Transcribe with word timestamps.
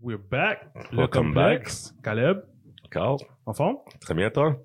We're 0.00 0.18
back. 0.18 0.70
Le 0.92 0.98
Welcome 0.98 1.26
complexe. 1.34 1.94
Caleb, 2.02 2.42
Carl, 2.90 3.18
en 3.46 3.52
forme? 3.52 3.76
très 4.00 4.14
bien 4.14 4.30
toi? 4.30 4.58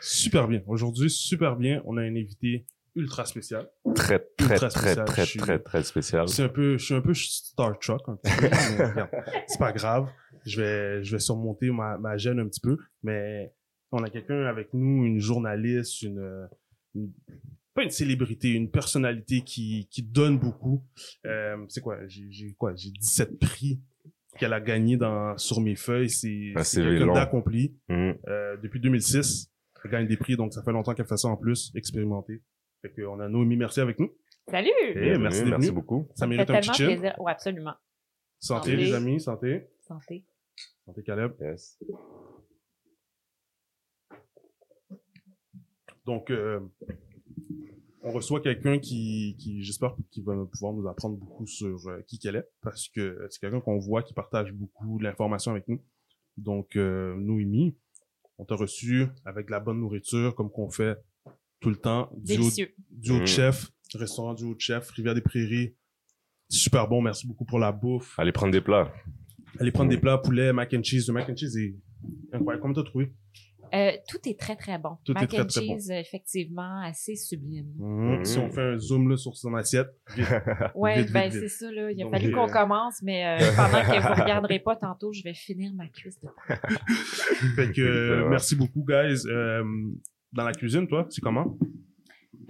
Super 0.00 0.48
bien. 0.48 0.62
Aujourd'hui, 0.66 1.10
super 1.10 1.56
bien. 1.56 1.82
On 1.84 1.96
a 1.96 2.02
un 2.02 2.16
invité 2.16 2.66
ultra 2.96 3.24
spécial. 3.24 3.68
Très, 3.94 4.18
très, 4.36 4.54
Ultra 4.54 4.68
très, 4.68 4.80
spécial, 4.80 5.04
très, 5.06 5.24
suis- 5.26 5.38
très, 5.38 5.58
très 5.60 5.82
spécial. 5.84 6.28
C'est 6.28 6.42
un 6.42 6.48
peu, 6.48 6.76
je 6.76 6.84
suis 6.84 6.94
un 6.94 7.00
peu 7.00 7.14
Star 7.14 7.78
Trek, 7.78 7.96
un 8.08 8.16
petit 8.16 8.36
peu. 8.36 8.48
mais 8.78 8.84
regarde, 8.90 9.10
c'est 9.46 9.58
pas 9.58 9.72
grave. 9.72 10.08
Je 10.44 10.60
vais, 10.60 11.04
je 11.04 11.12
vais 11.12 11.18
surmonter 11.20 11.70
ma, 11.70 11.96
ma 11.98 12.16
gêne 12.16 12.40
un 12.40 12.46
petit 12.48 12.60
peu. 12.60 12.76
Mais 13.02 13.54
on 13.92 14.02
a 14.02 14.10
quelqu'un 14.10 14.44
avec 14.46 14.74
nous, 14.74 15.04
une 15.04 15.20
journaliste, 15.20 16.02
une, 16.02 16.48
une- 16.94 17.12
pas 17.74 17.84
une 17.84 17.90
célébrité, 17.90 18.48
une 18.50 18.68
personnalité 18.70 19.42
qui, 19.42 19.86
qui 19.92 20.02
donne 20.02 20.38
beaucoup. 20.38 20.84
Euh, 21.26 21.56
c'est 21.68 21.80
quoi? 21.80 21.98
J'ai, 22.08 22.26
j'ai 22.30 22.52
quoi? 22.54 22.74
J'ai 22.74 22.90
17 22.90 23.38
prix 23.38 23.80
qu'elle 24.40 24.52
a 24.54 24.60
gagné 24.60 24.96
dans, 24.96 25.36
sur 25.36 25.60
mes 25.60 25.76
feuilles. 25.76 26.08
C'est, 26.08 26.52
CV 26.64 26.98
quelqu'un 26.98 27.12
d'accompli. 27.12 27.76
Mhm. 27.88 28.18
Euh, 28.26 28.56
depuis 28.56 28.80
2006, 28.80 29.52
elle 29.84 29.90
gagne 29.90 30.06
des 30.08 30.16
prix, 30.16 30.36
donc 30.36 30.52
ça 30.54 30.62
fait 30.62 30.72
longtemps 30.72 30.94
qu'elle 30.94 31.06
fait 31.06 31.16
ça 31.18 31.28
en 31.28 31.36
plus, 31.36 31.70
expérimenté. 31.76 32.42
Fait 32.82 32.90
qu'on 32.90 33.20
a 33.20 33.28
Noémie 33.28 33.56
Merci 33.56 33.80
avec 33.80 33.98
nous. 33.98 34.10
Salut! 34.48 34.70
Eh, 34.80 34.94
Bienvenue, 34.94 35.22
merci 35.22 35.44
merci 35.44 35.70
beaucoup. 35.70 36.08
Ça 36.14 36.26
mérite 36.26 36.46
fait 36.46 36.56
un 36.56 36.60
petit 36.60 36.84
plaisir. 36.84 37.14
Oui, 37.18 37.30
absolument. 37.30 37.74
Santé, 38.38 38.70
Santé. 38.70 38.76
les 38.76 38.94
amis, 38.94 39.20
santé. 39.20 39.68
Santé. 39.86 40.24
Santé, 40.86 41.02
Caleb. 41.02 41.32
Yes. 41.40 41.78
Donc, 46.06 46.30
euh, 46.30 46.60
on 48.02 48.12
reçoit 48.12 48.40
quelqu'un 48.40 48.78
qui, 48.78 49.36
qui 49.38 49.62
j'espère, 49.62 49.94
qui 50.10 50.22
va 50.22 50.34
pouvoir 50.52 50.72
nous 50.72 50.86
apprendre 50.88 51.16
beaucoup 51.16 51.46
sur 51.46 51.86
euh, 51.88 52.02
qui 52.06 52.18
qu'elle 52.18 52.36
est, 52.36 52.48
parce 52.62 52.88
que 52.88 53.26
c'est 53.30 53.40
quelqu'un 53.40 53.60
qu'on 53.60 53.78
voit 53.78 54.02
qui 54.02 54.14
partage 54.14 54.52
beaucoup 54.52 54.98
l'information 54.98 55.50
avec 55.52 55.68
nous. 55.68 55.80
Donc, 56.36 56.76
euh, 56.76 57.14
Noémie, 57.16 57.76
on 58.38 58.44
t'a 58.44 58.54
reçu 58.54 59.06
avec 59.24 59.46
de 59.46 59.50
la 59.50 59.60
bonne 59.60 59.80
nourriture, 59.80 60.34
comme 60.34 60.50
qu'on 60.50 60.70
fait 60.70 60.96
tout 61.60 61.68
le 61.68 61.76
temps. 61.76 62.10
Du 62.16 62.32
haut, 62.34 62.36
Délicieux. 62.38 62.74
du 62.90 63.10
haut 63.10 63.18
de 63.18 63.22
Mm. 63.22 63.26
chef, 63.26 63.70
restaurant 63.94 64.32
du 64.34 64.44
haut 64.44 64.54
de 64.54 64.60
chef, 64.60 64.88
Rivière 64.90 65.14
des 65.14 65.20
Prairies. 65.20 65.74
Super 66.48 66.88
bon, 66.88 67.02
merci 67.02 67.26
beaucoup 67.26 67.44
pour 67.44 67.58
la 67.58 67.70
bouffe. 67.70 68.18
Allez 68.18 68.32
prendre 68.32 68.52
des 68.52 68.60
plats. 68.62 68.92
Allez 69.58 69.70
prendre 69.72 69.90
des 69.90 69.98
plats, 69.98 70.16
poulet, 70.18 70.52
mac 70.52 70.72
and 70.72 70.82
cheese. 70.82 71.06
Le 71.08 71.12
mac 71.12 71.28
and 71.28 71.36
cheese 71.36 71.56
est 71.58 71.76
incroyable. 72.32 72.62
Comment 72.62 72.74
t'as 72.74 72.82
trouvé? 72.84 73.12
Euh, 73.74 73.92
tout 74.08 74.18
est 74.28 74.38
très, 74.38 74.56
très 74.56 74.78
bon. 74.78 74.96
Tout 75.04 75.12
est 75.12 75.20
Mac 75.20 75.28
très, 75.28 75.40
and 75.40 75.46
très 75.46 75.60
bon. 75.60 75.78
cheese, 75.78 75.90
effectivement, 75.90 76.82
assez 76.82 77.16
sublime. 77.16 77.66
Mhm. 77.78 78.24
Si 78.24 78.38
on 78.38 78.50
fait 78.50 78.60
un 78.62 78.78
zoom 78.78 79.08
là, 79.08 79.16
sur 79.16 79.36
son 79.36 79.54
assiette, 79.54 79.88
vite, 80.16 80.26
ben 81.12 81.30
c'est 81.30 81.48
ça, 81.48 81.70
là. 81.70 81.90
Il 81.90 82.00
a 82.00 82.04
Donc, 82.04 82.12
fallu 82.12 82.32
euh, 82.32 82.34
qu'on 82.34 82.48
commence, 82.48 83.02
mais 83.02 83.26
euh, 83.26 83.38
pendant 83.56 83.82
que 83.82 84.00
vous 84.00 84.22
regarderez 84.22 84.58
pas 84.58 84.76
tantôt, 84.76 85.12
je 85.12 85.22
vais 85.22 85.34
finir 85.34 85.72
ma 85.74 85.86
cuisse 85.88 86.18
de 86.20 86.28
fait 87.56 87.72
que 87.72 87.80
euh, 87.80 88.28
merci 88.28 88.56
beaucoup, 88.56 88.84
guys. 88.86 89.22
Euh, 89.26 89.64
dans 90.32 90.44
la 90.44 90.52
cuisine, 90.52 90.86
toi, 90.86 91.06
c'est 91.10 91.20
comment? 91.20 91.56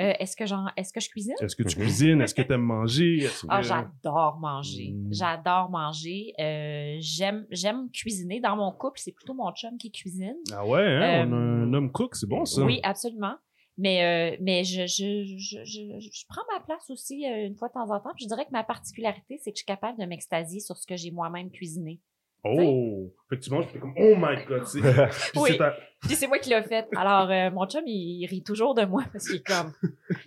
Euh, 0.00 0.12
est-ce 0.18 0.34
que 0.36 0.46
j'en, 0.46 0.66
est-ce 0.76 0.92
que 0.92 1.00
je 1.00 1.08
cuisine? 1.08 1.34
Est-ce 1.40 1.54
que 1.54 1.62
tu 1.62 1.78
Mhm. 1.78 1.84
cuisines? 1.84 2.20
Est-ce 2.22 2.34
que 2.34 2.42
tu 2.42 2.52
aimes 2.52 2.62
manger? 2.62 3.28
Ah, 3.48 3.60
j'adore 3.62 4.38
manger. 4.40 4.92
Mm. 4.92 5.08
J'adore 5.12 5.70
manger. 5.70 6.32
Euh, 6.40 6.96
j'aime, 7.00 7.46
j'aime 7.50 7.90
cuisiner. 7.92 8.40
Dans 8.40 8.56
mon 8.56 8.72
couple, 8.72 8.98
c'est 8.98 9.12
plutôt 9.12 9.34
mon 9.34 9.52
chum 9.52 9.76
qui 9.78 9.90
cuisine. 9.92 10.36
Ah 10.52 10.66
ouais, 10.66 10.80
hein? 10.82 11.26
on 11.28 11.32
a 11.32 11.36
Euh, 11.36 11.64
un 11.64 11.72
homme 11.74 11.92
cook, 11.92 12.16
c'est 12.16 12.28
bon 12.28 12.44
ça. 12.44 12.62
Oui, 12.64 12.80
absolument. 12.82 13.34
Mais, 13.78 14.34
euh, 14.34 14.36
mais 14.42 14.62
je, 14.64 14.86
je, 14.86 15.24
je, 15.38 15.64
je, 15.64 15.80
je 16.00 16.24
prends 16.28 16.42
ma 16.52 16.60
place 16.60 16.90
aussi 16.90 17.24
euh, 17.26 17.46
une 17.46 17.56
fois 17.56 17.68
de 17.68 17.72
temps 17.74 17.90
en 17.90 17.98
temps. 18.00 18.10
Puis 18.14 18.24
je 18.24 18.28
dirais 18.28 18.44
que 18.44 18.50
ma 18.52 18.64
particularité, 18.64 19.38
c'est 19.38 19.52
que 19.52 19.56
je 19.56 19.60
suis 19.62 19.66
capable 19.66 19.98
de 19.98 20.04
m'extasier 20.04 20.60
sur 20.60 20.76
ce 20.76 20.86
que 20.86 20.96
j'ai 20.96 21.10
moi-même 21.10 21.50
cuisiné. 21.50 22.00
Oh! 22.44 23.12
Effectivement, 23.26 23.60
je 23.62 23.68
fais 23.68 23.78
comme, 23.78 23.94
oh 23.98 24.14
my 24.16 24.44
god, 24.46 24.64
tu 24.70 24.80
Oui. 25.38 25.58
Puis 26.00 26.14
c'est 26.16 26.26
moi 26.26 26.38
qui 26.38 26.50
l'ai 26.50 26.62
fait. 26.62 26.88
Alors, 26.96 27.30
euh, 27.30 27.50
mon 27.50 27.66
chum, 27.66 27.82
il, 27.86 28.22
il 28.22 28.26
rit 28.26 28.42
toujours 28.42 28.74
de 28.74 28.84
moi 28.84 29.04
parce 29.12 29.26
qu'il 29.28 29.36
est 29.36 29.46
comme. 29.46 29.72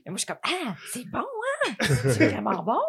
Et 0.06 0.10
moi, 0.10 0.18
je 0.18 0.18
suis 0.18 0.28
comme, 0.28 0.38
ah, 0.44 0.76
c'est 0.92 1.06
bon, 1.10 1.20
hein? 1.20 1.74
C'est 1.82 2.30
vraiment 2.30 2.64
bon. 2.64 2.80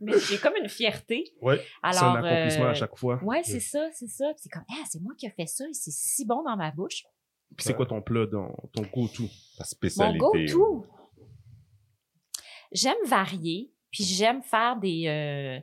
Mais 0.00 0.12
j'ai 0.18 0.38
comme 0.38 0.54
une 0.62 0.68
fierté. 0.68 1.24
Ouais, 1.40 1.56
c'est 1.58 1.64
Alors, 1.82 2.16
un 2.16 2.24
accomplissement 2.24 2.64
euh, 2.66 2.70
à 2.70 2.74
chaque 2.74 2.96
fois. 2.96 3.18
Ouais, 3.24 3.42
c'est 3.42 3.60
ça, 3.60 3.88
c'est 3.92 4.06
ça. 4.08 4.26
Puis 4.34 4.42
c'est 4.42 4.48
comme, 4.50 4.64
ah, 4.70 4.84
c'est 4.88 5.00
moi 5.00 5.14
qui 5.18 5.26
ai 5.26 5.30
fait 5.30 5.46
ça 5.46 5.64
et 5.66 5.72
c'est 5.72 5.90
si 5.90 6.24
bon 6.26 6.42
dans 6.42 6.56
ma 6.56 6.70
bouche. 6.70 7.04
Puis 7.56 7.64
c'est 7.64 7.74
quoi 7.74 7.86
ton 7.86 8.02
plat, 8.02 8.26
dans, 8.26 8.54
ton 8.74 8.82
go-to? 8.82 9.24
Ta 9.56 9.60
Mon 9.60 9.64
spécialité. 9.64 10.18
go-to? 10.18 10.84
J'aime 12.70 12.96
varier, 13.06 13.72
puis 13.90 14.04
j'aime 14.04 14.42
faire 14.42 14.76
des. 14.76 15.04
euh, 15.06 15.58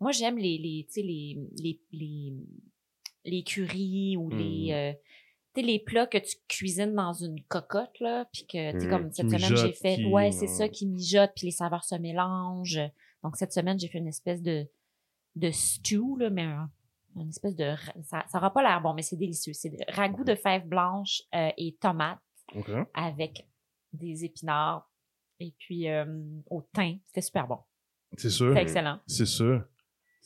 moi, 0.00 0.12
j'aime 0.12 0.38
les, 0.38 0.58
les, 0.58 0.84
tu 0.86 0.94
sais, 0.94 1.02
les, 1.02 1.38
les, 1.62 1.80
les, 1.92 2.32
les 3.24 3.42
currys 3.42 4.16
ou 4.16 4.28
les. 4.30 4.68
Mm. 4.68 4.72
euh, 4.72 4.92
tu 5.54 5.60
sais, 5.60 5.66
les 5.66 5.78
plats 5.80 6.06
que 6.06 6.18
tu 6.18 6.36
cuisines 6.48 6.94
dans 6.94 7.12
une 7.12 7.42
cocotte, 7.44 7.98
là, 8.00 8.24
puis 8.32 8.46
que, 8.46 8.72
tu 8.72 8.80
sais, 8.80 8.86
Mm. 8.86 8.90
comme 8.90 9.12
cette 9.12 9.30
semaine, 9.30 9.56
j'ai 9.56 9.72
fait, 9.72 9.96
qui- 9.96 10.06
ouais, 10.06 10.30
c'est 10.32 10.46
ça, 10.46 10.68
qui 10.68 10.86
mijote, 10.86 11.32
puis 11.34 11.46
les 11.46 11.50
saveurs 11.52 11.84
se 11.84 11.96
mélangent. 11.96 12.80
Donc, 13.22 13.36
cette 13.36 13.52
semaine, 13.52 13.78
j'ai 13.78 13.88
fait 13.88 13.98
une 13.98 14.06
espèce 14.08 14.40
de, 14.42 14.66
de 15.36 15.50
stew, 15.50 16.16
là, 16.18 16.30
mais 16.30 16.42
un- 16.42 16.70
une 17.16 17.28
espèce 17.28 17.56
de, 17.56 17.74
ça, 18.04 18.24
ça 18.28 18.38
aura 18.38 18.52
pas 18.52 18.62
l'air 18.62 18.80
bon, 18.80 18.94
mais 18.94 19.02
c'est 19.02 19.16
délicieux. 19.16 19.52
C'est 19.52 19.76
ragoût 19.88 20.22
de 20.24 20.36
fèves 20.36 20.66
blanches 20.68 21.22
euh, 21.34 21.50
et 21.58 21.74
tomates 21.80 22.20
OK. 22.54 22.70
avec 22.94 23.46
des 23.92 24.24
épinards 24.24 24.88
et 25.40 25.52
puis 25.58 25.88
euh, 25.88 26.04
au 26.48 26.62
thym. 26.72 27.00
C'était 27.08 27.22
super 27.22 27.48
bon. 27.48 27.58
C'est 28.16 28.30
sûr. 28.30 28.50
C'était 28.50 28.62
excellent. 28.62 29.00
C'est 29.08 29.26
sûr. 29.26 29.64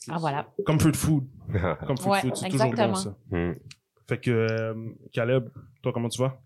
Ah, 0.09 0.17
voilà. 0.19 0.47
Comfort 0.65 0.95
food. 0.95 1.23
Comfort 1.87 2.07
Ouais, 2.11 2.21
food, 2.21 2.35
c'est 2.35 2.49
toujours 2.49 2.71
bon 2.73 2.95
ça. 2.95 3.17
Hmm. 3.31 3.53
Fait 4.07 4.19
que, 4.19 4.31
euh, 4.31 4.73
Caleb, 5.13 5.49
toi, 5.81 5.91
comment 5.93 6.09
tu 6.09 6.21
vas? 6.21 6.39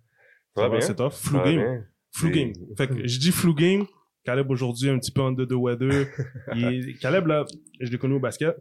Ça 0.56 0.64
va 0.64 0.70
bien? 0.70 0.82
C'est 0.82 0.96
tough? 0.96 1.12
Ça 1.12 1.30
Flu 1.30 1.38
game. 1.44 1.56
bien? 1.56 1.86
Flu 2.12 2.32
game. 2.32 2.54
Fait 2.78 2.88
que 2.88 3.08
je 3.08 3.20
dis 3.20 3.32
flu 3.32 3.54
game. 3.54 3.86
Caleb 4.26 4.50
aujourd'hui 4.52 4.90
un 4.90 5.00
petit 5.00 5.12
peu 5.12 5.22
under 5.22 5.48
the 5.48 5.54
weather. 5.54 6.08
Il 6.56 6.98
Caleb 7.00 7.28
là, 7.28 7.46
je 7.80 7.90
l'ai 7.90 7.98
connu 7.98 8.16
au 8.16 8.20
basket. 8.20 8.56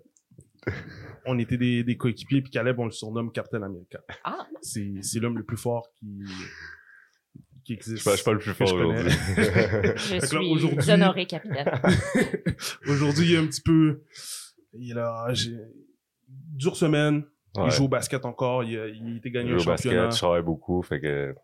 On 1.26 1.38
était 1.38 1.56
des, 1.56 1.82
des 1.84 1.96
coéquipiers 1.96 2.42
puis 2.42 2.50
Caleb 2.50 2.78
on 2.78 2.84
le 2.86 2.90
surnomme 2.90 3.30
Captain 3.32 3.62
America. 3.62 3.98
Ah, 4.24 4.46
C'est 4.62 4.90
c'est 5.02 5.18
l'homme 5.20 5.36
le 5.38 5.44
plus 5.44 5.56
fort 5.56 5.88
qui 5.98 6.06
qui 7.64 7.76
Je 7.76 7.82
suis 7.82 7.92
existe. 7.92 8.04
pas, 8.04 8.10
je 8.12 8.16
suis 8.16 8.24
pas 8.24 8.32
le 8.32 8.38
plus 8.38 8.50
je 8.50 8.54
fort 8.54 8.72
aujourd'hui. 8.72 9.10
je 9.36 10.14
là, 10.14 10.80
suis 10.82 10.90
honorée, 10.92 11.26
capitaine. 11.26 11.70
aujourd'hui 12.86 13.26
il 13.30 13.34
est 13.34 13.38
un 13.38 13.46
petit 13.46 13.60
peu 13.62 14.02
il 14.78 15.00
j'ai 15.34 15.56
dure 16.28 16.76
semaine. 16.76 17.24
Ouais. 17.56 17.64
Il 17.66 17.70
joue 17.70 17.84
au 17.84 17.88
basket 17.88 18.24
encore. 18.24 18.62
Il, 18.64 18.78
a- 18.78 18.88
il 18.88 19.16
était 19.16 19.30
gagné 19.30 19.50
joue 19.50 19.56
un 19.56 19.60
au 19.60 19.64
basket, 19.66 19.90
championnat. 19.92 20.10
je 20.10 20.16
travaille 20.18 20.42
beaucoup, 20.42 20.82
fait 20.82 21.00
que... 21.00 21.34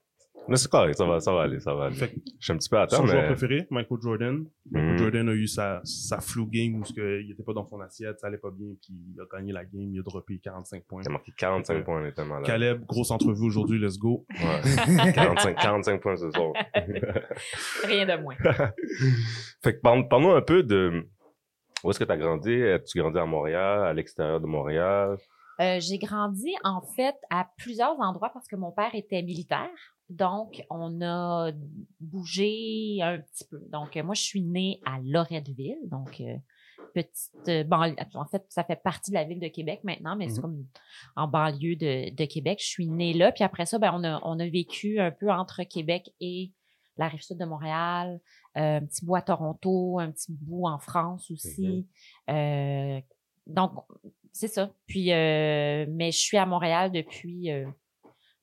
Mais 0.46 0.56
c'est 0.58 0.70
correct, 0.70 0.94
ça 0.98 1.06
va, 1.06 1.20
ça 1.20 1.32
va 1.32 1.44
aller, 1.44 1.58
ça 1.58 1.72
va 1.74 1.86
aller. 1.86 1.96
Fait 1.96 2.12
Je 2.38 2.44
suis 2.44 2.52
un 2.52 2.58
petit 2.58 2.68
peu 2.68 2.78
à 2.78 2.86
son 2.86 2.98
temps, 2.98 3.06
joueur 3.06 3.22
mais... 3.22 3.28
préféré, 3.34 3.66
Michael 3.70 3.98
Jordan. 4.02 4.44
Michael 4.70 4.90
Mhm. 4.92 4.98
Jordan 4.98 5.28
a 5.30 5.32
eu 5.32 5.46
sa, 5.46 5.80
sa 5.84 6.20
flu 6.20 6.44
game 6.46 6.74
où 6.74 6.82
que 6.82 7.22
il 7.22 7.30
était 7.30 7.42
pas 7.42 7.54
dans 7.54 7.66
son 7.66 7.80
assiette, 7.80 8.20
ça 8.20 8.26
allait 8.26 8.36
pas 8.36 8.50
bien, 8.50 8.74
puis 8.82 8.92
il 9.14 9.18
a 9.18 9.24
gagné 9.34 9.52
la 9.54 9.64
game, 9.64 9.90
il 9.94 10.00
a 10.00 10.02
droppé 10.02 10.38
45 10.44 10.84
points. 10.84 11.00
Il 11.00 11.08
a 11.08 11.12
marqué 11.12 11.32
45 11.34 11.82
points, 11.82 12.02
on 12.02 12.06
était 12.06 12.24
malade. 12.26 12.44
Caleb, 12.44 12.84
grosse 12.84 13.10
entrevue 13.10 13.46
aujourd'hui, 13.46 13.78
let's 13.80 13.96
go. 13.98 14.26
Ouais. 14.38 15.12
45, 15.14 15.56
45 15.56 16.00
points 16.02 16.16
ce 16.16 16.30
soir. 16.30 16.52
Rien 17.84 18.04
de 18.06 18.20
moins. 18.22 18.36
fait 19.62 19.74
que 19.76 19.80
parle- 19.80 20.08
parle-nous 20.08 20.32
un 20.32 20.42
peu 20.42 20.62
de... 20.62 21.08
Où 21.84 21.90
est-ce 21.90 21.98
que 21.98 22.04
tu 22.04 22.12
as 22.12 22.16
grandi? 22.16 22.62
As-tu 22.62 22.98
grandi 22.98 23.18
à 23.18 23.26
Montréal, 23.26 23.84
à 23.84 23.92
l'extérieur 23.92 24.40
de 24.40 24.46
Montréal? 24.46 25.16
Euh, 25.60 25.78
j'ai 25.80 25.98
grandi, 25.98 26.52
en 26.64 26.80
fait, 26.80 27.14
à 27.30 27.46
plusieurs 27.58 28.00
endroits 28.00 28.30
parce 28.32 28.48
que 28.48 28.56
mon 28.56 28.72
père 28.72 28.94
était 28.94 29.22
militaire. 29.22 29.68
Donc, 30.10 30.64
on 30.70 31.00
a 31.02 31.50
bougé 32.00 32.98
un 33.02 33.18
petit 33.18 33.44
peu. 33.50 33.60
Donc, 33.70 33.96
euh, 33.96 34.02
moi, 34.02 34.14
je 34.14 34.22
suis 34.22 34.42
née 34.42 34.80
à 34.84 34.98
Loretteville. 35.04 35.78
Donc, 35.90 36.20
euh, 36.20 36.36
petite 36.94 37.68
banlieue. 37.68 37.94
En 38.14 38.24
fait, 38.26 38.44
ça 38.48 38.64
fait 38.64 38.80
partie 38.82 39.10
de 39.10 39.16
la 39.16 39.24
ville 39.24 39.40
de 39.40 39.48
Québec 39.48 39.80
maintenant, 39.84 40.16
mais 40.16 40.28
c'est 40.28 40.36
Mhm. 40.38 40.42
comme 40.42 40.66
en 41.16 41.28
banlieue 41.28 41.76
de, 41.76 42.14
de 42.14 42.24
Québec. 42.24 42.58
Je 42.60 42.66
suis 42.66 42.86
née 42.88 43.12
là. 43.12 43.32
Puis 43.32 43.44
après 43.44 43.66
ça, 43.66 43.78
ben, 43.78 43.92
on, 43.94 44.04
a, 44.04 44.20
on 44.24 44.38
a 44.40 44.46
vécu 44.46 44.98
un 45.00 45.10
peu 45.10 45.30
entre 45.30 45.62
Québec 45.64 46.10
et 46.20 46.52
la 46.96 47.08
rive 47.08 47.22
sud 47.22 47.38
de 47.38 47.44
Montréal, 47.44 48.20
euh, 48.56 48.78
un 48.78 48.84
petit 48.84 49.04
bout 49.04 49.16
à 49.16 49.22
Toronto, 49.22 49.98
un 49.98 50.10
petit 50.10 50.32
bout 50.32 50.66
en 50.66 50.78
France 50.78 51.30
aussi. 51.30 51.86
Euh, 52.30 53.00
donc, 53.46 53.72
c'est 54.32 54.48
ça. 54.48 54.70
Puis, 54.86 55.12
euh, 55.12 55.86
mais 55.88 56.10
je 56.10 56.18
suis 56.18 56.36
à 56.36 56.46
Montréal 56.46 56.92
depuis, 56.92 57.50
euh, 57.50 57.66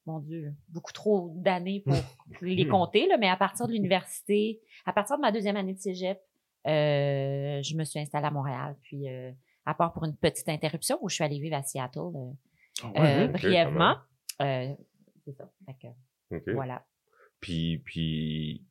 mon 0.06 0.20
Dieu, 0.20 0.54
beaucoup 0.70 0.94
trop 0.94 1.34
d'années 1.36 1.82
pour 1.86 1.96
les 2.42 2.68
compter, 2.68 3.08
là, 3.08 3.18
mais 3.18 3.30
à 3.30 3.38
partir 3.38 3.68
de 3.68 3.74
l'université, 3.74 4.62
à 4.86 4.94
partir 4.94 5.18
de 5.18 5.22
ma 5.22 5.32
deuxième 5.32 5.58
année 5.58 5.74
de 5.74 5.80
cégep, 5.80 6.20
euh, 6.68 7.62
je 7.62 7.76
me 7.76 7.84
suis 7.84 8.00
installée 8.00 8.28
à 8.28 8.32
Montréal. 8.32 8.76
Puis, 8.84 9.10
euh, 9.10 9.32
à 9.66 9.74
part 9.74 9.94
pour 9.94 10.06
une 10.06 10.16
petite 10.16 10.50
interruption 10.50 10.98
où 11.02 11.10
je 11.10 11.16
suis 11.16 11.24
allée 11.24 11.40
vivre 11.40 11.56
à 11.56 11.64
Seattle 11.64 12.00
euh, 12.00 12.32
Ah 12.96 13.26
ok, 13.26 13.32
brièvement. 13.34 13.96
Euh, 14.42 14.74
c'est 15.26 15.34
ça. 15.34 15.52
Fait 15.66 15.76
que. 15.82 16.52
Voilà. 16.54 16.86
Puis, 17.42 17.80
puis 17.80 18.66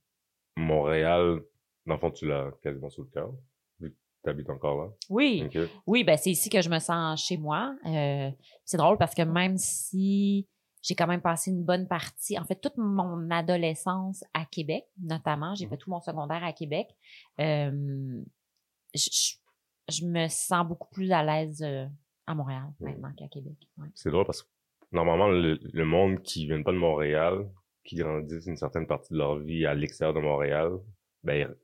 Montréal, 0.57 1.41
dans 1.87 1.95
le 1.95 2.01
fond, 2.01 2.11
tu 2.11 2.27
l'as 2.27 2.51
quasiment 2.63 2.89
sous 2.91 3.03
le 3.03 3.09
cœur. 3.11 3.33
vu 3.81 3.91
que 3.93 3.97
T'habites 4.23 4.51
encore 4.51 4.85
là? 4.85 4.91
Oui, 5.09 5.49
oui, 5.87 6.05
ben 6.05 6.17
c'est 6.19 6.31
ici 6.31 6.51
que 6.51 6.61
je 6.61 6.69
me 6.69 6.79
sens 6.79 7.25
chez 7.25 7.37
moi. 7.39 7.75
Euh, 7.87 8.31
c'est 8.65 8.77
drôle 8.77 8.99
parce 8.99 9.15
que 9.15 9.23
même 9.23 9.57
si 9.57 10.47
j'ai 10.83 10.95
quand 10.95 11.07
même 11.07 11.23
passé 11.23 11.51
une 11.51 11.65
bonne 11.65 11.89
partie, 11.89 12.39
en 12.39 12.45
fait, 12.45 12.57
toute 12.61 12.77
mon 12.77 13.31
adolescence 13.31 14.23
à 14.35 14.45
Québec, 14.45 14.85
notamment, 15.03 15.55
j'ai 15.55 15.65
Mhm. 15.65 15.71
fait 15.71 15.77
tout 15.79 15.91
mon 15.91 16.01
secondaire 16.01 16.45
à 16.45 16.53
Québec, 16.53 16.89
euh, 17.41 18.23
je, 18.95 19.09
je- 19.11 19.37
je 20.01 20.05
me 20.07 20.29
sens 20.29 20.67
beaucoup 20.67 20.89
plus 20.91 21.11
à 21.13 21.23
l'aise 21.25 21.63
euh, 21.63 21.87
à 22.27 22.35
Montréal 22.35 22.71
Mhm. 22.81 22.89
maintenant 22.93 23.13
qu'à 23.15 23.29
Québec. 23.29 23.57
ouais. 23.79 23.89
C'est 23.95 24.11
drôle 24.11 24.27
parce 24.27 24.43
que 24.43 24.49
normalement, 24.93 25.29
le, 25.29 25.59
le 25.63 25.85
monde 25.85 26.23
qui 26.23 26.47
vient 26.47 26.63
pas 26.63 26.73
de 26.73 26.77
Montréal, 26.79 27.49
qui 27.85 27.97
grandissent 27.97 28.47
une 28.47 28.57
certaine 28.57 28.87
partie 28.87 29.13
de 29.13 29.19
leur 29.19 29.39
vie 29.39 29.67
à 29.67 29.75
l'extérieur 29.75 30.15
de 30.15 30.21
Montréal, 30.21 30.73
ben, 31.25 31.55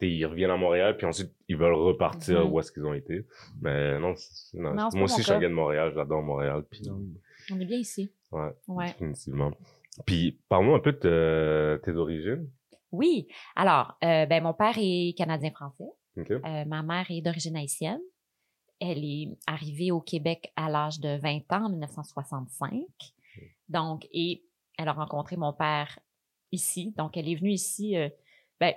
ils, 0.00 0.26
reviennent 0.26 0.50
à 0.50 0.56
Montréal, 0.56 0.96
puis 0.96 1.06
ensuite, 1.06 1.32
ils 1.48 1.56
veulent 1.56 1.74
repartir 1.74 2.44
Mhm. 2.44 2.52
où 2.52 2.60
est-ce 2.60 2.70
qu'ils 2.72 2.84
ont 2.86 2.94
été. 2.94 3.26
Mais 3.60 3.98
non, 3.98 4.14
moi 4.54 5.04
aussi, 5.04 5.18
je 5.18 5.22
suis 5.22 5.32
un 5.32 5.40
gars 5.40 5.48
de 5.48 5.54
Montréal, 5.54 5.92
j'adore 5.94 6.22
Montréal, 6.22 6.64
puis 6.70 6.82
On 7.52 7.60
est 7.60 7.64
bien 7.66 7.78
ici. 7.78 8.12
ouais, 8.30 8.50
Ouais. 8.68 8.86
définitivement. 8.86 9.52
Puis, 10.06 10.38
parle-nous 10.48 10.74
un 10.74 10.80
peu 10.80 10.92
de 10.92 10.98
te- 10.98 11.80
tes 11.84 11.96
origines. 11.96 12.48
Oui. 12.92 13.26
Alors, 13.56 13.98
euh, 14.04 14.24
ben 14.26 14.42
mon 14.42 14.54
père 14.54 14.74
est 14.78 15.14
canadien-français. 15.16 15.88
OK? 16.16 16.30
Euh, 16.30 16.64
ma 16.64 16.82
mère 16.82 17.06
est 17.10 17.20
d'origine 17.20 17.56
haïtienne. 17.56 18.00
Elle 18.80 19.04
est 19.04 19.28
arrivée 19.46 19.90
au 19.90 20.00
Québec 20.00 20.52
à 20.56 20.70
l'âge 20.70 21.00
de 21.00 21.18
20 21.20 21.40
ans 21.52 21.66
en 21.66 21.70
1965. 21.70 22.80
Donc, 23.68 24.06
et 24.12 24.44
elle 24.78 24.88
a 24.88 24.92
rencontré 24.92 25.36
mon 25.36 25.52
père 25.52 25.98
ici. 26.52 26.94
Donc, 26.96 27.16
elle 27.16 27.28
est 27.28 27.34
venue 27.34 27.50
ici, 27.50 27.96
euh, 27.96 28.08
ben, 28.60 28.72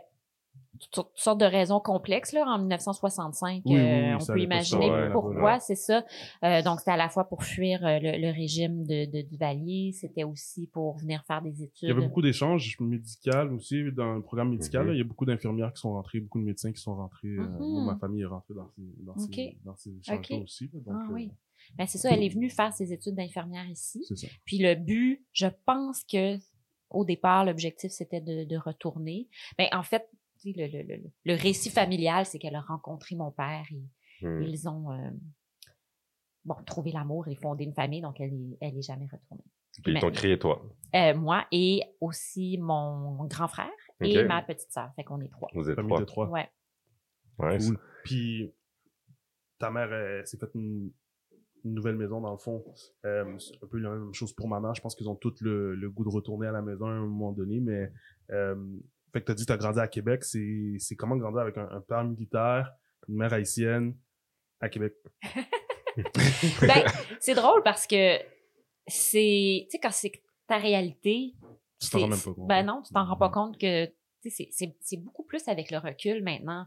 toutes 0.80 0.96
sortes- 0.96 1.12
toutes 1.14 1.24
sortes 1.24 1.40
de 1.40 1.46
raisons 1.46 1.80
complexes, 1.80 2.34
là, 2.34 2.44
en 2.46 2.58
1965. 2.58 3.62
Oui, 3.66 3.74
oui, 3.76 3.80
euh, 3.80 4.16
oui, 4.18 4.18
on 4.22 4.26
peut 4.26 4.40
imaginer 4.42 4.90
ouais, 4.90 5.12
pourquoi, 5.12 5.60
c'est 5.60 5.76
ça. 5.76 6.04
Euh, 6.44 6.62
donc, 6.64 6.80
c'était 6.80 6.92
à 6.92 6.98
la 6.98 7.08
fois 7.08 7.26
pour 7.26 7.44
fuir 7.44 7.86
euh, 7.86 8.00
le, 8.00 8.18
le 8.20 8.32
régime 8.34 8.86
de, 8.86 9.06
de 9.06 9.22
Duvalier, 9.22 9.92
c'était 9.94 10.24
aussi 10.24 10.68
pour 10.68 10.98
venir 10.98 11.24
faire 11.26 11.42
des 11.42 11.64
études. 11.64 11.84
Il 11.84 11.90
y 11.90 11.92
avait 11.92 12.02
beaucoup 12.08 12.22
d'échanges 12.24 12.76
médicaux 12.80 13.32
aussi 13.54 13.84
dans 13.92 14.16
le 14.16 14.22
programme 14.22 14.50
médical. 14.50 14.82
Mhm. 14.84 14.88
là. 14.90 14.96
Il 14.96 14.98
y 14.98 15.02
a 15.02 15.06
beaucoup 15.06 15.26
d'infirmières 15.26 15.72
qui 15.72 15.80
sont 15.82 15.94
rentrées, 15.94 16.20
beaucoup 16.20 16.40
de 16.40 16.46
médecins 16.46 16.72
qui 16.72 16.82
sont 16.82 16.96
rentrés. 16.96 17.28
euh, 17.30 17.46
Mhm. 17.60 17.86
ma 17.86 17.96
famille 17.98 18.24
est 18.24 18.26
rentrée 18.26 18.56
dans 18.56 18.68
ces, 18.70 18.82
dans 19.00 19.18
ces, 19.18 19.26
Ok. 19.28 19.56
dans 19.64 19.76
ces 19.76 19.98
échanges-là 20.00 20.38
Ok. 20.38 20.44
aussi. 20.44 20.70
là. 20.74 20.80
Donc, 20.86 20.96
Ah 21.00 21.08
euh, 21.12 21.14
oui. 21.14 21.32
Ben, 21.78 21.88
c'est 21.88 21.98
ça, 21.98 22.12
elle 22.12 22.24
est 22.24 22.30
venue 22.30 22.50
faire 22.50 22.74
ses 22.74 22.92
études 22.94 23.16
d'infirmière 23.16 23.68
ici. 23.70 24.04
c'est 24.08 24.16
ça. 24.18 24.28
Puis 24.46 24.58
le 24.60 24.76
but, 24.76 25.26
je 25.34 25.48
pense 25.66 26.04
que 26.04 26.38
au 26.90 27.06
départ, 27.06 27.46
l'objectif, 27.46 27.92
c'était 27.92 28.20
de, 28.22 28.44
de 28.44 28.58
retourner. 28.58 29.30
Ben, 29.58 29.68
en 29.72 29.84
fait, 29.84 30.10
tu 30.42 30.52
sais, 30.52 30.60
le, 30.68 30.68
le, 30.84 30.96
le, 30.98 31.04
le 31.24 31.34
récit 31.36 31.70
familial, 31.70 32.26
c'est 32.26 32.38
qu'elle 32.40 32.56
a 32.56 32.62
rencontré 32.62 33.16
mon 33.16 33.32
père 33.32 33.66
et 33.72 33.82
Hmm. 34.24 34.44
ils 34.44 34.70
ont 34.70 34.92
euh, 34.92 35.10
bon, 36.46 36.54
trouvé 36.66 36.92
l'amour 36.92 37.28
et 37.28 37.34
fondé 37.36 37.64
une 37.64 37.74
famille, 37.74 38.02
donc 38.02 38.20
elle 38.22 38.34
est, 38.34 38.58
elle 38.62 38.78
est 38.78 38.82
jamais 38.84 39.08
retournée. 39.12 39.44
Puis, 39.84 39.94
ils 39.94 40.00
t'ont 40.00 40.08
Mais- 40.08 40.14
créé 40.14 40.38
toi. 40.38 40.62
Euh, 40.94 41.16
moi 41.16 41.48
et 41.52 41.82
aussi 42.02 42.58
mon 42.60 43.26
grand 43.26 43.48
frère 43.48 43.72
et 44.02 44.24
ma 44.26 44.44
petite 44.44 44.72
sœur. 44.72 44.92
Fait 44.96 45.04
qu'on 45.04 45.22
est 45.22 45.30
trois. 45.30 45.50
Vous 45.56 45.70
êtes 45.70 45.76
Famille 45.76 45.90
trois. 45.90 46.00
de 46.02 46.06
trois. 46.06 46.28
Ouais. 46.30 46.50
Ouais, 47.40 47.58
Cool. 47.58 47.80
Puis, 48.04 48.54
ta 49.58 49.72
mère 49.72 49.92
elle, 49.92 50.28
s'est 50.28 50.38
faite 50.38 50.52
une, 50.54 50.92
une 51.66 51.74
nouvelle 51.74 51.96
maison, 51.96 52.22
dans 52.22 52.32
le 52.32 52.38
fond. 52.38 52.64
Euh, 53.06 53.38
c'est 53.40 53.56
un 53.64 53.68
peu 53.68 53.78
la 53.80 53.90
même 53.92 54.14
chose 54.14 54.34
pour 54.34 54.48
ma 54.48 54.60
mère. 54.60 54.74
Je 54.76 54.82
pense 54.82 54.96
qu'ils 54.96 55.10
ont 55.10 55.16
tous 55.16 55.42
le, 55.42 55.76
le 55.76 55.90
goût 55.90 56.04
de 56.04 56.10
retourner 56.10 56.48
à 56.48 56.52
la 56.52 56.62
maison 56.62 56.86
à 56.88 56.92
un 56.92 57.02
moment 57.06 57.32
donné, 57.32 57.60
mais... 57.60 57.92
Euh, 58.32 58.56
fait 59.14 59.20
que 59.20 59.26
t'as 59.26 59.34
dit 59.34 59.44
que 59.44 59.48
t'as 59.48 59.58
grandi 59.58 59.80
à 59.80 59.88
Québec. 59.90 60.24
C'est 60.24 60.76
c'est 60.80 60.96
comment 60.96 61.18
grandir 61.18 61.42
avec 61.42 61.58
un, 61.58 61.68
un 61.70 61.82
père 61.82 62.04
militaire, 62.06 62.72
une 63.10 63.16
mère 63.16 63.34
haïtienne 63.34 63.96
à 64.62 64.70
Québec? 64.70 64.94
Ben, 66.62 66.86
c'est 67.20 67.34
drôle 67.36 67.62
parce 67.64 67.86
que 67.88 68.18
c'est, 68.88 69.66
tu 69.66 69.72
sais, 69.72 69.80
quand 69.82 69.92
c'est 69.92 70.12
ta 70.48 70.58
réalité, 70.58 71.34
Tu 71.80 71.90
t'en 71.90 72.00
rends 72.00 72.08
même 72.08 72.20
pas 72.20 72.34
compte. 72.34 72.48
Ben 72.48 72.64
non, 72.64 72.82
tu 72.82 72.94
t'en 72.94 73.06
rends 73.06 73.18
pas 73.18 73.30
compte 73.30 73.58
que 73.58 73.86
tu 73.88 73.94
sais, 74.24 74.30
c'est- 74.30 74.50
c'est 74.52 74.78
c'est 74.80 74.98
beaucoup 74.98 75.24
plus 75.24 75.46
avec 75.48 75.72
le 75.72 75.78
recul 75.78 76.24
maintenant. 76.24 76.66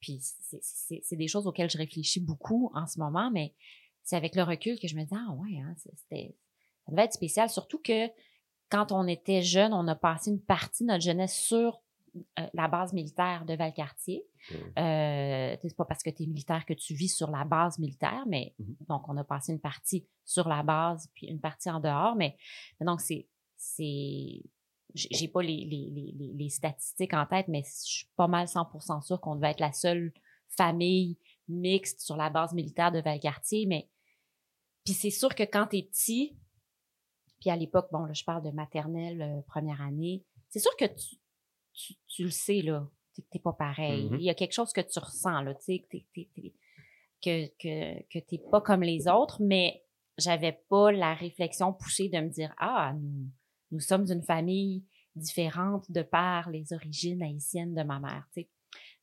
Puis 0.00 0.18
c'est- 0.20 0.58
c'est 0.62 1.00
c'est 1.02 1.16
des 1.16 1.28
choses 1.28 1.46
auxquelles 1.46 1.70
je 1.70 1.78
réfléchis 1.78 2.20
beaucoup 2.20 2.70
en 2.74 2.86
ce 2.86 2.98
moment, 2.98 3.30
mais 3.30 3.54
c'est 4.04 4.16
avec 4.16 4.36
le 4.36 4.42
recul 4.42 4.78
que 4.78 4.86
je 4.88 4.96
me 4.96 5.02
dis 5.04 5.14
ah 5.14 5.32
ouais, 5.32 5.58
hein, 5.60 5.74
c'était 5.76 6.36
ça 6.86 6.92
devait 6.92 7.04
être 7.04 7.12
spécial. 7.14 7.48
Surtout 7.50 7.78
que 7.80 8.08
quand 8.70 8.92
on 8.92 9.06
était 9.06 9.42
jeune, 9.42 9.72
on 9.72 9.86
a 9.88 9.94
passé 9.94 10.30
une 10.30 10.40
partie 10.40 10.84
de 10.84 10.88
notre 10.88 11.02
jeunesse 11.04 11.34
sur 11.34 11.80
euh, 12.38 12.46
la 12.54 12.68
base 12.68 12.92
militaire 12.92 13.44
de 13.44 13.54
Valcartier. 13.54 14.24
Mm. 14.50 14.54
Euh, 14.78 15.56
c'est 15.62 15.76
pas 15.76 15.84
parce 15.84 16.02
que 16.02 16.10
tu 16.10 16.22
es 16.22 16.26
militaire 16.26 16.64
que 16.66 16.74
tu 16.74 16.94
vis 16.94 17.08
sur 17.08 17.30
la 17.30 17.44
base 17.44 17.78
militaire, 17.78 18.24
mais 18.28 18.54
Mhm. 18.58 18.76
donc 18.88 19.08
on 19.08 19.16
a 19.16 19.24
passé 19.24 19.52
une 19.52 19.60
partie 19.60 20.06
sur 20.24 20.46
la 20.48 20.62
base 20.62 21.08
puis 21.14 21.26
une 21.26 21.40
partie 21.40 21.70
en 21.70 21.80
dehors, 21.80 22.14
mais, 22.16 22.36
mais 22.78 22.86
donc 22.86 23.00
c'est 23.00 23.26
c'est 23.56 24.42
j'ai 24.94 25.26
pas 25.28 25.42
les, 25.42 25.64
les, 25.64 25.90
les, 25.90 26.12
les- 26.16 26.32
les 26.34 26.48
statistiques 26.50 27.14
en 27.14 27.26
tête, 27.26 27.48
mais 27.48 27.62
je 27.64 27.70
suis 27.92 28.08
pas 28.14 28.28
mal 28.28 28.46
100% 28.46 29.00
sûre 29.02 29.20
qu'on 29.20 29.34
devait 29.34 29.50
être 29.50 29.60
la 29.60 29.72
seule 29.72 30.12
famille 30.48 31.18
mixte 31.48 32.00
sur 32.00 32.16
la 32.16 32.30
base 32.30 32.52
militaire 32.54 32.92
de 32.92 33.00
Valcartier, 33.00 33.66
mais 33.66 33.88
puis 34.84 34.92
c'est 34.94 35.10
sûr 35.10 35.34
que 35.34 35.42
quand 35.42 35.66
t'es 35.66 35.82
petit, 35.82 36.36
puis 37.40 37.50
à 37.50 37.56
l'époque, 37.56 37.88
bon, 37.92 38.04
là, 38.04 38.12
je 38.12 38.24
parle 38.24 38.42
de 38.42 38.50
maternelle, 38.50 39.22
euh, 39.22 39.40
première 39.46 39.80
année, 39.82 40.24
c'est 40.48 40.60
sûr 40.60 40.74
que 40.76 40.84
tu, 40.84 41.16
tu, 41.72 41.94
tu 42.06 42.24
le 42.24 42.30
sais, 42.30 42.62
là, 42.62 42.88
que 43.16 43.22
t'es 43.30 43.38
pas 43.38 43.52
pareil. 43.52 44.08
Mhm. 44.10 44.20
Il 44.20 44.24
y 44.24 44.30
a 44.30 44.34
quelque 44.34 44.52
chose 44.52 44.72
que 44.72 44.80
tu 44.80 44.98
ressens, 44.98 45.42
là, 45.42 45.54
tu 45.54 45.64
sais, 45.64 45.78
que 45.80 45.98
t'es, 46.14 46.52
que, 47.22 47.46
que, 47.58 48.02
que 48.10 48.18
t'es 48.18 48.38
pas 48.50 48.60
comme 48.60 48.82
les 48.82 49.08
autres, 49.08 49.42
mais 49.42 49.84
j'avais 50.18 50.60
pas 50.68 50.92
la 50.92 51.14
réflexion 51.14 51.72
poussée 51.72 52.08
de 52.08 52.18
me 52.20 52.28
dire, 52.28 52.54
ah, 52.58 52.94
nous, 52.94 53.28
nous 53.72 53.80
sommes 53.80 54.06
une 54.10 54.22
famille 54.22 54.84
différente 55.16 55.90
de 55.90 56.02
par 56.02 56.50
les 56.50 56.72
origines 56.72 57.22
haïtiennes 57.22 57.74
de 57.74 57.82
ma 57.82 57.98
mère, 57.98 58.26
tu 58.32 58.42
sais. 58.42 58.50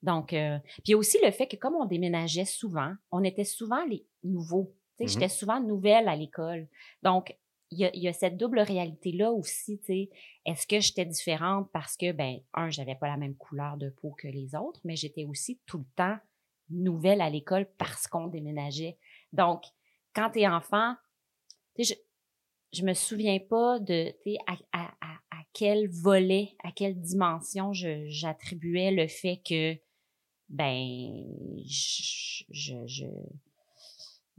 Donc, 0.01 0.33
euh, 0.33 0.57
puis 0.83 0.95
aussi 0.95 1.17
le 1.23 1.31
fait 1.31 1.47
que 1.47 1.55
comme 1.55 1.75
on 1.75 1.85
déménageait 1.85 2.45
souvent, 2.45 2.93
on 3.11 3.23
était 3.23 3.43
souvent 3.43 3.85
les 3.85 4.05
nouveaux. 4.23 4.75
Mhm. 5.03 5.09
j'étais 5.09 5.29
souvent 5.29 5.59
nouvelle 5.59 6.07
à 6.07 6.15
l'école. 6.15 6.67
Donc, 7.03 7.35
il 7.71 7.79
y 7.79 7.85
a, 7.85 7.95
il 7.95 8.01
y 8.03 8.07
a 8.09 8.13
cette 8.13 8.37
double 8.37 8.59
réalité-là 8.59 9.31
aussi, 9.31 9.79
tu 9.79 9.85
sais. 9.85 10.09
Est-ce 10.45 10.67
que 10.67 10.79
j'étais 10.81 11.05
différente 11.05 11.69
parce 11.71 11.95
que, 11.95 12.11
ben, 12.11 12.39
un, 12.53 12.69
j'avais 12.69 12.95
pas 12.95 13.07
la 13.07 13.17
même 13.17 13.35
couleur 13.35 13.77
de 13.77 13.89
peau 13.89 14.11
que 14.17 14.27
les 14.27 14.55
autres, 14.55 14.81
mais 14.83 14.95
j'étais 14.97 15.23
aussi 15.25 15.59
tout 15.65 15.77
le 15.77 15.85
temps 15.95 16.17
nouvelle 16.69 17.21
à 17.21 17.29
l'école 17.29 17.69
parce 17.77 18.07
qu'on 18.07 18.27
déménageait. 18.27 18.97
Donc, 19.33 19.63
quand 20.13 20.31
t'es 20.31 20.47
enfant, 20.47 20.95
tu 21.75 21.85
sais, 21.85 21.95
je, 22.73 22.79
je 22.79 22.85
me 22.85 22.93
souviens 22.93 23.39
pas 23.39 23.79
de, 23.79 24.11
tu 24.23 24.31
sais, 24.31 24.37
à, 24.47 24.55
à, 24.73 24.85
à, 25.01 25.13
à 25.31 25.43
quel 25.53 25.89
volet, 25.89 26.55
à 26.63 26.71
quelle 26.71 26.99
dimension 26.99 27.71
j'attribuais 27.73 28.91
le 28.91 29.07
fait 29.07 29.41
que, 29.45 29.75
ben, 30.49 31.23
je, 31.65 32.43
je, 32.49 32.75
je, 32.85 33.05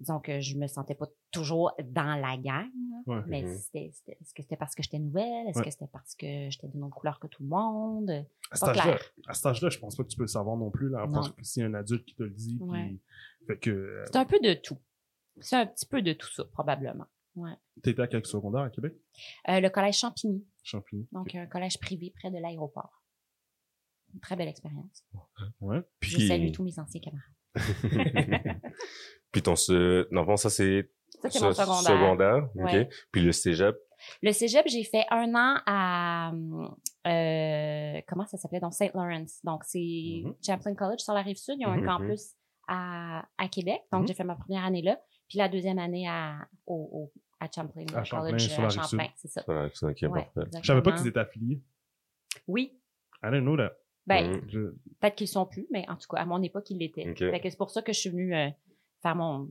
disons 0.02 0.20
que 0.20 0.40
je 0.40 0.56
me 0.58 0.66
sentais 0.66 0.94
pas 0.94 1.06
toujours 1.30 1.72
dans 1.84 2.20
la 2.20 2.36
gang. 2.36 2.68
Ouais. 3.04 3.20
mais 3.26 3.42
Mhm. 3.42 3.56
c'était, 3.56 3.90
c'était- 3.92 4.16
est-ce 4.20 4.32
que 4.32 4.42
c'était 4.42 4.56
parce 4.56 4.76
que 4.76 4.82
j'étais 4.84 5.00
nouvelle? 5.00 5.48
Est-ce 5.48 5.58
Ouais. 5.58 5.64
que 5.64 5.70
c'était 5.72 5.88
parce 5.88 6.14
que 6.14 6.48
j'étais 6.50 6.68
d'une 6.68 6.84
autre 6.84 6.94
couleur 6.94 7.18
que 7.18 7.26
tout 7.26 7.42
le 7.42 7.48
monde? 7.48 8.10
À 8.52 8.54
cet 8.54 8.68
âge-là, 8.68 8.96
à 9.26 9.34
cet 9.34 9.46
âge-là, 9.46 9.70
je 9.70 9.78
pense 9.80 9.96
pas 9.96 10.04
que 10.04 10.08
tu 10.08 10.16
peux 10.16 10.22
le 10.22 10.28
savoir 10.28 10.56
non 10.56 10.70
plus. 10.70 10.88
Là, 10.88 11.04
Non. 11.08 11.20
que 11.22 11.42
c'est 11.42 11.64
un 11.64 11.74
adulte 11.74 12.04
qui 12.04 12.14
te 12.14 12.22
le 12.22 12.30
dit. 12.30 12.54
puis- 12.58 12.64
Ouais. 12.68 12.96
Fait 13.48 13.58
que 13.58 14.04
C'est 14.06 14.16
un 14.18 14.24
peu 14.24 14.38
de 14.38 14.54
tout. 14.54 14.78
C'est 15.40 15.56
un 15.56 15.66
petit 15.66 15.84
peu 15.86 16.00
de 16.00 16.12
tout 16.12 16.30
ça, 16.32 16.44
probablement. 16.44 17.06
Ouais. 17.34 17.56
t'étais 17.82 18.02
à 18.02 18.06
quelques 18.06 18.26
secondaire 18.26 18.60
à 18.60 18.70
Québec? 18.70 18.94
Euh, 19.48 19.58
le 19.58 19.68
collège 19.70 19.96
Champigny, 19.98 20.46
Champigny. 20.62 21.08
donc 21.10 21.34
un 21.34 21.46
collège 21.46 21.80
privé 21.80 22.12
près 22.14 22.30
de 22.30 22.36
l'aéroport. 22.38 23.02
Une 24.14 24.20
très 24.20 24.36
belle 24.36 24.48
expérience. 24.48 25.04
Ouais. 25.60 25.80
Je 26.02 26.18
salue 26.28 26.52
tous 26.52 26.62
mes 26.62 26.78
anciens 26.78 27.00
camarades. 27.00 27.32
puis 29.32 29.42
ton 29.42 29.56
se... 29.56 30.12
Non, 30.12 30.24
bon, 30.24 30.36
ça 30.36 30.50
c'est 30.50 30.90
Ça, 31.22 31.30
c'est 31.30 31.38
se- 31.38 31.44
mon 31.44 31.52
secondaire. 31.52 31.82
secondaire, 31.82 32.48
Ouais. 32.54 32.82
OK. 32.82 32.94
Puis 33.12 33.22
le 33.22 33.32
cégep, 33.32 33.76
Le 34.22 34.32
cégep, 34.32 34.66
j'ai 34.66 34.82
fait 34.84 35.04
un 35.10 35.32
an 35.34 35.58
à. 35.64 36.32
euh, 37.06 38.00
comment 38.08 38.26
ça 38.26 38.36
s'appelait? 38.36 38.58
Donc, 38.60 38.74
St. 38.74 38.92
Lawrence. 38.94 39.38
Donc, 39.44 39.62
c'est 39.64 40.22
Mhm. 40.24 40.34
Champlain 40.44 40.74
College 40.74 40.98
sur 41.00 41.12
la 41.14 41.22
rive 41.22 41.36
sud. 41.36 41.54
Ils 41.60 41.66
ont 41.66 41.70
Mhm. 41.76 41.88
un 41.88 41.98
campus 41.98 42.32
à, 42.66 43.24
à 43.38 43.48
Québec. 43.48 43.80
Donc, 43.92 44.02
Mhm. 44.02 44.08
j'ai 44.08 44.14
fait 44.14 44.24
ma 44.24 44.34
première 44.34 44.64
année 44.64 44.82
là. 44.82 44.98
Puis 45.28 45.38
la 45.38 45.48
deuxième 45.48 45.78
année 45.78 46.08
à, 46.08 46.36
au, 46.66 46.74
au- 46.92 47.12
à 47.38 47.46
Champlain 47.54 47.84
À 47.94 48.02
Champlain, 48.04 48.26
College 48.30 48.48
sur 48.48 48.60
la 48.62 48.66
à 48.66 48.70
rive 48.70 48.80
Champlain. 48.82 49.04
sud. 49.04 49.12
C'est 49.16 49.28
ça. 49.28 49.42
OK, 49.88 49.96
Ouais, 50.02 50.08
parfait. 50.34 50.50
Je 50.62 50.66
savais 50.66 50.82
pas 50.82 50.92
qu'ils 50.92 51.06
étaient 51.06 51.20
affiliés. 51.20 51.60
Oui. 52.48 52.78
I 53.22 53.26
didn't 53.30 53.42
know 53.42 53.56
that. 53.56 53.72
Ben. 54.06 54.40
Je- 54.48 54.70
peut-être 55.00 55.14
qu'ils 55.16 55.28
sont 55.28 55.46
plus, 55.46 55.66
mais 55.70 55.88
en 55.88 55.96
tout 55.96 56.08
cas, 56.08 56.18
à 56.20 56.24
mon 56.26 56.42
époque, 56.42 56.68
ils 56.70 56.78
l'étaient. 56.78 57.08
Ok. 57.10 57.18
Fait 57.18 57.40
que 57.40 57.48
c'est 57.50 57.56
pour 57.56 57.70
ça 57.70 57.82
que 57.82 57.92
je 57.92 57.98
suis 58.00 58.10
venue 58.10 58.34
euh, 58.34 58.48
faire 59.02 59.14
mon. 59.16 59.50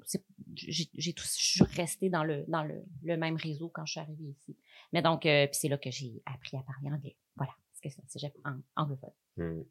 J'ai 0.56 1.14
tout, 1.14 1.24
je 1.26 1.30
suis 1.44 1.64
restée 1.76 2.10
dans 2.10 2.24
le 2.24 2.44
dans 2.48 2.64
le, 2.64 2.84
le 3.04 3.18
même 3.18 3.36
réseau 3.36 3.70
quand 3.74 3.86
je 3.86 3.92
suis 3.94 4.00
arrivée 4.02 4.26
ici. 4.26 4.58
Mais 4.94 5.02
donc, 5.02 5.26
euh, 5.26 5.46
puis 5.48 5.56
c'est 5.56 5.70
là 5.70 5.78
que 5.78 5.90
j'ai 5.92 6.22
appris 6.26 6.58
à 6.58 6.62
parler 6.64 6.90
anglais. 6.96 7.16
Voilà, 7.38 7.54
parce 7.72 7.96
que 7.96 8.02
c'est 8.08 8.26
un 8.44 8.52
ang- 8.52 8.62
anglophone. 8.76 9.12
Hmm. 9.38 9.62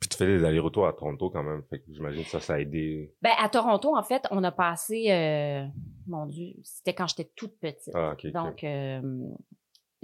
Puis 0.00 0.08
tu 0.08 0.16
fais 0.18 0.26
des 0.26 0.44
allers-retours 0.44 0.86
à 0.86 0.92
Toronto 0.92 1.30
quand 1.30 1.42
même. 1.44 1.62
Fait 1.70 1.78
que 1.78 1.84
j'imagine 1.92 2.24
que 2.24 2.28
ça, 2.28 2.40
ça 2.40 2.54
a 2.54 2.58
aidé. 2.58 3.14
Ben, 3.22 3.30
à 3.38 3.48
Toronto, 3.48 3.96
en 3.96 4.02
fait, 4.02 4.26
on 4.32 4.42
a 4.44 4.50
passé, 4.52 5.10
euh, 5.10 5.64
mon 6.08 6.26
Dieu, 6.26 6.54
c'était 6.62 6.92
quand 6.92 7.06
j'étais 7.06 7.30
toute 7.36 7.56
petite. 7.58 7.94
Ah, 7.94 8.10
ok. 8.12 8.24
ok. 8.26 8.32
Donc, 8.32 8.64
euh, 8.64 9.00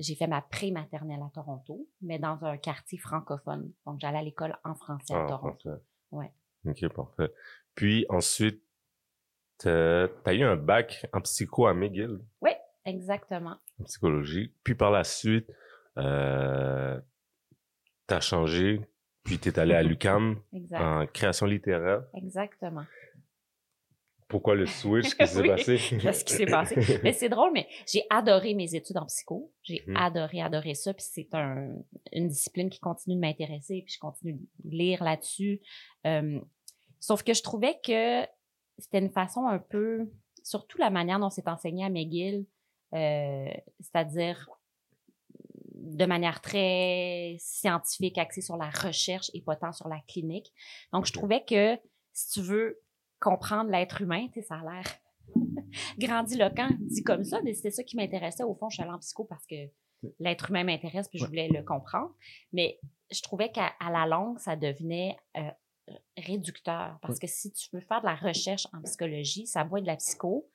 j'ai 0.00 0.14
fait 0.16 0.26
ma 0.26 0.40
pré-maternelle 0.42 1.20
à 1.22 1.30
Toronto, 1.32 1.86
mais 2.00 2.18
dans 2.18 2.42
un 2.44 2.56
quartier 2.56 2.98
francophone. 2.98 3.72
Donc, 3.86 4.00
j'allais 4.00 4.18
à 4.18 4.22
l'école 4.22 4.56
en 4.64 4.74
français 4.74 5.14
à 5.14 5.24
Ah, 5.24 5.28
Toronto. 5.28 5.56
parfait. 5.64 5.82
Ouais. 6.10 6.32
Ok, 6.66 6.88
parfait. 6.92 7.32
Puis 7.74 8.06
ensuite, 8.08 8.62
t'as 9.58 10.08
as 10.24 10.34
eu 10.34 10.42
un 10.42 10.56
bac 10.56 11.06
en 11.12 11.20
psycho 11.20 11.66
à 11.66 11.74
McGill, 11.74 12.18
Exactement. 12.86 13.56
en 13.78 13.84
psychologie. 13.84 14.54
Puis 14.64 14.74
par 14.74 14.90
la 14.90 15.04
suite, 15.04 15.46
euh, 15.98 16.98
t'as 18.06 18.20
changé, 18.20 18.80
puis 19.22 19.38
t'es 19.38 19.58
allé 19.58 19.74
à 19.74 19.82
l'UCAM 19.82 20.40
en 20.72 21.06
création 21.06 21.46
littéraire. 21.46 22.04
Exactement. 22.14 22.84
Pourquoi 24.30 24.54
le 24.54 24.64
switch? 24.64 25.14
Qu'est-ce 25.14 25.34
qui 25.44 25.44
s'est 25.44 25.46
passé? 25.76 25.98
Qu'est-ce 26.00 26.24
qui 26.24 26.32
s'est 26.32 26.46
passé? 26.46 26.76
Mais 27.02 27.12
c'est 27.12 27.28
drôle, 27.28 27.50
mais 27.52 27.66
j'ai 27.86 28.04
adoré 28.08 28.54
mes 28.54 28.74
études 28.74 28.96
en 28.96 29.04
psycho. 29.06 29.52
J'ai 29.62 29.82
Mhm. 29.86 29.96
adoré, 29.96 30.40
adoré 30.40 30.74
ça. 30.74 30.94
Puis 30.94 31.04
c'est 31.10 31.28
un, 31.34 31.74
une 32.12 32.28
discipline 32.28 32.70
qui 32.70 32.78
continue 32.80 33.16
de 33.16 33.20
m'intéresser. 33.20 33.82
Puis 33.84 33.94
je 33.94 33.98
continue 33.98 34.34
de 34.64 34.70
lire 34.70 35.02
là-dessus. 35.04 35.60
Euh, 36.06 36.40
sauf 37.00 37.22
que 37.22 37.34
je 37.34 37.42
trouvais 37.42 37.78
que 37.84 38.22
c'était 38.78 39.00
une 39.00 39.10
façon 39.10 39.46
un 39.46 39.58
peu, 39.58 40.10
surtout 40.42 40.78
la 40.78 40.90
manière 40.90 41.18
dont 41.18 41.28
c'est 41.30 41.48
enseigné 41.48 41.84
à 41.84 41.90
McGill, 41.90 42.46
euh, 42.94 43.48
c'est-à-dire 43.80 44.48
de 45.74 46.06
manière 46.06 46.40
très 46.40 47.36
scientifique, 47.40 48.16
axée 48.18 48.42
sur 48.42 48.56
la 48.56 48.70
recherche 48.70 49.30
et 49.34 49.40
pas 49.42 49.56
tant 49.56 49.72
sur 49.72 49.88
la 49.88 49.98
clinique. 50.06 50.52
Donc, 50.92 51.04
je 51.06 51.10
Ok. 51.10 51.14
trouvais 51.14 51.42
que 51.44 51.76
si 52.12 52.30
tu 52.40 52.40
veux 52.46 52.80
comprendre 53.20 53.70
l'être 53.70 54.00
humain, 54.02 54.26
tu 54.28 54.40
sais, 54.40 54.46
ça 54.46 54.56
a 54.56 54.62
l'air 54.62 54.84
grandiloquent 55.98 56.70
dit 56.80 57.02
comme 57.02 57.24
ça, 57.24 57.40
mais 57.42 57.54
c'était 57.54 57.70
ça 57.70 57.84
qui 57.84 57.96
m'intéressait. 57.96 58.42
Au 58.42 58.54
fond, 58.54 58.68
je 58.68 58.74
suis 58.74 58.82
allée 58.82 58.92
en 58.92 58.98
psycho 58.98 59.24
parce 59.24 59.46
que 59.46 59.70
l'être 60.18 60.50
humain 60.50 60.64
m'intéresse 60.64 61.08
puis 61.08 61.18
je 61.18 61.26
voulais 61.26 61.48
le 61.48 61.62
comprendre. 61.62 62.14
Mais 62.52 62.78
je 63.10 63.22
trouvais 63.22 63.50
qu'à 63.50 63.72
la 63.80 64.06
longue, 64.06 64.38
ça 64.38 64.56
devenait 64.56 65.16
euh, 65.36 65.50
réducteur 66.16 66.98
parce 67.02 67.18
que 67.18 67.26
si 67.26 67.52
tu 67.52 67.68
veux 67.72 67.80
faire 67.80 68.00
de 68.00 68.06
la 68.06 68.14
recherche 68.14 68.66
en 68.72 68.80
psychologie, 68.82 69.46
ça 69.46 69.62
être 69.62 69.82
de 69.82 69.86
la 69.86 69.96
psycho. 69.96 70.48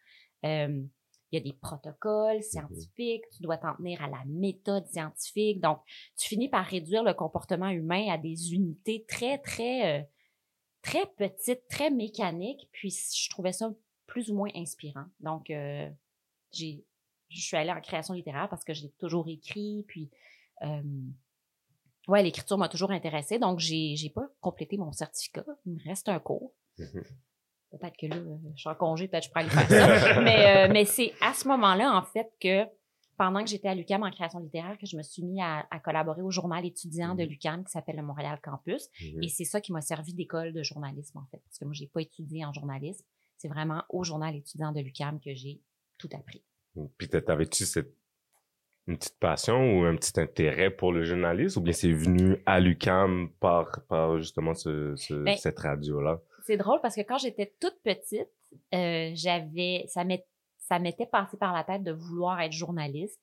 Euh, 0.45 0.83
il 1.31 1.39
y 1.39 1.41
a 1.41 1.43
des 1.43 1.57
protocoles 1.57 2.43
scientifiques, 2.43 3.23
tu 3.35 3.41
dois 3.41 3.57
t'en 3.57 3.75
tenir 3.75 4.01
à 4.01 4.07
la 4.07 4.23
méthode 4.27 4.85
scientifique. 4.87 5.59
Donc, 5.59 5.79
tu 6.17 6.29
finis 6.29 6.49
par 6.49 6.65
réduire 6.65 7.03
le 7.03 7.13
comportement 7.13 7.69
humain 7.69 8.07
à 8.09 8.17
des 8.17 8.53
unités 8.53 9.05
très, 9.07 9.39
très, 9.39 9.99
euh, 9.99 10.03
très 10.85 11.05
petites, 11.17 11.67
très 11.67 11.89
mécaniques. 11.89 12.69
Puis, 12.71 12.91
je 12.91 13.29
trouvais 13.29 13.51
ça 13.51 13.73
plus 14.05 14.29
ou 14.29 14.35
moins 14.35 14.49
inspirant. 14.55 15.05
Donc, 15.19 15.49
euh, 15.49 15.89
j'ai, 16.51 16.85
je 17.29 17.41
suis 17.41 17.57
allée 17.57 17.71
en 17.71 17.81
création 17.81 18.13
littéraire 18.13 18.47
parce 18.49 18.63
que 18.63 18.73
j'ai 18.73 18.89
toujours 18.99 19.27
écrit. 19.27 19.83
Puis, 19.87 20.11
euh, 20.61 20.81
ouais, 22.07 22.21
l'écriture 22.21 22.57
m'a 22.59 22.69
toujours 22.69 22.91
intéressée. 22.91 23.39
Donc, 23.39 23.59
j'ai, 23.59 23.95
j'ai 23.95 24.11
pas 24.11 24.29
complété 24.41 24.77
mon 24.77 24.91
certificat. 24.91 25.43
Il 25.65 25.73
me 25.73 25.83
reste 25.83 26.07
un 26.07 26.19
cours. 26.19 26.53
Peut-être 26.77 27.97
que 27.97 28.05
là, 28.05 28.17
je 28.55 28.59
suis 28.59 28.69
en 28.69 28.75
congé, 28.75 29.09
peut-être 29.09 29.23
que 29.23 29.27
je 29.27 29.49
pourrais 29.49 29.57
aller 29.57 29.67
faire 29.67 30.15
ça. 30.15 30.21
mais, 30.21 30.69
euh, 30.69 30.71
mais 30.71 30.85
c'est 30.85 31.11
à 31.19 31.33
ce 31.33 31.45
moment-là, 31.49 31.93
en 31.93 32.03
fait, 32.03 32.31
que 32.39 32.63
pendant 33.17 33.43
que 33.43 33.49
j'étais 33.49 33.67
à 33.67 33.75
l'UCAM 33.75 34.03
en 34.03 34.11
création 34.11 34.39
littéraire, 34.39 34.77
que 34.77 34.85
je 34.85 34.97
me 34.97 35.03
suis 35.03 35.23
mis 35.23 35.41
à, 35.41 35.65
à 35.71 35.79
collaborer 35.79 36.21
au 36.21 36.31
journal 36.31 36.65
étudiant 36.65 37.15
de 37.15 37.23
Mhm. 37.23 37.29
l'UCAM 37.29 37.63
qui 37.63 37.71
s'appelle 37.71 37.95
le 37.95 38.03
Montréal 38.03 38.39
Campus. 38.43 38.89
Mhm. 39.01 39.23
Et 39.23 39.29
c'est 39.29 39.45
ça 39.45 39.61
qui 39.61 39.71
m'a 39.71 39.81
servi 39.81 40.13
d'école 40.13 40.51
de 40.53 40.63
journalisme, 40.63 41.17
en 41.17 41.25
fait. 41.31 41.37
Parce 41.45 41.57
que 41.59 41.65
moi, 41.65 41.73
j'ai 41.73 41.87
pas 41.87 42.01
étudié 42.01 42.43
en 42.45 42.51
journalisme. 42.53 43.05
C'est 43.37 43.47
vraiment 43.47 43.83
au 43.89 44.03
journal 44.03 44.35
étudiant 44.35 44.71
de 44.71 44.79
l'UCAM 44.81 45.19
que 45.19 45.33
j'ai 45.33 45.61
tout 45.97 46.09
appris. 46.13 46.43
Puis 46.97 47.07
t'a- 47.09 47.21
t'avais-tu 47.21 47.65
cette 47.65 47.93
une 48.87 48.97
petite 48.97 49.17
passion 49.17 49.79
ou 49.79 49.83
un 49.83 49.95
petit 49.95 50.19
intérêt 50.19 50.69
pour 50.69 50.91
le 50.93 51.03
journalisme? 51.03 51.59
Ou 51.59 51.63
bien 51.63 51.73
c'est 51.73 51.91
venu 51.91 52.37
à 52.45 52.59
l'UCAM 52.59 53.31
par, 53.39 53.81
par 53.87 54.19
justement 54.19 54.53
ce, 54.53 54.95
ce- 54.95 55.15
Ben, 55.23 55.35
cette 55.37 55.57
radio-là? 55.57 56.21
C'est 56.45 56.57
drôle 56.57 56.79
parce 56.81 56.95
que 56.95 57.01
quand 57.01 57.17
j'étais 57.17 57.51
toute 57.59 57.79
petite, 57.83 58.29
euh, 58.75 59.11
j'avais, 59.15 59.85
ça 59.87 60.03
m'est- 60.03 60.27
ça 60.67 60.79
m'était 60.79 61.05
passé 61.05 61.37
par 61.37 61.53
la 61.53 61.63
tête 61.63 61.83
de 61.83 61.91
vouloir 61.91 62.39
être 62.41 62.51
journaliste. 62.51 63.21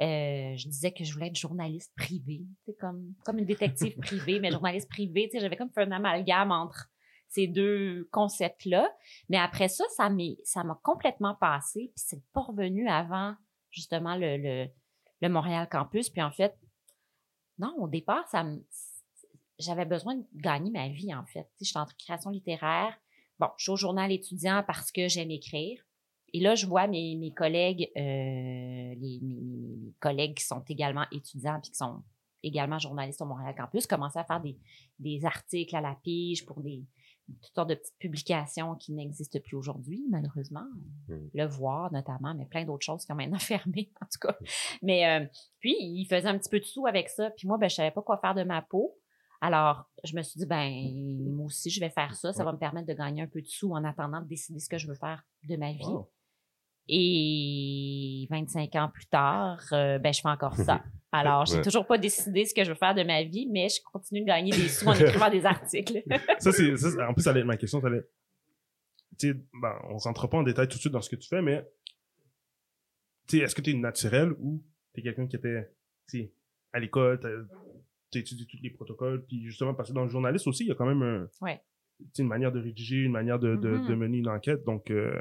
Euh, 0.00 0.56
je 0.56 0.68
disais 0.68 0.92
que 0.92 1.04
je 1.04 1.12
voulais 1.12 1.26
être 1.26 1.36
journaliste 1.36 1.92
privé, 1.94 2.42
c'est 2.64 2.76
comme 2.78 3.14
comme 3.24 3.38
une 3.38 3.44
détective 3.44 3.96
privée, 4.00 4.40
mais 4.40 4.50
journaliste 4.50 4.88
privé. 4.88 5.28
Tu 5.28 5.32
sais, 5.32 5.40
j'avais 5.40 5.56
comme 5.56 5.70
fait 5.70 5.82
un 5.82 5.92
amalgame 5.92 6.52
entre 6.52 6.88
ces 7.28 7.46
deux 7.46 8.08
concepts-là. 8.10 8.90
Mais 9.28 9.36
après 9.36 9.68
ça, 9.68 9.84
ça 9.94 10.08
m'a 10.08 10.80
complètement 10.82 11.34
passé, 11.34 11.92
puis 11.94 12.04
c'est 12.04 12.22
pas 12.32 12.40
revenu 12.40 12.88
avant 12.88 13.34
justement 13.70 14.16
le, 14.16 14.36
le, 14.36 14.66
le 15.20 15.28
Montréal 15.28 15.68
Campus. 15.70 16.08
Puis 16.08 16.22
en 16.22 16.30
fait, 16.30 16.58
non, 17.58 17.74
au 17.78 17.88
départ, 17.88 18.26
ça 18.28 18.42
me, 18.42 18.64
j'avais 19.58 19.84
besoin 19.84 20.16
de 20.16 20.24
gagner 20.34 20.70
ma 20.70 20.88
vie, 20.88 21.14
en 21.14 21.24
fait. 21.26 21.48
Je 21.60 21.66
suis 21.66 21.78
en 21.78 21.86
création 21.98 22.30
littéraire. 22.30 22.98
Bon, 23.38 23.48
je 23.56 23.64
suis 23.64 23.72
au 23.72 23.76
journal 23.76 24.10
étudiant 24.10 24.64
parce 24.66 24.90
que 24.90 25.08
j'aime 25.08 25.30
écrire. 25.30 25.84
Et 26.32 26.40
là, 26.40 26.54
je 26.54 26.66
vois 26.66 26.86
mes, 26.86 27.16
mes 27.16 27.32
collègues, 27.32 27.90
euh, 27.96 28.00
les, 28.00 29.18
mes, 29.22 29.92
collègues 30.00 30.36
qui 30.36 30.44
sont 30.44 30.62
également 30.68 31.04
étudiants 31.12 31.60
puis 31.60 31.70
qui 31.70 31.76
sont 31.76 32.02
également 32.42 32.78
journalistes 32.78 33.20
au 33.20 33.26
Montréal 33.26 33.54
Campus, 33.56 33.86
commencer 33.86 34.18
à 34.18 34.24
faire 34.24 34.40
des, 34.40 34.56
des 34.98 35.24
articles 35.24 35.74
à 35.76 35.80
la 35.80 35.96
pige 36.02 36.46
pour 36.46 36.60
des 36.60 36.84
toutes 37.42 37.54
sortes 37.54 37.70
de 37.70 37.74
petites 37.74 37.98
publications 37.98 38.74
qui 38.74 38.92
n'existent 38.92 39.38
plus 39.40 39.56
aujourd'hui, 39.56 40.04
malheureusement. 40.10 40.66
Mm. 41.08 41.14
Le 41.32 41.46
voir, 41.46 41.92
notamment, 41.92 42.34
mais 42.34 42.46
plein 42.46 42.64
d'autres 42.64 42.84
choses 42.84 43.04
qui 43.04 43.12
ont 43.12 43.16
maintenant 43.16 43.38
fermé, 43.38 43.92
en 44.00 44.06
tout 44.06 44.18
cas. 44.20 44.36
Mais 44.82 45.06
euh, 45.06 45.26
puis, 45.60 45.76
il 45.78 46.06
faisait 46.06 46.28
un 46.28 46.38
petit 46.38 46.48
peu 46.48 46.58
de 46.58 46.64
sous 46.64 46.86
avec 46.86 47.08
ça. 47.08 47.30
Puis 47.30 47.46
moi, 47.46 47.58
ben, 47.58 47.68
je 47.68 47.76
savais 47.76 47.90
pas 47.90 48.02
quoi 48.02 48.18
faire 48.18 48.34
de 48.34 48.42
ma 48.42 48.62
peau. 48.62 48.96
Alors, 49.40 49.88
je 50.04 50.14
me 50.16 50.22
suis 50.22 50.38
dit, 50.38 50.46
ben, 50.46 50.70
moi 51.34 51.46
aussi, 51.46 51.70
je 51.70 51.80
vais 51.80 51.88
faire 51.88 52.14
ça. 52.14 52.32
Ça 52.32 52.44
va 52.44 52.52
me 52.52 52.58
permettre 52.58 52.86
de 52.86 52.92
gagner 52.92 53.22
un 53.22 53.26
peu 53.26 53.40
de 53.40 53.46
sous 53.46 53.72
en 53.72 53.84
attendant 53.84 54.20
de 54.20 54.26
décider 54.26 54.58
ce 54.58 54.68
que 54.68 54.76
je 54.76 54.86
veux 54.86 54.94
faire 54.94 55.24
de 55.44 55.56
ma 55.56 55.72
vie. 55.72 55.84
Wow. 55.84 56.10
Et 56.92 58.26
25 58.30 58.74
ans 58.76 58.88
plus 58.92 59.06
tard, 59.06 59.60
euh, 59.72 59.98
ben, 59.98 60.12
je 60.12 60.20
fais 60.20 60.28
encore 60.28 60.56
ça. 60.56 60.82
Alors, 61.12 61.46
j'ai 61.46 61.56
Ouais. 61.56 61.62
toujours 61.62 61.86
pas 61.86 61.98
décidé 61.98 62.44
ce 62.44 62.54
que 62.54 62.62
je 62.64 62.70
veux 62.70 62.76
faire 62.76 62.94
de 62.94 63.02
ma 63.02 63.22
vie, 63.24 63.48
mais 63.50 63.68
je 63.68 63.80
continue 63.92 64.20
de 64.22 64.26
gagner 64.26 64.50
des 64.52 64.68
sous 64.68 64.86
en 64.88 64.92
écrivant 64.94 65.30
des 65.30 65.44
articles. 65.46 66.02
ça, 66.38 66.52
c'est, 66.52 66.72
en 67.02 67.14
plus, 67.14 67.22
ça 67.22 67.30
allait 67.30 67.44
ma 67.44 67.56
question. 67.56 67.80
Ça 67.80 67.86
allait, 67.88 68.06
tu 69.18 69.34
ben, 69.60 69.74
on 69.88 69.96
rentre 69.98 70.28
pas 70.28 70.38
en 70.38 70.42
détail 70.42 70.68
tout 70.68 70.76
de 70.76 70.80
suite 70.80 70.92
dans 70.92 71.00
ce 71.00 71.10
que 71.10 71.16
tu 71.16 71.28
fais, 71.28 71.42
mais, 71.42 71.64
tu 73.28 73.38
est-ce 73.38 73.54
que 73.54 73.60
tu 73.62 73.70
es 73.70 73.74
naturel 73.74 74.32
ou 74.40 74.62
tu 74.94 75.00
es 75.00 75.02
quelqu'un 75.02 75.26
qui 75.26 75.36
était, 75.36 75.70
tu 76.08 76.30
à 76.72 76.78
l'école, 76.80 77.18
t'as, 77.20 77.28
t'as 78.12 78.18
étudié 78.20 78.46
tous 78.46 78.58
les 78.62 78.70
protocoles, 78.70 79.24
puis 79.26 79.44
justement, 79.44 79.74
parce 79.74 79.88
que 79.90 79.94
dans 79.94 80.04
le 80.04 80.10
journaliste 80.10 80.46
aussi, 80.46 80.64
il 80.64 80.68
y 80.68 80.72
a 80.72 80.74
quand 80.76 80.86
même 80.86 81.02
un, 81.02 81.28
Ouais. 81.40 81.60
tu 81.98 82.06
sais, 82.14 82.22
une 82.22 82.28
manière 82.28 82.52
de 82.52 82.60
rédiger, 82.60 82.98
une 83.02 83.12
manière 83.12 83.38
de, 83.40 83.56
de, 83.56 83.68
Mhm. 83.70 83.86
de 83.88 83.94
mener 83.96 84.18
une 84.18 84.28
enquête, 84.28 84.64
donc, 84.64 84.90
euh, 84.90 85.20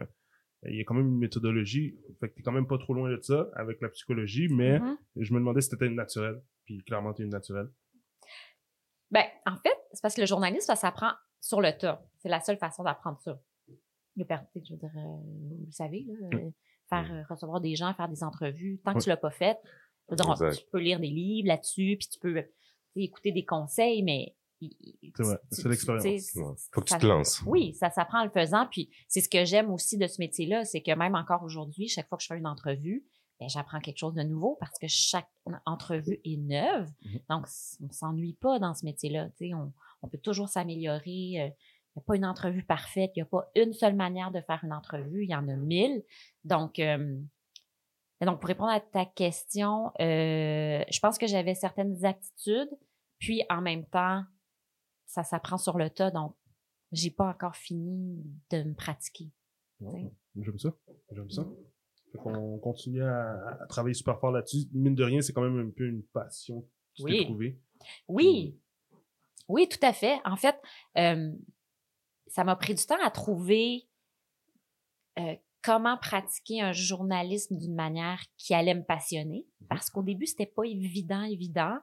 il 0.63 0.75
y 0.75 0.81
a 0.81 0.83
quand 0.83 0.93
même 0.95 1.07
une 1.07 1.17
méthodologie. 1.19 1.97
Fait 2.19 2.29
que 2.29 2.35
t'es 2.35 2.41
quand 2.41 2.51
même 2.51 2.67
pas 2.67 2.77
trop 2.77 2.93
loin 2.93 3.09
de 3.09 3.21
ça 3.21 3.47
avec 3.55 3.79
la 3.81 3.89
psychologie, 3.89 4.47
mais 4.49 4.79
Mhm. 4.79 4.97
je 5.17 5.33
me 5.33 5.39
demandais 5.39 5.61
si 5.61 5.69
t'étais 5.69 5.87
une 5.87 5.95
naturelle, 5.95 6.41
puis 6.65 6.83
clairement 6.83 7.13
t'es 7.13 7.23
une 7.23 7.29
naturelle. 7.29 7.69
Ben, 9.11 9.23
en 9.45 9.55
fait, 9.57 9.75
c'est 9.93 10.01
parce 10.01 10.13
que 10.15 10.21
le 10.21 10.27
journalisme, 10.27 10.65
ça 10.65 10.75
s'apprend 10.75 11.11
sur 11.41 11.61
le 11.61 11.71
tas. 11.77 12.03
C'est 12.19 12.29
la 12.29 12.41
seule 12.41 12.57
façon 12.57 12.83
d'apprendre 12.83 13.19
ça. 13.21 13.41
Je 14.17 14.23
veux 14.23 14.77
dire, 14.77 14.91
euh, 14.97 15.17
vous 15.57 15.65
le 15.65 15.71
savez, 15.71 16.05
là, 16.05 16.27
euh, 16.37 16.49
faire 16.89 17.11
euh, 17.13 17.23
recevoir 17.29 17.61
des 17.61 17.75
gens, 17.75 17.93
faire 17.93 18.09
des 18.09 18.23
entrevues, 18.23 18.79
tant 18.83 18.93
que 18.93 18.99
tu 19.01 19.07
l'as 19.09 19.15
pas 19.17 19.31
fait, 19.31 19.57
je 20.09 20.11
veux 20.11 20.15
dire, 20.17 20.51
tu 20.57 20.65
peux 20.71 20.79
lire 20.79 20.99
des 20.99 21.07
livres 21.07 21.47
là-dessus, 21.47 21.95
puis 21.97 22.07
tu 22.09 22.19
peux 22.19 22.43
écouter 22.97 23.31
des 23.31 23.45
conseils, 23.45 24.03
mais 24.03 24.35
C'est 24.61 25.23
vrai, 25.23 25.37
l'expérience. 25.65 26.35
Ouais. 26.35 26.53
Faut 26.73 26.81
que 26.81 26.87
tu 26.87 26.97
te 26.97 27.05
lances. 27.05 27.41
Oui, 27.45 27.73
ça 27.73 27.89
s'apprend 27.89 28.21
en 28.21 28.25
le 28.25 28.29
faisant. 28.31 28.67
Puis 28.67 28.89
c'est 29.07 29.21
ce 29.21 29.29
que 29.29 29.45
j'aime 29.45 29.69
aussi 29.71 29.97
de 29.97 30.07
ce 30.07 30.19
métier-là, 30.19 30.65
c'est 30.65 30.81
que 30.81 30.91
même 30.95 31.15
encore 31.15 31.43
aujourd'hui, 31.43 31.87
chaque 31.87 32.07
fois 32.07 32.17
que 32.17 32.23
je 32.23 32.27
fais 32.27 32.37
une 32.37 32.47
entrevue, 32.47 33.05
ben, 33.39 33.47
j'apprends 33.47 33.79
quelque 33.79 33.97
chose 33.99 34.15
de 34.15 34.23
nouveau 34.23 34.57
parce 34.59 34.77
que 34.79 34.87
chaque 34.87 35.29
entrevue 35.65 36.19
est 36.25 36.37
neuve. 36.37 36.89
Mhm. 37.05 37.19
Donc, 37.29 37.45
on 37.81 37.89
s'ennuie 37.91 38.33
pas 38.33 38.59
dans 38.59 38.73
ce 38.73 38.83
métier-là. 38.85 39.29
tu 39.37 39.47
sais, 39.47 39.53
On, 39.53 39.71
on 40.01 40.07
peut 40.09 40.17
toujours 40.17 40.49
s'améliorer. 40.49 40.99
euh, 41.39 41.47
Il 41.95 41.97
n'y 41.97 42.01
a 42.01 42.01
pas 42.05 42.15
une 42.17 42.25
entrevue 42.25 42.63
parfaite. 42.65 43.11
Il 43.15 43.19
n'y 43.19 43.23
a 43.23 43.25
pas 43.27 43.49
une 43.55 43.71
seule 43.71 43.95
manière 43.95 44.31
de 44.31 44.41
faire 44.41 44.59
une 44.63 44.73
entrevue. 44.73 45.23
Il 45.23 45.29
y 45.29 45.35
en 45.35 45.47
a 45.47 45.55
mille. 45.55 46.03
Donc, 46.43 46.79
euh, 46.79 47.17
donc 48.21 48.41
pour 48.41 48.49
répondre 48.49 48.71
à 48.71 48.81
ta 48.81 49.05
question, 49.05 49.87
euh, 50.01 50.83
je 50.91 50.99
pense 50.99 51.17
que 51.17 51.25
j'avais 51.27 51.55
certaines 51.55 52.03
aptitudes. 52.03 52.69
Puis, 53.19 53.43
en 53.49 53.61
même 53.61 53.85
temps, 53.85 54.23
ça 55.09 55.23
s'apprend 55.23 55.57
sur 55.57 55.77
le 55.79 55.89
tas. 55.89 56.11
Donc, 56.11 56.35
j'ai 56.91 57.09
pas 57.11 57.27
encore 57.29 57.55
fini 57.55 58.23
de 58.51 58.63
me 58.63 58.73
pratiquer. 58.75 59.31
Ouais, 59.79 60.11
J'aime 60.35 60.59
ça. 60.59 60.73
J'aime 61.11 61.29
ça. 61.29 61.47
Fait 62.11 62.17
qu'on 62.19 62.57
continue 62.59 63.03
à, 63.03 63.59
à 63.61 63.67
travailler 63.67 63.93
super 63.93 64.19
fort 64.19 64.31
là-dessus. 64.31 64.67
Mine 64.73 64.95
de 64.95 65.03
rien, 65.03 65.21
c'est 65.21 65.33
quand 65.33 65.41
même 65.41 65.59
un 65.67 65.71
peu 65.71 65.85
une 65.87 66.03
passion 66.03 66.67
qui 66.93 67.03
Oui. 67.03 67.25
trouvée. 67.25 67.59
Oui, 68.07 68.59
Oui, 69.47 69.67
tout 69.67 69.79
à 69.83 69.93
fait. 69.93 70.19
En 70.25 70.35
fait, 70.35 70.55
euh, 70.97 71.31
ça 72.27 72.43
m'a 72.43 72.55
pris 72.55 72.75
du 72.75 72.85
temps 72.85 73.01
à 73.03 73.09
trouver 73.09 73.87
euh, 75.17 75.35
comment 75.63 75.97
pratiquer 75.97 76.61
un 76.61 76.71
journalisme 76.71 77.57
d'une 77.57 77.73
manière 77.75 78.21
qui 78.37 78.53
allait 78.53 78.75
me 78.75 78.83
passionner. 78.83 79.47
Parce 79.69 79.89
qu'au 79.89 80.03
début, 80.03 80.25
c'était 80.27 80.45
pas 80.45 80.63
évident, 80.65 81.23
évident. 81.23 81.77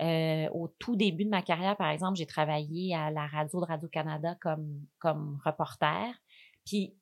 Euh, 0.00 0.48
au 0.52 0.68
tout 0.78 0.96
début 0.96 1.24
de 1.24 1.30
ma 1.30 1.42
carrière, 1.42 1.76
par 1.76 1.90
exemple, 1.90 2.16
j'ai 2.16 2.26
travaillé 2.26 2.94
à 2.94 3.10
la 3.10 3.26
radio 3.26 3.60
de 3.60 3.66
Radio-Canada 3.66 4.36
comme, 4.40 4.86
comme 4.98 5.38
reporter. 5.44 6.14
Puis, 6.64 6.94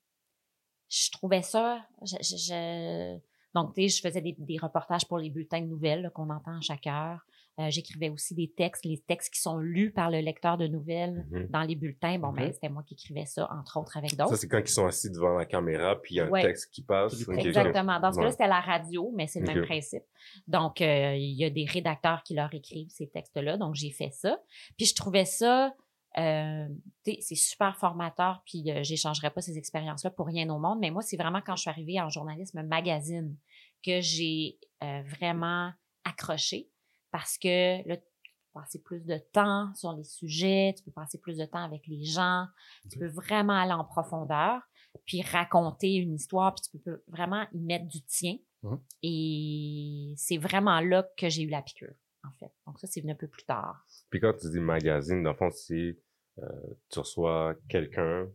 je 0.88 1.10
trouvais 1.12 1.42
ça, 1.42 1.86
je, 2.02 2.16
je, 2.20 2.36
je 2.36 3.18
donc, 3.54 3.74
tu 3.74 3.82
sais, 3.82 3.96
je 3.96 4.00
faisais 4.00 4.20
des, 4.20 4.34
des, 4.38 4.58
reportages 4.58 5.06
pour 5.06 5.18
les 5.18 5.30
bulletins 5.30 5.60
de 5.60 5.66
nouvelles 5.66 6.10
qu'on 6.14 6.30
entend 6.30 6.56
à 6.56 6.60
chaque 6.60 6.86
heure. 6.86 7.20
Euh, 7.60 7.70
J'écrivais 7.70 8.08
aussi 8.08 8.34
des 8.34 8.50
textes, 8.50 8.84
les 8.84 8.98
textes 9.06 9.34
qui 9.34 9.40
sont 9.40 9.58
lus 9.58 9.90
par 9.92 10.10
le 10.10 10.20
lecteur 10.20 10.56
de 10.56 10.66
nouvelles 10.66 11.26
Mhm. 11.30 11.48
dans 11.50 11.62
les 11.62 11.74
bulletins. 11.76 12.18
Bon, 12.18 12.28
Ok. 12.28 12.36
ben, 12.36 12.52
c'était 12.52 12.68
moi 12.70 12.82
qui 12.84 12.94
écrivais 12.94 13.26
ça, 13.26 13.48
entre 13.52 13.78
autres, 13.78 13.96
avec 13.96 14.16
d'autres. 14.16 14.30
Ça, 14.30 14.36
c'est 14.36 14.48
quand 14.48 14.58
ils 14.60 14.68
sont 14.68 14.86
assis 14.86 15.10
devant 15.10 15.34
la 15.36 15.44
caméra, 15.44 16.00
puis 16.00 16.14
il 16.14 16.18
y 16.18 16.20
a 16.20 16.24
un 16.26 16.30
Ouais. 16.30 16.42
texte 16.42 16.70
qui 16.72 16.82
passe. 16.82 17.14
Exactement. 17.28 18.00
Dans 18.00 18.10
ce 18.12 18.16
cas-là, 18.16 18.28
Ouais. 18.28 18.32
c'était 18.32 18.46
la 18.48 18.60
radio, 18.60 19.12
mais 19.14 19.26
c'est 19.26 19.40
le 19.40 19.46
même 19.46 19.64
principe. 19.64 20.04
Donc, 20.46 20.80
euh, 20.80 21.14
il 21.16 21.34
y 21.36 21.44
a 21.44 21.50
des 21.50 21.64
rédacteurs 21.66 22.22
qui 22.22 22.34
leur 22.34 22.52
écrivent 22.54 22.88
ces 22.90 23.08
textes-là. 23.08 23.56
Donc, 23.58 23.74
j'ai 23.74 23.90
fait 23.90 24.10
ça. 24.10 24.40
Puis, 24.76 24.86
je 24.86 24.94
trouvais 24.94 25.24
ça, 25.26 25.74
euh, 26.18 26.66
tu 27.04 27.12
sais, 27.12 27.18
c'est 27.20 27.34
super 27.34 27.76
formateur. 27.76 28.42
Puis, 28.46 28.70
euh, 28.70 28.82
j'échangerais 28.82 29.30
pas 29.30 29.40
ces 29.40 29.58
expériences-là 29.58 30.10
pour 30.10 30.26
rien 30.26 30.48
au 30.50 30.58
monde. 30.58 30.78
Mais 30.80 30.90
moi, 30.90 31.02
c'est 31.02 31.16
vraiment 31.16 31.40
quand 31.44 31.56
je 31.56 31.62
suis 31.62 31.70
arrivée 31.70 32.00
en 32.00 32.08
journalisme 32.08 32.62
magazine 32.62 33.36
que 33.84 34.00
j'ai 34.00 34.58
euh, 34.82 35.02
vraiment 35.06 35.70
accroché 36.04 36.68
parce 37.10 37.38
que 37.38 37.86
là, 37.88 37.96
tu 37.96 38.02
peux 38.02 38.60
passer 38.60 38.80
plus 38.80 39.04
de 39.04 39.18
temps 39.32 39.72
sur 39.74 39.92
les 39.92 40.04
sujets, 40.04 40.74
tu 40.76 40.84
peux 40.84 40.90
passer 40.90 41.18
plus 41.18 41.36
de 41.36 41.44
temps 41.44 41.62
avec 41.62 41.86
les 41.86 42.04
gens, 42.04 42.46
tu 42.90 42.98
peux 42.98 43.08
vraiment 43.08 43.54
aller 43.54 43.72
en 43.72 43.84
profondeur, 43.84 44.60
puis 45.06 45.22
raconter 45.22 45.94
une 45.94 46.14
histoire, 46.14 46.54
puis 46.54 46.62
tu 46.70 46.78
peux 46.78 47.02
vraiment 47.08 47.46
y 47.52 47.60
mettre 47.60 47.86
du 47.86 48.02
tien. 48.02 48.36
Mhm. 48.62 48.80
Et 49.02 50.14
c'est 50.16 50.38
vraiment 50.38 50.80
là 50.80 51.08
que 51.16 51.28
j'ai 51.28 51.42
eu 51.42 51.48
la 51.48 51.62
piqûre, 51.62 51.94
en 52.24 52.32
fait. 52.38 52.52
Donc 52.66 52.78
ça, 52.78 52.86
c'est 52.86 53.00
venu 53.00 53.12
un 53.12 53.16
peu 53.16 53.28
plus 53.28 53.44
tard. 53.44 53.84
Puis 54.10 54.20
quand 54.20 54.34
tu 54.34 54.50
dis 54.50 54.60
magazine, 54.60 55.22
dans 55.22 55.30
le 55.30 55.36
fond, 55.36 55.50
c'est 55.50 55.98
euh, 56.38 56.74
tu 56.90 56.98
reçois 56.98 57.54
quelqu'un, 57.68 58.28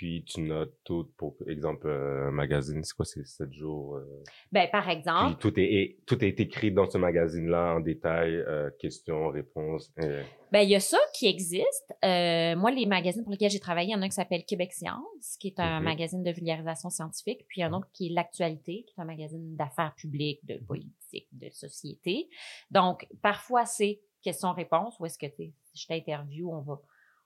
puis 0.00 0.24
tu 0.26 0.40
notes 0.40 0.78
tout, 0.82 1.12
pour 1.18 1.36
exemple, 1.46 1.86
euh, 1.86 2.28
un 2.28 2.30
magazine, 2.30 2.82
c'est 2.82 2.94
quoi, 2.96 3.04
c'est 3.04 3.22
7 3.22 3.52
jours? 3.52 3.96
euh, 3.96 4.24
Ben, 4.50 4.66
par 4.72 4.84
puis 4.84 4.92
exemple, 4.94 5.38
tout 5.38 5.52
est, 5.60 5.98
tout 6.06 6.24
est 6.24 6.40
écrit 6.40 6.72
dans 6.72 6.88
ce 6.88 6.96
magazine-là 6.96 7.74
en 7.74 7.80
détail, 7.80 8.34
euh, 8.34 8.70
questions, 8.78 9.28
réponses. 9.28 9.92
ben, 9.98 10.60
il 10.62 10.70
y 10.70 10.74
a 10.74 10.80
ça 10.80 10.96
qui 11.12 11.26
existe. 11.26 11.92
Moi, 12.02 12.70
les 12.70 12.86
magazines 12.86 13.22
pour 13.24 13.32
lesquels 13.32 13.50
j'ai 13.50 13.60
travaillé, 13.60 13.90
il 13.90 13.92
y 13.92 13.94
en 13.94 14.00
a 14.00 14.06
un 14.06 14.08
qui 14.08 14.14
s'appelle 14.14 14.46
Québec 14.46 14.72
Science, 14.72 15.36
qui 15.38 15.48
est 15.48 15.60
un 15.60 15.80
Mhm. 15.80 15.84
magazine 15.84 16.22
de 16.22 16.30
vulgarisation 16.30 16.88
scientifique, 16.88 17.44
puis 17.46 17.62
un 17.62 17.74
autre 17.74 17.88
qui 17.92 18.06
est 18.06 18.14
L'Actualité, 18.14 18.86
qui 18.88 18.94
est 18.96 19.02
un 19.02 19.04
magazine 19.04 19.54
d'affaires 19.54 19.94
publiques, 19.98 20.40
de 20.46 20.56
politique, 20.64 21.28
de 21.32 21.50
société. 21.50 22.30
Donc, 22.70 23.06
parfois, 23.20 23.66
c'est 23.66 24.00
question-réponse, 24.22 24.98
ou 24.98 25.04
est-ce 25.04 25.18
que, 25.18 25.26
tu 25.26 25.52
si 25.74 25.82
je 25.82 25.86
t'interview, 25.88 26.50
on 26.50 26.62
va, 26.62 26.80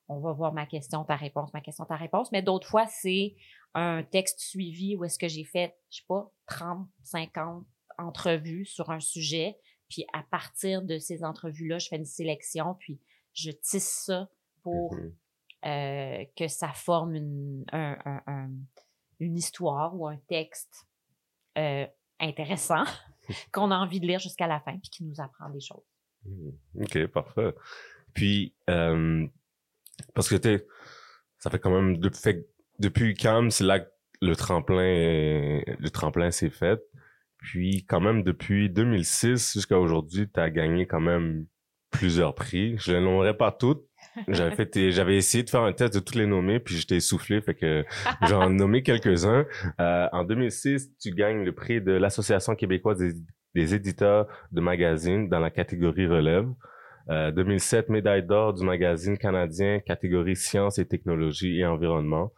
on 0.08 0.20
va 0.20 0.32
voir 0.32 0.52
ma 0.52 0.66
question, 0.66 1.04
ta 1.04 1.16
réponse, 1.16 1.52
ma 1.54 1.60
question, 1.60 1.84
ta 1.84 1.96
réponse. 1.96 2.30
Mais 2.32 2.42
d'autres 2.42 2.68
fois, 2.68 2.86
c'est 2.86 3.34
un 3.74 4.02
texte 4.02 4.40
suivi 4.40 4.96
où 4.96 5.04
est-ce 5.04 5.18
que 5.18 5.28
j'ai 5.28 5.44
fait, 5.44 5.76
je 5.90 5.98
sais 5.98 6.04
pas, 6.06 6.30
30, 6.46 6.88
50 7.04 7.64
entrevues 7.98 8.66
sur 8.66 8.90
un 8.90 9.00
sujet. 9.00 9.56
Puis 9.88 10.04
à 10.12 10.22
partir 10.22 10.82
de 10.82 10.98
ces 10.98 11.24
entrevues-là, 11.24 11.78
je 11.78 11.88
fais 11.88 11.96
une 11.96 12.04
sélection, 12.04 12.74
puis 12.74 13.00
je 13.32 13.50
tisse 13.50 14.04
ça 14.06 14.28
pour 14.62 14.94
mhm. 14.94 15.14
euh, 15.66 16.24
que 16.36 16.48
ça 16.48 16.68
forme 16.72 17.14
une, 17.14 17.64
un- 17.72 17.98
un- 18.04 18.22
un- 18.26 18.50
une 19.20 19.36
histoire 19.36 19.94
ou 19.98 20.06
un 20.06 20.16
texte 20.28 20.86
euh, 21.58 21.86
intéressant 22.20 22.84
qu'on 23.52 23.70
a 23.70 23.76
envie 23.76 24.00
de 24.00 24.06
lire 24.06 24.18
jusqu'à 24.18 24.46
la 24.46 24.60
fin, 24.60 24.76
puis 24.78 24.90
qui 24.90 25.04
nous 25.04 25.20
apprend 25.20 25.48
des 25.50 25.60
choses. 25.60 25.84
Hmm, 26.24 26.50
Ok, 26.80 27.06
parfait. 27.08 27.54
Puis, 28.12 28.54
euh, 28.70 29.26
parce 30.14 30.28
que 30.28 30.36
t'es, 30.36 30.66
ça 31.38 31.50
fait 31.50 31.58
quand 31.58 31.70
même 31.70 31.98
depuis, 31.98 32.20
fait- 32.20 32.46
depuis 32.78 33.14
CAM, 33.14 33.50
c'est 33.50 33.64
là 33.64 33.80
que 33.80 33.88
le 34.20 34.34
tremplin, 34.36 35.60
le 35.78 35.88
tremplin 35.90 36.30
s'est 36.30 36.50
fait. 36.50 36.80
Puis, 37.38 37.84
quand 37.86 38.00
même, 38.00 38.22
depuis 38.22 38.70
2006 38.70 39.52
jusqu'à 39.54 39.78
aujourd'hui, 39.78 40.28
tu 40.32 40.40
as 40.40 40.50
gagné 40.50 40.86
quand 40.86 41.00
même 41.00 41.44
plusieurs 41.90 42.34
prix. 42.34 42.76
Je 42.78 42.92
les 42.92 43.00
nommerai 43.00 43.36
pas 43.36 43.52
toutes. 43.52 43.82
J'avais 44.28 44.54
fait, 44.54 44.90
j'avais 44.90 45.16
essayé 45.16 45.44
de 45.44 45.50
faire 45.50 45.62
un 45.62 45.72
test 45.72 45.94
de 45.94 45.98
toutes 46.00 46.14
les 46.16 46.26
nommer, 46.26 46.58
puis 46.60 46.76
j'étais 46.76 46.96
essoufflé, 46.96 47.40
fait 47.40 47.54
que 47.54 47.84
j'en 48.22 48.48
nommé 48.50 48.82
quelques-uns. 48.82 49.44
Euh, 49.80 50.08
en 50.12 50.24
2006, 50.24 50.90
tu 51.00 51.10
gagnes 51.10 51.44
le 51.44 51.52
prix 51.54 51.80
de 51.80 51.92
l'Association 51.92 52.54
québécoise 52.54 52.98
des, 52.98 53.12
des 53.54 53.74
éditeurs 53.74 54.26
de 54.52 54.60
magazines 54.60 55.28
dans 55.28 55.40
la 55.40 55.50
catégorie 55.50 56.06
relève. 56.06 56.46
Euh, 57.10 57.30
2007, 57.32 57.90
médaille 57.90 58.22
d'or 58.22 58.54
du 58.54 58.64
magazine 58.64 59.18
canadien 59.18 59.80
catégorie 59.80 60.36
sciences 60.36 60.78
et 60.78 60.86
technologies 60.86 61.60
et 61.60 61.66
environnement. 61.66 62.32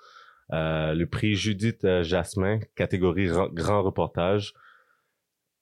Euh, 0.52 0.94
le 0.94 1.06
prix 1.06 1.34
Judith 1.34 1.84
euh, 1.84 2.02
Jasmin, 2.02 2.58
catégorie 2.76 3.30
ran- 3.30 3.48
grand 3.52 3.82
reportage. 3.82 4.54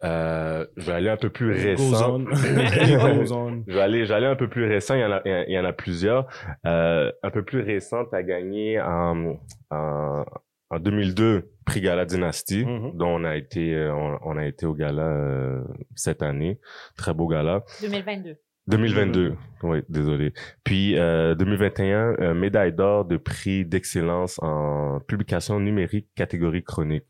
Euh, 0.02 0.66
je 0.76 0.86
vais 0.86 0.92
aller 0.92 1.08
un 1.08 1.16
peu 1.16 1.30
plus 1.30 1.50
récent. 1.52 2.18
Je 2.34 3.72
vais 3.72 3.80
aller, 3.80 4.04
je 4.04 4.08
vais 4.10 4.14
aller 4.14 4.26
un 4.26 4.36
peu 4.36 4.48
plus 4.48 4.66
récent. 4.66 4.94
Il 4.94 5.00
y 5.00 5.04
en 5.04 5.12
a, 5.12 5.22
il 5.24 5.52
y 5.54 5.58
en 5.58 5.64
a 5.64 5.72
plusieurs. 5.72 6.26
Euh, 6.66 7.10
un 7.22 7.30
peu 7.30 7.42
plus 7.44 7.60
récent, 7.60 8.04
tu 8.04 8.14
as 8.14 8.22
gagné 8.22 8.80
en, 8.80 9.38
en, 9.70 10.24
en 10.70 10.78
2002 10.78 11.50
prix 11.64 11.80
Gala 11.80 12.04
Dynasty, 12.04 12.66
Mhm. 12.66 12.96
dont 12.96 13.08
on 13.20 13.24
a 13.24 13.36
été, 13.36 13.88
on, 13.88 14.18
on 14.22 14.36
a 14.36 14.44
été 14.44 14.66
au 14.66 14.74
gala 14.74 15.06
euh, 15.06 15.62
cette 15.94 16.22
année. 16.22 16.60
Très 16.98 17.14
beau 17.14 17.26
gala. 17.26 17.62
2022. 17.80 18.36
2022, 18.66 19.34
oui, 19.62 19.78
désolé. 19.88 20.32
Puis 20.64 20.98
euh, 20.98 21.34
2021, 21.34 22.16
euh, 22.20 22.34
médaille 22.34 22.72
d'or 22.72 23.04
de 23.04 23.16
prix 23.16 23.64
d'excellence 23.64 24.38
en 24.42 25.00
publication 25.00 25.60
numérique 25.60 26.08
catégorie 26.14 26.64
chronique. 26.64 27.04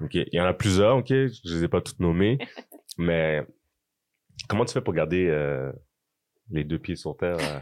Ok, 0.00 0.14
il 0.14 0.28
y 0.32 0.40
en 0.40 0.44
a 0.44 0.54
plusieurs, 0.54 0.96
ok, 0.96 1.08
je 1.08 1.54
les 1.54 1.64
ai 1.64 1.68
pas 1.68 1.80
toutes 1.80 2.00
nommées, 2.00 2.38
mais 2.98 3.46
comment 4.48 4.64
tu 4.64 4.72
fais 4.72 4.80
pour 4.80 4.94
garder 4.94 5.28
euh, 5.28 5.70
les 6.50 6.64
deux 6.64 6.78
pieds 6.78 6.96
sur 6.96 7.16
terre 7.16 7.36
euh, 7.40 7.60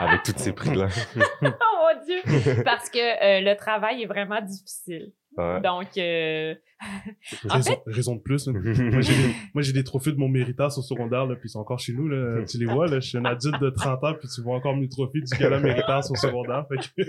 avec 0.00 0.22
tous 0.22 0.34
ces 0.36 0.52
prix-là? 0.52 0.88
Oh 1.42 1.94
mon 1.94 2.04
Dieu! 2.04 2.64
Parce 2.64 2.90
que 2.90 2.98
euh, 2.98 3.40
le 3.40 3.56
travail 3.56 4.02
est 4.02 4.06
vraiment 4.06 4.40
difficile. 4.42 5.12
Ouais. 5.38 5.60
Donc, 5.60 5.86
euh, 5.96 6.54
En 7.48 7.54
Raison, 7.54 7.76
raison 7.86 8.14
de 8.16 8.20
plus. 8.20 8.46
là. 8.46 8.52
Moi, 8.92 9.00
j'ai 9.00 9.14
des, 9.14 9.34
moi, 9.54 9.62
j'ai 9.62 9.72
des 9.72 9.82
trophées 9.84 10.12
de 10.12 10.16
mon 10.16 10.28
méritas 10.28 10.74
au 10.78 10.82
secondaire, 10.82 11.26
là, 11.26 11.34
puis 11.34 11.46
ils 11.46 11.50
sont 11.50 11.58
encore 11.60 11.78
chez 11.78 11.92
nous, 11.92 12.08
là. 12.08 12.44
Tu 12.48 12.58
les 12.58 12.66
vois, 12.66 12.86
là. 12.86 13.00
Je 13.00 13.08
suis 13.08 13.18
un 13.18 13.24
adulte 13.24 13.60
de 13.60 13.70
30 13.70 14.04
ans, 14.04 14.14
puis 14.18 14.28
tu 14.28 14.42
vois 14.42 14.56
encore 14.56 14.76
mes 14.76 14.88
trophées 14.88 15.20
du 15.20 15.36
gala 15.38 15.58
méritas 15.60 16.08
au 16.10 16.14
secondaire. 16.14 16.66
Fait 16.68 16.76
que... 16.76 17.08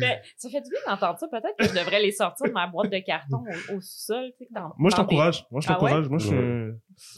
mais 0.00 0.20
ça 0.36 0.48
fait 0.50 0.60
du 0.62 0.70
bien 0.70 0.80
d'entendre 0.86 1.18
ça. 1.18 1.28
Peut-être 1.28 1.56
que 1.58 1.64
je 1.66 1.72
devrais 1.78 2.02
les 2.02 2.12
sortir 2.12 2.46
de 2.46 2.52
ma 2.52 2.66
boîte 2.66 2.90
de 2.92 2.98
carton 2.98 3.38
au, 3.70 3.76
au 3.76 3.80
sous-sol. 3.80 4.32
tu 4.38 4.44
sais, 4.44 4.48
dans- 4.50 4.72
Moi, 4.78 4.90
je 4.90 4.96
t'encourage. 4.96 5.44
Moi, 5.50 5.60
je 5.60 5.66
Ah 5.68 5.72
t'encourage. 5.74 6.08
Moi, 6.08 6.18
je 6.18 6.26
suis 6.26 6.36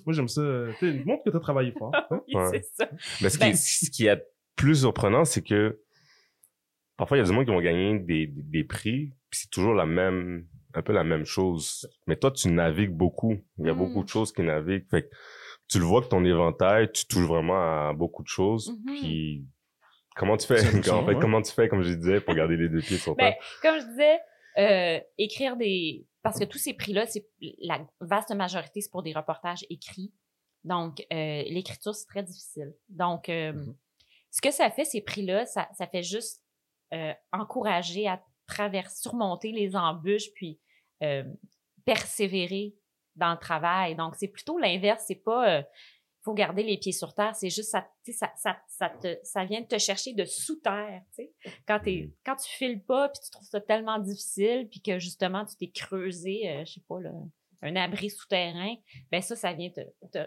Moi, 0.06 0.12
j'aime 0.14 0.28
ça. 0.28 0.42
Tu 0.78 0.92
sais, 0.92 1.02
montre 1.04 1.24
que 1.24 1.30
t'as 1.30 1.40
travaillé 1.40 1.72
fort. 1.72 1.92
hein. 1.94 2.04
des- 2.10 2.34
Oui, 2.36 2.42
Ouais. 2.42 2.48
c'est 2.52 2.64
ça. 2.84 2.90
Mais 3.22 3.28
ce 3.28 3.38
qui, 3.38 3.44
Ben- 3.44 3.50
est, 3.52 3.56
ce 3.56 3.90
qui 3.90 4.06
est 4.06 4.24
plus 4.56 4.80
surprenant, 4.80 5.24
c'est 5.24 5.42
que 5.42 5.80
parfois, 6.96 7.16
il 7.16 7.20
y 7.20 7.22
a 7.22 7.26
des 7.28 7.32
gens 7.34 7.44
qui 7.44 7.50
vont 7.50 7.60
gagner 7.60 7.98
des, 7.98 8.26
des, 8.26 8.42
des 8.42 8.64
prix, 8.64 9.12
c'est 9.32 9.50
toujours 9.50 9.74
la 9.74 9.86
même, 9.86 10.46
un 10.74 10.82
peu 10.82 10.92
la 10.92 11.04
même 11.04 11.24
chose. 11.24 11.88
Mais 12.06 12.16
toi, 12.16 12.30
tu 12.30 12.48
navigues 12.50 12.94
beaucoup. 12.94 13.36
Il 13.58 13.66
y 13.66 13.70
a 13.70 13.74
Mm. 13.74 13.78
beaucoup 13.78 14.02
de 14.04 14.08
choses 14.08 14.32
qui 14.32 14.42
naviguent. 14.42 14.88
Fait 14.90 15.02
que 15.02 15.08
tu 15.68 15.78
le 15.78 15.84
vois 15.84 16.02
que 16.02 16.08
ton 16.08 16.24
éventail, 16.24 16.90
tu 16.92 17.06
touches 17.06 17.26
vraiment 17.26 17.88
à 17.88 17.92
beaucoup 17.92 18.22
de 18.22 18.28
choses. 18.28 18.70
Mhm. 18.70 18.94
Puis 18.94 19.46
comment 20.16 20.36
tu 20.36 20.46
fais, 20.46 20.54
en 20.92 21.04
fait, 21.06 21.14
ouais. 21.14 21.20
comment 21.20 21.42
tu 21.42 21.52
fais, 21.52 21.68
comme 21.68 21.82
je 21.82 21.92
disais, 21.94 22.20
pour 22.20 22.34
garder 22.34 22.56
les 22.56 22.68
deux 22.68 22.80
pieds 22.80 22.96
sur 22.98 23.14
Ben, 23.16 23.32
terre? 23.32 23.42
comme 23.62 23.80
je 23.80 23.86
disais, 23.86 24.18
euh, 24.58 25.00
écrire 25.18 25.56
des... 25.56 26.06
Parce 26.22 26.38
que 26.38 26.44
tous 26.44 26.58
ces 26.58 26.74
prix-là, 26.74 27.06
c'est 27.06 27.26
la 27.60 27.86
vaste 28.00 28.34
majorité, 28.34 28.80
c'est 28.80 28.90
pour 28.90 29.02
des 29.02 29.12
reportages 29.12 29.64
écrits. 29.70 30.12
Donc, 30.64 31.00
euh, 31.12 31.42
l'écriture, 31.46 31.94
c'est 31.94 32.06
très 32.06 32.22
difficile. 32.22 32.74
Donc, 32.88 33.28
euh, 33.28 33.52
Mhm. 33.52 33.74
ce 34.30 34.40
que 34.40 34.50
ça 34.50 34.68
fait, 34.70 34.84
ces 34.84 35.00
prix-là, 35.00 35.46
ça, 35.46 35.68
ça 35.76 35.86
fait 35.86 36.02
juste 36.02 36.42
euh, 36.92 37.12
encourager 37.32 38.08
à 38.08 38.20
travers, 38.48 38.90
surmonter 38.90 39.52
les 39.52 39.76
embûches, 39.76 40.32
puis 40.34 40.58
euh, 41.02 41.24
persévérer 41.84 42.74
dans 43.16 43.32
le 43.32 43.38
travail. 43.38 43.94
Donc, 43.96 44.14
c'est 44.16 44.28
plutôt 44.28 44.58
l'inverse. 44.58 45.04
C'est 45.06 45.22
pas... 45.22 45.58
euh, 45.58 45.62
faut 46.22 46.34
garder 46.34 46.62
les 46.62 46.76
pieds 46.76 46.92
sur 46.92 47.14
terre, 47.14 47.34
c'est 47.34 47.48
juste 47.48 47.70
ça, 47.70 47.88
ça, 48.12 48.30
ça, 48.37 48.58
ça, 48.66 48.90
te, 48.90 49.16
ça 49.22 49.44
vient 49.46 49.62
de 49.62 49.66
te 49.66 49.78
chercher 49.78 50.12
de 50.12 50.24
sous 50.26 50.56
terre, 50.56 51.00
tu 51.16 51.22
sais. 51.22 51.32
Quand, 51.66 51.78
t'es, 51.80 52.11
quand 52.26 52.37
tu 52.37 52.50
files 52.50 52.82
pas, 52.84 53.08
puis 53.08 53.20
tu 53.24 53.30
trouves 53.30 53.46
ça 53.46 53.61
tellement 53.62 53.98
difficile, 53.98 54.68
puis 54.68 54.82
que 54.82 54.98
justement 54.98 55.46
tu 55.46 55.56
t'es 55.56 55.70
creusé, 55.70 56.50
euh, 56.50 56.64
je 56.66 56.72
sais 56.74 56.82
pas, 56.87 57.00
là, 57.00 57.12
un 57.62 57.76
abri 57.76 58.11
souterrain, 58.11 58.74
ben 59.11 59.22
ça, 59.22 59.37
ça 59.37 59.52
vient 59.54 59.70
te, 59.70 59.80
te, 60.12 60.26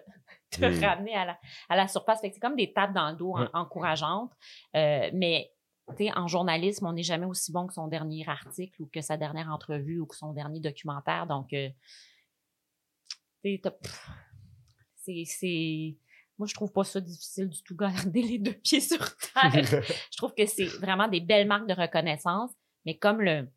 te 0.49 0.65
Mm. 0.65 0.83
ramener 0.83 1.13
à 1.15 1.25
la, 1.25 1.39
à 1.69 1.75
la 1.75 1.87
surface. 1.87 2.19
Fait 2.21 2.29
que 2.29 2.35
c'est 2.35 2.41
comme 2.41 2.55
des 2.55 2.73
tapes 2.73 2.93
dans 2.93 3.11
le 3.11 3.15
dos 3.17 3.35
en- 3.35 3.49
encourageantes. 3.53 4.31
Euh, 4.75 5.11
mais 5.13 5.51
en 6.15 6.27
journalisme, 6.27 6.85
on 6.85 6.93
n'est 6.93 7.03
jamais 7.03 7.25
aussi 7.25 7.51
bon 7.51 7.67
que 7.67 7.73
son 7.73 7.87
dernier 7.87 8.27
article 8.27 8.81
ou 8.81 8.85
que 8.87 9.01
sa 9.01 9.17
dernière 9.17 9.49
entrevue 9.49 9.99
ou 9.99 10.05
que 10.05 10.15
son 10.15 10.33
dernier 10.33 10.59
documentaire. 10.59 11.27
Donc, 11.27 11.53
euh, 11.53 11.69
c'est, 14.95 15.23
c'est, 15.25 15.97
moi, 16.37 16.47
je 16.47 16.53
trouve 16.53 16.71
pas 16.71 16.83
ça 16.83 17.01
difficile 17.01 17.49
du 17.49 17.61
tout, 17.63 17.75
garder 17.77 18.21
les 18.21 18.39
deux 18.39 18.53
pieds 18.53 18.81
sur 18.81 19.15
terre. 19.17 19.51
je 20.11 20.17
trouve 20.17 20.33
que 20.33 20.45
c'est 20.45 20.65
vraiment 20.65 21.07
des 21.07 21.21
belles 21.21 21.47
marques 21.47 21.67
de 21.67 21.73
reconnaissance, 21.73 22.51
mais 22.85 22.97
comme 22.97 23.21
le, 23.21 23.47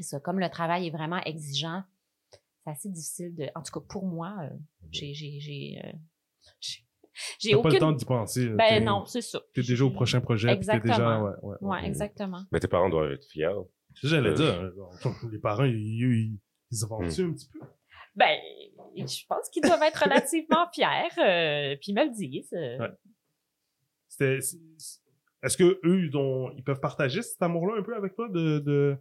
ça, 0.00 0.20
comme 0.20 0.38
le 0.38 0.50
travail 0.50 0.86
est 0.86 0.90
vraiment 0.90 1.20
exigeant, 1.24 1.82
c'est 2.30 2.70
assez 2.70 2.88
difficile 2.88 3.34
de, 3.34 3.48
en 3.54 3.62
tout 3.62 3.78
cas 3.78 3.86
pour 3.88 4.06
moi, 4.06 4.34
euh, 4.42 4.50
j'ai, 4.90 5.14
j'ai, 5.14 5.40
j'ai, 5.40 5.80
euh, 5.84 5.92
j'ai- 7.38 7.50
T'as 7.52 7.62
pas 7.62 7.68
le 7.70 7.78
temps 7.78 7.86
aucune, 7.88 7.96
d'y 7.98 8.04
penser. 8.04 8.48
ben 8.48 8.68
T'es- 8.68 8.80
non, 8.80 9.04
c'est 9.06 9.20
ça. 9.22 9.40
T'es 9.54 9.62
déjà 9.62 9.84
au 9.84 9.90
prochain 9.90 10.20
projet. 10.20 10.48
puis 10.56 10.66
T'es 10.66 10.80
déjà, 10.80 10.94
Exactement. 10.94 11.22
ouais, 11.24 11.30
ouais, 11.42 11.56
ouais. 11.60 11.68
Ouais, 11.80 11.86
exactement. 11.86 12.42
Mais 12.52 12.60
tes 12.60 12.68
parents 12.68 12.88
doivent 12.88 13.12
être 13.12 13.26
fiers. 13.30 13.48
C'est 13.94 14.08
ça 14.08 14.16
que 14.18 14.22
j'allais 14.22 14.30
Euh, 14.30 14.34
dire. 14.34 14.70
hein, 15.04 15.14
Les 15.32 15.38
parents, 15.38 15.64
ils, 15.64 15.74
ils, 15.76 16.38
ils 16.70 16.84
avancent 16.84 17.18
un 17.18 17.32
petit 17.32 17.48
peu? 17.48 17.60
Ben, 18.14 18.38
je 18.96 19.26
pense 19.28 19.48
qu'ils 19.50 19.62
doivent 19.62 19.82
être 19.82 20.02
relativement 20.04 20.66
fiers, 20.74 21.18
euh, 21.18 21.76
puis 21.80 21.92
ils 21.92 21.94
me 21.94 22.04
le 22.04 22.10
disent. 22.14 22.52
euh. 22.54 22.78
Ouais. 22.78 22.90
C'était, 24.08 24.38
est-ce 25.42 25.56
que 25.56 25.78
eux, 25.84 26.04
ils, 26.06 26.16
ont, 26.16 26.50
ils 26.56 26.64
peuvent 26.64 26.80
partager 26.80 27.20
cet 27.22 27.40
amour-là 27.42 27.78
un 27.78 27.82
peu 27.82 27.94
avec 27.94 28.14
toi 28.14 28.28
de, 28.30 28.58
de 28.60 28.96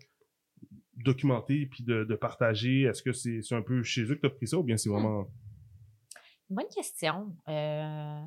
documenter 0.97 1.65
puis 1.67 1.83
de, 1.83 2.03
de 2.03 2.15
partager? 2.15 2.81
Est-ce 2.83 3.01
que 3.03 3.13
c'est, 3.13 3.41
c'est 3.41 3.55
un 3.55 3.61
peu 3.61 3.83
chez 3.83 4.01
eux 4.03 4.15
que 4.15 4.21
tu 4.21 4.25
as 4.27 4.29
pris 4.29 4.47
ça 4.47 4.57
ou 4.57 4.63
bien 4.63 4.77
c'est 4.77 4.89
vraiment. 4.89 5.27
Bonne 6.49 6.67
question. 6.73 7.35
Euh, 7.47 8.21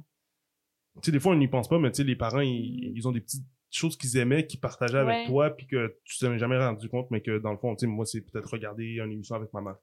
Tu 0.96 1.07
sais, 1.07 1.12
des 1.12 1.20
fois, 1.20 1.33
on 1.33 1.37
n'y 1.37 1.48
pense 1.48 1.68
pas, 1.68 1.78
mais 1.78 1.90
tu 1.90 1.98
sais, 1.98 2.04
les 2.04 2.16
parents, 2.16 2.40
ils, 2.40 2.92
ils 2.96 3.07
ont 3.09 3.12
des 3.12 3.20
petites 3.20 3.46
choses 3.70 3.96
qu'ils 3.96 4.16
aimaient, 4.16 4.46
qu'ils 4.46 4.61
partageaient 4.61 4.98
avec 4.98 5.14
Ouais. 5.14 5.26
toi, 5.26 5.50
puis 5.50 5.66
que 5.66 5.96
tu 6.04 6.18
t'en 6.18 6.33
es 6.33 6.38
jamais 6.38 6.59
rendu 6.59 6.88
compte, 6.88 7.11
mais 7.11 7.20
que 7.20 7.38
dans 7.38 7.52
le 7.52 7.59
fond, 7.59 7.74
tu 7.76 7.81
sais, 7.81 7.87
moi, 7.87 8.04
c'est 8.07 8.22
peut-être 8.22 8.50
regarder 8.50 8.85
une 8.96 9.12
émission 9.12 9.35
avec 9.37 9.52
ma 9.52 9.61
mère. 9.61 9.76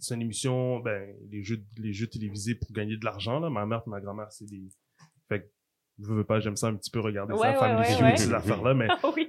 C'est 0.00 0.14
une 0.14 0.22
émission, 0.22 0.78
ben, 0.80 1.14
les 1.30 1.42
jeux, 1.42 1.64
les 1.76 1.92
jeux 1.92 2.06
télévisés 2.06 2.54
pour 2.54 2.70
gagner 2.72 2.96
de 2.96 3.04
l'argent, 3.04 3.40
là. 3.40 3.50
Ma 3.50 3.66
mère 3.66 3.82
et 3.86 3.90
ma 3.90 4.00
grand-mère, 4.00 4.30
c'est 4.30 4.46
des. 4.46 4.68
Fait 5.28 5.42
que, 5.42 5.46
je 5.98 6.06
veux 6.12 6.24
pas, 6.24 6.38
j'aime 6.38 6.54
ça 6.56 6.68
un 6.68 6.76
petit 6.76 6.90
peu 6.90 7.00
regarder 7.00 7.32
Ouais, 7.34 7.40
ça, 7.40 7.50
ouais, 7.52 7.58
Family 7.58 7.80
ouais, 7.88 7.94
Feud, 7.96 8.04
ouais. 8.04 8.16
ces 8.16 8.32
affaires-là, 8.34 8.74
mais 8.74 8.86
Ah 9.02 9.10
oui. 9.16 9.28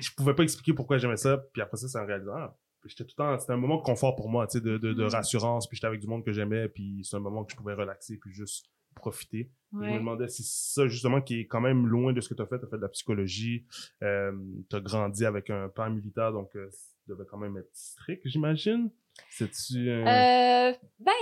je 0.00 0.10
pouvais 0.16 0.34
pas 0.34 0.42
expliquer 0.44 0.72
pourquoi 0.72 0.96
j'aimais 0.98 1.16
ça, 1.18 1.36
puis 1.52 1.60
après 1.60 1.76
ça, 1.76 1.88
c'est 1.88 1.98
en 1.98 2.06
réalisant. 2.06 2.32
ah, 2.36 2.56
J'étais 2.84 3.04
tout 3.04 3.14
le 3.18 3.24
temps, 3.24 3.38
c'était 3.38 3.52
un 3.52 3.56
moment 3.56 3.76
de 3.76 3.82
confort 3.82 4.16
pour 4.16 4.28
moi, 4.28 4.46
tu 4.46 4.58
sais, 4.58 4.60
de, 4.64 4.76
de, 4.78 4.92
de 4.92 5.04
Mm. 5.04 5.08
rassurance, 5.08 5.66
puis 5.68 5.76
j'étais 5.76 5.86
avec 5.86 6.00
du 6.00 6.06
monde 6.06 6.24
que 6.24 6.32
j'aimais, 6.32 6.68
puis 6.68 7.00
c'est 7.04 7.16
un 7.16 7.20
moment 7.20 7.44
que 7.44 7.52
je 7.52 7.56
pouvais 7.56 7.74
relaxer, 7.74 8.18
puis 8.18 8.32
juste 8.32 8.66
profiter. 8.94 9.50
Je 9.72 9.78
me 9.78 9.84
Ouais. 9.92 9.98
demandais 9.98 10.28
si 10.28 10.42
c'est 10.42 10.74
ça 10.82 10.86
justement 10.86 11.22
qui 11.22 11.40
est 11.40 11.46
quand 11.46 11.60
même 11.62 11.86
loin 11.86 12.12
de 12.12 12.20
ce 12.20 12.28
que 12.28 12.34
tu 12.34 12.42
as 12.42 12.46
fait. 12.46 12.58
Tu 12.58 12.66
as 12.66 12.68
fait 12.68 12.76
de 12.76 12.82
la 12.82 12.88
psychologie, 12.90 13.64
euh, 14.02 14.32
tu 14.68 14.76
as 14.76 14.80
grandi 14.80 15.24
avec 15.24 15.48
un 15.48 15.68
père 15.70 15.88
militaire, 15.90 16.32
donc 16.32 16.54
euh, 16.56 16.68
ça 16.70 16.88
devait 17.08 17.24
quand 17.24 17.38
même 17.38 17.56
être 17.56 17.70
strict, 17.72 18.22
j'imagine. 18.26 18.90
C'est-tu... 19.30 19.88
Euh, 19.90 20.72
ben, 20.98 21.12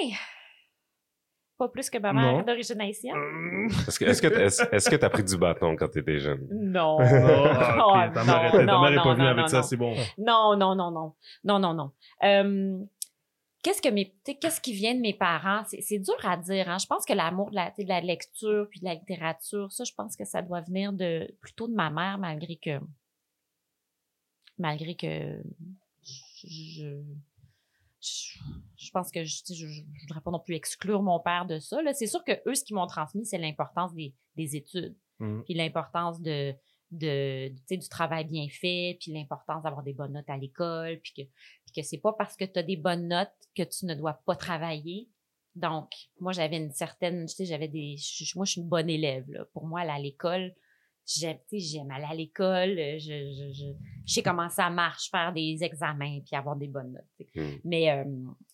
pas 1.60 1.68
plus 1.68 1.90
que 1.90 1.98
ma 1.98 2.12
mère 2.12 2.32
Non. 2.38 2.42
d'origine 2.42 2.80
haïtienne. 2.80 3.14
hum, 3.16 3.66
Est-ce 3.86 3.98
que 3.98 4.04
est-ce 4.06 4.22
que 4.22 4.28
t'as- 4.28 4.44
est-ce, 4.46 4.62
est-ce 4.74 4.90
que 4.90 4.96
t'as 4.96 5.10
pris 5.10 5.22
du 5.22 5.36
bâton 5.36 5.76
quand 5.76 5.88
t'étais 5.88 6.18
jeune? 6.18 6.46
Non. 6.50 6.98
non, 6.98 7.44
ah, 7.44 7.76
Oh, 7.78 8.06
ok, 8.08 8.14
ta 8.14 8.24
mère, 8.24 8.54
est 8.54 8.64
non, 8.64 8.80
pas 9.04 9.14
venue 9.14 9.26
avec 9.26 9.42
non, 9.42 9.46
ça, 9.48 9.56
non. 9.58 9.62
c'est 9.62 9.76
bon. 9.76 9.94
Non, 10.18 10.56
non, 10.56 10.74
non, 10.74 10.90
non. 10.90 11.14
Non, 11.44 11.58
non, 11.58 11.74
non. 11.74 11.90
Euh, 12.24 12.78
qu'est-ce 13.62 13.82
que 13.82 13.90
mes, 13.90 14.14
tu 14.24 14.34
qu'est-ce 14.36 14.60
qui 14.60 14.72
vient 14.72 14.94
de 14.94 15.00
mes 15.00 15.12
parents? 15.14 15.62
C'est, 15.68 15.82
c'est 15.82 15.98
dur 15.98 16.14
à 16.24 16.36
dire, 16.38 16.68
hein. 16.70 16.78
Je 16.78 16.86
pense 16.86 17.04
que 17.04 17.12
l'amour 17.12 17.50
de 17.50 17.56
la, 17.56 17.70
tu 17.72 17.84
de 17.84 17.88
la 17.90 18.00
lecture 18.00 18.66
puis 18.70 18.80
de 18.80 18.86
la 18.86 18.94
littérature, 18.94 19.70
ça, 19.70 19.84
je 19.84 19.92
pense 19.94 20.16
que 20.16 20.24
ça 20.24 20.40
doit 20.42 20.62
venir 20.62 20.92
de, 20.94 21.28
plutôt 21.42 21.68
de 21.68 21.74
ma 21.74 21.90
mère, 21.90 22.16
malgré 22.18 22.56
que, 22.56 22.78
malgré 24.58 24.94
que 24.94 25.42
je, 26.02 27.00
je, 28.76 28.90
pense 28.90 29.10
que 29.10 29.24
je, 29.24 29.42
je, 29.48 29.66
je 29.66 30.00
voudrais 30.02 30.20
pas 30.20 30.30
non 30.30 30.40
plus 30.40 30.54
exclure 30.54 31.02
mon 31.02 31.20
père 31.20 31.46
de 31.46 31.58
ça, 31.58 31.82
là. 31.82 31.92
C'est 31.92 32.06
sûr 32.06 32.24
que 32.24 32.32
eux, 32.48 32.54
ce 32.54 32.64
qu'ils 32.64 32.76
m'ont 32.76 32.86
transmis, 32.86 33.26
c'est 33.26 33.38
l'importance 33.38 33.94
des, 33.94 34.14
des 34.36 34.56
études 34.56 34.96
Mhm. 35.20 35.44
puis 35.44 35.54
l'importance 35.54 36.20
de, 36.20 36.54
du 36.90 37.88
travail 37.88 38.24
bien 38.24 38.48
fait, 38.48 38.96
puis 39.00 39.12
l'importance 39.12 39.62
d'avoir 39.62 39.82
des 39.82 39.92
bonnes 39.92 40.12
notes 40.12 40.28
à 40.28 40.36
l'école, 40.36 40.98
puis 41.00 41.12
que, 41.12 41.22
puis 41.22 41.72
que 41.76 41.82
c'est 41.82 41.98
pas 41.98 42.12
parce 42.14 42.36
que 42.36 42.44
tu 42.44 42.58
as 42.58 42.62
des 42.62 42.76
bonnes 42.76 43.08
notes 43.08 43.30
que 43.54 43.62
tu 43.62 43.86
ne 43.86 43.94
dois 43.94 44.14
pas 44.26 44.34
travailler. 44.34 45.08
Donc, 45.54 45.90
moi, 46.20 46.32
j'avais 46.32 46.56
une 46.56 46.72
certaine, 46.72 47.26
tu 47.26 47.34
sais, 47.34 47.44
j'avais 47.44 47.68
des, 47.68 47.96
moi, 48.34 48.44
je 48.44 48.52
suis 48.52 48.60
une 48.60 48.68
bonne 48.68 48.88
élève, 48.88 49.28
là. 49.30 49.44
Pour 49.52 49.66
moi, 49.66 49.80
aller 49.80 49.90
à 49.90 49.98
l'école, 49.98 50.54
j'aime, 51.18 51.38
j'aime 51.52 51.90
aller 51.90 52.04
à 52.04 52.14
l'école, 52.14 52.78
euh, 52.78 52.98
je, 52.98 53.32
je, 53.32 53.52
je, 53.52 53.72
je 54.06 54.12
sais 54.12 54.22
comment 54.22 54.48
ça 54.48 54.70
marche, 54.70 55.10
faire 55.10 55.32
des 55.32 55.62
examens, 55.62 56.20
puis 56.20 56.36
avoir 56.36 56.56
des 56.56 56.68
bonnes 56.68 56.92
notes. 56.92 57.28
Hmm. 57.34 57.56
Mais, 57.64 57.90
euh, 57.90 58.04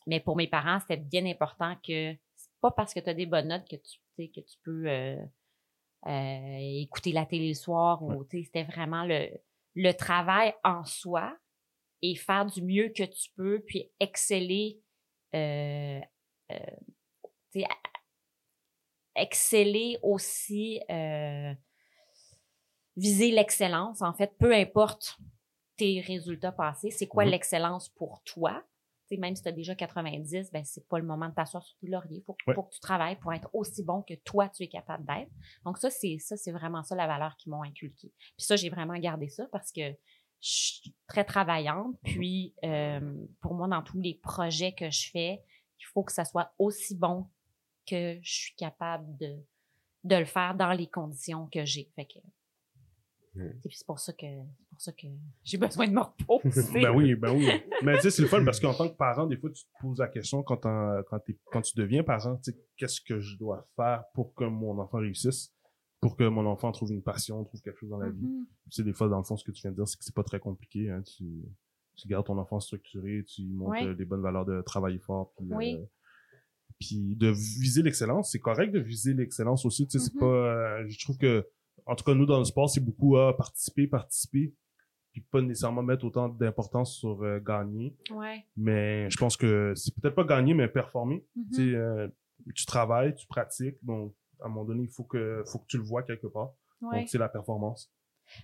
mais 0.06 0.20
pour 0.20 0.36
mes 0.36 0.48
parents, 0.48 0.80
c'était 0.80 0.96
bien 0.96 1.26
important 1.26 1.74
que 1.76 2.14
c'est 2.34 2.50
pas 2.60 2.70
parce 2.70 2.94
que 2.94 3.00
tu 3.00 3.10
as 3.10 3.14
des 3.14 3.26
bonnes 3.26 3.48
notes 3.48 3.68
que 3.68 3.76
tu, 3.76 4.28
que 4.30 4.40
tu 4.40 4.58
peux 4.64 4.86
euh, 4.86 5.16
euh, 6.06 6.56
écouter 6.80 7.12
la 7.12 7.26
télé 7.26 7.48
le 7.48 7.54
soir. 7.54 8.02
Ou, 8.02 8.26
c'était 8.30 8.64
vraiment 8.64 9.04
le, 9.04 9.28
le 9.74 9.92
travail 9.92 10.54
en 10.64 10.84
soi 10.84 11.36
et 12.02 12.14
faire 12.14 12.46
du 12.46 12.62
mieux 12.62 12.90
que 12.90 13.04
tu 13.04 13.30
peux, 13.36 13.60
puis 13.66 13.90
exceller, 13.98 14.78
exceller 19.14 19.98
aussi, 20.02 20.80
viser 22.96 23.30
l'excellence, 23.30 24.02
en 24.02 24.12
fait, 24.14 24.32
peu 24.38 24.54
importe 24.54 25.18
tes 25.76 26.00
résultats 26.00 26.52
passés, 26.52 26.90
c'est 26.90 27.06
quoi 27.06 27.24
Mhm. 27.24 27.30
l'excellence 27.32 27.88
pour 27.90 28.22
toi? 28.24 28.64
Tu 29.08 29.14
sais, 29.14 29.20
même 29.20 29.36
si 29.36 29.42
tu 29.42 29.48
as 29.48 29.52
déjà 29.52 29.74
90, 29.76 30.50
ben, 30.50 30.64
c'est 30.64 30.88
pas 30.88 30.98
le 30.98 31.04
moment 31.04 31.28
de 31.28 31.34
t'asseoir 31.34 31.62
sur 31.62 31.76
tes 31.78 31.86
lauriers. 31.86 32.16
Il 32.18 32.24
faut, 32.24 32.36
Ouais. 32.46 32.54
faut 32.54 32.64
que 32.64 32.74
tu 32.74 32.80
travailles 32.80 33.16
pour 33.16 33.32
être 33.32 33.48
aussi 33.52 33.84
bon 33.84 34.02
que 34.02 34.14
toi, 34.14 34.48
tu 34.48 34.64
es 34.64 34.68
capable 34.68 35.04
d'être. 35.06 35.30
Donc, 35.64 35.78
ça, 35.78 35.90
c'est 35.90 36.18
ça, 36.18 36.36
c'est 36.36 36.50
vraiment 36.50 36.82
ça 36.82 36.96
la 36.96 37.06
valeur 37.06 37.36
qu'ils 37.36 37.52
m'ont 37.52 37.62
inculquée. 37.62 38.12
Puis 38.18 38.46
ça, 38.46 38.56
j'ai 38.56 38.68
vraiment 38.70 38.98
gardé 38.98 39.28
ça 39.28 39.46
parce 39.52 39.70
que 39.70 39.90
je 40.40 40.50
suis 40.50 40.94
très 41.06 41.24
travaillante. 41.24 41.94
Puis, 42.02 42.54
euh, 42.64 43.26
pour 43.40 43.54
moi, 43.54 43.68
dans 43.68 43.82
tous 43.82 44.00
les 44.00 44.14
projets 44.14 44.72
que 44.72 44.90
je 44.90 45.10
fais, 45.10 45.40
il 45.78 45.84
faut 45.92 46.02
que 46.02 46.12
ça 46.12 46.24
soit 46.24 46.52
aussi 46.58 46.96
bon 46.96 47.28
que 47.86 48.18
je 48.22 48.32
suis 48.34 48.54
capable 48.56 49.16
de, 49.18 49.36
de 50.04 50.16
le 50.16 50.24
faire 50.24 50.54
dans 50.56 50.72
les 50.72 50.88
conditions 50.88 51.46
que 51.46 51.64
j'ai. 51.64 51.92
Fait 51.94 52.06
que. 52.06 52.18
Et 53.44 53.68
puis 53.68 53.76
c'est 53.76 53.86
pour 53.86 53.98
ça 53.98 54.12
que, 54.12 54.26
c'est 54.26 54.68
pour 54.70 54.80
ça 54.80 54.92
que 54.92 55.06
j'ai 55.44 55.58
besoin 55.58 55.86
de 55.88 55.92
me 55.92 56.00
reposer. 56.00 56.82
ben 56.82 56.90
oui, 56.94 57.14
ben 57.14 57.34
oui. 57.36 57.46
Mais 57.84 57.96
tu 57.96 58.02
sais, 58.02 58.10
c'est 58.10 58.22
le 58.22 58.28
fun 58.28 58.44
parce 58.44 58.60
qu'en 58.60 58.74
tant 58.74 58.88
que 58.88 58.96
parent, 58.96 59.26
des 59.26 59.36
fois, 59.36 59.50
tu 59.50 59.64
te 59.64 59.68
poses 59.80 59.98
la 59.98 60.08
question 60.08 60.42
quand, 60.42 60.58
quand, 60.62 61.18
t'es- 61.24 61.38
quand 61.46 61.62
tu 61.62 61.76
deviens 61.76 62.02
parent, 62.02 62.36
tu 62.36 62.52
sais, 62.52 62.58
qu'est-ce 62.76 63.00
que 63.00 63.18
je 63.20 63.36
dois 63.36 63.66
faire 63.76 64.04
pour 64.14 64.34
que 64.34 64.44
mon 64.44 64.78
enfant 64.78 64.98
réussisse, 64.98 65.52
pour 66.00 66.16
que 66.16 66.24
mon 66.24 66.46
enfant 66.46 66.70
trouve 66.72 66.92
une 66.92 67.02
passion, 67.02 67.42
trouve 67.44 67.60
quelque 67.62 67.78
chose 67.78 67.90
dans 67.90 67.98
la 67.98 68.10
vie. 68.10 68.26
Mhm. 68.26 68.46
Tu 68.64 68.70
sais, 68.70 68.82
des 68.82 68.92
fois, 68.92 69.08
dans 69.08 69.18
le 69.18 69.24
fond, 69.24 69.36
ce 69.36 69.44
que 69.44 69.50
tu 69.50 69.62
viens 69.62 69.70
de 69.70 69.76
dire, 69.76 69.88
c'est 69.88 69.96
que 69.98 70.04
c'est 70.04 70.14
pas 70.14 70.24
très 70.24 70.38
compliqué. 70.40 70.90
Hein. 70.90 71.02
Tu, 71.02 71.24
tu 71.96 72.08
gardes 72.08 72.26
ton 72.26 72.36
enfant 72.38 72.60
structuré, 72.60 73.24
tu 73.26 73.46
montres 73.48 73.70
Ouais. 73.70 73.86
euh, 73.86 73.94
les 73.94 74.04
bonnes 74.04 74.20
valeurs 74.22 74.44
de 74.44 74.60
travailler 74.62 74.98
fort. 74.98 75.32
Puis, 75.38 75.46
Oui. 75.52 75.74
euh, 75.74 75.84
puis 76.78 77.16
de 77.16 77.28
viser 77.30 77.82
l'excellence, 77.82 78.30
c'est 78.32 78.38
correct 78.40 78.70
de 78.72 78.80
viser 78.80 79.14
l'excellence 79.14 79.64
aussi. 79.64 79.86
Tu 79.88 79.98
sais, 79.98 80.04
c'est 80.04 80.14
Mhm. 80.14 80.20
pas. 80.20 80.26
euh, 80.80 80.84
je 80.88 81.02
trouve 81.04 81.16
que, 81.16 81.46
en 81.86 81.94
tout 81.94 82.04
cas, 82.04 82.14
nous 82.14 82.26
dans 82.26 82.38
le 82.38 82.44
sport, 82.44 82.68
c'est 82.68 82.80
beaucoup 82.84 83.16
à 83.16 83.36
participer, 83.36 83.86
participer, 83.86 84.52
puis 85.12 85.22
pas 85.22 85.40
nécessairement 85.40 85.82
mettre 85.82 86.04
autant 86.04 86.28
d'importance 86.28 86.96
sur 86.98 87.22
euh, 87.22 87.40
gagner. 87.40 87.96
Ouais. 88.10 88.44
Mais 88.56 89.08
je 89.10 89.16
pense 89.16 89.36
que 89.36 89.72
c'est 89.74 89.94
peut-être 89.94 90.14
pas 90.14 90.24
gagner, 90.24 90.52
mais 90.54 90.68
performer. 90.68 91.24
Mhm. 91.36 91.44
Tu 91.50 91.54
sais, 91.70 91.74
euh, 91.76 92.08
tu 92.54 92.66
travailles, 92.66 93.14
tu 93.14 93.26
pratiques, 93.26 93.76
donc 93.82 94.14
à 94.40 94.46
un 94.46 94.48
moment 94.48 94.64
donné, 94.64 94.82
il 94.84 94.90
faut 94.90 95.04
que, 95.04 95.42
faut 95.46 95.58
que 95.60 95.66
tu 95.66 95.78
le 95.78 95.84
vois 95.84 96.02
quelque 96.02 96.26
part. 96.26 96.50
Ouais. 96.82 96.98
Donc 97.00 97.08
c'est 97.08 97.18
la 97.18 97.28
performance. 97.30 97.90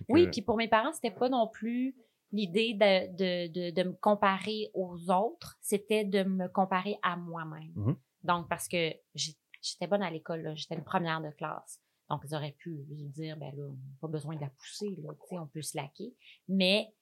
Oui, 0.09 0.25
que- 0.25 0.31
puis 0.31 0.41
pour 0.41 0.57
mes 0.57 0.67
parents, 0.67 0.93
c'était 0.93 1.11
pas 1.11 1.29
non 1.29 1.47
plus 1.47 1.95
l'idée 2.31 2.73
de, 2.73 3.15
de, 3.15 3.51
de, 3.69 3.75
de 3.75 3.89
me 3.89 3.93
comparer 3.93 4.71
aux 4.73 5.11
autres, 5.11 5.55
c'était 5.61 6.03
de 6.05 6.23
me 6.23 6.47
comparer 6.47 6.97
à 7.03 7.15
moi-même. 7.17 7.71
Mhm. 7.75 7.95
Donc, 8.23 8.47
parce 8.49 8.67
que 8.67 8.89
j'étais 9.13 9.85
bonne 9.85 10.01
à 10.01 10.09
l'école, 10.09 10.53
j'étais 10.55 10.73
une 10.75 10.83
première 10.83 11.21
de 11.21 11.29
classe. 11.31 11.79
Donc, 12.09 12.21
ils 12.25 12.35
auraient 12.35 12.55
pu 12.57 12.85
dire, 12.89 13.37
ben 13.37 13.55
là, 13.55 13.69
pas 14.01 14.07
besoin 14.07 14.35
de 14.35 14.41
la 14.41 14.49
pousser, 14.49 14.95
là, 15.01 15.13
tu 15.13 15.27
sais, 15.29 15.39
on 15.39 15.47
peut 15.47 15.61
se 15.61 15.77
laquer. 15.77 16.13
Mais 16.47 16.93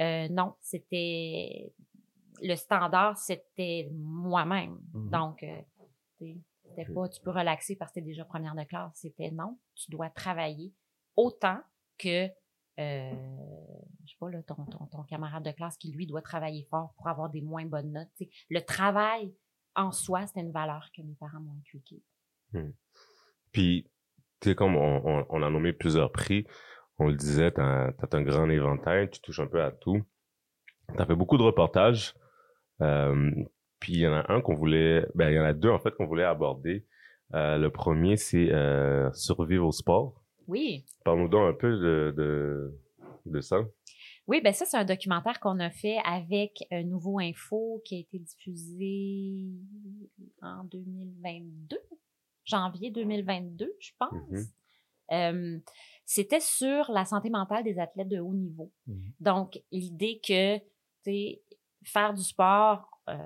euh, 0.00 0.28
non, 0.28 0.54
c'était 0.60 1.72
le 2.42 2.54
standard, 2.56 3.16
c'était 3.18 3.88
moi-même. 3.92 4.78
Mhm. 4.92 5.10
Donc, 5.10 5.42
euh, 5.42 5.60
tu 6.18 6.26
sais, 6.26 6.40
c'était 6.64 6.92
pas 6.92 7.08
tu 7.08 7.20
peux 7.20 7.30
relaxer 7.30 7.76
parce 7.76 7.92
que 7.92 8.00
t'es 8.00 8.06
déjà 8.06 8.24
première 8.24 8.54
de 8.54 8.64
classe. 8.64 8.92
C'était 8.94 9.30
non, 9.30 9.58
tu 9.74 9.90
dois 9.90 10.10
travailler 10.10 10.72
autant 11.16 11.60
que 11.98 12.28
euh, 12.78 13.10
je 14.04 14.10
sais 14.10 14.16
pas, 14.20 14.30
là, 14.30 14.42
ton, 14.42 14.66
ton, 14.66 14.86
ton 14.86 15.02
camarade 15.04 15.44
de 15.44 15.50
classe 15.50 15.78
qui, 15.78 15.90
lui, 15.92 16.06
doit 16.06 16.20
travailler 16.20 16.64
fort 16.70 16.92
pour 16.96 17.08
avoir 17.08 17.30
des 17.30 17.40
moins 17.40 17.64
bonnes 17.64 17.92
notes. 17.92 18.08
Le 18.50 18.60
travail 18.60 19.34
en 19.74 19.92
soi, 19.92 20.26
c'était 20.26 20.40
une 20.40 20.52
valeur 20.52 20.90
que 20.94 21.02
mes 21.02 21.14
parents 21.14 21.40
m'ont 21.40 21.56
inculquée. 21.58 22.02
Puis, 23.52 23.88
tu 24.40 24.50
sais, 24.50 24.54
comme 24.54 24.76
on, 24.76 25.02
on, 25.04 25.26
on 25.28 25.42
a 25.42 25.50
nommé 25.50 25.72
plusieurs 25.72 26.12
prix, 26.12 26.46
on 26.98 27.08
le 27.08 27.14
disait, 27.14 27.50
t'as 27.50 27.88
as 27.88 28.16
un 28.16 28.22
grand 28.22 28.48
éventail, 28.48 29.10
tu 29.10 29.20
touches 29.20 29.40
un 29.40 29.46
peu 29.46 29.62
à 29.62 29.70
tout. 29.70 30.02
T'as 30.96 31.06
fait 31.06 31.14
beaucoup 31.14 31.36
de 31.36 31.42
reportages. 31.42 32.14
Euh, 32.80 33.30
puis 33.80 33.94
il 33.94 34.00
y 34.00 34.06
en 34.06 34.14
a 34.14 34.32
un 34.32 34.40
qu'on 34.40 34.54
voulait, 34.54 35.06
ben 35.14 35.30
il 35.30 35.34
y 35.34 35.38
en 35.38 35.44
a 35.44 35.52
deux 35.52 35.70
en 35.70 35.78
fait 35.78 35.92
qu'on 35.92 36.06
voulait 36.06 36.24
aborder. 36.24 36.86
Euh, 37.34 37.58
le 37.58 37.70
premier 37.70 38.16
c'est 38.16 38.52
euh, 38.52 39.12
survivre 39.12 39.66
au 39.66 39.72
sport. 39.72 40.22
Oui. 40.46 40.84
Parle-nous 41.04 41.28
donc 41.28 41.48
un 41.48 41.58
peu 41.58 41.72
de, 41.72 42.14
de, 42.16 42.74
de 43.26 43.40
ça. 43.40 43.58
Oui, 44.28 44.40
ben 44.42 44.52
ça, 44.52 44.64
c'est 44.64 44.76
un 44.76 44.84
documentaire 44.84 45.38
qu'on 45.38 45.60
a 45.60 45.70
fait 45.70 45.98
avec 46.04 46.64
euh, 46.72 46.82
Nouveau 46.82 47.20
Info 47.20 47.80
qui 47.84 47.96
a 47.96 47.98
été 48.00 48.18
diffusé 48.18 49.52
en 50.42 50.64
2022, 50.64 51.78
janvier 52.46 52.90
2022, 52.90 53.76
je 53.78 53.90
pense. 53.98 54.12
Mhm. 54.30 54.46
Euh, 55.12 55.58
c'était 56.04 56.40
sur 56.40 56.90
la 56.90 57.04
santé 57.04 57.30
mentale 57.30 57.64
des 57.64 57.78
athlètes 57.78 58.08
de 58.08 58.18
haut 58.18 58.32
niveau. 58.32 58.72
Mhm. 58.86 59.12
Donc, 59.20 59.62
l'idée 59.70 60.20
que, 60.24 60.58
tu 60.58 60.64
sais, 61.04 61.42
faire 61.84 62.14
du 62.14 62.22
sport 62.22 62.88
euh, 63.08 63.18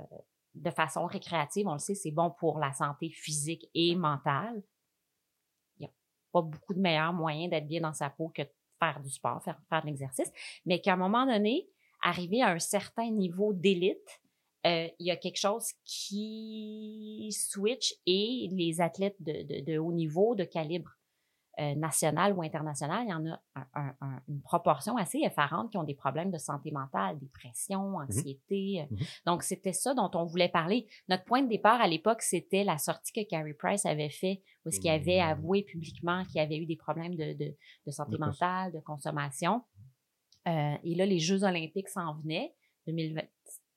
de 0.55 0.71
façon 0.71 1.07
récréative, 1.07 1.69
on 1.69 1.75
le 1.75 1.79
sait, 1.79 1.95
c'est 1.95 2.11
bon 2.11 2.31
pour 2.31 2.59
la 2.59 2.73
santé 2.73 3.11
physique 3.11 3.71
et 3.75 3.95
mentale. 3.95 4.63
Il 5.79 5.83
n'y 5.83 5.87
a 5.87 5.93
pas 6.33 6.43
beaucoup 6.43 6.75
de 6.75 6.81
meilleurs 6.81 7.13
moyens 7.13 7.51
d'être 7.51 7.69
bien 7.69 7.83
dans 7.83 7.93
sa 7.93 8.11
peau 8.11 8.31
que 8.35 8.43
de 8.43 8.51
faire 8.79 9.01
du 9.01 9.11
sport, 9.11 9.43
faire, 9.43 9.61
faire 9.69 9.83
de 9.83 9.87
l'exercice, 9.87 10.33
mais 10.65 10.81
qu'à 10.81 10.95
un 10.95 10.97
moment 10.97 11.27
donné, 11.27 11.69
arriver 12.03 12.43
à 12.43 12.51
un 12.51 12.59
certain 12.59 13.11
niveau 13.11 13.53
d'élite, 13.53 14.20
euh, 14.67 14.89
il 14.99 15.07
y 15.07 15.11
a 15.11 15.17
quelque 15.17 15.39
chose 15.39 15.67
qui 15.85 17.29
switch 17.33 17.95
et 18.07 18.49
les 18.53 18.81
athlètes 18.81 19.17
de, 19.21 19.33
de, 19.43 19.65
de 19.73 19.79
haut 19.79 19.93
niveau, 19.93 20.35
de 20.35 20.45
calibre 20.45 20.91
euh, 21.59 21.75
national 21.75 22.33
ou 22.33 22.43
international, 22.43 23.05
il 23.07 23.11
y 23.11 23.13
en 23.13 23.27
a 23.27 23.43
un- 23.57 23.67
un- 23.75 23.97
un- 24.01 24.23
une 24.29 24.41
proportion 24.41 24.97
assez 24.97 25.19
effarante 25.19 25.71
qui 25.71 25.77
ont 25.79 25.83
des 25.85 25.95
problèmes 25.97 26.31
de 26.31 26.39
santé 26.39 26.71
mentale, 26.71 27.19
dépression, 27.19 27.97
anxiété. 27.97 28.87
Mhm. 28.91 28.99
Donc, 29.27 29.43
c'était 29.43 29.73
ça 29.73 29.93
dont 29.93 30.11
on 30.15 30.25
voulait 30.25 30.49
parler. 30.49 30.87
Notre 31.09 31.25
point 31.25 31.43
de 31.43 31.49
départ 31.49 31.81
à 31.81 31.89
l'époque, 31.89 32.23
c'était 32.23 32.65
la 32.65 32.79
sortie 32.79 33.13
que 33.13 33.29
Carrie 33.29 33.53
Price 33.55 33.85
avait 33.85 34.09
fait, 34.11 34.43
où 34.65 34.69
est-ce 34.69 34.81
qu'il 34.81 34.91
avait 34.91 35.17
Mhm. 35.21 35.29
avoué 35.29 35.63
publiquement 35.63 36.25
qu'il 36.27 36.41
avait 36.41 36.57
eu 36.57 36.67
des 36.67 36.77
problèmes 36.77 37.17
de, 37.17 37.57
santé 37.91 38.17
mentale, 38.17 38.73
de 38.73 38.81
consommation. 38.81 39.63
Euh, 40.49 40.75
et 40.85 40.95
là, 40.95 41.05
les 41.05 41.19
Jeux 41.19 41.43
olympiques 41.45 41.89
s'en 41.89 42.15
venaient. 42.21 42.55
2020, 42.87 43.23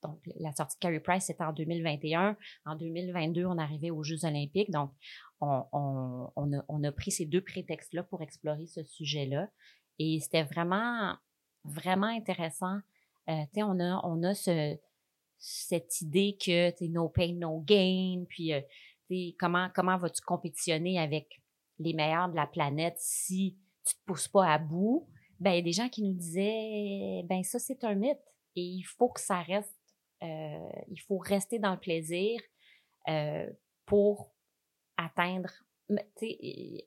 donc, 0.03 0.19
la 0.39 0.51
sortie 0.51 0.77
de 0.77 0.79
Carrie 0.79 0.99
Price, 0.99 1.25
c'était 1.25 1.43
en 1.43 1.53
2021. 1.53 2.37
En 2.65 2.75
2022, 2.75 3.45
on 3.45 3.57
arrivait 3.57 3.91
aux 3.91 4.03
Jeux 4.03 4.25
olympiques. 4.25 4.71
Donc, 4.71 4.91
on, 5.41 6.83
a 6.83 6.91
pris 6.91 7.11
ces 7.11 7.25
deux 7.25 7.41
prétextes-là 7.41 8.03
pour 8.03 8.21
explorer 8.21 8.67
ce 8.67 8.83
sujet-là. 8.83 9.49
Et 9.99 10.19
c'était 10.21 10.43
vraiment, 10.43 11.15
vraiment 11.63 12.07
intéressant. 12.07 12.79
Euh, 13.29 13.41
tu 13.53 13.55
sais, 13.55 13.63
on 13.63 13.79
a, 13.79 14.01
on 14.03 14.23
a 14.23 14.33
ce, 14.33 14.77
cette 15.37 16.01
idée 16.01 16.37
que, 16.39 16.71
tu 16.71 16.85
sais, 16.85 16.87
no 16.89 17.09
pain, 17.09 17.33
no 17.33 17.61
gain. 17.61 18.25
Puis, 18.27 18.53
euh, 18.53 18.61
tu 19.07 19.15
sais, 19.15 19.35
comment, 19.39 19.69
comment 19.73 19.97
vas-tu 19.97 20.21
compétitionner 20.21 20.99
avec 20.99 21.41
les 21.79 21.93
meilleurs 21.93 22.29
de 22.29 22.35
la 22.35 22.47
planète 22.47 22.95
si 22.97 23.57
tu 23.85 23.95
te 23.95 23.99
pousses 24.05 24.27
pas 24.27 24.51
à 24.51 24.57
bout? 24.57 25.07
Ben, 25.39 25.51
il 25.51 25.55
y 25.57 25.59
a 25.59 25.63
des 25.63 25.73
gens 25.73 25.89
qui 25.89 26.03
nous 26.03 26.13
disaient, 26.13 27.23
ben, 27.25 27.43
ça, 27.43 27.59
c'est 27.59 27.83
un 27.83 27.95
mythe. 27.95 28.19
Et 28.55 28.61
il 28.61 28.83
faut 28.83 29.09
que 29.09 29.19
ça 29.19 29.41
reste, 29.41 29.75
euh, 30.23 30.69
il 30.89 30.99
faut 31.01 31.17
rester 31.17 31.59
dans 31.59 31.73
le 31.73 31.79
plaisir 31.79 32.39
euh, 33.09 33.49
pour 33.86 34.33
atteindre. 34.97 35.49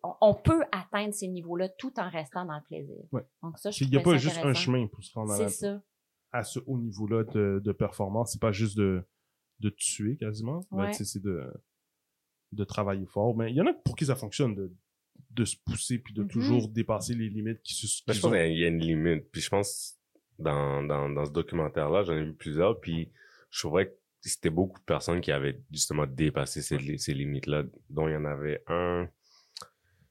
On, 0.03 0.15
on 0.21 0.35
peut 0.35 0.63
atteindre 0.73 1.13
ces 1.15 1.29
niveaux-là 1.29 1.69
tout 1.69 1.93
en 2.01 2.09
restant 2.09 2.45
dans 2.47 2.57
le 2.57 2.65
plaisir. 2.65 2.97
Ouais. 3.13 3.23
Donc 3.43 3.59
ça, 3.59 3.71
je 3.71 3.85
Il 3.85 3.91
n'y 3.91 3.97
a 3.97 4.01
pas 4.01 4.17
juste 4.17 4.39
un 4.43 4.55
chemin 4.55 4.87
pour 4.87 5.03
se 5.05 5.13
rendre 5.13 5.33
à, 5.33 5.37
C'est 5.37 5.43
la- 5.43 5.49
ça. 5.51 5.83
à 6.33 6.43
ce 6.45 6.61
haut 6.67 6.79
niveau-là 6.79 7.25
de, 7.25 7.61
de 7.63 7.73
performance. 7.73 8.33
C'est 8.33 8.41
pas 8.41 8.53
juste 8.53 8.77
de, 8.79 9.07
de 9.61 9.69
tuer 9.71 10.17
quasiment. 10.17 10.67
Ouais. 10.71 10.93
sais, 10.95 11.05
c'est 11.05 11.23
de, 11.23 11.45
de 12.53 12.65
travailler 12.65 13.07
fort. 13.07 13.37
Mais 13.37 13.51
il 13.53 13.57
y 13.57 13.61
en 13.61 13.67
a 13.67 13.75
pour 13.75 13.97
qui 13.97 14.07
ça 14.07 14.17
fonctionne 14.17 14.55
de, 14.55 14.73
de 15.31 15.45
se 15.45 15.57
pousser 15.65 15.99
puis 15.99 16.15
de 16.15 16.23
Mhm. 16.23 16.29
toujours 16.29 16.69
dépasser 16.69 17.15
les 17.15 17.29
limites 17.29 17.61
qui 17.63 17.75
se 17.75 18.03
Ben, 18.07 18.15
je 18.15 18.21
pense 18.21 18.33
qu'il 18.33 18.59
y 18.59 18.65
a 18.65 18.69
une 18.69 18.79
limite. 18.81 19.31
Puis 19.31 19.43
je 19.43 19.51
pense, 19.51 19.99
dans, 20.39 20.83
dans, 20.83 21.11
dans 21.11 21.27
ce 21.27 21.33
documentaire-là, 21.33 22.03
j'en 22.05 22.15
ai 22.17 22.25
vu 22.25 22.35
plusieurs, 22.35 22.81
puis 22.81 23.13
je 23.51 23.61
trouvais 23.67 23.87
que 23.89 23.95
c'était 24.21 24.51
beaucoup 24.51 24.79
de 24.81 24.85
personnes 24.85 25.21
qui 25.21 25.31
avaient 25.33 25.61
justement 25.71 26.07
dépassé 26.07 26.61
ces, 26.63 26.79
li- 26.79 26.99
ces 26.99 27.15
limites-là, 27.15 27.65
dont 27.91 28.09
il 28.09 28.13
y 28.13 28.17
en 28.17 28.25
avait 28.25 28.63
un, 28.67 29.09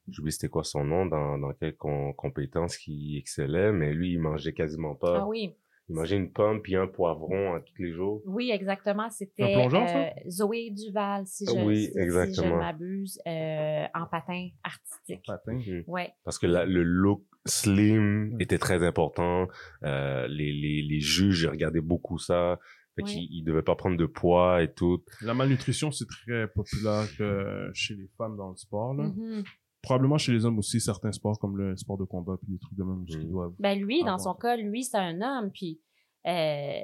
j'oublie 0.09 0.31
c'était 0.31 0.49
quoi 0.49 0.63
son 0.63 0.83
nom, 0.83 1.05
dans, 1.05 1.37
dans 1.37 1.53
quelle 1.53 1.75
com- 1.75 2.13
compétence 2.15 2.77
qui 2.77 3.17
excellait, 3.17 3.71
mais 3.71 3.93
lui, 3.93 4.11
il 4.13 4.19
mangeait 4.19 4.53
quasiment 4.53 4.95
pas. 4.95 5.21
Ah 5.21 5.27
oui, 5.27 5.53
Il 5.89 5.95
mangeait 5.95 6.15
une 6.17 6.31
pomme 6.31 6.61
puis 6.61 6.75
un 6.75 6.87
poivron 6.87 7.55
à 7.55 7.59
tous 7.61 7.73
les 7.81 7.91
jours. 7.91 8.21
oui, 8.25 8.51
exactement. 8.51 9.09
C'était 9.09 9.43
euh, 9.87 10.29
Zoé 10.29 10.69
Duval, 10.71 11.27
si 11.27 11.45
je, 11.45 11.51
Oui, 11.65 11.85
si- 11.87 11.91
si 11.91 11.97
je 11.97 12.41
m'abuse, 12.57 13.19
euh, 13.27 13.85
en 13.93 14.05
patin 14.05 14.47
artistique. 14.63 15.23
Patin. 15.27 15.59
Ouais. 15.87 16.13
Parce 16.23 16.39
que 16.39 16.47
la- 16.47 16.65
le 16.65 16.83
look 16.83 17.23
slim 17.45 18.39
était 18.39 18.57
très 18.59 18.83
important. 18.83 19.47
Euh, 19.83 20.27
les, 20.27 20.51
les, 20.53 20.81
les 20.81 20.99
juges, 21.01 21.41
ils 21.43 21.49
regardaient 21.49 21.81
beaucoup 21.81 22.17
ça. 22.17 22.59
Fait 22.95 23.03
Ouais. 23.03 23.09
qu'ils 23.11 23.27
ils 23.31 23.43
devaient 23.43 23.61
pas 23.61 23.75
prendre 23.75 23.97
de 23.97 24.05
poids 24.05 24.63
et 24.63 24.73
tout. 24.73 25.03
La 25.21 25.33
malnutrition, 25.33 25.91
c'est 25.91 26.07
très 26.07 26.47
populaire 26.47 27.07
euh, 27.19 27.69
chez 27.73 27.93
les 27.95 28.07
femmes 28.17 28.37
dans 28.37 28.49
le 28.51 28.55
sport. 28.55 28.93
Là. 28.93 29.05
Mhm. 29.09 29.43
Probablement 29.81 30.17
chez 30.17 30.31
les 30.31 30.45
hommes 30.45 30.57
aussi, 30.57 30.79
certains 30.81 31.11
sports 31.11 31.37
comme 31.37 31.57
le 31.57 31.75
sport 31.75 31.97
de 31.97 32.05
combat 32.05 32.37
puis 32.41 32.53
des 32.53 32.57
trucs 32.59 32.77
de 32.77 32.83
même 32.83 33.05
Mhm. 33.07 33.29
doivent. 33.29 33.53
Ben 33.59 33.77
lui, 33.79 34.03
dans 34.03 34.17
son 34.17 34.33
cas, 34.33 34.55
lui, 34.57 34.83
c'est 34.83 34.97
un 34.97 35.21
homme, 35.21 35.51
puis 35.51 35.79
euh, 36.25 36.79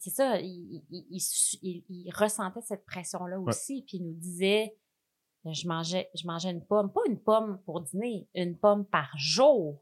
c'est 0.00 0.10
ça, 0.10 0.40
il, 0.40 0.82
il, 0.90 1.06
il, 1.10 1.20
il- 1.62 1.84
il 1.88 2.10
ressentait 2.14 2.62
cette 2.62 2.84
pression-là 2.86 3.38
aussi, 3.40 3.84
puis 3.86 3.98
il 3.98 4.06
nous 4.06 4.14
disait, 4.14 4.74
je 5.44 5.68
mangeais, 5.68 6.08
je 6.14 6.26
mangeais 6.26 6.50
une 6.50 6.64
pomme, 6.64 6.90
pas 6.92 7.00
une 7.08 7.18
pomme 7.20 7.60
pour 7.64 7.80
dîner, 7.82 8.26
une 8.34 8.56
pomme 8.56 8.86
par 8.86 9.10
jour. 9.18 9.80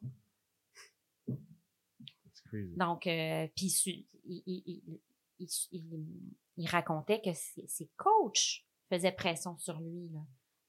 C'est 1.27 2.44
crazy. 2.48 2.74
Donc, 2.77 3.07
euh, 3.07 3.46
puis 3.55 3.66
il, 4.24 4.42
il, 4.46 5.01
il, 5.38 5.48
il, 5.72 5.85
il- 5.94 6.37
il 6.61 6.66
racontait 6.68 7.20
que 7.20 7.33
ses, 7.33 7.66
ses 7.68 7.88
coachs 7.96 8.64
faisaient 8.90 9.12
pression 9.12 9.57
sur 9.59 9.79
lui, 9.81 10.09
là. 10.12 10.20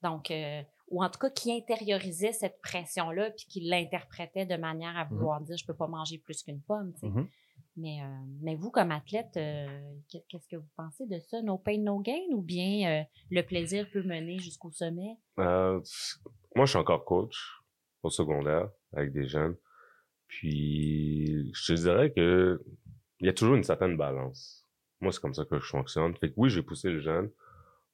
Donc, 0.02 0.32
euh, 0.32 0.62
ou 0.90 1.04
en 1.04 1.10
tout 1.10 1.20
cas, 1.20 1.30
qui 1.30 1.52
intériorisait 1.52 2.32
cette 2.32 2.62
pression-là, 2.62 3.32
puis 3.32 3.46
qui 3.50 3.62
l'interprétait 3.62 4.46
de 4.46 4.56
manière 4.56 4.96
à 4.98 5.04
vouloir 5.06 5.42
dire, 5.42 5.58
je 5.58 5.66
peux 5.66 5.74
pas 5.76 5.88
manger 5.88 6.18
plus 6.20 6.42
qu'une 6.44 6.62
pomme, 6.62 6.94
tu 6.94 7.00
sais. 7.02 7.08
Mhm. 7.08 7.28
Mais, 7.76 8.02
euh, 8.02 8.08
mais 8.42 8.56
vous, 8.56 8.72
comme 8.72 8.92
athlète, 8.92 9.36
euh, 9.38 9.68
qu'est- 10.10 10.24
qu'est-ce 10.30 10.48
que 10.48 10.56
vous 10.58 10.70
pensez 10.78 11.06
de 11.06 11.20
ça? 11.20 11.42
No 11.42 11.58
pain, 11.58 11.78
no 11.80 12.00
gain? 12.00 12.22
Ou 12.32 12.42
bien 12.42 13.06
le 13.30 13.42
plaisir 13.44 13.90
peut 13.92 14.04
mener 14.04 14.38
jusqu'au 14.40 14.72
sommet? 14.72 15.18
Moi, 16.56 16.66
je 16.66 16.70
suis 16.70 16.78
encore 16.80 17.04
coach 17.06 17.38
au 18.04 18.10
secondaire 18.10 18.70
avec 18.94 19.12
des 19.12 19.28
jeunes. 19.28 19.56
Puis, 20.40 21.52
je 21.54 21.74
te 21.74 21.80
dirais 21.80 22.12
que 22.14 22.64
il 23.20 23.26
y 23.26 23.30
a 23.30 23.34
toujours 23.34 23.56
une 23.56 23.64
certaine 23.64 23.98
balance. 23.98 24.59
Moi, 25.02 25.12
c'est 25.12 25.22
comme 25.22 25.34
ça 25.34 25.46
que 25.46 25.60
je 25.60 25.66
fonctionne. 25.66 26.16
Fait 26.16 26.30
que 26.30 26.34
oui, 26.38 26.50
j'ai 26.50 26.62
poussé 26.62 26.90
le 26.90 27.00
jeune. 27.00 27.30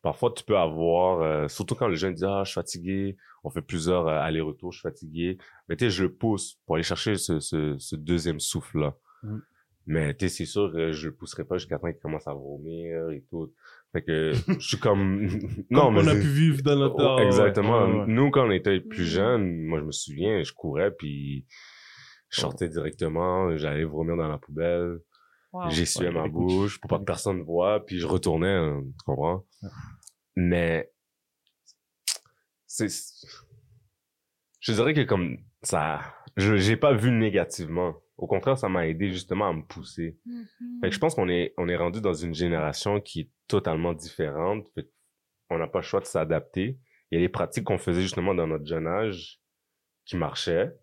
Parfois, 0.01 0.31
tu 0.35 0.43
peux 0.43 0.57
avoir, 0.57 1.21
euh, 1.21 1.47
surtout 1.47 1.73
quand 1.75 1.87
le 1.87 1.95
jeune 1.95 2.13
dit, 2.13 2.25
ah, 2.25 2.41
je 2.43 2.49
suis 2.51 2.55
fatigué, 2.55 3.17
on 3.43 3.49
fait 3.49 3.61
plusieurs 3.63 4.07
euh, 4.07 4.19
allers-retours, 4.19 4.71
je 4.71 4.79
suis 4.79 4.87
fatigué. 4.87 5.37
Mais 5.67 5.75
tu 5.75 5.85
sais, 5.85 5.89
je 5.91 6.03
le 6.03 6.13
pousse 6.13 6.59
pour 6.65 6.75
aller 6.75 6.83
chercher 6.83 7.15
ce, 7.15 7.39
ce, 7.39 7.75
ce 7.79 7.95
deuxième 7.95 8.39
souffle-là. 8.39 8.95
Mhm. 9.23 9.41
Mais 9.87 10.15
tu 10.15 10.27
sais, 10.27 10.35
c'est 10.35 10.45
sûr, 10.45 10.71
euh, 10.75 10.91
je 10.91 11.07
le 11.09 11.15
pousserai 11.15 11.43
pas 11.43 11.57
jusqu'à 11.57 11.77
temps 11.79 11.91
qu'il 11.91 11.99
commence 12.01 12.27
à 12.27 12.33
vomir 12.33 13.09
et 13.11 13.23
tout. 13.29 13.51
Fait 13.93 14.01
que 14.03 14.33
je 14.59 14.67
suis 14.67 14.77
comme... 14.79 15.27
non, 15.71 15.85
Comme 15.85 15.93
mais 15.95 16.01
on 16.03 16.07
a 16.07 16.13
pu 16.15 16.27
vivre 16.27 16.61
dans 16.63 16.75
notre 16.75 16.95
Oh, 16.95 16.97
temps. 16.97 17.19
exactement. 17.19 17.85
Ouais, 17.87 17.99
ouais. 17.99 18.05
Nous, 18.07 18.29
quand 18.31 18.47
on 18.47 18.51
était 18.51 18.79
plus 18.79 19.03
Mhm. 19.03 19.09
jeunes, 19.09 19.61
moi, 19.63 19.79
je 19.79 19.85
me 19.85 19.91
souviens, 19.91 20.41
je 20.43 20.53
courais, 20.53 20.91
puis 20.91 21.45
je 22.29 22.41
sortais 22.41 22.67
directement, 22.69 23.55
j'allais 23.57 23.83
vomir 23.85 24.17
dans 24.17 24.27
la 24.27 24.37
poubelle, 24.39 24.99
Wow. 25.55 25.69
j'essuyais 25.69 26.07
Ouais, 26.07 26.13
ma 26.13 26.27
bouche 26.27 26.81
pour 26.81 26.89
pas 26.89 26.99
que 26.99 27.05
personne 27.05 27.41
voie, 27.41 27.85
puis 27.85 27.97
je 27.97 28.05
retournais, 28.05 28.53
hein, 28.53 28.83
tu 28.83 29.05
comprends? 29.05 29.45
Mais, 30.35 30.91
c'est, 32.67 32.89
je 34.59 34.73
dirais 34.73 34.93
que 34.93 35.03
comme 35.03 35.37
ça, 35.61 36.01
je, 36.35 36.57
j'ai 36.57 36.75
pas 36.75 36.93
vu 36.93 37.09
négativement. 37.09 37.95
Au 38.17 38.27
contraire, 38.27 38.57
ça 38.57 38.67
m'a 38.67 38.85
aidé 38.85 39.11
justement 39.11 39.47
à 39.47 39.53
me 39.53 39.63
pousser. 39.63 40.19
Mhm. 40.25 40.45
Fait 40.81 40.89
que 40.89 40.93
je 40.93 40.99
pense 40.99 41.15
qu'on 41.15 41.29
est, 41.29 41.53
on 41.57 41.69
est 41.69 41.77
rendu 41.77 42.01
dans 42.01 42.13
une 42.13 42.35
génération 42.35 42.99
qui 42.99 43.21
est 43.21 43.31
totalement 43.47 43.93
différente. 43.93 44.67
Fait 44.75 44.91
on 45.49 45.57
n'a 45.57 45.67
pas 45.67 45.79
le 45.79 45.85
choix 45.85 46.01
de 46.01 46.05
s'adapter. 46.05 46.79
Il 47.11 47.19
y 47.19 47.23
a 47.23 47.25
des 47.25 47.31
pratiques 47.31 47.63
qu'on 47.63 47.77
faisait 47.77 48.01
justement 48.01 48.35
dans 48.35 48.47
notre 48.47 48.65
jeune 48.65 48.87
âge 48.87 49.39
qui 50.03 50.17
marchaient, 50.17 50.73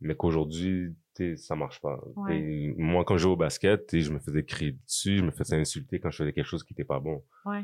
mais 0.00 0.14
qu'aujourd'hui, 0.14 0.94
ça 1.36 1.54
marche 1.56 1.80
pas. 1.80 1.98
Ouais. 2.16 2.74
Moi, 2.76 3.04
quand 3.04 3.16
je 3.16 3.22
jouais 3.22 3.32
au 3.32 3.36
basket, 3.36 3.86
t'sais, 3.86 4.00
je 4.00 4.12
me 4.12 4.18
faisais 4.18 4.44
crier 4.44 4.72
dessus, 4.72 5.18
je 5.18 5.22
me 5.22 5.30
faisais 5.30 5.56
insulter 5.56 6.00
quand 6.00 6.10
je 6.10 6.18
faisais 6.18 6.32
quelque 6.32 6.46
chose 6.46 6.64
qui 6.64 6.72
était 6.72 6.84
pas 6.84 7.00
bon. 7.00 7.22
Ouais. 7.46 7.62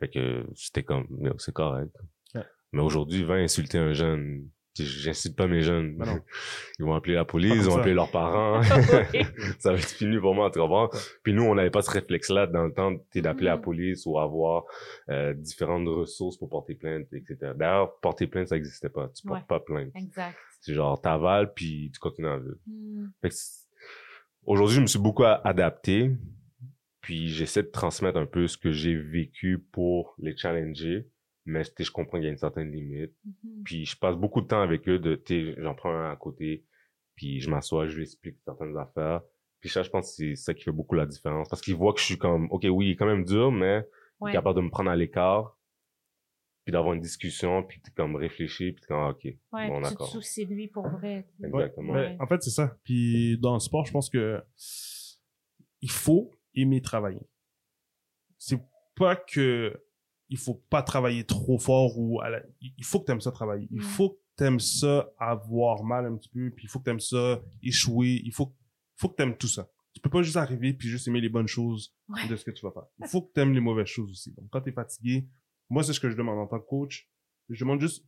Fait 0.00 0.08
que 0.08 0.44
c'était 0.54 0.82
comme, 0.82 1.06
c'est 1.38 1.52
correct. 1.54 1.94
Ouais. 2.34 2.42
Mais 2.72 2.82
aujourd'hui, 2.82 3.24
va 3.24 3.34
insulter 3.34 3.78
un 3.78 3.92
jeune. 3.92 4.48
T'sais, 4.74 4.84
J'incite 4.86 5.36
pas 5.36 5.46
mes 5.46 5.60
jeunes. 5.60 5.96
Ben 5.98 6.06
non. 6.06 6.20
Ils 6.78 6.86
vont 6.86 6.94
appeler 6.94 7.14
la 7.14 7.26
police, 7.26 7.52
ils 7.56 7.62
vont 7.64 7.72
ça. 7.72 7.80
appeler 7.80 7.92
leurs 7.92 8.10
parents. 8.10 8.62
Ça 9.58 9.70
va 9.72 9.76
être 9.78 9.84
fini 9.84 10.18
pour 10.18 10.34
moi, 10.34 10.50
tu 10.50 10.58
comprends? 10.60 10.88
Puis 11.22 11.34
nous, 11.34 11.42
on 11.42 11.54
n'avait 11.54 11.68
pas 11.70 11.82
ce 11.82 11.90
réflexe-là 11.90 12.46
dans 12.46 12.64
le 12.64 12.72
temps 12.72 12.96
t'sais, 13.10 13.20
d'appeler 13.20 13.46
la 13.48 13.56
Mhm. 13.56 13.62
police 13.62 14.06
ou 14.06 14.18
avoir 14.18 14.64
euh, 15.10 15.34
différentes 15.34 15.86
ressources 15.88 16.38
pour 16.38 16.48
porter 16.48 16.74
plainte, 16.74 17.06
etc. 17.12 17.52
D'ailleurs, 17.54 17.98
porter 18.00 18.26
plainte, 18.26 18.48
ça 18.48 18.54
n'existait 18.54 18.88
pas. 18.88 19.10
Tu 19.14 19.26
portes 19.26 19.46
pas 19.46 19.60
plainte. 19.60 19.90
Exact. 19.94 20.38
C'est 20.62 20.74
genre, 20.74 21.00
t'avales, 21.00 21.52
puis 21.54 21.90
tu 21.92 21.98
continues 21.98 22.28
à 22.28 22.38
vivre. 22.38 22.56
Fait 23.20 23.28
que 23.28 23.34
c'est- 23.34 23.66
Aujourd'hui, 24.44 24.76
je 24.76 24.80
me 24.80 24.86
suis 24.86 24.98
beaucoup 24.98 25.24
adapté, 25.24 26.10
puis 27.00 27.28
j'essaie 27.28 27.62
de 27.62 27.68
transmettre 27.68 28.18
un 28.18 28.26
peu 28.26 28.46
ce 28.48 28.56
que 28.56 28.72
j'ai 28.72 28.96
vécu 28.96 29.58
pour 29.72 30.14
les 30.18 30.36
challenger, 30.36 31.08
mais 31.46 31.62
je 31.78 31.90
comprends 31.90 32.18
qu'il 32.18 32.24
y 32.24 32.28
a 32.28 32.32
une 32.32 32.38
certaine 32.38 32.70
limite. 32.72 33.12
Mhm. 33.24 33.62
Puis 33.64 33.84
je 33.84 33.96
passe 33.96 34.16
beaucoup 34.16 34.40
de 34.40 34.46
temps 34.46 34.62
avec 34.62 34.88
eux, 34.88 34.98
de, 34.98 35.20
j'en 35.58 35.74
prends 35.74 35.92
un 35.94 36.10
à 36.10 36.16
côté, 36.16 36.64
puis 37.16 37.40
je 37.40 37.50
m'assois, 37.50 37.86
je 37.86 37.96
lui 37.96 38.02
explique 38.02 38.36
certaines 38.44 38.76
affaires. 38.76 39.22
Puis 39.60 39.68
ça, 39.70 39.82
je 39.84 39.90
pense 39.90 40.08
que 40.10 40.14
c'est 40.16 40.34
ça 40.36 40.54
qui 40.54 40.64
fait 40.64 40.72
beaucoup 40.72 40.94
la 40.96 41.06
différence, 41.06 41.48
parce 41.48 41.62
qu'ils 41.62 41.74
voient 41.76 41.92
que 41.92 42.00
je 42.00 42.04
suis 42.06 42.18
comme, 42.18 42.48
ok, 42.50 42.66
oui, 42.70 42.86
il 42.86 42.90
est 42.92 42.96
quand 42.96 43.06
même 43.06 43.24
dur, 43.24 43.52
mais 43.52 43.78
il 44.20 44.24
Ouais. 44.24 44.30
est 44.30 44.34
capable 44.34 44.56
de 44.56 44.62
me 44.64 44.70
prendre 44.70 44.90
à 44.90 44.96
l'écart, 44.96 45.56
puis 46.64 46.72
d'avoir 46.72 46.94
une 46.94 47.00
discussion, 47.00 47.62
puis 47.64 47.80
comme 47.96 48.14
réfléchir, 48.16 48.72
puis 48.74 48.80
t'es 48.82 48.86
comme, 48.86 49.00
ah, 49.04 49.10
ok, 49.10 49.24
Ouais, 49.24 49.68
bon, 49.68 49.76
puis 49.80 49.82
tu 49.82 49.82
te 49.82 49.88
d'accord. 49.90 50.08
soucies 50.08 50.46
de 50.46 50.54
lui 50.54 50.68
pour 50.68 50.88
vrai. 50.88 51.26
Exactement. 51.42 51.92
Mais 51.94 52.00
Ouais. 52.00 52.16
en 52.20 52.26
fait, 52.26 52.42
c'est 52.42 52.50
ça. 52.50 52.76
Puis 52.84 53.38
dans 53.38 53.54
le 53.54 53.60
sport, 53.60 53.84
je 53.84 53.92
pense 53.92 54.08
que 54.10 54.42
il 55.80 55.90
faut 55.90 56.30
aimer 56.54 56.80
travailler. 56.80 57.26
C'est 58.38 58.60
pas 58.96 59.16
que 59.16 59.80
il 60.28 60.38
faut 60.38 60.54
pas 60.70 60.82
travailler 60.82 61.24
trop 61.24 61.58
fort 61.58 61.98
ou 61.98 62.20
à 62.22 62.30
la- 62.30 62.42
il 62.60 62.84
faut 62.84 63.00
que 63.00 63.06
tu 63.06 63.12
aimes 63.12 63.20
ça 63.20 63.32
travailler. 63.32 63.68
Il 63.70 63.80
Mm. 63.80 63.82
faut 63.82 64.10
que 64.10 64.18
tu 64.38 64.44
aimes 64.44 64.60
ça 64.60 65.10
avoir 65.18 65.84
mal 65.84 66.06
un 66.06 66.16
petit 66.16 66.30
peu, 66.30 66.50
puis 66.50 66.64
il 66.64 66.68
faut 66.68 66.78
que 66.78 66.84
tu 66.84 66.90
aimes 66.90 67.00
ça 67.00 67.42
échouer, 67.62 68.22
il 68.24 68.32
faut 68.32 68.54
faut 68.96 69.08
que 69.08 69.16
tu 69.16 69.22
aimes 69.24 69.36
tout 69.36 69.48
ça. 69.48 69.68
Tu 69.92 70.00
peux 70.00 70.08
pas 70.10 70.22
juste 70.22 70.36
arriver 70.36 70.72
puis 70.72 70.88
juste 70.88 71.06
aimer 71.08 71.20
les 71.20 71.28
bonnes 71.28 71.48
choses 71.48 71.94
Ouais. 72.08 72.26
de 72.28 72.36
ce 72.36 72.44
que 72.44 72.50
tu 72.50 72.64
vas 72.64 72.70
faire. 72.72 72.84
Il 73.00 73.08
faut 73.08 73.20
que 73.22 73.32
tu 73.34 73.40
aimes 73.40 73.52
les 73.52 73.60
mauvaises 73.60 73.88
choses 73.88 74.10
aussi. 74.10 74.32
Donc 74.32 74.48
quand 74.50 74.60
tu 74.62 74.70
es 74.70 74.72
fatigué, 74.72 75.26
moi 75.72 75.82
c'est 75.82 75.94
ce 75.94 76.00
que 76.00 76.10
je 76.10 76.16
demande 76.16 76.38
en 76.38 76.46
tant 76.46 76.60
que 76.60 76.66
coach. 76.66 77.08
Je 77.48 77.64
demande 77.64 77.80
juste 77.80 78.04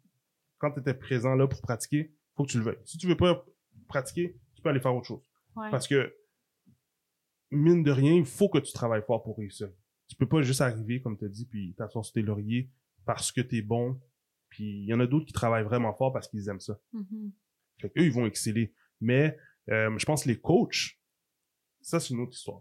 quand 0.58 0.70
tu 0.72 0.80
étais 0.80 0.92
présent 0.92 1.34
là 1.34 1.48
pour 1.48 1.62
pratiquer, 1.62 2.14
faut 2.36 2.44
que 2.44 2.50
tu 2.50 2.58
le 2.58 2.64
veuilles. 2.64 2.78
Si 2.84 2.98
tu 2.98 3.06
veux 3.06 3.16
pas 3.16 3.42
pratiquer, 3.88 4.36
tu 4.54 4.60
peux 4.60 4.68
aller 4.68 4.80
faire 4.80 4.94
autre 4.94 5.06
chose. 5.06 5.26
Ouais. 5.56 5.70
Parce 5.70 5.88
que, 5.88 6.14
mine 7.50 7.82
de 7.82 7.90
rien, 7.90 8.12
il 8.12 8.26
faut 8.26 8.50
que 8.50 8.58
tu 8.58 8.72
travailles 8.74 9.02
fort 9.06 9.22
pour 9.22 9.38
réussir. 9.38 9.70
Tu 10.08 10.16
peux 10.16 10.28
pas 10.28 10.42
juste 10.42 10.60
arriver, 10.60 11.00
comme 11.00 11.16
tu 11.16 11.24
as 11.24 11.28
dit, 11.28 11.46
puis 11.46 11.74
t'asseoir 11.74 12.04
sur 12.04 12.12
tes 12.12 12.20
lauriers 12.20 12.70
parce 13.06 13.32
que 13.32 13.40
t'es 13.40 13.62
bon. 13.62 13.98
Puis 14.50 14.82
il 14.82 14.84
y 14.84 14.92
en 14.92 15.00
a 15.00 15.06
d'autres 15.06 15.24
qui 15.24 15.32
travaillent 15.32 15.64
vraiment 15.64 15.94
fort 15.94 16.12
parce 16.12 16.28
qu'ils 16.28 16.46
aiment 16.50 16.60
ça. 16.60 16.78
Fait 17.80 17.92
eux, 17.96 18.04
ils 18.04 18.12
vont 18.12 18.26
exceller. 18.26 18.74
Mais 19.00 19.38
euh, 19.70 19.96
je 19.98 20.04
pense 20.04 20.24
que 20.24 20.28
les 20.28 20.38
coachs, 20.38 20.98
ça, 21.80 21.98
c'est 21.98 22.12
une 22.12 22.20
autre 22.20 22.34
histoire. 22.34 22.60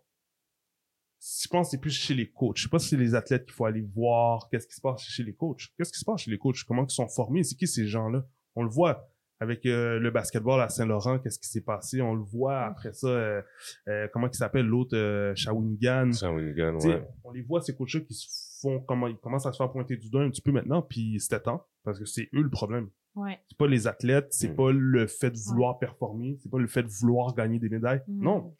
Je 1.25 1.47
pense 1.47 1.67
que 1.67 1.71
c'est 1.71 1.77
plus 1.81 1.91
chez 1.91 2.13
les 2.13 2.29
coachs. 2.29 2.57
Je 2.57 2.63
sais 2.63 2.69
pas 2.69 2.79
si 2.79 2.89
c'est 2.89 2.97
les 2.97 3.15
athlètes 3.15 3.45
qu'il 3.45 3.53
faut 3.53 3.65
aller 3.65 3.81
voir. 3.95 4.49
Qu'est-ce 4.49 4.67
qui 4.67 4.75
se 4.75 4.81
passe 4.81 5.01
chez 5.01 5.23
les 5.23 5.33
coachs? 5.33 5.69
Qu'est-ce 5.77 5.91
qui 5.93 5.99
se 5.99 6.05
passe 6.05 6.21
chez 6.21 6.31
les 6.31 6.37
coachs? 6.37 6.63
Comment 6.67 6.83
ils 6.85 6.89
sont 6.93 7.07
formés? 7.07 7.43
C'est 7.43 7.55
qui 7.55 7.67
ces 7.67 7.87
gens-là? 7.87 8.25
On 8.55 8.63
le 8.63 8.69
voit 8.69 9.09
avec 9.39 9.65
euh, 9.65 9.99
le 9.99 10.11
basketball 10.11 10.59
à 10.61 10.67
Saint-Laurent. 10.69 11.19
Qu'est-ce 11.19 11.39
qui 11.39 11.47
s'est 11.47 11.61
passé? 11.61 12.01
On 12.01 12.13
le 12.13 12.23
voit 12.23 12.61
après 12.65 12.91
ça. 12.93 13.07
euh, 13.07 13.41
euh, 13.87 14.07
comment 14.11 14.27
il 14.27 14.35
s'appelle 14.35 14.65
l'autre? 14.65 14.97
Euh, 14.97 15.33
Shawinigan. 15.35 16.11
Shawinigan, 16.11 16.77
ouais. 16.79 17.07
On 17.23 17.31
les 17.31 17.41
voit, 17.41 17.61
ces 17.61 17.73
coachs-là, 17.75 18.01
qui 18.01 18.13
se 18.13 18.27
font, 18.61 18.81
comment, 18.81 19.07
ils 19.07 19.17
commencent 19.17 19.45
à 19.45 19.51
se 19.53 19.57
faire 19.57 19.71
pointer 19.71 19.95
du 19.97 20.09
doigt 20.09 20.23
un 20.23 20.29
petit 20.29 20.41
peu 20.41 20.51
maintenant, 20.51 20.81
puis 20.81 21.19
c'était 21.19 21.39
temps, 21.41 21.65
parce 21.83 21.99
que 21.99 22.05
c'est 22.05 22.29
eux 22.33 22.41
le 22.41 22.49
problème. 22.49 22.89
Ouais. 23.15 23.39
C'est 23.49 23.57
pas 23.57 23.67
les 23.67 23.85
athlètes, 23.87 24.27
c'est 24.31 24.49
Mm. 24.51 24.55
pas 24.55 24.71
le 24.71 25.07
fait 25.07 25.29
de 25.31 25.37
vouloir 25.37 25.77
performer, 25.79 26.37
c'est 26.41 26.49
pas 26.49 26.57
le 26.59 26.67
fait 26.67 26.83
de 26.83 26.87
vouloir 26.89 27.33
gagner 27.35 27.59
des 27.59 27.69
médailles. 27.69 28.01
Mm. 28.07 28.23
Non. 28.23 28.55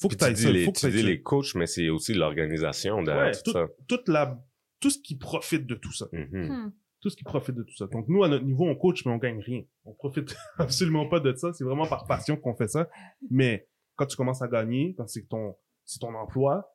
Faut 0.00 0.08
que 0.08 0.14
tu 0.14 0.36
ça, 0.36 0.50
les, 0.52 0.64
faut 0.64 0.72
que 0.72 0.78
tu 0.78 0.90
dis 0.90 1.02
les 1.02 1.22
coachs, 1.22 1.54
mais 1.54 1.66
c'est 1.66 1.88
aussi 1.88 2.14
l'organisation 2.14 3.02
derrière 3.02 3.26
Ouais, 3.34 3.42
tout, 3.44 3.50
ça. 3.52 3.66
Toute 3.88 4.08
la, 4.08 4.40
tout 4.80 4.90
ce 4.90 4.98
qui 4.98 5.16
profite 5.16 5.66
de 5.66 5.74
tout 5.74 5.92
ça. 5.92 6.06
Mhm. 6.12 6.28
Hmm. 6.48 6.72
Tout 7.00 7.10
ce 7.10 7.16
qui 7.16 7.24
profite 7.24 7.54
de 7.54 7.62
tout 7.62 7.76
ça. 7.76 7.86
Donc, 7.86 8.08
nous, 8.08 8.22
à 8.24 8.28
notre 8.28 8.44
niveau, 8.44 8.64
on 8.64 8.74
coach, 8.74 9.04
mais 9.06 9.12
on 9.12 9.18
gagne 9.18 9.40
rien. 9.40 9.62
On 9.84 9.92
profite 9.94 10.34
absolument 10.58 11.08
pas 11.08 11.20
de 11.20 11.32
ça. 11.34 11.52
C'est 11.52 11.64
vraiment 11.64 11.86
par 11.86 12.06
passion 12.06 12.36
qu'on 12.36 12.54
fait 12.56 12.68
ça. 12.68 12.88
Mais 13.30 13.68
quand 13.96 14.06
tu 14.06 14.16
commences 14.16 14.42
à 14.42 14.48
gagner, 14.48 14.94
quand 14.96 15.06
c'est 15.08 15.26
ton, 15.28 15.54
c'est 15.84 16.00
ton 16.00 16.14
emploi, 16.14 16.68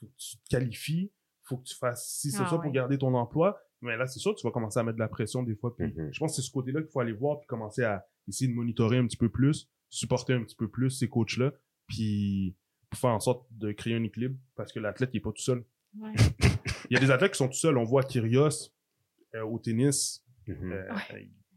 faut 0.00 0.06
que 0.06 0.12
tu 0.16 0.36
te 0.38 0.48
qualifies, 0.48 1.12
faut 1.44 1.56
que 1.58 1.64
tu 1.64 1.76
fasses 1.76 2.08
ci, 2.08 2.30
c'est 2.30 2.38
Ah 2.42 2.46
ça 2.48 2.56
ouais. 2.56 2.62
pour 2.62 2.72
garder 2.72 2.98
ton 2.98 3.14
emploi. 3.14 3.58
Mais 3.82 3.96
là, 3.96 4.06
c'est 4.06 4.18
sûr, 4.20 4.34
tu 4.34 4.46
vas 4.46 4.50
commencer 4.52 4.78
à 4.80 4.82
mettre 4.82 4.96
de 4.96 5.02
la 5.02 5.08
pression 5.08 5.42
des 5.42 5.54
fois. 5.56 5.74
Puis 5.76 5.86
Mhm. 5.86 6.08
je 6.12 6.18
pense 6.20 6.32
que 6.32 6.36
c'est 6.42 6.46
ce 6.46 6.52
côté-là 6.52 6.80
qu'il 6.82 6.90
faut 6.90 7.00
aller 7.00 7.12
voir 7.12 7.38
puis 7.38 7.46
commencer 7.46 7.82
à 7.82 8.04
essayer 8.28 8.48
de 8.50 8.54
monitorer 8.56 8.96
un 8.98 9.06
petit 9.06 9.16
peu 9.18 9.28
plus, 9.28 9.68
supporter 9.90 10.32
un 10.34 10.42
petit 10.44 10.56
peu 10.56 10.68
plus 10.70 10.90
ces 10.90 11.08
coachs-là, 11.08 11.52
puis 11.86 12.56
pour 12.94 13.00
faire 13.00 13.10
en 13.10 13.20
sorte 13.20 13.46
de 13.50 13.72
créer 13.72 13.94
un 13.94 14.04
équilibre 14.04 14.36
parce 14.56 14.72
que 14.72 14.78
l'athlète, 14.78 15.10
il 15.12 15.18
est 15.18 15.20
pas 15.20 15.32
tout 15.32 15.42
seul. 15.42 15.64
Ouais. 15.98 16.12
Il 16.90 16.94
y 16.94 16.96
a 16.96 17.00
des 17.00 17.10
athlètes 17.10 17.32
qui 17.32 17.38
sont 17.38 17.48
tout 17.48 17.58
seuls. 17.58 17.76
On 17.76 17.84
voit 17.84 18.02
Kyrgios 18.02 18.72
euh, 19.34 19.42
au 19.42 19.58
tennis. 19.58 20.24
Mhm. 20.46 20.72
Euh, 20.72 20.94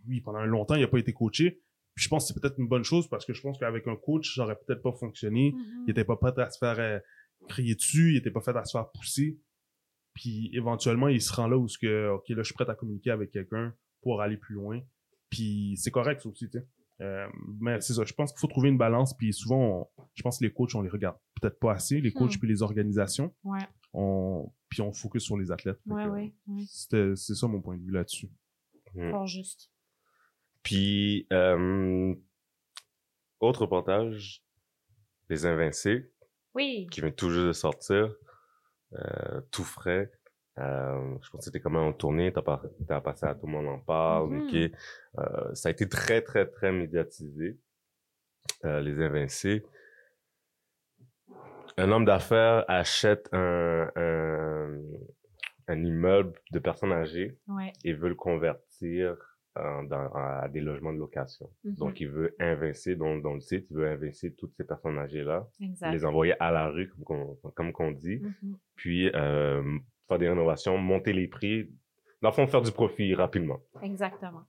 Lui, 0.06 0.22
pendant 0.22 0.44
longtemps, 0.46 0.76
il 0.76 0.82
n'a 0.82 0.88
pas 0.88 1.00
été 1.00 1.14
coaché. 1.14 1.62
Puis 1.96 2.06
je 2.06 2.10
pense 2.10 2.24
que 2.28 2.34
c'est 2.34 2.40
peut-être 2.40 2.58
une 2.60 2.68
bonne 2.68 2.84
chose 2.84 3.10
parce 3.10 3.26
que 3.26 3.34
je 3.34 3.42
pense 3.42 3.58
qu'avec 3.58 3.88
un 3.88 3.96
coach, 3.96 4.36
ça 4.36 4.44
aurait 4.44 4.58
peut-être 4.66 4.82
pas 4.82 4.94
fonctionné. 4.94 5.52
Mhm. 5.52 5.84
Il 5.88 5.92
était 5.92 6.06
pas 6.06 6.16
prêt 6.16 6.34
à 6.38 6.50
se 6.50 6.58
faire 6.58 6.80
euh, 6.80 7.00
crier 7.48 7.76
dessus, 7.76 8.12
il 8.14 8.18
était 8.18 8.32
pas 8.32 8.42
fait 8.42 8.56
à 8.56 8.64
se 8.64 8.72
faire 8.72 8.90
pousser. 8.92 9.40
Puis 10.14 10.50
éventuellement, 10.54 11.10
il 11.10 11.22
se 11.22 11.34
rend 11.34 11.48
là 11.48 11.58
où 11.58 11.68
ce 11.68 11.78
que, 11.78 12.10
ok, 12.10 12.30
là, 12.30 12.38
je 12.38 12.44
suis 12.44 12.54
prêt 12.54 12.70
à 12.70 12.76
communiquer 12.76 13.12
avec 13.12 13.32
quelqu'un 13.32 13.76
pour 14.02 14.22
aller 14.22 14.38
plus 14.38 14.56
loin. 14.56 14.82
Puis 15.30 15.76
c'est 15.78 15.92
correct 15.92 16.22
ça 16.22 16.30
aussi, 16.30 16.50
tu 16.50 16.58
sais. 16.58 16.66
Euh, 17.02 17.28
mais 17.60 17.80
c'est 17.82 17.94
ça, 17.94 18.04
je 18.06 18.14
pense 18.14 18.32
qu'il 18.32 18.40
faut 18.40 18.48
trouver 18.48 18.70
une 18.70 18.78
balance. 18.78 19.16
Puis 19.16 19.32
souvent, 19.34 19.88
on- 19.98 20.04
je 20.16 20.24
pense 20.24 20.40
que 20.40 20.46
les 20.46 20.52
coachs, 20.52 20.74
on 20.76 20.82
les 20.82 20.90
regarde 20.90 21.18
peut-être 21.40 21.60
pas 21.60 21.74
assez, 21.74 22.02
les 22.02 22.12
coachs 22.12 22.36
Hmm. 22.36 22.40
puis 22.40 22.48
les 22.48 22.62
organisations. 22.64 23.34
Ouais. 23.44 23.60
On, 23.94 24.52
puis 24.70 24.82
on 24.82 24.92
focus 24.92 25.24
sur 25.24 25.38
les 25.38 25.52
athlètes. 25.52 25.80
Ouais, 25.86 26.04
que, 26.06 26.10
ouais, 26.10 26.34
ouais. 26.48 26.64
c'était- 26.68 27.16
C'est 27.16 27.36
ça 27.36 27.48
mon 27.48 27.62
point 27.62 27.78
de 27.78 27.84
vue 27.84 27.92
là-dessus. 27.92 28.30
Mhm. 28.96 29.12
Fort 29.12 29.28
juste. 29.28 29.70
Puis, 30.64 31.28
euh, 31.32 32.14
autre 33.40 33.62
reportage, 33.62 34.44
Les 35.30 35.46
Invincés, 35.46 36.12
Oui. 36.56 36.88
qui 36.90 37.02
vient 37.02 37.12
tout 37.12 37.30
juste 37.30 37.46
de 37.48 37.52
sortir, 37.52 38.16
euh, 38.94 39.42
tout 39.52 39.64
frais. 39.66 40.10
Euh, 40.60 41.16
je 41.22 41.30
pense 41.30 41.40
que 41.42 41.46
c'était 41.46 41.60
comment 41.60 41.88
en 41.88 41.94
tournée, 41.94 42.32
t'as 42.34 42.42
pas, 42.42 42.62
t'as 42.88 43.00
passé 43.02 43.26
à 43.28 43.36
tout 43.36 43.46
le 43.46 43.52
monde 43.52 43.68
en 43.68 43.80
parle, 43.80 44.30
Mhm. 44.32 44.42
ok. 44.48 44.56
Euh, 45.20 45.54
ça 45.56 45.70
a 45.70 45.72
été 45.72 45.88
très, 45.88 46.22
très, 46.22 46.48
très 46.48 46.72
médiatisé, 46.72 47.58
euh, 48.66 48.80
Les 48.82 49.00
Invincés. 49.04 49.64
Un 51.78 51.92
homme 51.92 52.06
d'affaires 52.06 52.66
achète 52.68 53.30
un, 53.34 53.92
un, 53.96 54.80
un 55.68 55.84
immeuble 55.84 56.34
de 56.52 56.60
personnes 56.60 56.92
âgées 56.92 57.38
Ouais. 57.48 57.72
et 57.84 57.94
veut 57.94 58.10
le 58.10 58.16
convertir 58.16 59.16
en- 59.56 59.84
dans- 59.84 60.12
à 60.14 60.48
des 60.50 60.62
logements 60.62 60.94
de 60.94 60.98
location. 61.00 61.52
Mhm. 61.64 61.76
Donc, 61.76 62.00
il 62.00 62.10
veut 62.10 62.36
invincer, 62.40 62.96
dans, 62.96 63.18
dans 63.18 63.34
le 63.36 63.42
site, 63.42 63.68
il 63.70 63.78
veut 63.78 63.88
invincer 63.88 64.34
toutes 64.34 64.56
ces 64.56 64.64
personnes 64.64 64.98
âgées-là, 64.98 65.48
les 65.92 66.06
envoyer 66.06 66.34
à 66.40 66.52
la 66.52 66.70
rue, 66.70 66.90
comme 66.90 67.04
qu'on, 67.04 67.36
comme 67.52 67.72
qu'on 67.74 67.92
dit, 67.92 68.22
Mhm. 68.24 68.58
puis 68.76 69.12
faire 70.08 70.20
des 70.20 70.30
rénovations, 70.30 70.78
monter 70.78 71.14
les 71.14 71.28
prix, 71.28 71.70
dans 72.22 72.30
le 72.30 72.34
fond, 72.36 72.48
faire 72.48 72.62
du 72.62 72.72
profit 72.72 73.14
rapidement. 73.16 73.60
Exactement. 73.82 74.44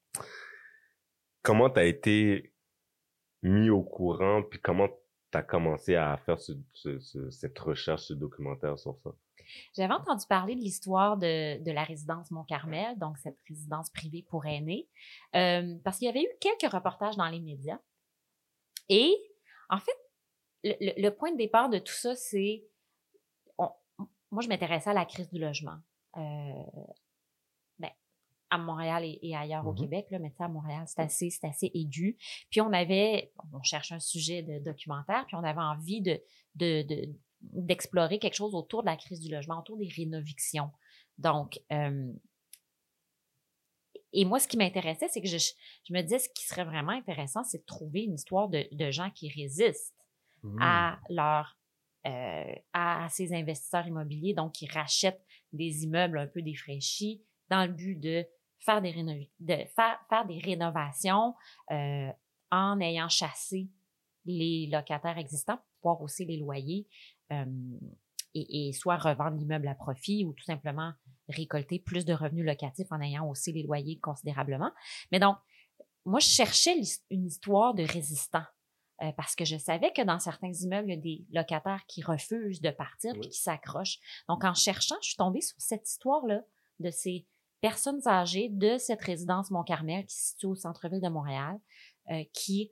Comment 1.43 1.71
tu 1.71 1.81
as 1.81 1.85
été 1.85 2.53
mis 3.43 3.71
au 3.71 3.83
courant, 3.83 4.43
puis 4.43 4.61
comment 4.61 4.89
tu 4.89 5.39
as 5.39 5.43
commencé 5.43 5.95
à 5.95 6.17
faire 6.19 6.41
ce, 6.41 6.53
ce- 6.73 6.99
ce- 6.99 7.31
cette 7.31 7.59
recherche, 7.59 8.03
ce 8.07 8.15
documentaire 8.15 8.79
sur 8.79 8.97
ça? 8.99 9.11
J'avais 9.77 9.95
entendu 9.95 10.25
parler 10.29 10.55
de 10.57 10.61
l'histoire 10.61 11.17
de, 11.17 11.63
de 11.63 11.71
la 11.73 11.83
résidence 11.85 12.31
Mont-Carmel, 12.31 12.99
donc 12.99 13.17
cette 13.19 13.39
résidence 13.49 13.89
privée 13.91 14.23
pour 14.29 14.45
aînés, 14.45 14.89
euh, 15.37 15.75
parce 15.85 15.99
qu'il 15.99 16.07
y 16.07 16.11
avait 16.11 16.23
eu 16.23 16.29
quelques 16.41 16.71
reportages 16.71 17.17
dans 17.17 17.29
les 17.29 17.41
médias. 17.41 17.79
Et 18.91 19.15
en 19.71 19.79
fait, 19.79 19.97
le, 20.65 20.75
le- 20.81 21.03
le 21.03 21.11
point 21.11 21.33
de 21.33 21.39
départ 21.39 21.71
de 21.71 21.79
tout 21.79 21.93
ça, 21.95 22.15
c'est... 22.15 22.65
Moi, 24.31 24.43
je 24.43 24.49
m'intéressais 24.49 24.91
à 24.91 24.95
la 24.95 25.05
crise 25.05 25.29
du 25.31 25.39
logement. 25.41 25.79
Euh, 26.17 26.63
ben, 27.79 27.91
à 28.51 28.59
Montréal 28.59 29.05
et, 29.05 29.19
et 29.23 29.37
ailleurs 29.37 29.67
au 29.67 29.73
Mhm. 29.73 29.79
Québec, 29.79 30.07
là, 30.11 30.19
mais 30.19 30.31
tu 30.31 30.37
sais, 30.37 30.45
à 30.45 30.49
Montréal, 30.49 30.85
c'est 30.87 31.01
assez, 31.01 31.31
c'est 31.31 31.47
assez 31.47 31.71
aigu. 31.75 32.17
Puis 32.51 32.61
on 32.61 32.73
avait, 32.73 33.33
on 33.53 33.63
cherche 33.63 33.93
un 33.93 34.01
sujet 34.01 34.43
de 34.43 34.59
documentaire, 34.59 35.27
puis 35.27 35.37
on 35.37 35.45
avait 35.45 35.61
envie 35.61 36.01
de, 36.01 36.21
de, 36.57 36.83
de- 36.83 37.15
d'explorer 37.41 38.19
quelque 38.19 38.35
chose 38.35 38.55
autour 38.55 38.83
de 38.83 38.87
la 38.87 38.97
crise 38.97 39.21
du 39.21 39.31
logement, 39.31 39.61
autour 39.61 39.77
des 39.77 39.89
rénovictions. 39.89 40.71
Donc, 41.19 41.61
euh, 41.73 42.13
et 44.15 44.25
moi, 44.25 44.41
ce 44.41 44.49
qui 44.49 44.57
m'intéressait, 44.57 45.09
c'est 45.09 45.21
que 45.21 45.29
je, 45.29 45.37
je 45.39 45.93
me 45.93 46.01
disais, 46.01 46.19
ce 46.19 46.29
qui 46.31 46.47
serait 46.47 46.65
vraiment 46.65 46.93
intéressant, 46.93 47.45
c'est 47.45 47.59
de 47.59 47.67
trouver 47.67 48.05
une 48.05 48.15
histoire 48.15 48.49
de, 48.49 48.67
de 48.73 48.91
gens 48.91 49.11
qui 49.11 49.29
résistent 49.29 49.95
Hmm. 50.45 50.57
à 50.63 51.01
leur 51.11 51.58
euh, 52.07 52.55
à 52.73 53.09
ces 53.11 53.35
investisseurs 53.35 53.87
immobiliers, 53.87 54.35
donc 54.35 54.53
qui 54.53 54.67
rachètent 54.67 55.25
des 55.53 55.85
immeubles 55.85 56.19
un 56.19 56.27
peu 56.27 56.43
défraîchis 56.43 57.23
dans 57.51 57.67
le 57.67 57.73
but 57.73 57.97
de 57.97 58.25
faire 58.61 58.81
des, 58.81 60.39
rénovations 60.39 61.35
euh, 61.71 62.11
en 62.51 62.81
ayant 62.81 63.09
chassé 63.09 63.69
les 64.25 64.69
locataires 64.71 65.19
existants 65.19 65.57
pour 65.57 65.67
pouvoir 65.81 66.03
hausser 66.03 66.25
les 66.25 66.37
loyers 66.37 66.87
euh, 67.33 67.45
et, 68.35 68.69
et 68.69 68.73
soit 68.73 68.97
revendre 68.97 69.37
l'immeuble 69.37 69.69
à 69.69 69.75
profit 69.75 70.25
ou 70.25 70.33
tout 70.35 70.45
simplement 70.45 70.93
récolter 71.29 71.79
plus 71.79 72.05
de 72.05 72.13
revenus 72.13 72.45
locatifs 72.45 72.91
en 72.91 73.01
ayant 73.01 73.29
haussé 73.29 73.53
les 73.53 73.63
loyers 73.63 73.99
considérablement. 73.99 74.71
Mais 75.13 75.19
donc, 75.19 75.37
moi, 76.05 76.21
je 76.21 76.29
cherchais 76.29 76.81
une 77.11 77.27
histoire 77.27 77.75
de 77.75 77.83
résistants. 77.83 78.47
Euh, 79.03 79.13
parce 79.17 79.35
que 79.35 79.45
je 79.45 79.57
savais 79.57 79.93
que 79.93 80.03
dans 80.03 80.19
certains 80.19 80.53
immeubles, 80.53 80.89
il 80.89 80.95
y 80.95 80.99
a 80.99 81.01
des 81.01 81.27
locataires 81.33 81.85
qui 81.87 82.03
refusent 82.03 82.61
de 82.61 82.71
partir 82.71 83.13
puis 83.13 83.23
Oui. 83.23 83.29
qui 83.29 83.39
s'accrochent. 83.39 83.99
Donc, 84.29 84.45
en 84.45 84.55
cherchant, 84.55 84.97
je 85.03 85.09
suis 85.09 85.17
tombée 85.17 85.41
sur 85.41 85.57
cette 85.59 85.89
histoire-là 85.89 86.43
de 86.81 86.91
ces 86.91 87.27
personnes 87.61 88.01
âgées 88.07 88.49
de 88.51 88.79
cette 88.79 89.03
résidence 89.03 89.51
Mont-Carmel 89.51 90.07
qui 90.07 90.17
se 90.17 90.29
situe 90.31 90.47
au 90.47 90.55
centre-ville 90.55 91.01
de 91.01 91.09
Montréal, 91.09 91.59
euh, 92.11 92.23
qui 92.33 92.71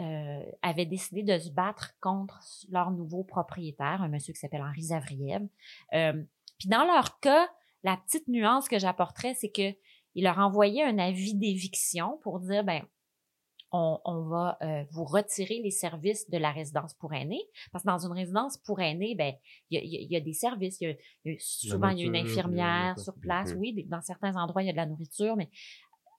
euh, 0.00 0.42
avaient 0.62 0.86
décidé 0.86 1.22
de 1.22 1.38
se 1.38 1.50
battre 1.50 1.94
contre 2.00 2.40
leur 2.70 2.90
nouveau 2.90 3.22
propriétaire, 3.22 4.02
un 4.02 4.08
monsieur 4.08 4.32
qui 4.32 4.40
s'appelle 4.40 4.62
Henri 4.62 4.82
Zavriev. 4.82 5.46
Euh, 5.92 6.24
puis 6.58 6.68
dans 6.68 6.84
leur 6.84 7.20
cas, 7.20 7.48
la 7.84 7.96
petite 7.98 8.26
nuance 8.28 8.68
que 8.68 8.78
j'apporterais, 8.78 9.34
c'est 9.34 9.50
que 9.50 9.76
il 10.16 10.24
leur 10.24 10.38
envoyait 10.38 10.82
un 10.84 10.98
avis 10.98 11.34
d'éviction 11.34 12.18
pour 12.22 12.40
dire, 12.40 12.64
ben, 12.64 12.82
on, 13.76 13.98
on 14.04 14.20
va 14.28 14.56
euh, 14.62 14.84
vous 14.92 15.04
retirer 15.04 15.60
les 15.62 15.72
services 15.72 16.30
de 16.30 16.38
la 16.38 16.52
résidence 16.52 16.94
pour 16.94 17.12
aînés. 17.12 17.42
Parce 17.72 17.82
que 17.84 17.88
dans 17.90 17.98
une 18.06 18.12
résidence 18.12 18.56
pour 18.58 18.80
aînés, 18.80 19.16
ben, 19.16 19.34
il 19.70 19.78
y 19.78 19.96
a, 19.96 20.16
y 20.16 20.16
y 20.16 20.22
des 20.22 20.32
services. 20.32 20.80
Y 20.80 20.86
a, 20.86 20.90
a- 21.30 21.36
souvent, 21.40 21.88
il 21.88 21.98
y 21.98 22.02
a 22.02 22.06
une 22.06 22.16
infirmière 22.16 22.98
sur 23.00 23.14
place. 23.14 23.52
Mhm. 23.52 23.58
Oui, 23.58 23.84
dans 23.88 24.00
certains 24.02 24.36
endroits, 24.36 24.62
il 24.62 24.66
y 24.66 24.68
a 24.68 24.72
de 24.72 24.76
la 24.76 24.86
nourriture, 24.86 25.34
mais 25.36 25.50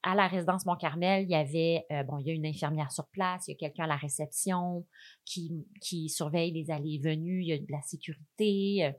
à 0.03 0.13
la 0.15 0.27
résidence 0.27 0.65
Mont-Carmel, 0.65 1.23
il 1.23 1.29
y 1.31 1.35
avait, 1.35 1.85
euh, 1.91 2.03
bon, 2.03 2.19
il 2.19 2.27
y 2.27 2.29
a 2.29 2.33
une 2.33 2.45
infirmière 2.45 2.91
sur 2.91 3.07
place, 3.07 3.47
il 3.47 3.51
y 3.51 3.53
a 3.53 3.57
quelqu'un 3.57 3.85
à 3.85 3.87
la 3.87 3.95
réception 3.95 4.85
qui, 5.23 5.65
qui 5.81 6.09
surveille 6.09 6.51
les 6.51 6.69
allées 6.71 6.95
et 6.95 6.99
venues, 6.99 7.41
il 7.41 7.47
y 7.47 7.53
a 7.53 7.57
de 7.57 7.71
la 7.71 7.81
sécurité, 7.81 8.85
euh, 8.85 8.91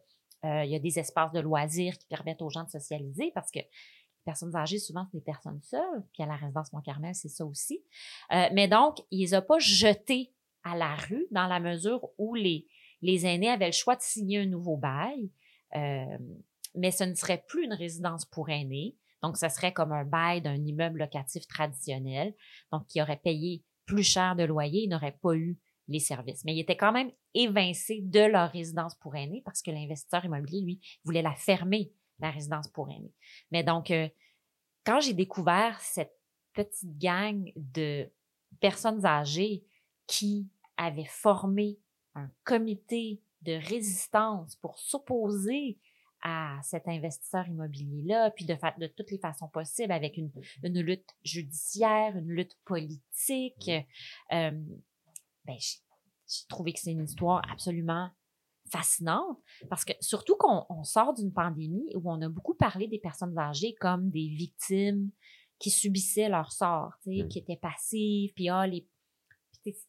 euh, 0.45 0.65
il 0.65 0.71
y 0.71 0.75
a 0.75 0.79
des 0.81 0.99
espaces 0.99 1.33
de 1.33 1.41
loisirs 1.41 1.97
qui 1.99 2.07
permettent 2.09 2.43
aux 2.43 2.51
gens 2.51 2.65
de 2.65 2.71
socialiser 2.71 3.31
parce 3.35 3.51
que 3.53 3.61
personnes 4.27 4.55
âgées, 4.55 4.79
souvent, 4.79 5.07
c'est 5.11 5.18
des 5.18 5.24
personnes 5.24 5.61
seules, 5.62 6.05
puis 6.12 6.22
à 6.22 6.27
la 6.27 6.37
résidence 6.37 6.72
Mont-Carmel, 6.72 7.14
c'est 7.14 7.29
ça 7.29 7.47
aussi. 7.47 7.83
Euh, 8.33 8.49
mais 8.53 8.68
donc, 8.68 8.99
il 9.11 9.20
les 9.20 9.33
a 9.33 9.41
pas 9.41 9.59
jetés 9.59 10.35
à 10.64 10.77
la 10.77 10.95
rue 10.95 11.27
dans 11.31 11.47
la 11.47 11.61
mesure 11.61 12.09
où 12.18 12.35
les, 12.35 12.66
aînés 13.03 13.49
avaient 13.49 13.66
le 13.66 13.72
choix 13.72 13.97
de 13.97 14.03
signer 14.03 14.41
un 14.41 14.47
nouveau 14.47 14.77
bail, 14.77 15.31
euh, 15.77 16.18
mais 16.74 16.91
ce 16.91 17.05
ne 17.05 17.14
serait 17.14 17.43
plus 17.47 17.64
une 17.64 17.72
résidence 17.72 18.27
pour 18.27 18.51
aînés. 18.51 18.97
Donc, 19.22 19.39
ce 19.39 19.49
serait 19.49 19.72
comme 19.72 19.93
un 19.93 20.05
bail 20.05 20.43
d'un 20.43 20.57
immeuble 20.57 20.99
locatif 20.99 21.47
traditionnel. 21.47 22.35
Donc, 22.70 22.87
qui 22.89 23.01
aurait 23.01 23.20
payé 23.22 23.64
plus 23.87 24.03
cher 24.03 24.37
de 24.37 24.43
loyer, 24.43 24.83
ils 24.83 24.89
n'auraient 24.89 25.18
pas 25.22 25.35
eu 25.35 25.59
les 25.89 26.01
services. 26.01 26.45
Mais 26.45 26.55
ils 26.55 26.61
étaient 26.61 26.77
quand 26.77 26.93
même 26.93 27.12
évincés 27.35 28.01
de 28.03 28.20
leur 28.20 28.51
résidence 28.51 28.95
pour 28.97 29.14
aînés 29.14 29.43
parce 29.45 29.62
que 29.62 29.70
l'investisseur 29.70 30.24
immobilier, 30.24 30.61
lui, 30.61 30.81
voulait 31.05 31.22
la 31.22 31.35
fermer, 31.35 31.93
la 32.19 32.31
résidence 32.31 32.69
pour 32.69 32.91
aînés. 32.91 33.12
Mais 33.51 33.62
donc, 33.62 33.91
euh, 33.91 34.09
quand 34.85 35.01
j'ai 35.01 35.12
découvert 35.12 35.81
cette 35.81 36.17
petite 36.53 36.99
gang 36.99 37.53
de 37.57 38.09
personnes 38.61 39.05
âgées 39.05 39.64
qui 40.07 40.49
avaient 40.77 41.05
formé 41.05 41.79
un 42.14 42.31
comité 42.45 43.21
de 43.43 43.53
résistance 43.53 44.57
pour 44.57 44.79
s'opposer 44.79 45.79
à 46.23 46.59
cet 46.62 46.89
investisseur 46.89 47.47
immobilier-là, 47.47 48.31
puis 48.31 48.47
de, 48.47 48.57
de 48.79 48.87
toutes 48.87 49.11
les 49.11 49.19
façons 49.19 49.49
possibles, 49.49 49.93
avec 49.93 50.17
une, 50.17 50.31
une 50.62 50.81
lutte 50.81 51.11
judiciaire, 51.23 52.17
une 52.17 52.31
lutte 52.31 52.57
politique. 52.64 53.71
Euh, 54.33 54.51
ben, 55.45 55.57
j'ai 55.59 55.79
j'ai 56.29 56.47
trouvé 56.49 56.73
que 56.73 56.81
c'est 56.81 56.93
une 56.93 57.05
histoire 57.05 57.43
absolument 57.51 58.11
fascinante 58.71 59.39
parce 59.69 59.85
que 59.85 59.93
surtout 60.01 60.37
qu'on 60.37 60.64
on 60.69 60.85
sort 60.85 61.14
d'une 61.14 61.33
pandémie 61.33 61.89
où 61.95 62.11
on 62.11 62.21
a 62.23 62.29
beaucoup 62.29 62.55
parlé 62.55 62.89
des 62.89 62.99
personnes 62.99 63.39
âgées 63.39 63.75
comme 63.81 64.11
des 64.11 64.29
victimes 64.29 65.11
qui 65.59 65.71
subissaient 65.71 66.29
leur 66.29 66.53
sort, 66.53 66.93
Mm. 67.07 67.29
qui 67.29 67.39
étaient 67.39 67.57
passives, 67.57 68.33
puis 68.35 68.49
ah, 68.49 68.67
les 68.67 68.87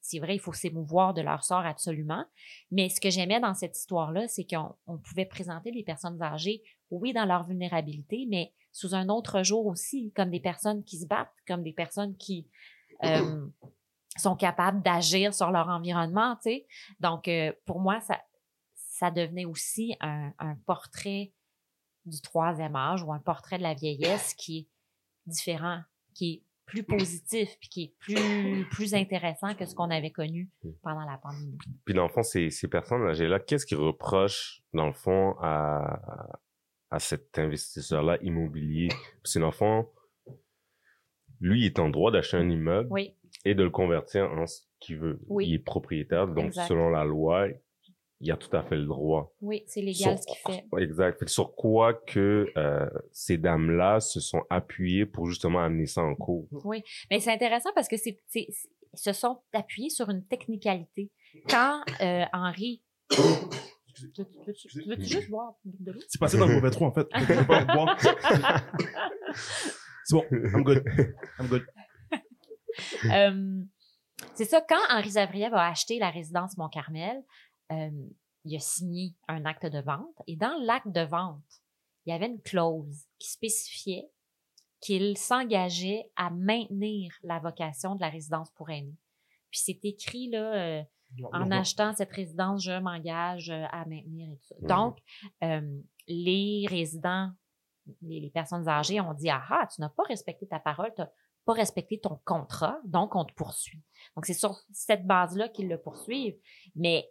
c'est 0.01 0.19
vrai, 0.19 0.35
il 0.35 0.39
faut 0.39 0.53
s'émouvoir 0.53 1.13
de 1.13 1.21
leur 1.21 1.43
sort 1.43 1.65
absolument. 1.65 2.25
Mais 2.71 2.89
ce 2.89 2.99
que 2.99 3.09
j'aimais 3.09 3.39
dans 3.39 3.53
cette 3.53 3.77
histoire-là, 3.77 4.27
c'est 4.27 4.45
qu'on 4.45 4.75
on 4.87 4.97
pouvait 4.97 5.25
présenter 5.25 5.71
les 5.71 5.83
personnes 5.83 6.21
âgées, 6.21 6.63
oui, 6.89 7.13
dans 7.13 7.25
leur 7.25 7.43
vulnérabilité, 7.43 8.25
mais 8.29 8.53
sous 8.71 8.95
un 8.95 9.09
autre 9.09 9.43
jour 9.43 9.65
aussi, 9.67 10.11
comme 10.15 10.29
des 10.29 10.39
personnes 10.39 10.83
qui 10.83 10.97
se 10.97 11.05
battent, 11.05 11.33
comme 11.47 11.63
des 11.63 11.73
personnes 11.73 12.15
qui 12.17 12.47
euh, 13.03 13.45
sont 14.17 14.35
capables 14.35 14.81
d'agir 14.81 15.33
sur 15.33 15.51
leur 15.51 15.67
environnement, 15.67 16.35
tu 16.37 16.49
sais. 16.49 16.67
Donc, 16.99 17.27
euh, 17.27 17.51
pour 17.65 17.79
moi, 17.79 17.99
ça, 18.01 18.19
ça 18.99 19.11
devenait 19.11 19.45
aussi 19.45 19.95
un, 19.99 20.31
un 20.39 20.55
portrait 20.65 21.33
du 22.05 22.19
troisième 22.21 22.75
âge 22.75 23.03
ou 23.03 23.11
un 23.13 23.19
portrait 23.19 23.57
de 23.57 23.63
la 23.63 23.73
vieillesse 23.73 24.33
qui 24.33 24.59
est 24.59 24.67
différent, 25.29 25.81
qui 26.15 26.33
est 26.33 26.43
plus 26.65 26.83
positif, 26.83 27.57
puis 27.59 27.69
qui 27.69 27.83
est 27.83 27.95
plus, 27.99 28.65
plus 28.71 28.93
intéressant 28.93 29.53
que 29.55 29.65
ce 29.65 29.75
qu'on 29.75 29.89
avait 29.89 30.11
connu 30.11 30.49
pendant 30.81 31.05
la 31.09 31.17
pandémie. 31.17 31.57
Puis 31.85 31.93
dans 31.93 32.03
le 32.03 32.09
fond, 32.09 32.23
ces, 32.23 32.49
ces 32.49 32.67
personnes 32.67 33.03
âgées-là, 33.07 33.39
qu'est-ce 33.39 33.65
qu'ils 33.65 33.77
reprochent, 33.77 34.61
dans 34.73 34.87
le 34.87 34.93
fond, 34.93 35.35
à, 35.39 35.99
à- 36.89 36.99
cet 36.99 37.37
investisseur-là 37.39 38.17
immobilier? 38.21 38.89
Parce 39.23 39.35
que 39.35 39.39
dans 39.39 39.45
le 39.47 39.51
fond, 39.51 39.89
lui, 41.39 41.61
il 41.61 41.65
est 41.67 41.79
en 41.79 41.89
droit 41.89 42.11
d'acheter 42.11 42.37
un 42.37 42.49
immeuble 42.49 42.89
Oui, 42.91 43.15
et 43.45 43.53
de 43.53 43.63
le 43.63 43.69
convertir 43.69 44.29
en 44.31 44.45
ce 44.47 44.61
qu'il 44.79 44.97
veut. 44.97 45.19
Oui. 45.27 45.47
Il 45.47 45.53
est 45.53 45.59
propriétaire, 45.59 46.27
donc 46.27 46.47
Exact. 46.47 46.67
selon 46.67 46.89
la 46.89 47.05
loi, 47.05 47.47
il 48.19 48.31
a 48.31 48.37
tout 48.37 48.55
à 48.55 48.63
fait 48.63 48.75
le 48.75 48.85
droit. 48.85 49.33
oui, 49.41 49.63
c'est 49.67 49.81
légal 49.81 50.17
Sur- 50.17 50.19
ce 50.19 50.25
qu'il 50.27 50.53
fait. 50.53 50.65
Exact. 50.83 51.19
Fait 51.19 51.25
que 51.25 51.31
sur 51.31 51.55
quoi 51.55 51.93
que 51.93 52.47
euh, 52.57 52.89
ces 53.11 53.37
dames-là 53.37 53.99
se 53.99 54.19
sont 54.19 54.41
appuyées 54.49 55.05
pour 55.05 55.27
justement 55.27 55.59
amener 55.63 55.85
ça 55.85 56.01
en 56.01 56.15
cours? 56.15 56.47
Mais 57.11 57.19
c'est 57.19 57.31
intéressant 57.31 57.69
parce 57.75 57.87
que 57.87 57.97
c'est, 57.97 58.17
c'est- 58.27 58.47
c'est- 58.49 58.69
ils 58.93 58.99
se 58.99 59.13
sont 59.13 59.39
appuyés 59.53 59.89
sur 59.89 60.09
une 60.09 60.25
technicalité. 60.25 61.11
Quand 61.49 61.81
euh, 62.01 62.23
Henri. 62.33 62.81
Tu 63.09 63.21
veux- 63.21 64.11
tu 64.13 64.53
tu 64.53 65.03
juste 65.03 65.29
boire 65.29 65.53
de 65.65 65.91
l'eau? 65.91 65.99
C'est 66.07 66.19
passé 66.19 66.37
dans 66.37 66.45
le 66.47 66.55
mauvais 66.55 66.69
trou, 66.71 66.85
en 66.85 66.91
fait. 66.93 67.07
C'est 70.05 70.15
bon, 70.15 70.23
I'm 70.31 70.63
good. 70.63 70.83
I'm 71.39 71.47
good. 71.47 71.65
Euh, 73.11 73.63
c'est 74.35 74.45
ça, 74.45 74.61
quand 74.61 74.77
Henri 74.91 75.09
Zavriev 75.11 75.51
a 75.55 75.67
acheté 75.67 75.97
la 75.97 76.11
résidence 76.11 76.55
Mont-Carmel, 76.57 77.23
euh, 77.71 78.09
il 78.45 78.55
a 78.55 78.59
signé 78.59 79.15
un 79.27 79.45
acte 79.45 79.65
de 79.65 79.79
vente. 79.79 80.21
Et 80.27 80.35
dans 80.35 80.57
l'acte 80.63 80.91
de 80.91 81.01
vente, 81.01 81.43
il 82.05 82.11
y 82.11 82.13
avait 82.13 82.27
une 82.27 82.41
clause 82.41 83.05
qui 83.19 83.29
spécifiait 83.29 84.09
qu'il 84.79 85.17
s'engageait 85.17 86.09
à 86.15 86.29
maintenir 86.29 87.11
la 87.23 87.39
vocation 87.39 87.95
de 87.95 88.01
la 88.01 88.09
résidence 88.09 88.51
pour 88.51 88.69
aînés. 88.69 88.97
Puis 89.49 89.61
c'est 89.63 89.79
écrit 89.83 90.29
là, 90.29 90.53
euh, 90.53 90.83
en 91.33 91.51
achetant 91.51 91.93
cette 91.93 92.11
résidence, 92.11 92.63
je 92.63 92.79
m'engage 92.79 93.49
euh, 93.49 93.65
à 93.71 93.85
maintenir 93.85 94.31
et 94.31 94.37
tout 94.37 94.47
ça. 94.47 94.55
Donc, 94.61 94.99
euh, 95.43 95.81
les 96.07 96.65
résidents, 96.69 97.31
les, 98.01 98.19
les 98.19 98.29
personnes 98.29 98.67
âgées 98.67 99.01
ont 99.01 99.13
dit, 99.13 99.29
ah, 99.29 99.43
ah, 99.49 99.67
tu 99.73 99.81
n'as 99.81 99.89
pas 99.89 100.03
respecté 100.03 100.47
ta 100.47 100.59
parole, 100.59 100.93
tu 100.95 101.01
n'as 101.01 101.09
pas 101.45 101.53
respecté 101.53 101.99
ton 101.99 102.19
contrat, 102.25 102.79
donc 102.83 103.15
on 103.15 103.25
te 103.25 103.33
poursuit. 103.33 103.81
Donc, 104.15 104.25
c'est 104.25 104.33
sur 104.33 104.59
cette 104.71 105.07
base-là 105.07 105.49
qu'ils 105.49 105.69
le 105.69 105.79
poursuivent. 105.79 106.37
Mais 106.75 107.09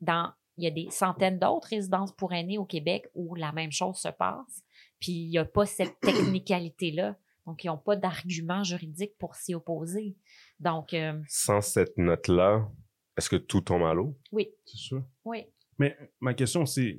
dans, 0.00 0.32
il 0.56 0.64
y 0.64 0.66
a 0.66 0.70
des 0.70 0.88
centaines 0.90 1.38
d'autres 1.38 1.68
résidences 1.68 2.12
pour 2.14 2.32
aînés 2.32 2.58
au 2.58 2.64
Québec 2.64 3.08
où 3.14 3.34
la 3.34 3.52
même 3.52 3.72
chose 3.72 3.96
se 3.96 4.08
passe, 4.08 4.62
puis 5.00 5.12
il 5.12 5.28
n'y 5.30 5.38
a 5.38 5.44
pas 5.44 5.66
cette 5.66 5.98
technicalité-là. 6.00 7.16
Donc, 7.46 7.62
ils 7.62 7.68
n'ont 7.68 7.78
pas 7.78 7.94
d'argument 7.94 8.64
juridique 8.64 9.16
pour 9.18 9.36
s'y 9.36 9.54
opposer. 9.54 10.16
Donc, 10.58 10.92
euh, 10.94 11.20
Sans 11.28 11.60
cette 11.60 11.96
note-là, 11.96 12.68
est-ce 13.16 13.30
que 13.30 13.36
tout 13.36 13.60
tombe 13.60 13.84
à 13.84 13.94
l'eau? 13.94 14.18
oui, 14.32 14.50
C'est 14.64 14.78
sûr. 14.78 15.04
oui. 15.24 15.44
Mais 15.78 15.96
ma 16.20 16.32
question, 16.32 16.64
c'est 16.64 16.98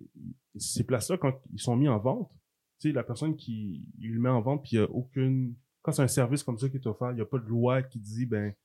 ces 0.55 0.83
places-là, 0.83 1.17
quand 1.17 1.33
ils 1.51 1.59
sont 1.59 1.75
mis 1.75 1.89
en 1.89 1.97
vente, 1.99 2.29
tu 2.79 2.89
sais, 2.89 2.93
la 2.93 3.03
personne 3.03 3.35
qui 3.35 3.83
il 3.99 4.13
le 4.13 4.19
met 4.19 4.29
en 4.29 4.39
vente, 4.41 4.61
puis 4.61 4.75
il 4.75 4.79
n'y 4.79 4.85
a 4.85 4.89
aucune. 4.91 5.55
Quand 5.81 5.91
c'est 5.91 6.03
un 6.03 6.07
service 6.07 6.43
comme 6.43 6.59
ça 6.59 6.69
qui 6.69 6.77
est 6.77 6.85
offert, 6.87 7.09
il 7.11 7.15
n'y 7.15 7.21
a 7.21 7.25
pas 7.25 7.39
de 7.39 7.45
loi 7.47 7.81
qui 7.81 7.99
dit, 7.99 8.27
ben, 8.27 8.51
tu 8.51 8.57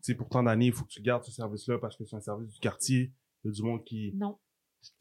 sais, 0.00 0.14
pour 0.16 0.28
tant 0.28 0.42
d'années, 0.42 0.66
il 0.66 0.72
faut 0.72 0.84
que 0.84 0.90
tu 0.90 1.00
gardes 1.00 1.22
ce 1.22 1.30
service-là 1.30 1.78
parce 1.78 1.96
que 1.96 2.04
c'est 2.04 2.16
un 2.16 2.20
service 2.20 2.50
du 2.52 2.58
quartier. 2.58 3.12
Il 3.44 3.48
y 3.48 3.50
a 3.50 3.52
du 3.52 3.62
monde 3.62 3.84
qui. 3.84 4.12
Non. 4.14 4.38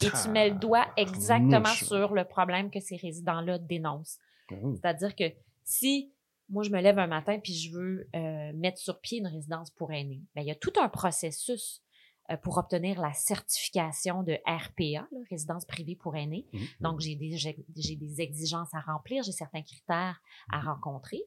Et 0.02 0.08
tu 0.24 0.30
mets 0.30 0.50
le 0.50 0.56
doigt 0.56 0.88
exactement 0.96 1.66
sur 1.66 2.14
le 2.14 2.24
problème 2.24 2.72
que 2.72 2.80
ces 2.80 2.96
résidents-là 2.96 3.58
dénoncent. 3.58 4.18
Oui. 4.50 4.76
C'est-à-dire 4.76 5.16
que 5.16 5.26
si 5.64 6.14
moi, 6.50 6.64
je 6.64 6.70
me 6.70 6.82
lève 6.82 7.00
un 7.00 7.08
matin 7.08 7.40
puis 7.40 7.54
je 7.54 7.72
veux 7.72 8.08
euh, 8.16 8.52
mettre 8.54 8.78
sur 8.78 9.00
pied 9.00 9.20
une 9.20 9.28
résidence 9.28 9.72
pour 9.72 9.92
aînés. 9.92 10.22
Ben, 10.36 10.42
il 10.42 10.48
y 10.48 10.52
a 10.52 10.56
tout 10.56 10.74
un 10.80 10.90
processus 10.90 11.82
euh, 12.30 12.38
pour 12.38 12.58
obtenir 12.58 13.02
la 13.02 13.14
certification 13.14 14.24
de 14.24 14.34
RPA, 14.46 15.08
là, 15.12 15.20
résidence 15.30 15.66
privée 15.66 15.96
pour 15.96 16.16
aînés. 16.16 16.48
Mhm. 16.54 16.68
Donc, 16.82 17.00
j'ai 17.00 17.16
des, 17.16 17.38
j'ai 17.38 17.96
des 17.96 18.22
exigences 18.22 18.74
à 18.74 18.82
remplir, 18.82 19.24
j'ai 19.24 19.32
certains 19.32 19.64
critères 19.64 20.22
à 20.52 20.60
rencontrer. 20.62 21.24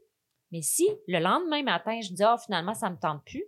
Mais 0.53 0.63
si 0.63 0.89
le 1.09 1.19
lendemain 1.19 1.63
matin, 1.63 2.01
je 2.01 2.13
dis, 2.13 2.23
ah, 2.23 2.37
finalement, 2.39 2.75
ça 2.75 2.89
me 2.89 2.97
tente 2.97 3.25
plus 3.25 3.45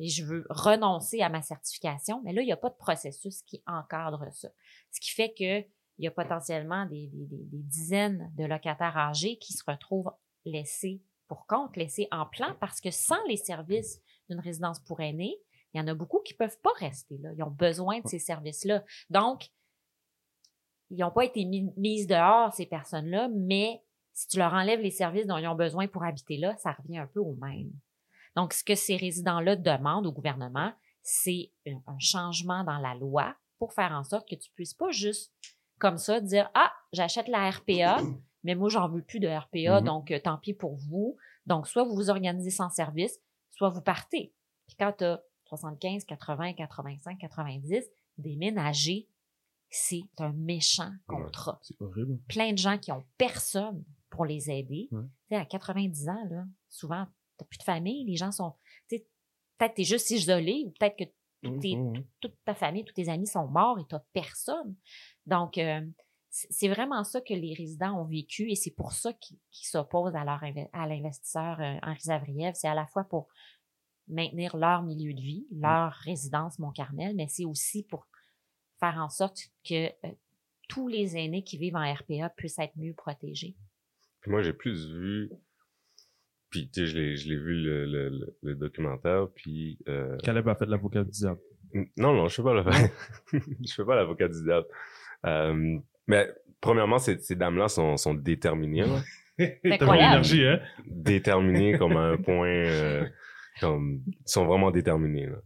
et 0.00 0.08
je 0.08 0.24
veux 0.24 0.44
renoncer 0.50 1.20
à 1.22 1.28
ma 1.28 1.42
certification, 1.42 2.20
mais 2.24 2.32
là, 2.32 2.42
il 2.42 2.46
n'y 2.46 2.52
a 2.52 2.56
pas 2.56 2.70
de 2.70 2.74
processus 2.76 3.42
qui 3.42 3.62
encadre 3.66 4.26
ça. 4.32 4.48
Ce 4.90 5.00
qui 5.00 5.10
fait 5.10 5.32
que 5.32 5.60
il 5.98 6.04
y 6.04 6.06
a 6.06 6.10
potentiellement 6.10 6.86
des, 6.86 7.08
des- 7.08 7.26
des- 7.26 7.44
des 7.44 7.62
dizaines 7.62 8.32
de 8.36 8.44
locataires 8.46 8.96
âgés 8.96 9.36
qui 9.36 9.52
se 9.52 9.62
retrouvent 9.66 10.10
laissés 10.46 11.02
pour 11.28 11.46
compte, 11.46 11.76
laissés 11.76 12.08
en 12.10 12.24
plan, 12.26 12.56
parce 12.58 12.80
que 12.80 12.90
sans 12.90 13.22
les 13.28 13.36
services 13.36 14.00
d'une 14.30 14.40
résidence 14.40 14.80
pour 14.80 15.00
aînés, 15.00 15.36
il 15.74 15.78
y 15.78 15.80
en 15.80 15.86
a 15.86 15.94
beaucoup 15.94 16.20
qui 16.20 16.32
peuvent 16.34 16.58
pas 16.62 16.72
rester 16.78 17.18
là. 17.18 17.30
Ils 17.36 17.42
ont 17.42 17.50
besoin 17.50 18.00
de 18.00 18.08
ces 18.08 18.18
services-là. 18.18 18.82
Donc, 19.10 19.50
ils 20.90 20.98
n'ont 20.98 21.10
pas 21.12 21.24
été 21.24 21.44
mis, 21.44 21.70
mises 21.76 22.06
dehors, 22.06 22.52
ces 22.54 22.66
personnes-là, 22.66 23.28
mais 23.28 23.82
si 24.12 24.26
tu 24.26 24.38
leur 24.38 24.52
enlèves 24.54 24.80
les 24.80 24.90
services 24.90 25.26
dont 25.26 25.36
ils 25.36 25.46
ont 25.46 25.54
besoin 25.54 25.86
pour 25.86 26.02
habiter 26.02 26.36
là, 26.38 26.56
ça 26.56 26.72
revient 26.72 26.98
un 26.98 27.06
peu 27.06 27.20
au 27.20 27.34
même. 27.34 27.70
Donc, 28.36 28.52
ce 28.52 28.62
que 28.64 28.74
ces 28.74 28.96
résidents-là 28.96 29.56
demandent 29.56 30.06
au 30.06 30.12
gouvernement, 30.12 30.72
c'est 31.02 31.50
un, 31.66 31.98
changement 31.98 32.62
dans 32.64 32.78
la 32.78 32.94
loi 32.94 33.34
pour 33.58 33.72
faire 33.72 33.92
en 33.92 34.04
sorte 34.04 34.28
que 34.28 34.36
tu 34.36 34.50
puisses 34.52 34.74
pas 34.74 34.90
juste 34.90 35.32
comme 35.78 35.98
ça 35.98 36.20
dire 36.20 36.50
Ah, 36.54 36.72
j'achète 36.92 37.28
la 37.28 37.50
RPA, 37.50 37.98
mais 38.44 38.54
moi, 38.54 38.68
j'en 38.68 38.88
veux 38.88 39.02
plus 39.02 39.20
de 39.20 39.28
RPA, 39.28 39.80
Mhm. 39.80 39.84
donc 39.84 40.10
euh, 40.10 40.18
tant 40.20 40.36
pis 40.38 40.54
pour 40.54 40.76
vous. 40.76 41.16
Donc, 41.46 41.66
soit 41.66 41.84
vous 41.84 41.94
vous 41.94 42.10
organisez 42.10 42.50
sans 42.50 42.70
service, 42.70 43.18
soit 43.50 43.70
vous 43.70 43.80
partez. 43.82 44.32
Puis 44.66 44.76
quand 44.78 44.92
tu 44.98 45.04
as 45.04 45.22
75, 45.46 46.04
80, 46.04 46.52
85, 46.54 47.18
90, 47.18 47.84
déménager, 48.18 49.08
c'est 49.68 50.02
un 50.18 50.32
méchant 50.32 50.92
contrat. 51.06 51.58
C'est 51.62 51.80
horrible. 51.80 52.18
Plein 52.28 52.52
de 52.52 52.58
gens 52.58 52.78
qui 52.78 52.92
ont 52.92 53.04
personne 53.18 53.84
pour 54.10 54.24
les 54.24 54.50
aider. 54.50 54.88
Ouais. 54.92 55.02
Tu 55.02 55.08
sais, 55.30 55.36
à 55.36 55.44
90 55.44 56.08
ans, 56.08 56.24
là, 56.30 56.44
souvent, 56.68 57.06
tu 57.44 57.48
plus 57.48 57.58
de 57.58 57.62
famille, 57.64 58.04
les 58.04 58.16
gens 58.16 58.32
sont. 58.32 58.54
tu 58.88 58.96
sais, 58.96 59.06
Peut-être 59.58 59.74
tu 59.74 59.80
es 59.82 59.84
juste 59.84 60.10
isolé 60.10 60.62
ou 60.66 60.70
peut-être 60.78 60.96
que 60.96 61.04
toutes 61.42 61.60
tes- 61.60 61.76
Mhm. 61.76 62.04
toute 62.20 62.34
ta 62.46 62.54
famille, 62.54 62.84
tous 62.84 62.94
tes 62.94 63.08
amis 63.10 63.26
sont 63.26 63.46
morts 63.46 63.78
et 63.78 63.84
tu 63.88 63.94
personne. 64.14 64.74
Donc, 65.26 65.58
euh, 65.58 65.80
c'est 66.30 66.68
vraiment 66.68 67.02
ça 67.04 67.20
que 67.20 67.34
les 67.34 67.52
résidents 67.54 68.00
ont 68.00 68.06
vécu 68.06 68.50
et 68.50 68.54
c'est 68.54 68.70
pour 68.70 68.92
ça 68.92 69.12
qu'ils 69.12 69.36
s'opposent 69.52 70.14
à, 70.16 70.24
leur 70.24 70.40
à 70.72 70.86
l'investisseur 70.86 71.60
euh, 71.60 71.76
Henri 71.82 72.00
Zavriev. 72.00 72.54
C'est 72.54 72.68
à 72.68 72.74
la 72.74 72.86
fois 72.86 73.04
pour 73.04 73.28
maintenir 74.08 74.56
leur 74.56 74.82
milieu 74.82 75.12
de 75.12 75.20
vie, 75.20 75.46
leur 75.52 75.92
résidence 75.92 76.58
Mont-Carmel, 76.58 77.14
mais 77.16 77.28
c'est 77.28 77.44
aussi 77.44 77.82
pour 77.84 78.06
faire 78.78 78.96
en 78.96 79.08
sorte 79.10 79.38
que 79.68 79.88
euh, 80.06 80.12
tous 80.68 80.88
les 80.88 81.16
aînés 81.16 81.44
qui 81.44 81.58
vivent 81.58 81.76
en 81.76 81.92
RPA 81.94 82.30
puissent 82.30 82.58
être 82.58 82.76
mieux 82.76 82.94
protégés. 82.94 83.56
Puis 84.20 84.30
moi, 84.30 84.40
j'ai 84.42 84.52
plus 84.52 84.86
vu. 84.90 85.30
Puis, 86.50 86.68
tu 86.68 86.80
sais, 86.80 86.86
je 86.86 86.98
l'ai, 86.98 87.16
je 87.16 87.28
l'ai 87.28 87.36
vu 87.36 87.54
le, 87.54 87.86
le, 87.86 88.08
le, 88.08 88.36
le 88.42 88.54
documentaire, 88.56 89.28
puis. 89.34 89.78
Euh... 89.88 90.16
Caleb 90.24 90.48
a 90.48 90.54
fait 90.56 90.66
l'avocat 90.66 91.04
du 91.04 91.10
diable. 91.10 91.38
Non, 91.96 92.12
non, 92.12 92.26
je 92.28 92.34
fais 92.34 92.42
pas 92.42 92.54
l'avocat. 92.54 92.88
je 93.32 93.72
fais 93.74 93.84
pas 93.84 93.94
l'avocat 93.94 94.28
du 94.28 94.42
diable. 94.42 94.66
Euh, 95.26 95.78
mais, 96.08 96.28
premièrement, 96.60 96.98
ces, 96.98 97.18
ces 97.18 97.36
dames-là 97.36 97.68
sont, 97.68 97.96
sont 97.96 98.14
déterminées, 98.14 98.82
là. 98.82 99.00
T'as 99.38 99.46
incroyable. 99.46 99.86
pas 99.86 99.96
l'énergie, 99.96 100.44
hein? 100.44 100.60
déterminées 100.86 101.72
comme 101.78 101.96
à 101.96 102.00
un 102.00 102.16
point. 102.16 102.48
euh, 102.48 103.06
comme, 103.60 104.02
ils 104.06 104.16
sont 104.26 104.44
vraiment 104.44 104.70
déterminés, 104.72 105.26
là. 105.26 105.36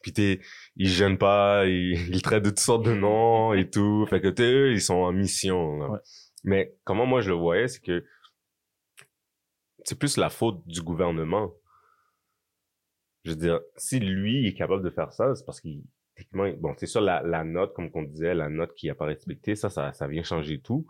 Puis, 0.00 0.12
t'es, 0.12 0.40
ils 0.76 0.88
gênent 0.88 1.18
pas, 1.18 1.66
ils, 1.66 2.08
ils 2.14 2.22
traitent 2.22 2.44
de 2.44 2.50
toutes 2.50 2.60
sortes 2.60 2.86
de 2.86 2.94
noms 2.94 3.52
et 3.52 3.68
tout. 3.68 4.06
Fait 4.08 4.20
que, 4.20 4.28
tu 4.28 4.42
sais, 4.42 4.52
eux, 4.52 4.72
ils 4.72 4.80
sont 4.80 4.94
en 4.94 5.12
mission, 5.12 5.76
là. 5.78 5.90
Ouais. 5.90 5.98
Mais, 6.44 6.74
comment 6.84 7.06
moi 7.06 7.20
je 7.20 7.30
le 7.30 7.36
voyais, 7.36 7.68
c'est 7.68 7.80
que 7.80 8.04
c'est 9.84 9.98
plus 9.98 10.16
la 10.16 10.30
faute 10.30 10.66
du 10.66 10.82
gouvernement. 10.82 11.52
Je 13.24 13.30
veux 13.30 13.36
dire, 13.36 13.60
si 13.76 14.00
lui 14.00 14.46
est 14.46 14.54
capable 14.54 14.82
de 14.82 14.90
faire 14.90 15.12
ça, 15.12 15.34
c'est 15.34 15.44
parce 15.44 15.60
qu'il, 15.60 15.82
techniquement, 16.16 16.50
bon, 16.58 16.74
c'est 16.76 16.86
sûr, 16.86 17.00
la, 17.00 17.22
la 17.22 17.44
note, 17.44 17.72
comme 17.74 17.90
qu'on 17.90 18.02
disait, 18.02 18.34
la 18.34 18.48
note 18.48 18.74
qui 18.74 18.88
n'a 18.88 18.94
pas 18.94 19.06
respectée, 19.06 19.54
ça, 19.54 19.70
ça, 19.70 19.92
ça 19.92 20.08
vient 20.08 20.22
changer 20.22 20.60
tout. 20.60 20.86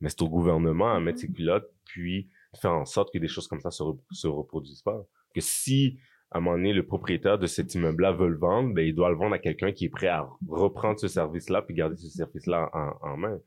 Mais 0.00 0.08
c'est 0.08 0.22
au 0.22 0.28
gouvernement 0.28 0.92
à 0.92 1.00
mettre 1.00 1.20
ses 1.20 1.32
culottes, 1.32 1.70
puis 1.84 2.28
faire 2.60 2.72
en 2.72 2.84
sorte 2.84 3.12
que 3.12 3.18
des 3.18 3.28
choses 3.28 3.48
comme 3.48 3.60
ça 3.60 3.70
se, 3.70 3.82
re- 3.82 3.98
se 4.10 4.26
reproduisent 4.28 4.82
pas. 4.82 5.04
Que 5.34 5.40
si, 5.40 5.98
à 6.30 6.38
un 6.38 6.40
moment 6.40 6.56
donné, 6.56 6.72
le 6.72 6.86
propriétaire 6.86 7.38
de 7.38 7.46
cet 7.46 7.74
immeuble-là 7.74 8.12
veut 8.12 8.28
le 8.28 8.38
vendre, 8.38 8.74
ben, 8.74 8.86
il 8.86 8.94
doit 8.94 9.10
le 9.10 9.16
vendre 9.16 9.34
à 9.34 9.38
quelqu'un 9.38 9.72
qui 9.72 9.86
est 9.86 9.90
prêt 9.90 10.08
à 10.08 10.28
reprendre 10.48 10.98
ce 10.98 11.08
service-là, 11.08 11.62
puis 11.62 11.74
garder 11.74 11.96
ce 11.96 12.08
service-là 12.08 12.70
en, 12.72 12.92
en 13.08 13.16
main. 13.16 13.38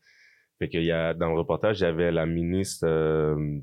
Fait 0.60 0.68
qu'il 0.70 0.84
y 0.84 0.92
a, 0.92 1.14
dans 1.14 1.30
le 1.30 1.38
reportage, 1.38 1.80
il 1.80 1.84
y 1.84 1.88
avait 1.88 2.12
la 2.12 2.26
ministre, 2.26 2.88
euh, 2.88 3.60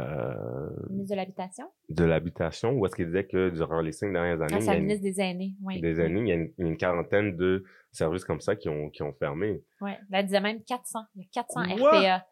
euh, 0.00 0.68
Ministre 0.90 1.14
de 1.14 1.16
l'Habitation? 1.16 1.64
de 1.88 2.04
l'habitation 2.04 2.72
où 2.72 2.86
est-ce 2.86 2.96
qu'il 2.96 3.06
disait 3.06 3.26
que 3.26 3.50
durant 3.50 3.80
les 3.80 3.92
cinq 3.92 4.12
dernières 4.12 4.40
années, 4.42 4.54
Ah, 4.54 4.56
il 4.56 4.60
y 4.60 4.62
c'est 4.62 4.70
a 4.70 4.72
la 4.72 4.78
une, 4.78 4.84
ministre 4.86 5.02
des 5.04 5.20
aînés, 5.20 5.54
oui. 5.62 5.80
des 5.80 5.94
oui. 5.96 6.02
années, 6.04 6.20
il 6.20 6.28
y 6.28 6.32
a 6.32 6.34
une, 6.34 6.52
une 6.58 6.76
quarantaine 6.76 7.36
de 7.36 7.64
services 7.92 8.24
comme 8.24 8.40
ça 8.40 8.56
qui 8.56 8.68
ont, 8.68 8.90
qui 8.90 9.02
ont 9.02 9.12
fermé. 9.12 9.62
Ouais, 9.80 9.98
elle 10.12 10.24
disait 10.26 10.40
même 10.40 10.62
400. 10.64 11.00
Il 11.16 11.22
y 11.22 11.24
a 11.24 11.28
400 11.32 11.60
What? 11.80 11.90
RPA. 11.90 12.26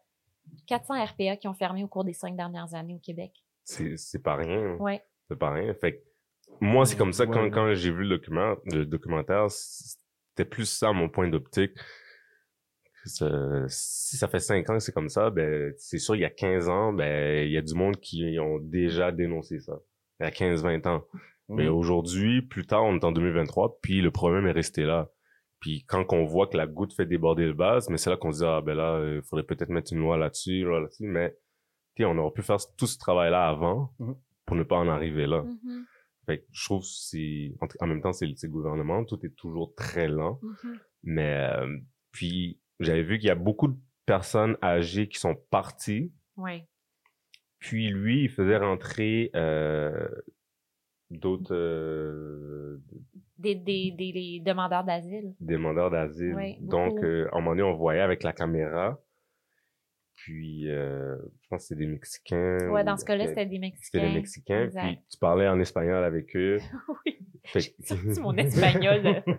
400 0.67 1.05
RPA 1.05 1.37
qui 1.37 1.47
ont 1.47 1.53
fermé 1.53 1.83
au 1.83 1.87
cours 1.87 2.03
des 2.03 2.13
cinq 2.13 2.35
dernières 2.35 2.73
années 2.75 2.95
au 2.95 2.99
Québec. 2.99 3.31
C'est, 3.63 3.95
c'est 3.97 4.21
pas 4.21 4.35
rien. 4.35 4.75
Ouais. 4.75 5.01
C'est 5.29 5.39
pas 5.39 5.51
rien. 5.51 5.73
Fait 5.75 5.93
que 5.97 6.03
moi, 6.59 6.85
c'est 6.85 6.97
comme 6.97 7.13
ça, 7.13 7.25
quand, 7.25 7.43
Ouais. 7.43 7.49
quand 7.49 7.73
j'ai 7.73 7.91
vu 7.91 8.03
le, 8.03 8.09
document, 8.17 8.55
le 8.65 8.85
documentaire, 8.85 9.49
c'était 9.49 10.45
plus 10.45 10.65
ça 10.65 10.91
mon 10.91 11.07
point 11.09 11.29
d'optique. 11.29 11.71
Ça- 13.05 13.65
Si 13.67 14.17
ça 14.17 14.27
fait 14.27 14.39
cinq 14.39 14.69
ans 14.69 14.73
que 14.77 14.79
c'est 14.83 14.91
comme 14.93 15.09
ça, 15.09 15.29
ben, 15.29 15.73
c'est 15.77 15.97
sûr, 15.99 16.15
il 16.15 16.21
y 16.21 16.25
a 16.25 16.29
15 16.29 16.69
ans, 16.69 16.93
ben, 16.93 17.45
il 17.45 17.51
y 17.51 17.57
a 17.57 17.61
du 17.61 17.73
monde 17.73 17.97
qui 17.99 18.37
ont 18.39 18.59
déjà 18.59 19.11
dénoncé 19.11 19.59
ça. 19.59 19.79
Il 20.19 20.23
y 20.23 20.27
a 20.27 20.31
15-20 20.31 20.85
ans. 20.87 21.05
Mais 21.49 21.67
aujourd'hui, 21.67 22.41
plus 22.41 22.65
tard, 22.65 22.83
on 22.83 22.95
est 22.95 23.03
en 23.03 23.11
2023, 23.11 23.79
puis 23.81 24.01
le 24.01 24.11
problème 24.11 24.47
est 24.47 24.51
resté 24.53 24.83
là. 24.85 25.11
Puis 25.59 25.83
quand 25.87 26.05
on 26.13 26.25
voit 26.25 26.47
que 26.47 26.57
la 26.57 26.65
goutte 26.67 26.93
fait 26.93 27.05
déborder 27.05 27.45
le 27.45 27.53
vase, 27.53 27.89
mais 27.89 27.97
c'est 27.97 28.09
là 28.09 28.17
qu'on 28.17 28.31
se 28.31 28.39
dit, 28.39 28.45
ah 28.45 28.61
ben 28.61 28.75
là, 28.75 29.15
il 29.15 29.21
faudrait 29.21 29.45
peut-être 29.45 29.69
mettre 29.69 29.91
une 29.93 29.99
loi 29.99 30.17
là-dessus, 30.17 30.63
là, 30.63 30.79
là-dessus, 30.79 31.05
mais 31.07 31.31
tu 31.95 32.03
sais, 32.03 32.05
on 32.05 32.17
aurait 32.17 32.31
pu 32.33 32.41
faire 32.41 32.57
tout 32.77 32.87
ce 32.87 32.97
travail-là 32.97 33.47
avant 33.49 33.93
Mhm. 33.99 34.15
pour 34.45 34.55
ne 34.55 34.63
pas 34.63 34.77
en 34.77 34.87
arriver 34.87 35.27
là. 35.27 35.43
Mhm, 35.43 35.85
Fait 36.25 36.39
que 36.39 36.45
je 36.53 36.65
trouve 36.65 36.81
que 36.81 36.87
c'est, 36.87 37.53
en, 37.81 37.87
même 37.87 38.01
temps, 38.01 38.13
c'est 38.13 38.25
le 38.25 38.47
gouvernement, 38.49 39.03
tout 39.03 39.19
est 39.25 39.35
toujours 39.35 39.75
très 39.75 40.07
lent, 40.07 40.39
mhm. 40.41 40.79
mais 41.03 41.49
euh, 41.53 41.77
puis 42.13 42.59
j'avais 42.83 43.03
vu 43.03 43.17
qu'il 43.19 43.27
y 43.27 43.31
a 43.31 43.35
beaucoup 43.35 43.67
de 43.67 43.77
personnes 44.05 44.57
âgées 44.61 45.07
qui 45.07 45.19
sont 45.19 45.35
parties, 45.49 46.11
Ouais. 46.37 46.67
puis 47.59 47.89
lui, 47.89 48.23
il 48.23 48.29
faisait 48.29 48.57
rentrer 48.57 49.29
euh, 49.35 50.07
d'autres 51.09 51.53
euh, 51.55 52.81
Des, 53.37 53.55
des, 53.55 53.91
des, 53.91 54.11
des 54.13 54.41
demandeurs 54.45 54.83
d'asile. 54.83 55.33
demandeurs 55.39 55.89
d'asile. 55.91 56.33
Oui, 56.35 56.57
Donc, 56.61 57.01
euh, 57.03 57.27
à 57.31 57.37
un 57.37 57.39
moment 57.39 57.51
donné, 57.51 57.63
on 57.63 57.75
voyait 57.75 58.01
avec 58.01 58.23
la 58.23 58.33
caméra. 58.33 58.99
Puis, 60.15 60.65
je 60.67 61.17
pense 61.49 61.63
que 61.63 61.67
c'est 61.69 61.75
des 61.75 61.87
Mexicains. 61.87 62.69
Ouais, 62.71 62.81
ou- 62.81 62.85
dans 62.85 62.95
ce 62.97 63.03
cas-là, 63.03 63.27
c'était 63.27 63.45
des 63.45 63.59
Mexicains. 63.59 63.85
C'était 63.99 64.07
des 64.07 64.13
Mexicains. 64.13 64.63
Exact. 64.65 64.85
Puis, 64.85 64.99
tu 65.11 65.17
parlais 65.17 65.47
en 65.47 65.59
espagnol 65.59 66.03
avec 66.03 66.35
eux. 66.35 66.59
oui. 67.05 67.17
J'ai 67.55 67.75
sorti 67.83 68.21
mon 68.21 68.35
espagnol. 68.37 69.23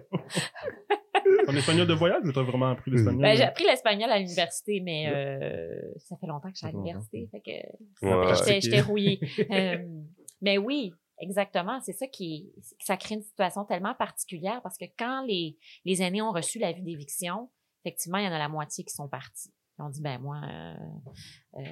euh. 1.49 1.53
En 1.53 1.57
espagnol 1.57 1.87
de 1.87 1.95
voyage, 1.95 2.23
ou 2.25 2.33
t'as 2.33 2.43
vraiment 2.43 2.71
appris 2.71 2.91
l'espagnol? 2.91 3.23
Ben, 3.23 3.37
j'ai 3.37 3.43
appris 3.45 3.65
l'espagnol 3.65 4.11
à 4.11 4.19
l'université, 4.19 4.81
mais 4.81 5.09
euh, 5.13 5.93
ça 5.99 6.17
fait 6.17 6.27
longtemps 6.27 6.49
que 6.51 6.55
je 6.55 6.59
suis 6.59 6.67
à 6.67 6.69
Ça 6.69 6.73
fait 6.73 6.77
longtemps. 6.77 6.85
l'université. 7.11 7.29
Fait 7.31 7.41
que 7.41 8.07
Ouais. 8.07 8.35
j'étais- 8.37 8.61
j'étais 8.61 8.81
rouillée. 8.81 9.21
Euh, 9.51 9.85
mais 10.41 10.59
oui, 10.59 10.93
exactement. 11.19 11.81
C'est 11.81 11.93
ça 11.93 12.07
qui 12.07 12.53
ça 12.81 12.97
crée 12.97 13.15
une 13.17 13.23
situation 13.23 13.65
tellement 13.65 13.95
particulière 13.95 14.61
parce 14.63 14.77
que 14.77 14.85
quand 14.99 15.25
les, 15.27 15.57
les 15.85 16.03
aînés 16.03 16.23
ont 16.23 16.33
reçu 16.33 16.59
l'avis 16.59 16.83
d'éviction, 16.83 17.51
effectivement, 17.85 18.19
il 18.19 18.25
y 18.25 18.29
en 18.29 18.33
a 18.33 18.39
la 18.39 18.49
moitié 18.49 18.85
qui 18.85 18.93
sont 18.95 19.09
partis. 19.09 19.53
Ils 19.79 19.83
ont 19.83 19.89
dit, 19.91 20.01
ben 20.03 20.19
moi, 20.21 20.41
euh, 20.45 20.75
euh, 21.59 21.63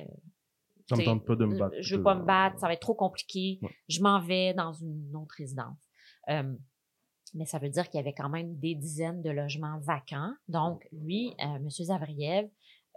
Ça 0.89 0.97
me 0.97 1.01
t'sais, 1.01 1.05
tente 1.05 1.25
pas 1.25 1.37
de 1.37 1.45
me 1.45 1.59
battre. 1.59 1.77
je 1.81 1.97
veux 1.97 2.03
pas 2.03 2.15
me 2.15 2.25
battre, 2.25 2.59
ça 2.59 2.67
va 2.67 2.73
être 2.73 2.81
trop 2.81 2.95
compliqué. 2.95 3.59
Ouais. 3.63 3.71
Je 3.89 4.01
m'en 4.01 4.21
vais 4.21 4.55
dans 4.55 4.73
une 4.73 5.15
autre 5.17 5.35
résidence. 5.39 5.79
Euh, 6.29 6.55
mais 7.35 7.47
ça 7.47 7.59
veut 7.59 7.71
dire 7.71 7.89
qu'il 7.89 7.99
y 7.99 8.03
avait 8.03 8.15
quand 8.15 8.29
même 8.29 8.59
des 8.59 8.75
dizaines 8.75 9.23
de 9.23 9.31
logements 9.31 9.79
vacants. 9.81 10.35
Donc, 10.49 10.87
lui, 10.93 11.35
euh, 11.41 11.57
M. 11.57 11.71
Zavriev, 11.71 12.49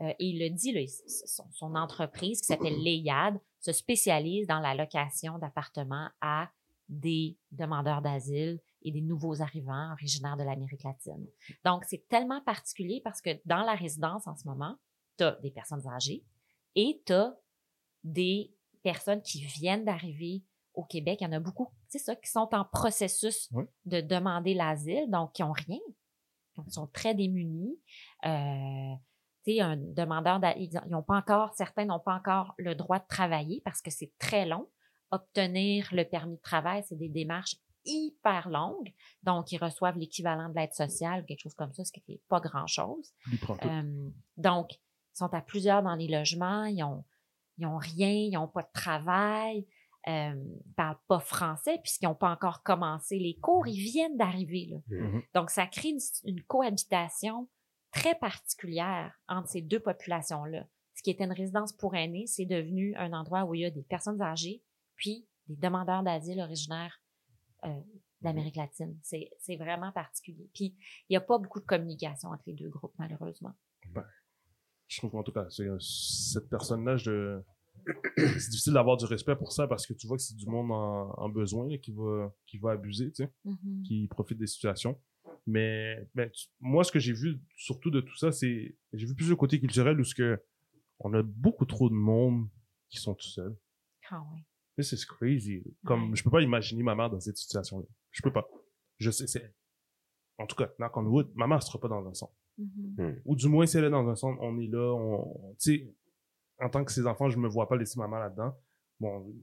euh, 0.02 0.10
et 0.20 0.26
il 0.26 0.40
le 0.40 0.50
dit, 0.50 0.74
là, 0.74 0.82
son, 1.26 1.46
son 1.52 1.76
entreprise 1.76 2.42
qui 2.42 2.48
s'appelle 2.48 2.78
Léyad 2.78 3.40
se 3.62 3.72
spécialise 3.72 4.46
dans 4.48 4.60
la 4.60 4.76
location 4.76 5.38
d'appartements 5.38 6.10
à 6.22 6.50
des 6.90 7.38
demandeurs 7.52 8.02
d'asile 8.02 8.60
et 8.84 8.92
des 8.92 9.02
nouveaux 9.02 9.42
arrivants 9.42 9.92
originaires 9.94 10.38
de 10.38 10.44
l'Amérique 10.44 10.84
latine. 10.84 11.26
Donc, 11.64 11.84
c'est 11.86 12.08
tellement 12.08 12.42
particulier 12.42 13.02
parce 13.04 13.22
que 13.22 13.32
dans 13.46 13.64
la 13.64 13.74
résidence 13.74 14.28
en 14.28 14.36
ce 14.36 14.48
moment, 14.48 14.76
tu 15.18 15.24
as 15.24 15.40
des 15.42 15.52
personnes 15.52 15.88
âgées 15.88 16.24
et 16.76 17.02
tu 17.06 17.14
as 17.14 17.36
des 18.04 18.54
personnes 18.84 19.22
qui 19.22 19.44
viennent 19.44 19.86
d'arriver 19.86 20.44
au 20.76 20.84
Québec. 20.84 21.20
Il 21.22 21.26
y 21.26 21.28
en 21.28 21.32
a 21.34 21.40
beaucoup, 21.40 21.70
c'est 21.88 22.00
ça, 22.00 22.16
qui 22.16 22.30
sont 22.30 22.50
en 22.54 22.66
processus 22.66 23.50
Oui. 23.52 23.66
de 23.86 24.02
demander 24.02 24.54
l'asile, 24.54 25.10
donc 25.10 25.34
qui 25.34 25.42
n'ont 25.42 25.52
rien, 25.52 25.80
qui 26.56 26.72
sont 26.72 26.88
très 26.88 27.14
démunis. 27.16 27.80
Euh, 28.26 28.94
tu 29.46 29.54
sais, 29.54 29.62
un 29.62 29.78
demandeur, 29.78 30.40
ils 30.58 30.70
n'ont 30.88 31.04
pas 31.04 31.18
encore, 31.18 31.54
certains 31.54 31.86
n'ont 31.86 32.00
pas 32.00 32.16
encore 32.16 32.54
le 32.58 32.74
droit 32.76 33.00
de 33.00 33.06
travailler 33.08 33.62
parce 33.64 33.82
que 33.82 33.92
c'est 33.92 34.12
très 34.18 34.46
long. 34.46 34.68
Obtenir 35.12 35.88
le 35.92 36.04
permis 36.04 36.36
de 36.38 36.42
travail, 36.42 36.84
c'est 36.88 36.98
des 36.98 37.10
démarches 37.10 37.56
hyper 37.86 38.50
longues. 38.50 38.92
Donc, 39.22 39.52
ils 39.52 39.60
reçoivent 39.64 39.98
l'équivalent 39.98 40.50
de 40.50 40.56
l'aide 40.56 40.74
sociale, 40.74 41.24
quelque 41.26 41.42
chose 41.42 41.54
comme 41.54 41.72
ça, 41.74 41.86
ce 41.86 41.92
qui 41.92 42.04
n'est 42.10 42.22
pas 42.28 42.40
grand-chose. 42.40 43.14
Euh, 43.64 44.10
donc, 44.38 44.74
ils 44.74 45.18
sont 45.18 45.32
à 45.34 45.42
plusieurs 45.42 45.84
dans 45.84 45.94
les 45.94 46.08
logements, 46.08 46.66
ils 46.66 46.84
ont, 46.84 47.06
ils 47.60 47.68
ont 47.68 47.78
rien, 47.78 48.10
ils 48.10 48.32
n'ont 48.32 48.48
pas 48.48 48.64
de 48.64 48.72
travail, 48.74 49.68
euh, 50.08 50.36
parlent 50.76 51.00
pas 51.08 51.20
français 51.20 51.80
puisqu'ils 51.82 52.06
n'ont 52.06 52.16
pas 52.16 52.32
encore 52.32 52.64
commencé 52.64 53.18
les 53.18 53.36
cours, 53.38 53.68
ils 53.68 53.80
viennent 53.80 54.18
d'arriver. 54.18 54.68
là. 54.72 54.78
Mhm. 54.90 55.24
Donc, 55.34 55.50
ça 55.50 55.66
crée 55.68 55.90
une, 55.90 56.00
une 56.26 56.44
cohabitation 56.44 57.50
très 57.92 58.16
particulière 58.16 59.18
entre 59.28 59.50
ces 59.50 59.62
deux 59.62 59.80
populations-là. 59.80 60.68
Ce 60.94 61.02
qui 61.02 61.12
était 61.12 61.24
une 61.24 61.34
résidence 61.34 61.74
pour 61.74 61.96
aînés, 61.96 62.28
c'est 62.28 62.46
devenu 62.46 62.96
un 62.96 63.14
endroit 63.14 63.46
où 63.46 63.56
il 63.56 63.62
y 63.62 63.66
a 63.66 63.72
des 63.72 63.84
personnes 63.84 64.22
âgées, 64.22 64.64
puis 64.96 65.28
des 65.48 65.56
demandeurs 65.56 66.04
d'asile 66.04 66.40
originaires 66.40 67.02
euh, 67.66 67.82
d'Amérique 68.22 68.56
latine. 68.56 68.98
C'est 69.02 69.30
c'est 69.40 69.56
vraiment 69.56 69.92
particulier. 69.92 70.50
Puis, 70.54 70.76
il 71.10 71.14
n'y 71.14 71.18
a 71.18 71.22
pas 71.22 71.38
beaucoup 71.38 71.60
de 71.60 71.66
communication 71.66 72.30
entre 72.30 72.44
les 72.48 72.54
deux 72.54 72.70
groupes, 72.70 72.94
malheureusement. 72.98 73.54
Je 74.88 74.98
trouve 75.00 75.12
qu'en 75.12 75.24
tout 75.24 75.32
cas, 75.32 75.46
c'est, 75.50 75.64
euh, 75.64 75.80
cette 75.80 76.50
personne-là, 76.50 76.98
je... 76.98 77.42
c'est 78.18 78.50
difficile 78.50 78.74
d'avoir 78.74 78.98
du 78.98 79.06
respect 79.06 79.36
pour 79.36 79.52
ça 79.52 79.68
parce 79.68 79.86
que 79.86 79.94
tu 79.94 80.08
vois 80.08 80.18
que 80.18 80.24
c'est 80.24 80.36
du 80.36 80.46
monde 80.48 80.72
en, 80.72 81.12
en 81.18 81.30
besoin 81.30 81.68
là, 81.70 81.78
qui 81.78 81.92
va 81.92 82.34
qui 82.46 82.58
va 82.58 82.72
abuser, 82.72 83.12
tu 83.12 83.24
sais, 83.24 83.32
Mhm. 83.46 83.84
qui 83.84 84.08
profite 84.08 84.38
des 84.38 84.48
situations. 84.48 85.00
Mais 85.48 86.08
ben, 86.16 86.30
tu- 86.32 86.48
moi, 86.60 86.84
ce 86.84 86.92
que 86.92 87.00
j'ai 87.00 87.14
vu 87.14 87.40
surtout 87.56 87.92
de 87.92 88.02
tout 88.02 88.16
ça, 88.18 88.32
c'est 88.32 88.76
j'ai 88.94 89.06
vu 89.06 89.14
plus 89.16 89.30
le 89.30 89.36
côté 89.36 89.60
culturel 89.60 90.00
où 90.00 90.04
ce 90.04 90.16
que 90.16 90.40
on 91.00 91.14
a 91.14 91.22
beaucoup 91.22 91.66
trop 91.66 91.90
de 91.90 91.94
monde 91.96 92.48
qui 92.90 92.98
sont 93.00 93.14
tout 93.14 93.28
seuls. 93.28 93.56
Ah 94.10 94.22
ouais. 94.34 94.44
This 94.78 94.92
is 94.94 95.06
crazy. 95.06 95.64
Comme 95.86 96.10
Ouais. 96.10 96.16
je 96.16 96.24
peux 96.24 96.32
pas 96.32 96.42
imaginer 96.42 96.84
ma 96.84 96.96
mère 96.96 97.10
dans 97.10 97.20
cette 97.20 97.38
situation-là. 97.38 97.86
Je 98.12 98.22
peux 98.22 98.32
pas. 98.34 98.48
Je 98.98 99.12
sais, 99.12 99.28
c'est 99.28 99.54
en 100.38 100.48
tout 100.48 100.56
cas, 100.56 100.70
knock 100.80 100.98
on 100.98 101.06
wood, 101.06 101.32
ma 101.36 101.48
mère 101.48 101.62
sera 101.64 101.80
pas 101.80 101.88
dans 101.88 102.06
un 102.08 102.14
centre. 102.14 102.34
Mhm. 102.58 103.22
ou 103.26 103.36
du 103.36 103.50
moins 103.50 103.66
si 103.66 103.78
elle 103.78 103.84
est 103.84 103.90
dans 103.90 104.08
un 104.08 104.16
centre, 104.16 104.40
on 104.42 104.58
est 104.60 104.68
là, 104.68 104.94
on, 104.96 105.56
tu 105.60 105.78
sais, 105.78 105.94
en 106.60 106.70
tant 106.70 106.84
que 106.86 106.92
ses 106.92 107.06
enfants, 107.08 107.30
je 107.30 107.38
me 107.38 107.48
vois 107.48 107.68
pas 107.68 107.76
laisser 107.76 108.00
ma 108.00 108.08
mère 108.08 108.20
là-dedans. 108.20 108.56
Bon, 109.00 109.34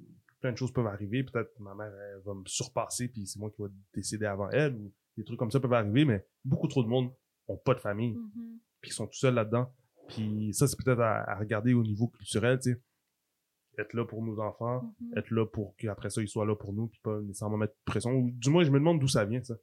plein 0.41 0.53
de 0.53 0.57
choses 0.57 0.73
peuvent 0.73 0.87
arriver, 0.87 1.23
peut-être 1.25 1.59
ma 1.61 1.75
mère 1.75 1.93
elle 1.95 2.23
va 2.25 2.35
me 2.35 2.45
surpasser 2.47 3.09
puis 3.09 3.27
c'est 3.27 3.39
moi 3.39 3.51
qui 3.51 3.63
vais 3.63 3.69
décéder 3.95 4.27
avant 4.27 4.49
elle 4.51 4.75
ou 4.75 4.93
des 5.17 5.25
trucs 5.25 5.39
comme 5.39 5.51
ça 5.51 5.61
peuvent 5.61 5.73
arriver, 5.75 6.05
mais 6.05 6.27
beaucoup 6.45 6.69
trop 6.69 6.83
de 6.83 6.89
monde 6.89 7.13
ont 7.49 7.57
pas 7.59 7.75
de 7.75 7.81
famille 7.81 8.15
Mhm. 8.15 8.59
puis 8.81 8.91
ils 8.91 8.95
sont 8.95 9.07
tout 9.07 9.19
seuls 9.19 9.35
là-dedans. 9.35 9.73
Puis 10.09 10.53
ça 10.55 10.67
c'est 10.67 10.77
peut-être 10.83 11.01
à, 11.01 11.31
à 11.31 11.39
regarder 11.39 11.75
au 11.75 11.83
niveau 11.83 12.09
culturel, 12.09 12.59
tu 12.59 12.73
sais. 12.73 12.83
Être 13.79 13.95
là 13.95 14.05
pour 14.05 14.23
nos 14.23 14.39
enfants, 14.41 14.83
Mhm. 15.01 15.19
être 15.19 15.31
là 15.31 15.47
pour 15.47 15.77
qu'après 15.77 16.11
ça 16.11 16.21
ils 16.23 16.29
soient 16.29 16.45
là 16.47 16.57
pour 16.57 16.73
nous 16.73 16.89
puis 16.89 17.01
pas 17.03 17.21
nécessairement 17.21 17.57
mettre 17.59 17.75
de 17.75 17.85
pression 17.85 18.11
ou 18.13 18.31
du 18.33 18.51
moins 18.51 18.65
je 18.65 18.71
me 18.71 18.79
demande 18.79 18.99
d'où 19.01 19.09
ça 19.09 19.25
vient 19.25 19.43
ça. 19.43 19.55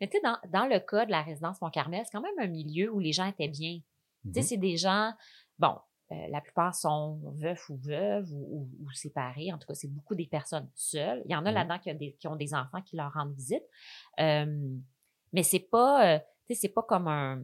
Mais 0.00 0.08
tu 0.08 0.18
sais, 0.18 0.22
dans, 0.22 0.36
dans 0.50 0.66
le 0.66 0.78
cas 0.80 1.06
de 1.06 1.10
la 1.10 1.22
résidence 1.22 1.60
Mont-Carmel, 1.62 2.02
c'est 2.04 2.12
quand 2.12 2.20
même 2.22 2.38
un 2.38 2.48
milieu 2.50 2.92
où 2.92 2.98
les 2.98 3.12
gens 3.12 3.24
étaient 3.26 3.48
bien. 3.48 3.78
Tu 4.24 4.32
sais, 4.34 4.40
Mhm. 4.40 4.42
c'est 4.42 4.56
des 4.58 4.76
gens, 4.76 5.12
bon, 5.58 5.78
euh, 6.12 6.26
la 6.28 6.40
plupart 6.40 6.74
sont 6.74 7.20
veufs 7.36 7.68
ou 7.68 7.76
veuves 7.76 8.32
ou, 8.32 8.46
ou- 8.80 8.84
ou 8.84 8.90
séparés. 8.92 9.52
En 9.52 9.58
tout 9.58 9.66
cas, 9.68 9.74
c'est 9.74 9.88
beaucoup 9.92 10.14
des 10.14 10.26
personnes 10.26 10.68
seules. 10.74 11.22
Il 11.26 11.32
y 11.32 11.36
en 11.36 11.44
a 11.46 11.50
là-dedans 11.52 11.78
qui, 11.78 11.90
ont 11.90 11.94
des- 11.94 12.12
qui 12.14 12.26
ont 12.28 12.36
des 12.36 12.52
enfants 12.54 12.82
qui 12.82 12.96
leur 12.96 13.12
rendent 13.12 13.34
visite. 13.34 13.62
Euh, 14.18 14.76
mais 15.32 15.42
c'est 15.42 15.60
pas, 15.70 16.16
euh, 16.16 16.18
c'est 16.52 16.68
pas 16.74 16.82
comme 16.82 17.06
un, 17.06 17.42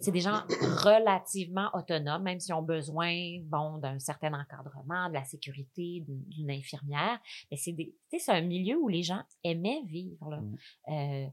c'est 0.00 0.10
des 0.10 0.20
gens 0.20 0.42
relativement 0.84 1.70
autonomes, 1.72 2.22
même 2.22 2.38
s'ils 2.38 2.52
ont 2.52 2.60
besoin, 2.62 3.14
bon, 3.44 3.78
d'un 3.78 3.98
certain 3.98 4.34
encadrement, 4.38 5.08
de 5.08 5.14
la 5.14 5.24
sécurité, 5.24 6.04
d'une 6.06 6.50
infirmière. 6.50 7.18
Mais 7.50 7.56
c'est 7.56 8.32
un 8.32 8.42
milieu 8.42 8.76
où 8.76 8.88
les 8.88 9.02
gens 9.02 9.22
aimaient 9.44 9.82
vivre, 9.86 10.28
là. 10.30 10.42
Euh, 10.88 11.26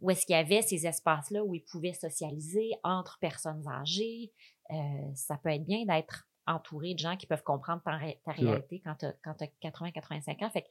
où 0.00 0.10
est-ce 0.10 0.26
qu'il 0.26 0.34
y 0.34 0.38
avait 0.38 0.62
ces 0.62 0.86
espaces-là 0.86 1.44
où 1.44 1.54
ils 1.54 1.64
pouvaient 1.64 1.92
socialiser 1.92 2.72
entre 2.82 3.18
personnes 3.20 3.66
âgées. 3.68 4.32
Euh, 4.72 5.14
ça 5.14 5.36
peut 5.38 5.50
être 5.50 5.64
bien 5.64 5.84
d'être 5.84 6.28
entouré 6.46 6.94
de 6.94 6.98
gens 6.98 7.16
qui 7.16 7.26
peuvent 7.26 7.42
comprendre 7.42 7.82
ta, 7.82 7.96
réalité 8.32 8.80
quand 8.84 8.94
tu 8.96 9.06
as 9.06 9.46
80-85 9.62 10.44
ans. 10.44 10.50
Fait 10.50 10.62
que, 10.62 10.68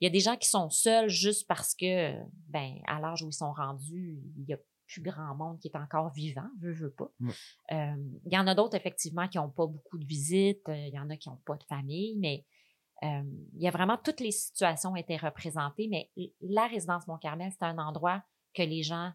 il 0.00 0.04
y 0.04 0.06
a 0.06 0.10
des 0.10 0.20
gens 0.20 0.36
qui 0.36 0.48
sont 0.48 0.70
seuls 0.70 1.08
juste 1.10 1.46
parce 1.46 1.74
que, 1.74 2.14
ben, 2.48 2.76
à 2.86 3.00
l'âge 3.00 3.22
où 3.22 3.28
ils 3.28 3.32
sont 3.34 3.52
rendus, 3.52 4.18
il 4.38 4.44
y 4.48 4.54
a 4.54 4.58
plus 4.86 5.02
grand 5.02 5.34
monde 5.36 5.58
qui 5.60 5.68
est 5.68 5.76
encore 5.76 6.10
vivant, 6.10 6.48
veut, 6.58 6.72
veut 6.72 6.90
pas. 6.90 7.10
Euh, 7.72 7.94
il 8.24 8.32
y 8.32 8.38
en 8.38 8.46
a 8.46 8.54
d'autres, 8.54 8.76
effectivement, 8.76 9.28
qui 9.28 9.38
n'ont 9.38 9.50
pas 9.50 9.66
beaucoup 9.66 9.98
de 9.98 10.04
visites. 10.06 10.68
euh, 10.68 10.86
Il 10.88 10.94
y 10.94 10.98
en 10.98 11.08
a 11.10 11.16
qui 11.16 11.28
n'ont 11.28 11.36
pas 11.44 11.56
de 11.56 11.64
famille, 11.64 12.16
mais 12.18 12.44
euh, 13.04 13.22
il 13.54 13.62
y 13.62 13.68
a 13.68 13.70
vraiment 13.70 13.98
toutes 14.02 14.20
les 14.20 14.32
situations 14.32 14.96
étaient 14.96 15.16
représentées, 15.16 15.86
mais 15.88 16.10
la 16.40 16.66
résidence 16.66 17.06
Mont-Carmel, 17.06 17.52
c'est 17.52 17.64
un 17.64 17.78
endroit 17.78 18.22
que 18.54 18.62
les 18.62 18.82
gens, 18.82 19.12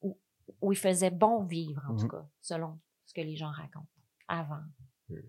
où, 0.00 0.18
où 0.60 0.72
il 0.72 0.78
faisait 0.78 1.10
bon 1.10 1.44
vivre, 1.44 1.82
en 1.88 1.94
tout 1.96 2.04
Mhm. 2.04 2.10
cas, 2.10 2.26
selon 2.40 2.78
ce 3.06 3.14
que 3.14 3.20
les 3.22 3.36
gens 3.36 3.50
racontent, 3.50 3.86
avant 4.28 4.60
la- 5.08 5.20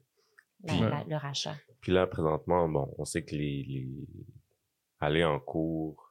Puis- 0.67 0.80
la- 0.82 1.03
le 1.07 1.15
rachat. 1.15 1.55
Puis 1.82 1.91
là, 1.91 2.07
présentement, 2.07 2.67
bon, 2.67 2.93
on 2.97 3.05
sait 3.05 3.23
que 3.23 3.36
les, 3.36 3.63
les... 3.63 3.88
aller 4.99 5.23
en 5.23 5.39
cours, 5.39 6.03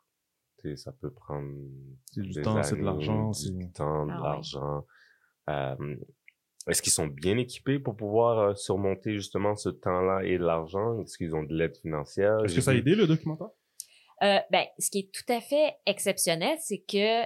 ça 0.75 0.91
peut 0.93 1.13
prendre 1.13 1.49
C'est 2.11 2.23
du 2.23 2.31
des 2.31 2.43
temps, 2.43 2.61
c'est 2.65 2.75
de 2.77 2.83
l'argent, 2.83 3.31
du 3.31 3.39
c'est- 3.39 3.73
temps, 3.73 4.07
de 4.07 4.11
Ah 4.13 4.17
ouais. 4.17 4.23
l'argent. 4.23 4.85
Euh, 5.49 5.97
est-ce 6.67 6.83
qu'ils 6.83 6.93
sont 6.93 7.07
bien 7.07 7.39
équipés 7.39 7.79
pour 7.79 7.95
pouvoir 7.97 8.39
euh, 8.41 8.55
surmonter 8.57 9.13
justement 9.15 9.55
ce 9.55 9.69
temps-là 9.69 10.25
et 10.25 10.39
de 10.39 10.45
l'argent? 10.45 11.01
Est-ce 11.03 11.17
qu'ils 11.19 11.37
ont 11.37 11.45
de 11.45 11.55
l'aide 11.55 11.77
financière? 11.77 12.39
Est-ce 12.45 12.49
J'ai 12.55 12.57
que 12.57 12.63
ça 12.63 12.71
a 12.73 12.75
aidé 12.75 12.97
le 12.97 13.07
documentaire? 13.07 13.47
Euh, 14.25 14.39
ben, 14.51 14.65
ce 14.81 14.91
qui 14.91 14.99
est 15.01 15.13
tout 15.13 15.33
à 15.33 15.41
fait 15.41 15.77
exceptionnel, 15.87 16.57
c'est 16.61 16.79
que 16.81 17.23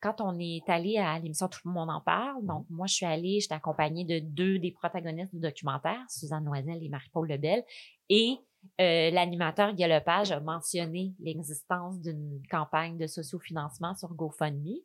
quand 0.00 0.20
on 0.20 0.38
est 0.38 0.68
allé 0.68 0.98
à 0.98 1.18
l'émission 1.18 1.48
Tout 1.48 1.60
le 1.66 1.72
monde 1.72 1.90
en 1.90 2.00
parle. 2.00 2.44
Donc, 2.44 2.66
moi, 2.70 2.86
je 2.86 2.94
suis 2.94 3.06
allée, 3.06 3.40
j'étais 3.40 3.54
accompagnée 3.54 4.04
de 4.04 4.18
deux 4.18 4.58
des 4.58 4.70
protagonistes 4.70 5.34
du 5.34 5.40
documentaire, 5.40 6.00
Suzanne 6.08 6.44
Noiselle 6.44 6.82
et 6.82 6.88
Marie-Paul 6.88 7.28
Lebel. 7.28 7.64
Et 8.08 8.38
euh, 8.80 9.10
l'animateur 9.10 9.74
Guy 9.74 9.84
a 9.84 10.40
mentionné 10.40 11.14
l'existence 11.18 12.00
d'une 12.00 12.42
campagne 12.50 12.98
de 12.98 13.06
sociofinancement 13.06 13.94
sur 13.94 14.12
GoFundMe. 14.14 14.76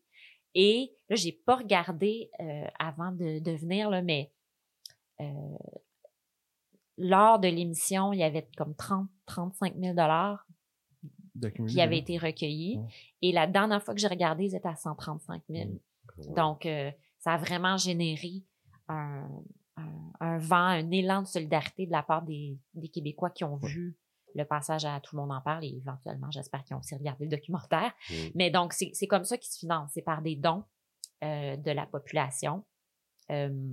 Et 0.54 0.94
là, 1.10 1.16
j'ai 1.16 1.34
pas 1.34 1.58
regardé 1.58 2.30
euh, 2.40 2.68
avant 2.80 3.12
de, 3.12 3.52
venir, 3.58 3.90
mais 4.04 4.32
euh, 5.20 5.58
lors 6.98 7.40
de 7.40 7.50
l'émission, 7.50 8.14
il 8.14 8.20
y 8.20 8.24
avait 8.24 8.48
comme 8.56 8.76
30, 8.76 9.08
35 9.26 9.76
000 9.76 9.94
dollars 9.94 10.46
qui 11.68 11.82
avaient 11.82 11.98
été 11.98 12.18
recueillis. 12.18 12.80
Et 13.22 13.32
la 13.32 13.48
dernière 13.48 13.82
fois 13.84 13.94
que 13.94 14.00
j'ai 14.00 14.08
regardé, 14.08 14.46
ils 14.46 14.56
étaient 14.56 14.68
à 14.68 14.76
135 14.76 15.44
000. 15.50 15.70
Ouais. 15.70 16.34
Donc, 16.36 16.66
euh, 16.66 16.92
ça 17.20 17.34
a 17.34 17.38
vraiment 17.38 17.78
généré 17.78 18.44
un, 18.88 19.28
un, 19.78 20.12
un 20.20 20.38
vent, 20.38 20.56
un 20.56 20.92
élan 20.92 21.24
de 21.24 21.28
solidarité 21.28 21.86
de 21.86 21.92
la 21.92 22.04
part 22.04 22.22
des, 22.22 22.58
des 22.74 22.88
Québécois 22.90 23.30
qui 23.30 23.44
ont 23.44 23.58
vu 23.58 23.98
le 24.36 24.46
passage 24.46 24.86
à 24.86 25.00
Tout 25.00 25.16
le 25.16 25.22
monde 25.22 25.32
en 25.32 25.42
parle 25.42 25.64
et 25.64 25.76
éventuellement, 25.78 26.30
j'espère 26.30 26.64
qu'ils 26.64 26.76
ont 26.76 26.80
aussi 26.80 26.96
regardé 26.96 27.26
le 27.26 27.32
documentaire. 27.32 27.94
Mais 28.36 28.52
donc, 28.52 28.74
c'est 28.74 28.92
c'est 28.94 29.08
comme 29.08 29.24
ça 29.24 29.38
qu'ils 29.38 29.52
se 29.52 29.60
financent. 29.60 29.92
C'est 29.94 30.02
par 30.02 30.22
des 30.22 30.36
dons 30.36 30.64
euh, 31.24 31.56
de 31.56 31.72
la 31.72 31.86
population. 31.86 32.66
Euh, 33.32 33.72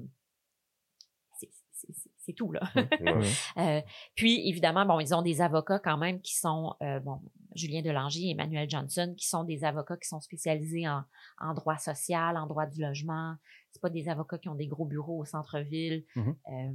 c'est- 2.24 2.32
tout, 2.32 2.52
là. 2.52 2.60
Ouais. 2.74 2.82
Euh, 3.58 3.80
puis, 4.14 4.48
évidemment, 4.48 4.86
bon, 4.86 4.98
ils 5.00 5.14
ont 5.14 5.22
des 5.22 5.40
avocats 5.40 5.78
quand 5.78 5.98
même 5.98 6.20
qui 6.20 6.36
sont, 6.36 6.74
euh, 6.82 7.00
bon, 7.00 7.20
Julien 7.54 7.82
Delanger 7.82 8.28
et 8.28 8.30
Emmanuel 8.30 8.68
Johnson, 8.70 9.14
qui 9.16 9.26
sont 9.26 9.44
des 9.44 9.64
avocats 9.64 9.96
qui 9.96 10.08
sont 10.08 10.20
spécialisés 10.20 10.88
en, 10.88 11.02
en 11.38 11.52
droit 11.54 11.76
social, 11.76 12.36
en 12.36 12.46
droit 12.46 12.66
du 12.66 12.80
logement. 12.80 13.34
C'est 13.70 13.82
pas 13.82 13.90
des 13.90 14.08
avocats 14.08 14.38
qui 14.38 14.48
ont 14.48 14.54
des 14.54 14.66
gros 14.66 14.86
bureaux 14.86 15.20
au 15.20 15.24
centre-ville. 15.24 16.04
Mhm. 16.16 16.36
Euh, 16.48 16.72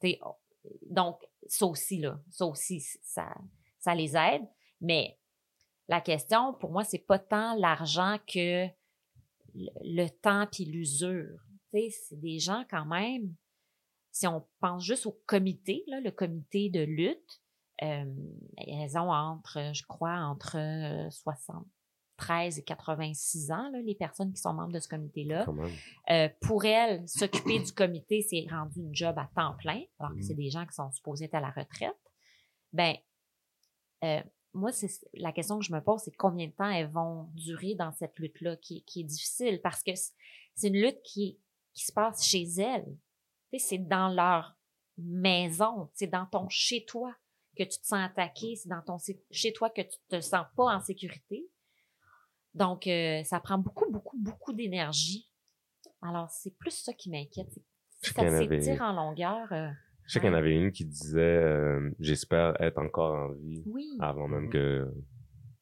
t'sais, 0.00 0.18
oh, 0.24 0.36
donc, 0.90 1.20
ça 1.46 1.66
aussi, 1.66 1.98
là, 1.98 2.18
ça 2.30 2.46
aussi, 2.46 2.80
ça, 3.02 3.28
ça 3.78 3.94
les 3.94 4.16
aide. 4.16 4.42
Mais 4.80 5.18
la 5.88 6.00
question, 6.00 6.54
pour 6.54 6.70
moi, 6.70 6.84
c'est 6.84 6.98
pas 7.06 7.18
tant 7.18 7.54
l'argent 7.56 8.18
que 8.26 8.66
le, 9.54 9.70
le 9.82 10.08
temps 10.08 10.46
puis 10.50 10.64
l'usure. 10.64 11.40
Tu 11.72 11.80
sais, 11.80 11.90
c'est 12.08 12.20
des 12.20 12.38
gens 12.38 12.64
quand 12.70 12.84
même, 12.86 13.34
si 14.12 14.26
on 14.26 14.46
pense 14.60 14.84
juste 14.84 15.06
au 15.06 15.20
comité, 15.26 15.84
là, 15.86 16.00
le 16.00 16.10
comité 16.10 16.70
de 16.70 16.80
lutte, 16.80 17.40
euh, 17.82 18.04
elles 18.56 18.98
ont 18.98 19.10
entre, 19.12 19.72
je 19.74 19.84
crois, 19.86 20.16
entre 20.16 20.56
euh, 20.58 21.08
60, 21.10 21.64
13 22.16 22.58
et 22.58 22.62
86 22.64 23.52
ans, 23.52 23.70
là, 23.70 23.80
les 23.80 23.94
personnes 23.94 24.32
qui 24.32 24.40
sont 24.40 24.52
membres 24.52 24.72
de 24.72 24.80
ce 24.80 24.88
comité-là. 24.88 25.44
Euh, 26.10 26.28
pour 26.40 26.64
elles, 26.64 27.08
s'occuper 27.08 27.60
du 27.60 27.72
comité, 27.72 28.22
c'est 28.28 28.44
rendu 28.50 28.80
une 28.80 28.92
job 28.94 29.16
à 29.18 29.30
temps 29.36 29.54
plein, 29.58 29.80
alors 30.00 30.10
que 30.12 30.16
Mhm. 30.16 30.22
c'est 30.22 30.34
des 30.34 30.50
gens 30.50 30.66
qui 30.66 30.72
sont 30.74 30.90
supposés 30.90 31.26
être 31.26 31.34
à 31.36 31.40
la 31.40 31.50
retraite. 31.50 31.94
Ben, 32.72 32.96
euh, 34.04 34.20
moi, 34.54 34.72
c'est 34.72 34.90
la 35.14 35.30
question 35.30 35.58
que 35.60 35.64
je 35.64 35.72
me 35.72 35.80
pose, 35.80 36.00
c'est 36.04 36.10
combien 36.16 36.48
de 36.48 36.52
temps 36.52 36.68
elles 36.70 36.90
vont 36.90 37.28
durer 37.34 37.74
dans 37.76 37.92
cette 37.92 38.18
lutte-là, 38.18 38.56
qui, 38.56 38.82
qui 38.82 39.00
est 39.02 39.04
difficile, 39.04 39.60
parce 39.62 39.82
que 39.84 39.94
c'est- 39.94 40.14
c'est 40.56 40.68
une 40.68 40.80
lutte 40.80 41.00
qui, 41.04 41.38
qui 41.74 41.84
se 41.84 41.92
passe 41.92 42.24
chez 42.24 42.42
elles. 42.58 42.88
Tu 43.52 43.58
sais, 43.58 43.66
c'est 43.68 43.78
dans 43.78 44.08
leur 44.08 44.56
maison, 44.96 45.90
c'est 45.94 46.06
dans 46.06 46.26
ton 46.26 46.48
chez-toi 46.48 47.14
que 47.56 47.62
tu 47.64 47.78
te 47.80 47.86
sens 47.86 48.00
attaqué, 48.04 48.56
c'est 48.56 48.68
dans 48.68 48.82
ton 48.82 48.96
chez-toi 49.30 49.70
que 49.70 49.82
tu 49.82 49.96
te 50.08 50.20
sens 50.20 50.44
pas 50.56 50.64
en 50.76 50.80
sécurité. 50.80 51.48
Donc, 52.54 52.86
euh, 52.86 53.22
ça 53.24 53.40
prend 53.40 53.58
beaucoup, 53.58 53.90
beaucoup, 53.90 54.16
beaucoup 54.18 54.52
d'énergie. 54.52 55.30
Alors, 56.02 56.30
c'est 56.30 56.56
plus 56.56 56.70
ça 56.72 56.92
qui 56.92 57.10
m'inquiète. 57.10 57.48
c'est- 57.52 57.64
Si 58.00 58.14
ça 58.14 58.22
s'étire 58.38 58.82
en 58.82 58.92
longueur, 58.92 59.52
euh, 59.52 59.68
Je 60.06 60.12
sais 60.12 60.20
qu'il 60.20 60.28
y 60.28 60.32
en 60.32 60.36
avait 60.36 60.54
une 60.54 60.70
qui 60.70 60.84
disait 60.84 61.18
euh, 61.20 61.90
J'espère 61.98 62.60
être 62.60 62.78
encore 62.78 63.14
en 63.16 63.32
vie 63.32 63.62
oui, 63.66 63.96
avant 64.00 64.28
même 64.28 64.48
que, 64.50 64.88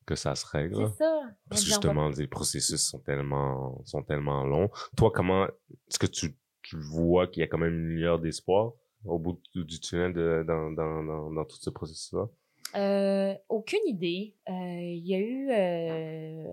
que 0.04 0.14
ça 0.14 0.34
se 0.34 0.46
règle. 0.46 0.88
c'est 0.90 0.98
ça. 1.04 1.20
Parce 1.48 1.62
que 1.62 1.68
va- 1.68 1.72
justement, 1.74 2.08
les 2.10 2.26
processus 2.26 2.80
sont 2.90 2.98
tellement, 3.00 3.82
sont 3.86 4.02
tellement 4.02 4.44
longs. 4.44 4.68
Toi, 4.96 5.10
comment 5.14 5.46
est-ce 5.46 5.98
que 5.98 6.06
tu, 6.06 6.36
tu 6.68 6.76
vois 6.78 7.28
qu'il 7.28 7.40
y 7.40 7.44
a 7.44 7.46
quand 7.46 7.58
même 7.58 7.74
une 7.74 7.88
lueur 7.88 8.18
d'espoir 8.18 8.72
au 9.04 9.18
bout 9.18 9.40
du, 9.54 9.80
tunnel 9.80 10.12
dans, 10.12 10.72
dans, 10.72 11.30
dans, 11.30 11.44
tout 11.44 11.58
ce 11.60 11.70
processus-là? 11.70 12.26
Euh, 12.74 13.34
aucune 13.48 13.86
idée. 13.86 14.34
Euh, 14.48 14.52
Il 14.52 15.06
y 15.06 15.14
a 15.14 15.18
eu 15.18 15.50
euh, 15.50 16.52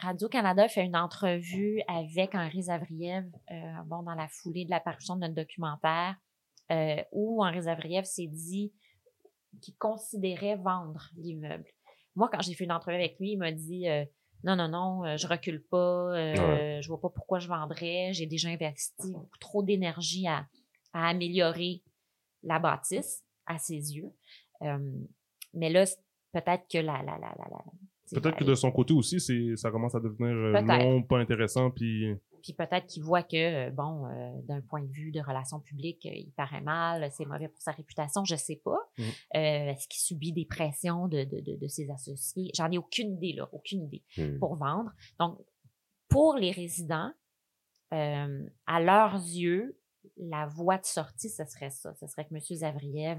Radio-Canada 0.00 0.66
fait 0.66 0.84
une 0.84 0.96
entrevue 0.96 1.80
avec 1.86 2.34
Henri 2.34 2.64
Zavriev 2.64 3.30
bon, 3.86 4.02
dans 4.02 4.14
la 4.14 4.26
foulée 4.26 4.64
de 4.64 4.70
l'apparition 4.70 5.14
de 5.14 5.20
notre 5.20 5.34
documentaire 5.34 6.16
où 7.12 7.44
Henri 7.44 7.62
Zavriev 7.62 8.04
s'est 8.04 8.26
dit 8.26 8.72
qu'il 9.62 9.76
considérait 9.76 10.56
vendre 10.56 11.10
l'immeuble. 11.16 11.70
Moi, 12.16 12.28
quand 12.32 12.42
j'ai 12.42 12.54
fait 12.54 12.64
une 12.64 12.72
entrevue 12.72 12.96
avec 12.96 13.18
lui, 13.20 13.32
il 13.32 13.38
m'a 13.38 13.52
dit 13.52 13.86
non, 14.44 14.54
non, 14.56 14.68
non, 14.68 15.04
euh, 15.04 15.16
je 15.16 15.26
recule 15.26 15.62
pas, 15.62 15.76
euh, 16.14 16.32
Ouais. 16.76 16.80
je 16.82 16.88
vois 16.88 17.00
pas 17.00 17.08
pourquoi 17.08 17.38
je 17.40 17.48
vendrais, 17.48 18.12
j'ai 18.12 18.26
déjà 18.26 18.48
investi 18.50 19.10
beaucoup 19.12 19.38
trop 19.38 19.62
d'énergie 19.62 20.26
à, 20.28 20.46
à 20.92 21.08
améliorer 21.08 21.82
la 22.42 22.58
bâtisse 22.58 23.24
à 23.46 23.58
ses 23.58 23.96
yeux. 23.96 24.12
Euh, 24.62 24.78
mais 25.54 25.70
là, 25.70 25.84
peut-être 26.32 26.64
que 26.70 26.78
la, 26.78 26.98
la, 27.02 27.18
la, 27.18 27.34
la, 27.38 27.48
la- 27.50 27.64
Peut-être 28.20 28.36
que 28.36 28.44
de 28.44 28.54
son 28.54 28.70
côté 28.70 28.92
aussi, 28.92 29.18
ça 29.56 29.70
commence 29.70 29.94
à 29.94 30.00
devenir 30.00 30.28
euh, 30.28 30.60
non, 30.60 31.02
pas 31.02 31.18
intéressant, 31.18 31.70
puis 31.70 32.14
Puis 32.44 32.52
peut-être 32.52 32.86
qu'il 32.86 33.02
voit 33.02 33.22
que, 33.24 33.68
euh, 33.68 33.70
bon, 33.70 34.06
euh, 34.06 34.30
d'un 34.42 34.60
point 34.60 34.82
de 34.82 34.92
vue 34.92 35.10
de 35.10 35.20
relations 35.20 35.58
publiques, 35.60 36.04
euh, 36.06 36.14
il 36.14 36.30
paraît 36.32 36.60
mal, 36.60 37.10
c'est 37.10 37.24
mauvais 37.24 37.48
pour 37.48 37.60
sa 37.62 37.72
réputation, 37.72 38.22
je 38.24 38.36
sais 38.36 38.60
pas. 38.62 38.78
Euh, 38.98 39.08
Est-ce 39.34 39.88
qu'il 39.88 40.00
subit 40.00 40.32
des 40.32 40.44
pressions 40.44 41.08
de, 41.08 41.24
de, 41.24 41.40
de, 41.40 41.56
de 41.56 41.66
ses 41.68 41.90
associés? 41.90 42.50
J'en 42.54 42.70
ai 42.70 42.76
aucune 42.78 43.14
idée, 43.14 43.32
là, 43.32 43.48
aucune 43.52 43.84
idée 43.84 44.04
Hmm. 44.18 44.38
pour 44.38 44.54
vendre. 44.56 44.92
Donc, 45.18 45.40
pour 46.08 46.36
les 46.36 46.50
résidents, 46.52 47.10
euh, 47.92 48.46
à 48.66 48.80
leurs 48.80 49.14
yeux, 49.14 49.80
la 50.18 50.46
voie 50.46 50.76
de 50.78 50.84
sortie, 50.84 51.30
ce 51.30 51.44
serait 51.46 51.70
ça. 51.70 51.94
Ce 51.94 52.06
serait 52.06 52.26
que 52.26 52.34
M. 52.34 52.40
Zavriev 52.40 53.18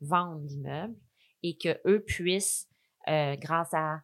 vende 0.00 0.42
l'immeuble 0.48 0.96
et 1.42 1.56
que 1.58 1.78
eux 1.86 2.02
puissent, 2.02 2.68
grâce 3.06 3.74
à 3.74 4.00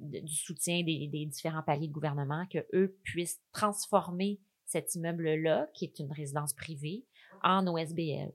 du 0.00 0.34
soutien 0.34 0.82
des, 0.82 1.08
des 1.08 1.26
différents 1.26 1.62
paliers 1.62 1.88
de 1.88 1.92
gouvernement, 1.92 2.46
que 2.52 2.58
eux 2.74 2.96
puissent 3.04 3.40
transformer 3.52 4.40
cet 4.66 4.94
immeuble-là, 4.94 5.68
qui 5.74 5.84
est 5.86 5.98
une 5.98 6.12
résidence 6.12 6.52
privée, 6.54 7.04
en 7.42 7.66
OSBL. 7.66 8.28
Euh, 8.28 8.32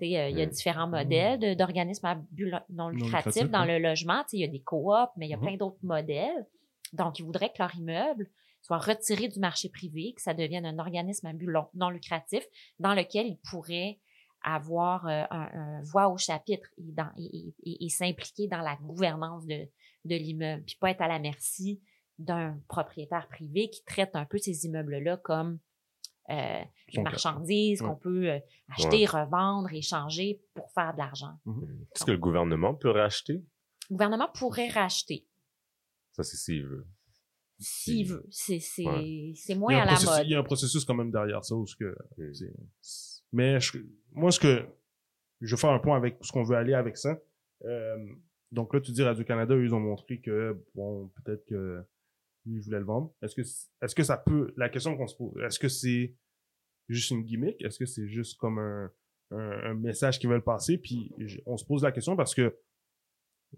Il 0.00 0.10
y 0.10 0.16
a 0.16 0.46
Mm. 0.46 0.50
différents 0.50 0.86
modèles 0.88 1.56
d'organismes 1.56 2.06
à 2.06 2.14
but 2.14 2.52
non 2.70 2.88
lucratif 2.88 3.26
lucratif, 3.42 3.50
dans 3.50 3.64
le 3.64 3.78
logement. 3.78 4.22
Il 4.32 4.40
y 4.40 4.44
a 4.44 4.48
des 4.48 4.60
coops, 4.62 5.10
mais 5.16 5.26
il 5.26 5.30
y 5.30 5.34
a 5.34 5.36
Mhm. 5.38 5.42
plein 5.42 5.56
d'autres 5.56 5.78
modèles. 5.82 6.46
Donc, 6.92 7.18
ils 7.18 7.24
voudraient 7.24 7.48
que 7.50 7.58
leur 7.58 7.74
immeuble 7.74 8.28
soit 8.62 8.78
retiré 8.78 9.28
du 9.28 9.40
marché 9.40 9.68
privé, 9.68 10.12
que 10.14 10.22
ça 10.22 10.34
devienne 10.34 10.66
un 10.66 10.78
organisme 10.78 11.26
à 11.26 11.32
but 11.32 11.48
non 11.74 11.90
lucratif 11.90 12.44
dans 12.78 12.94
lequel 12.94 13.26
ils 13.26 13.38
pourraient 13.50 13.98
avoir 14.42 15.06
euh, 15.06 15.24
un, 15.30 15.48
un 15.52 15.82
voix 15.82 16.08
au 16.08 16.16
chapitre 16.16 16.68
et, 16.78 16.92
dans- 16.92 17.10
et- 17.16 17.52
et- 17.64 17.84
et 17.86 17.88
s'impliquer 17.88 18.46
dans 18.46 18.60
la 18.60 18.76
gouvernance 18.76 19.44
de, 19.46 19.68
de 20.08 20.14
l'immeuble, 20.16 20.64
puis 20.64 20.76
pas 20.80 20.90
être 20.90 21.00
à 21.02 21.08
la 21.08 21.18
merci 21.18 21.80
d'un 22.18 22.58
propriétaire 22.68 23.28
privé 23.28 23.70
qui 23.70 23.84
traite 23.84 24.10
un 24.16 24.24
peu 24.24 24.38
ces 24.38 24.66
immeubles-là 24.66 25.18
comme 25.18 25.58
euh, 26.30 26.60
une 26.92 27.02
marchandise 27.04 27.80
Ouais. 27.80 27.88
qu'on 27.88 27.96
peut 27.96 28.28
euh, 28.30 28.38
acheter, 28.76 29.06
revendre, 29.06 29.72
échanger 29.72 30.42
pour 30.54 30.70
faire 30.72 30.92
de 30.92 30.98
l'argent. 30.98 31.38
Est-ce 31.94 32.04
que 32.04 32.10
le 32.10 32.18
gouvernement 32.18 32.74
peut 32.74 32.90
racheter? 32.90 33.34
Le 33.88 33.94
gouvernement 33.94 34.28
pourrait 34.34 34.68
racheter 34.68 35.26
Ça, 36.12 36.22
c'est 36.24 36.36
s'il 36.36 36.66
veut. 36.66 36.86
s'il 37.58 38.06
veut. 38.08 38.26
C'est 38.30 38.58
Ouais. 38.84 39.32
moins 39.56 39.74
a 39.76 39.78
à 39.78 39.82
un 39.82 39.84
la 39.86 39.92
processus, 39.92 40.16
mode. 40.16 40.26
il 40.26 40.30
y 40.30 40.34
a 40.34 40.38
un 40.38 40.42
processus 40.44 40.84
quand 40.84 40.94
même 40.94 41.10
derrière 41.10 41.44
ça. 41.44 41.54
Où 41.54 41.66
ce 41.66 41.76
que, 41.76 41.96
Hmm. 42.18 42.32
mais 43.32 43.58
je- 43.60 43.78
moi, 44.12 44.30
ce 44.30 44.40
que 44.40 44.66
je 45.40 45.54
vais 45.54 45.60
faire 45.60 45.70
un 45.70 45.78
point 45.78 45.96
avec 45.96 46.18
ce 46.20 46.30
qu'on 46.32 46.42
veut 46.44 46.56
aller 46.56 46.74
avec 46.74 46.96
ça. 46.98 47.16
Euh, 47.64 47.96
donc 48.52 48.72
là, 48.74 48.80
tu 48.80 48.92
dis 48.92 49.02
Radio-Canada, 49.02 49.54
eux, 49.54 49.64
ils 49.64 49.74
ont 49.74 49.80
montré 49.80 50.20
que, 50.20 50.56
bon, 50.74 51.08
peut-être 51.22 51.44
que 51.46 51.82
lui, 52.46 52.56
il 52.56 52.60
voulait 52.62 52.78
le 52.78 52.84
vendre. 52.84 53.12
Est-ce 53.22 53.34
que, 53.34 53.42
est-ce 53.42 53.94
que 53.94 54.02
ça 54.02 54.16
peut, 54.16 54.52
la 54.56 54.68
question 54.68 54.96
qu'on 54.96 55.06
se 55.06 55.16
pose, 55.16 55.36
est-ce 55.42 55.58
que 55.58 55.68
c'est 55.68 56.14
juste 56.88 57.10
une 57.10 57.22
gimmick? 57.24 57.62
Est-ce 57.62 57.78
que 57.78 57.86
c'est 57.86 58.08
juste 58.08 58.38
comme 58.38 58.58
un, 58.58 58.90
un, 59.32 59.38
un 59.70 59.74
message 59.74 60.18
qu'ils 60.18 60.30
veulent 60.30 60.42
passer? 60.44 60.78
Puis 60.78 61.12
je- 61.18 61.40
on 61.46 61.56
se 61.58 61.64
pose 61.64 61.82
la 61.82 61.92
question 61.92 62.16
parce 62.16 62.34
que 62.34 62.56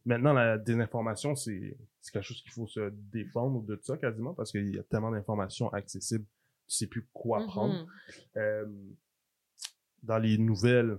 maintenant, 0.05 0.32
la 0.32 0.59
désinformation, 0.59 1.34
c'est 1.36 1.76
c'est 2.01 2.12
quelque 2.12 2.24
chose 2.24 2.43
qu'il 2.43 2.53
faut 2.53 2.66
se 2.66 2.91
défendre 3.12 3.62
de 3.62 3.78
ça 3.82 3.97
quasiment 3.97 4.34
parce 4.34 4.51
qu'il 4.51 4.74
y 4.74 4.78
a 4.78 4.82
tellement 4.84 5.11
d'informations 5.12 5.68
accessibles, 5.72 6.24
tu 6.68 6.76
sais 6.76 6.86
plus 6.88 7.07
quoi 7.12 7.45
prendre. 7.47 7.74
Mhm. 7.84 7.86
Euh, 8.38 8.66
dans 10.03 10.18
les 10.18 10.38
nouvelles, 10.38 10.99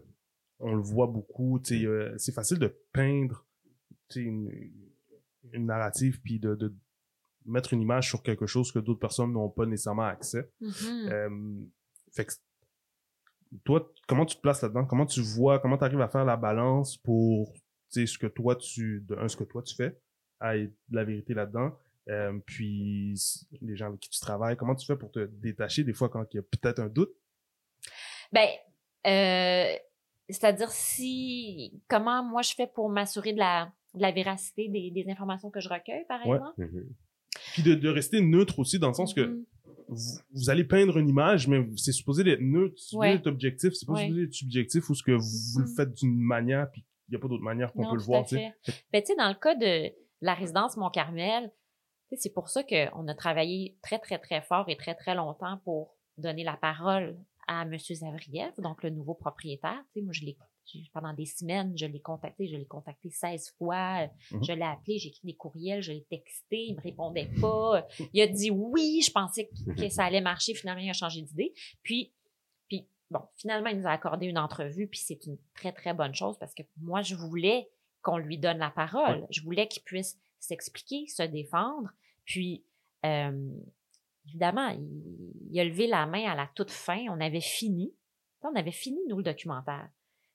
on 0.60 0.76
le 0.76 0.82
voit 0.82 1.08
beaucoup. 1.08 1.60
euh, 1.72 2.14
c'est 2.18 2.32
facile 2.34 2.60
de 2.60 2.68
peindre 2.94 3.48
une, 4.20 4.52
une 5.54 5.66
narrative 5.66 6.22
puis 6.22 6.40
de, 6.40 6.56
de 6.56 6.74
mettre 7.46 7.74
une 7.74 7.82
image 7.82 8.10
sur 8.10 8.22
quelque 8.22 8.46
chose 8.46 8.72
que 8.72 8.80
d'autres 8.80 9.00
personnes 9.00 9.34
n'ont 9.34 9.50
pas 9.50 9.66
nécessairement 9.66 10.04
accès. 10.04 10.52
Mhm. 10.60 11.10
Euh, 11.12 11.66
fait 12.12 12.26
que 12.26 12.34
toi, 13.64 13.92
comment 14.08 14.26
tu 14.26 14.36
te 14.36 14.42
places 14.42 14.62
là-dedans? 14.62 14.86
Comment 14.86 15.06
tu 15.06 15.22
vois, 15.22 15.60
comment 15.60 15.78
tu 15.78 15.84
arrives 15.84 16.02
à 16.02 16.08
faire 16.08 16.26
la 16.26 16.38
balance 16.38 16.98
pour 16.98 17.54
ce 17.90 18.18
que 18.18 18.28
toi 18.28 18.56
tu, 18.56 19.02
de 19.02 19.16
un, 19.16 19.28
ce 19.28 19.36
que 19.36 19.44
toi 19.44 19.62
tu 19.62 19.76
fais, 19.76 20.00
à 20.40 20.56
de 20.58 20.72
la 20.92 21.04
vérité 21.04 21.34
là-dedans, 21.34 21.78
euh, 22.10 22.40
puis 22.46 23.20
les 23.62 23.76
gens 23.76 23.88
avec 23.88 24.00
qui 24.00 24.10
tu 24.10 24.20
travailles, 24.20 24.56
comment 24.56 24.76
tu 24.76 24.86
fais 24.86 24.96
pour 24.96 25.12
te 25.12 25.26
détacher 25.26 25.84
des 25.84 25.94
fois 25.94 26.10
quand 26.10 26.26
il 26.34 26.38
y 26.38 26.40
a 26.40 26.44
peut-être 26.44 26.80
un 26.80 26.88
doute? 26.88 27.12
Ben, 28.32 28.48
euh, 29.08 29.76
c'est-à-dire 30.30 30.72
si 30.72 31.84
comment 31.88 32.24
moi 32.24 32.42
je 32.42 32.54
fais 32.54 32.68
pour 32.68 32.90
m'assurer 32.90 33.34
de 33.34 33.40
la, 33.40 33.74
de 33.94 34.02
la 34.02 34.12
véracité 34.12 34.68
des, 34.70 34.92
des 34.92 35.10
informations 35.10 35.50
que 35.50 35.60
je 35.60 35.70
recueille, 35.70 36.06
par 36.08 36.26
Ouais. 36.26 36.38
exemple. 36.38 36.62
Mhm. 36.62 36.90
Puis 37.54 37.64
de, 37.64 37.76
de 37.76 37.90
rester 37.90 38.22
neutre 38.22 38.60
aussi, 38.60 38.80
dans 38.80 38.88
le 38.90 38.94
sens 38.94 39.14
que 39.14 39.22
Mhm. 39.22 39.46
vous, 39.90 39.96
vous 40.34 40.50
allez 40.50 40.64
peindre 40.64 40.98
une 40.98 41.10
image, 41.10 41.48
mais 41.48 41.66
c'est 41.76 41.92
supposé 41.92 42.24
d'être 42.24 42.42
neutre, 42.42 42.76
c'est 42.78 42.90
supposé 42.90 43.08
Ouais. 43.10 43.16
d'être 43.18 43.28
objectif, 43.28 43.74
c'est 43.74 43.86
pas 43.86 43.94
Ouais. 43.94 44.04
supposé 44.04 44.24
être 44.24 44.34
subjectif 44.34 44.90
ou 44.90 44.96
ce 44.96 45.04
que 45.04 45.12
vous, 45.12 45.20
vous 45.54 45.60
le 45.60 45.66
Mhm. 45.66 45.76
faites 45.76 45.94
d'une 45.94 46.18
manière, 46.20 46.70
puis 46.72 46.86
il 47.08 47.12
n'y 47.12 47.16
a 47.18 47.20
pas 47.20 47.28
d'autre 47.28 47.44
manière 47.44 47.74
qu'on 47.74 47.90
peut 47.90 47.96
le 47.98 48.02
voir. 48.04 48.22
à 48.22 48.24
tu 48.24 48.36
sais. 48.38 48.54
fait. 48.64 48.86
Ben, 48.94 49.02
tu 49.02 49.08
sais, 49.08 49.16
dans 49.16 49.28
le 49.30 49.36
cas 49.36 49.56
de 49.56 49.92
la 50.22 50.34
résidence 50.34 50.78
Mont-Carmel, 50.78 51.52
c'est 52.18 52.34
pour 52.34 52.50
ça 52.50 52.64
qu'on 52.64 53.08
a 53.08 53.16
travaillé 53.16 53.78
très, 53.82 54.00
très, 54.00 54.20
très 54.20 54.42
fort 54.42 54.66
et 54.70 54.76
très, 54.78 54.96
très 54.96 55.16
longtemps 55.16 55.60
pour 55.64 55.96
donner 56.18 56.44
la 56.44 56.58
parole 56.58 57.18
à 57.48 57.64
M. 57.64 57.78
Zavriev, 57.80 58.52
donc 58.60 58.84
le 58.84 58.90
nouveau 58.92 59.14
propriétaire. 59.16 59.82
Tu 59.94 60.00
sais, 60.00 60.02
moi, 60.04 60.14
je 60.14 60.26
l'ai, 60.26 60.38
pendant 60.94 61.14
des 61.14 61.26
semaines, 61.26 61.78
je 61.78 61.86
l'ai 61.86 62.00
contacté, 62.02 62.48
je 62.48 62.56
l'ai 62.56 62.66
contacté 62.66 63.10
16 63.10 63.52
fois, 63.58 64.08
Mhm. 64.32 64.44
je 64.44 64.54
l'ai 64.54 64.64
appelé, 64.64 64.98
j'ai 64.98 65.10
écrit 65.10 65.28
des 65.28 65.36
courriels, 65.36 65.82
je 65.82 65.92
l'ai 65.92 66.04
texté, 66.04 66.58
il 66.68 66.76
me 66.76 66.82
répondait 66.82 67.30
pas. 67.40 67.88
Il 68.14 68.22
a 68.22 68.28
dit 68.28 68.52
oui, 68.52 69.02
je 69.06 69.12
pensais 69.12 69.48
que, 69.48 69.82
que 69.82 69.90
ça 69.90 70.06
allait 70.06 70.22
marcher, 70.22 70.54
finalement, 70.54 70.82
il 70.82 70.90
a 70.90 70.94
changé 70.94 71.22
d'idée. 71.22 71.54
Puis, 71.84 72.14
puis, 72.68 72.88
bon, 73.10 73.22
finalement, 73.36 73.70
il 73.70 73.80
nous 73.80 73.88
a 73.88 73.92
accordé 73.92 74.26
une 74.28 74.38
entrevue, 74.38 74.88
puis 74.88 75.00
c'est 75.00 75.26
une 75.26 75.38
très, 75.54 75.72
très 75.74 75.94
bonne 75.94 76.14
chose 76.16 76.38
parce 76.40 76.54
que 76.54 76.64
moi, 76.78 77.02
je 77.02 77.16
voulais 77.16 77.70
qu'on 78.02 78.18
lui 78.18 78.38
donne 78.38 78.58
la 78.58 78.72
parole. 78.72 79.28
Je 79.30 79.42
voulais 79.42 79.68
qu'il 79.68 79.84
puisse 79.84 80.20
s'expliquer, 80.40 81.06
se 81.08 81.22
défendre. 81.24 81.90
Puis, 82.26 82.64
euh, 83.06 83.52
évidemment, 84.28 84.70
il, 84.70 85.34
il 85.52 85.60
a 85.60 85.64
levé 85.66 85.86
la 85.88 86.06
main 86.08 86.26
à 86.32 86.36
la 86.36 86.50
toute 86.56 86.72
fin. 86.72 87.06
On 87.10 87.20
avait 87.22 87.42
fini. 87.42 87.94
On 88.42 88.56
avait 88.56 88.72
fini, 88.72 89.00
nous, 89.08 89.18
le 89.18 89.24
documentaire. 89.24 89.88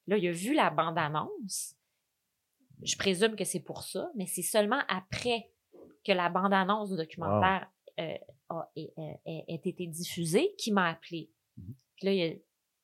Là, 0.07 0.17
il 0.19 0.29
a 0.29 0.33
vu 0.33 0.55
la 0.55 0.71
bande-annonce. 0.71 1.75
Je 2.83 2.97
présume 2.97 3.37
que 3.37 3.45
c'est 3.45 3.61
pour 3.61 3.83
ça, 3.83 4.11
mais 4.15 4.27
c'est 4.27 4.43
seulement 4.43 4.81
après 4.89 5.51
que 6.05 6.13
la 6.13 6.29
bande-annonce 6.29 6.91
du 6.91 6.97
documentaire 6.97 7.69
euh, 7.99 8.15
a, 8.51 8.71
ait- 8.77 8.93
ait- 9.27 9.45
ait 9.49 9.61
été 9.65 9.87
diffusée 9.87 10.55
qui 10.59 10.71
m'a 10.73 10.91
appelé. 10.91 11.31
Mhm. 11.57 11.75
Puis 11.97 12.07
là, 12.07 12.13
il 12.13 12.23
a, 12.23 12.35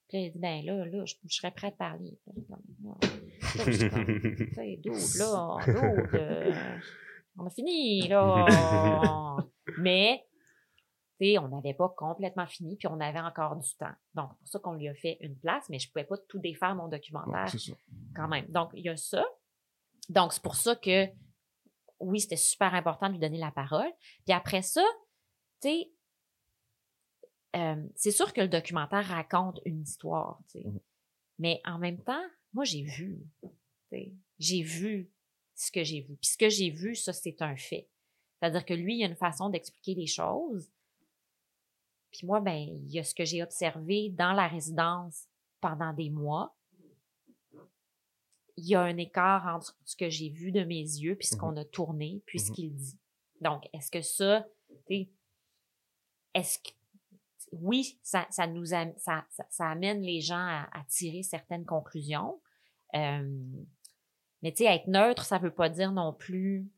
puis 0.08 0.16
là, 0.16 0.20
il 0.20 0.26
a 0.26 0.30
dit, 0.30 0.38
ben 0.38 0.64
là, 0.64 0.84
là, 0.86 1.04
je, 1.04 1.14
je 1.28 1.34
serais 1.36 1.50
prêt 1.52 1.68
à 1.68 1.70
te 1.72 1.76
parler. 1.76 2.18
Puis 4.80 5.18
là, 5.18 5.58
euh, 6.14 6.52
on 7.38 7.46
a 7.46 7.50
fini, 7.50 8.08
là. 8.08 8.46
Mais, 9.78 10.24
on 11.38 11.48
n'avait 11.48 11.74
pas 11.74 11.88
complètement 11.96 12.46
fini, 12.46 12.76
puis 12.76 12.88
on 12.88 13.00
avait 13.00 13.20
encore 13.20 13.56
du 13.56 13.74
temps. 13.76 13.94
Donc, 14.14 14.30
c'est 14.32 14.38
pour 14.38 14.48
ça 14.48 14.58
qu'on 14.58 14.74
lui 14.74 14.88
a 14.88 14.94
fait 14.94 15.18
une 15.20 15.36
place, 15.36 15.68
mais 15.68 15.78
je 15.78 15.90
pouvais 15.90 16.04
pas 16.04 16.16
tout 16.28 16.38
défaire 16.38 16.74
mon 16.74 16.88
documentaire 16.88 17.46
quand 18.14 18.28
même. 18.28 18.46
Donc, 18.48 18.70
il 18.74 18.84
y 18.84 18.88
a 18.88 18.96
ça. 18.96 19.24
Donc, 20.08 20.32
c'est 20.32 20.42
pour 20.42 20.56
ça 20.56 20.74
que, 20.76 21.06
oui, 22.00 22.20
c'était 22.20 22.36
super 22.36 22.74
important 22.74 23.08
de 23.08 23.12
lui 23.12 23.20
donner 23.20 23.38
la 23.38 23.52
parole. 23.52 23.90
Puis 24.24 24.32
après 24.32 24.62
ça, 24.62 24.84
tu 25.60 25.68
sais, 25.68 25.92
euh, 27.54 27.86
c'est 27.94 28.10
sûr 28.10 28.32
que 28.32 28.40
le 28.40 28.48
documentaire 28.48 29.06
raconte 29.06 29.60
une 29.64 29.82
histoire, 29.82 30.40
tu 30.50 30.60
sais. 30.60 30.66
Mhm. 30.66 30.80
Mais 31.38 31.60
en 31.64 31.78
même 31.78 32.02
temps, 32.02 32.24
moi, 32.52 32.64
j'ai 32.64 32.82
vu. 32.82 33.20
J'ai 34.38 34.62
vu 34.62 35.10
ce 35.54 35.70
que 35.70 35.84
j'ai 35.84 36.00
vu. 36.00 36.16
Puis 36.16 36.30
ce 36.30 36.38
que 36.38 36.48
j'ai 36.48 36.70
vu, 36.70 36.94
ça, 36.94 37.12
c'est 37.12 37.42
un 37.42 37.56
fait. 37.56 37.88
C'est-à-dire 38.38 38.64
que 38.64 38.74
lui, 38.74 38.98
il 38.98 39.04
a 39.04 39.06
une 39.06 39.16
façon 39.16 39.50
d'expliquer 39.50 39.94
les 39.94 40.06
choses. 40.06 40.70
Puis 42.12 42.26
moi, 42.26 42.40
ben, 42.40 42.54
il 42.58 42.90
y 42.92 42.98
a 42.98 43.04
ce 43.04 43.14
que 43.14 43.24
j'ai 43.24 43.42
observé 43.42 44.10
dans 44.10 44.32
la 44.32 44.46
résidence 44.48 45.26
pendant 45.60 45.92
des 45.92 46.10
mois. 46.10 46.54
Il 48.56 48.66
y 48.68 48.74
a 48.74 48.82
un 48.82 48.96
écart 48.98 49.46
entre 49.46 49.76
ce 49.84 49.96
que 49.96 50.10
j'ai 50.10 50.28
vu 50.28 50.52
de 50.52 50.62
mes 50.64 50.80
yeux, 50.82 51.16
puis 51.16 51.26
ce 51.26 51.34
Mhm. 51.34 51.40
qu'on 51.40 51.56
a 51.56 51.64
tourné, 51.64 52.22
puis 52.26 52.38
ce 52.38 52.50
Mhm. 52.50 52.54
qu'il 52.54 52.74
dit. 52.76 52.98
Donc, 53.40 53.66
est-ce 53.72 53.90
que 53.90 54.02
ça, 54.02 54.46
tu 54.68 54.76
sais, 54.88 55.10
est-ce 56.34 56.58
que 56.58 56.70
oui, 57.52 57.98
ça, 58.02 58.26
ça 58.30 58.46
nous 58.46 58.72
am- 58.72 58.94
ça, 58.96 59.26
ça, 59.30 59.44
ça 59.50 59.68
amène 59.70 60.00
les 60.02 60.20
gens 60.20 60.36
à, 60.36 60.68
à 60.72 60.84
tirer 60.84 61.22
certaines 61.22 61.66
conclusions. 61.66 62.40
Euh, 62.94 63.64
mais 64.42 64.52
tu 64.52 64.64
sais, 64.64 64.74
être 64.74 64.86
neutre, 64.86 65.24
ça 65.24 65.38
veut 65.38 65.52
pas 65.52 65.68
dire 65.68 65.92
non 65.92 66.12
plus. 66.14 66.70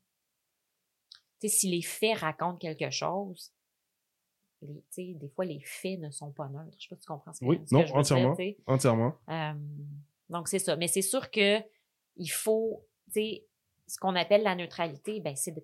Tu 1.40 1.48
sais, 1.48 1.56
si 1.56 1.70
les 1.70 1.82
faits 1.82 2.18
racontent 2.18 2.56
quelque 2.58 2.90
chose, 2.90 3.52
les, 4.66 5.14
des 5.14 5.28
fois 5.28 5.44
les 5.44 5.60
faits 5.64 6.00
ne 6.00 6.10
sont 6.10 6.32
pas 6.32 6.48
neutres. 6.48 6.76
Je 6.78 6.84
sais 6.84 6.88
pas 6.88 6.96
si 6.96 7.02
tu 7.02 7.06
comprends 7.06 7.32
ce 7.32 7.40
que, 7.40 7.44
Oui, 7.44 7.60
ce 7.64 7.70
que 7.70 7.74
non, 7.74 7.80
je 7.80 7.86
veux 7.86 7.88
dire, 7.88 7.96
entièrement. 7.96 8.36
Entièrement. 8.66 9.14
Euh, 9.28 9.52
donc, 10.28 10.48
c'est 10.48 10.58
ça. 10.58 10.76
Mais 10.76 10.88
c'est 10.88 11.02
sûr 11.02 11.30
que 11.30 11.60
il 12.16 12.28
faut, 12.28 12.86
tu 13.06 13.12
sais, 13.12 13.46
ce 13.86 13.98
qu'on 13.98 14.14
appelle 14.16 14.42
la 14.42 14.54
neutralité, 14.54 15.20
ben, 15.20 15.34
c'est, 15.36 15.54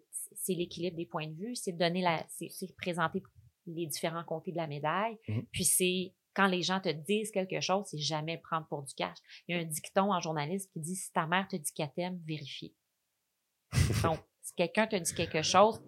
l'équilibre 0.49 0.97
des 0.97 1.07
points 1.07 1.29
de 1.29 1.35
vue, 1.35 1.55
c'est 1.55 1.73
de 1.73 1.79
donner 1.79 2.03
la, 2.03 2.25
c'est, 2.29 2.49
présenter 2.77 3.23
les 3.67 3.87
différents 3.87 4.25
côtés 4.25 4.53
de 4.53 4.57
la 4.57 4.67
médaille. 4.67 5.19
Mhm. 5.29 5.47
Puis 5.53 5.65
c'est, 5.65 6.15
quand 6.35 6.47
les 6.47 6.63
gens 6.63 6.81
te 6.81 6.89
disent 6.89 7.31
quelque 7.31 7.61
chose, 7.61 7.87
c'est 7.87 7.99
jamais 7.99 8.39
prendre 8.39 8.67
pour 8.67 8.83
du 8.83 8.95
cash. 8.95 9.17
Il 9.49 9.57
y 9.57 9.59
a 9.59 9.63
un 9.63 9.65
dicton 9.65 10.13
en 10.13 10.21
journalisme 10.21 10.71
qui 10.73 10.81
dit, 10.81 10.97
si 10.97 11.13
ta 11.13 11.27
mère 11.27 11.49
te 11.49 11.57
dit 11.57 11.73
qu'elle 11.73 11.93
t'aime, 11.93 12.21
vérifie. 12.27 12.75
Donc, 14.03 14.19
si 14.43 14.55
quelqu'un 14.55 14.87
te 14.87 14.97
dit 14.97 15.15
quelque 15.15 15.43
chose, 15.43 15.83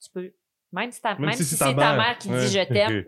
tu 0.00 0.10
peux, 0.10 0.34
même 0.72 0.90
si, 0.92 1.00
ta, 1.00 1.14
Même 1.14 1.26
même 1.26 1.34
si 1.36 1.44
si 1.44 1.56
c'est 1.56 1.64
ta 1.64 1.74
ta 1.74 1.96
mère, 1.96 2.18
qui 2.18 2.28
ouais. 2.28 2.46
dit 2.46 2.52
je 2.52 2.64
t'aime, 2.68 3.04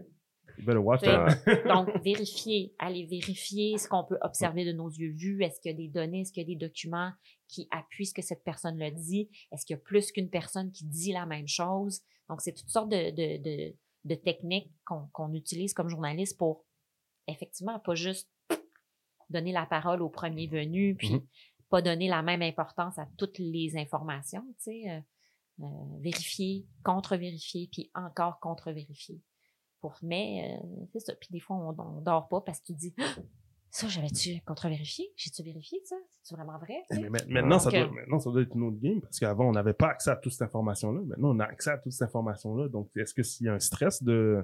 donc, 1.69 1.89
vérifier, 2.03 2.75
aller 2.79 3.07
vérifier 3.07 3.79
ce 3.79 3.89
qu'on 3.89 4.05
peut 4.05 4.19
observer 4.23 4.65
de 4.65 4.73
nos 4.73 4.89
yeux 4.89 5.13
vus. 5.13 5.43
Est-ce 5.45 5.61
qu'il 5.61 5.71
y 5.71 5.75
a 5.75 5.77
des 5.77 5.89
données, 5.89 6.23
est-ce 6.23 6.33
qu'il 6.33 6.43
y 6.43 6.47
a 6.47 6.49
des 6.49 6.57
documents 6.67 7.13
qui 7.47 7.69
appuient 7.71 8.07
ce 8.07 8.15
que 8.15 8.23
cette 8.23 8.43
personne 8.43 8.77
le 8.79 8.91
dit? 8.91 9.29
Est-ce 9.53 9.65
qu'il 9.65 9.75
y 9.75 9.79
a 9.79 9.83
plus 9.83 10.11
qu'une 10.11 10.31
personne 10.31 10.73
qui 10.73 10.85
dit 10.85 11.13
la 11.13 11.27
même 11.27 11.47
chose? 11.47 12.01
Donc, 12.29 12.41
c'est 12.41 12.53
toutes 12.55 12.71
sortes 12.71 12.89
de, 12.91 13.11
de, 13.11 13.43
de, 13.43 13.75
de 14.05 14.15
techniques 14.17 14.73
qu'on 14.85 15.33
utilise 15.33 15.73
comme 15.75 15.89
journaliste 15.89 16.37
pour, 16.39 16.65
effectivement, 17.29 17.79
pas 17.79 17.95
juste 17.95 18.29
donner 19.31 19.53
la 19.53 19.67
parole 19.67 20.03
au 20.03 20.09
premier 20.09 20.47
venu, 20.49 20.95
puis 20.97 21.13
Mhm. 21.13 21.27
pas 21.71 21.83
donner 21.83 22.09
la 22.09 22.23
même 22.23 22.43
importance 22.43 22.99
à 22.99 23.07
toutes 23.17 23.39
les 23.39 23.77
informations, 23.77 24.45
tu 24.59 24.73
sais. 24.73 25.05
Euh, 25.61 25.67
vérifier, 26.01 26.67
contre-vérifier, 26.85 27.69
puis 27.73 27.91
encore 27.95 28.39
contre-vérifier. 28.41 29.21
Pour, 29.81 29.97
mais 30.03 30.59
euh, 30.61 30.67
c'est 30.93 31.01
ça. 31.01 31.15
Puis 31.15 31.29
des 31.31 31.41
fois, 31.41 31.57
on, 31.57 31.75
on 31.81 32.01
dort 32.01 32.29
pas 32.29 32.41
parce 32.41 32.61
que 32.61 32.67
tu 32.67 32.75
dis 32.75 32.95
Ah, 32.99 33.15
ça, 33.71 33.87
j'avais-tu 33.87 34.41
contre-vérifié? 34.43 35.13
J'ai-tu 35.17 35.43
vérifié 35.43 35.81
ça? 35.85 35.95
C'est 36.23 36.35
vraiment 36.35 36.59
vrai? 36.59 36.83
tu 36.91 36.97
sais? 36.97 37.03
Mais 37.03 37.11
ma- 37.11 37.25
maintenant, 37.27 37.59
ça 37.59 37.71
doit, 37.71 37.81
euh, 37.81 37.91
maintenant, 37.91 38.19
ça 38.19 38.31
doit 38.31 38.43
être 38.43 38.55
une 38.57 38.65
autre 38.65 38.79
game 38.81 39.01
parce 39.01 39.19
qu'avant, 39.21 39.49
on 39.49 39.53
n'avait 39.53 39.75
pas 39.75 39.89
accès 39.89 40.11
à 40.11 40.17
toute 40.17 40.33
cette 40.33 40.43
information-là. 40.43 41.01
Maintenant, 41.03 41.31
on 41.35 41.39
a 41.41 41.45
accès 41.45 41.71
à 41.71 41.79
toute 41.79 41.93
cette 41.93 42.09
information-là. 42.09 42.69
Donc, 42.69 42.91
est-ce 42.97 43.15
que 43.15 43.23
s'il 43.23 43.47
y 43.47 43.49
a 43.49 43.55
un 43.55 43.61
stress 43.61 44.03
de, 44.03 44.43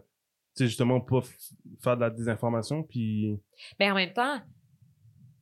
tu 0.55 0.65
sais, 0.65 0.67
justement, 0.69 1.01
pas 1.01 1.21
faire 1.81 1.97
de 1.97 2.03
la 2.03 2.11
désinformation, 2.11 2.83
puis... 2.85 3.41
Mais 3.81 3.91
en 3.91 3.95
même 3.95 4.13
temps, 4.13 4.41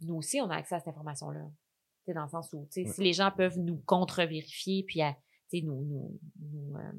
nous 0.01 0.15
aussi, 0.17 0.41
on 0.41 0.49
a 0.49 0.57
accès 0.57 0.75
à 0.77 0.79
cette 0.79 0.89
information-là. 0.89 1.45
Tu 1.45 2.07
sais, 2.07 2.15
dans 2.15 2.23
le 2.25 2.29
sens 2.31 2.51
où, 2.55 2.65
tu 2.67 2.83
sais, 2.83 2.87
Ouais. 2.89 2.93
si 2.95 3.03
les 3.03 3.13
gens 3.13 3.31
peuvent 3.31 3.59
nous 3.59 3.77
contre-vérifier, 3.87 4.85
puis 4.85 5.03
à, 5.03 5.17
nous, 5.61 5.85
nous, 5.85 6.19
nous, 6.41 6.77
euh, 6.77 6.93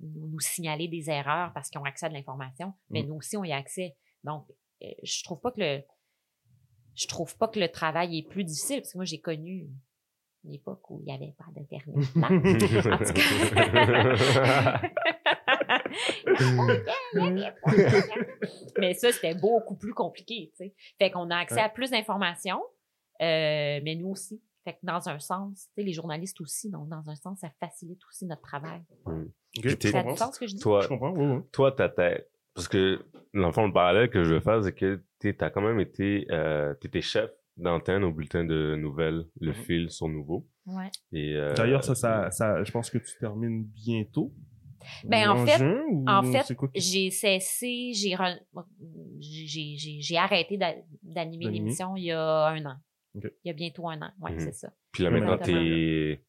nous, 0.00 0.28
nous 0.28 0.40
signaler 0.40 0.88
des 0.88 1.10
erreurs 1.10 1.52
parce 1.52 1.68
qu'ils 1.68 1.80
ont 1.80 1.84
accès 1.84 2.06
à 2.06 2.08
de 2.08 2.14
l'information, 2.14 2.72
mais 2.88 3.02
Mm. 3.02 3.06
nous 3.08 3.14
aussi, 3.16 3.36
on 3.36 3.44
y 3.44 3.52
a 3.52 3.56
accès. 3.56 3.94
Donc, 4.24 4.46
euh, 4.82 4.86
je 5.02 5.22
trouve 5.22 5.40
pas 5.40 5.50
que 5.52 5.60
le, 5.60 5.82
je 6.94 7.06
trouve 7.06 7.36
pas 7.36 7.48
que 7.48 7.58
le 7.60 7.68
travail 7.68 8.18
est 8.18 8.28
plus 8.28 8.44
difficile, 8.44 8.80
parce 8.80 8.92
que 8.92 8.98
moi, 8.98 9.04
j'ai 9.04 9.20
connu 9.20 9.68
une 10.44 10.54
époque 10.54 10.90
où 10.90 11.00
il 11.00 11.04
n'y 11.04 11.12
avait 11.12 11.34
pas 11.38 11.44
d'Internet. 11.54 11.94
là. 12.16 12.96
En 12.96 13.04
tout 13.04 13.14
cas. 13.14 13.22
mais 18.78 18.94
ça, 18.94 19.12
c'était 19.12 19.34
beaucoup 19.34 19.76
plus 19.76 19.94
compliqué, 19.94 20.50
tu 20.52 20.56
sais. 20.64 20.74
Fait 20.98 21.10
qu'on 21.10 21.30
a 21.30 21.36
accès 21.36 21.60
à 21.60 21.68
plus 21.68 21.90
d'informations, 21.90 22.62
euh, 23.20 23.80
mais 23.82 23.94
nous 23.96 24.08
aussi. 24.10 24.42
Fait 24.64 24.74
que 24.74 24.78
dans 24.82 25.08
un 25.08 25.18
sens, 25.18 25.66
tu 25.68 25.72
sais, 25.74 25.82
les 25.82 25.92
journalistes 25.92 26.40
aussi, 26.40 26.70
donc 26.70 26.88
dans 26.88 27.08
un 27.08 27.14
sens, 27.16 27.40
ça 27.40 27.50
facilite 27.60 28.00
aussi 28.08 28.26
notre 28.26 28.42
travail. 28.42 28.82
Ok, 29.06 29.14
Puis 29.60 29.76
t'es- 29.76 29.88
je 29.88 29.92
Ça 29.92 29.98
a 30.00 30.16
sens 30.16 30.34
ce 30.34 30.40
que 30.40 30.46
je 30.46 30.54
dis? 30.54 30.60
toi, 30.60 30.80
Je 30.82 30.88
comprends, 30.88 31.12
oui, 31.12 31.24
oui. 31.36 31.42
toi, 31.52 31.72
ta 31.72 31.88
tête. 31.88 32.28
Parce 32.54 32.68
que, 32.68 33.04
dans 33.34 33.46
le 33.46 33.52
fond, 33.52 33.66
le 33.66 33.72
parallèle 33.72 34.08
que 34.10 34.22
je 34.24 34.34
veux 34.34 34.40
faire, 34.40 34.62
c'est 34.62 34.74
que 34.74 35.02
tu 35.20 35.34
as 35.40 35.50
quand 35.50 35.62
même 35.62 35.80
été, 35.80 36.26
euh, 36.30 36.74
t'étais 36.74 37.00
chef 37.00 37.30
d'antenne 37.56 38.04
au 38.04 38.12
bulletin 38.12 38.44
de 38.44 38.76
nouvelles, 38.76 39.26
le 39.40 39.48
Mhm. 39.52 39.54
fil 39.56 39.90
sur 39.90 40.08
Nouveau. 40.08 40.46
Ouais. 40.66 40.90
Et, 41.12 41.34
euh, 41.34 41.54
D'ailleurs, 41.54 41.82
ça, 41.82 41.94
ça, 41.94 42.30
ça, 42.30 42.62
je 42.62 42.70
pense 42.70 42.88
que 42.90 42.98
tu 42.98 43.16
termines 43.18 43.64
bientôt. 43.64 44.32
Ben, 45.04 45.28
en 45.30 45.42
en 45.42 45.46
fait- 45.46 45.62
ou 45.90 46.04
En 46.08 46.22
fait, 46.22 46.46
j'ai 46.74 47.10
cessé, 47.10 47.92
j'ai 47.94 48.14
re- 48.16 48.40
j'ai 49.20 49.76
j'ai- 49.76 50.00
j'ai 50.00 50.16
arrêté 50.16 50.56
d'a- 50.56 50.74
d'animer 51.02 51.44
D'animer. 51.44 51.50
l'émission 51.50 51.96
il 51.96 52.04
y 52.04 52.10
a 52.12 52.46
un 52.48 52.64
an. 52.66 52.76
Il 53.14 53.30
y 53.44 53.50
a 53.50 53.52
bientôt 53.52 53.88
un 53.88 54.00
an, 54.02 54.10
ouais, 54.20 54.32
Mhm. 54.32 54.40
c'est 54.40 54.54
ça. 54.54 54.72
Puis 54.92 55.02
là, 55.02 55.10
maintenant, 55.10 55.38
t'es 55.38 56.20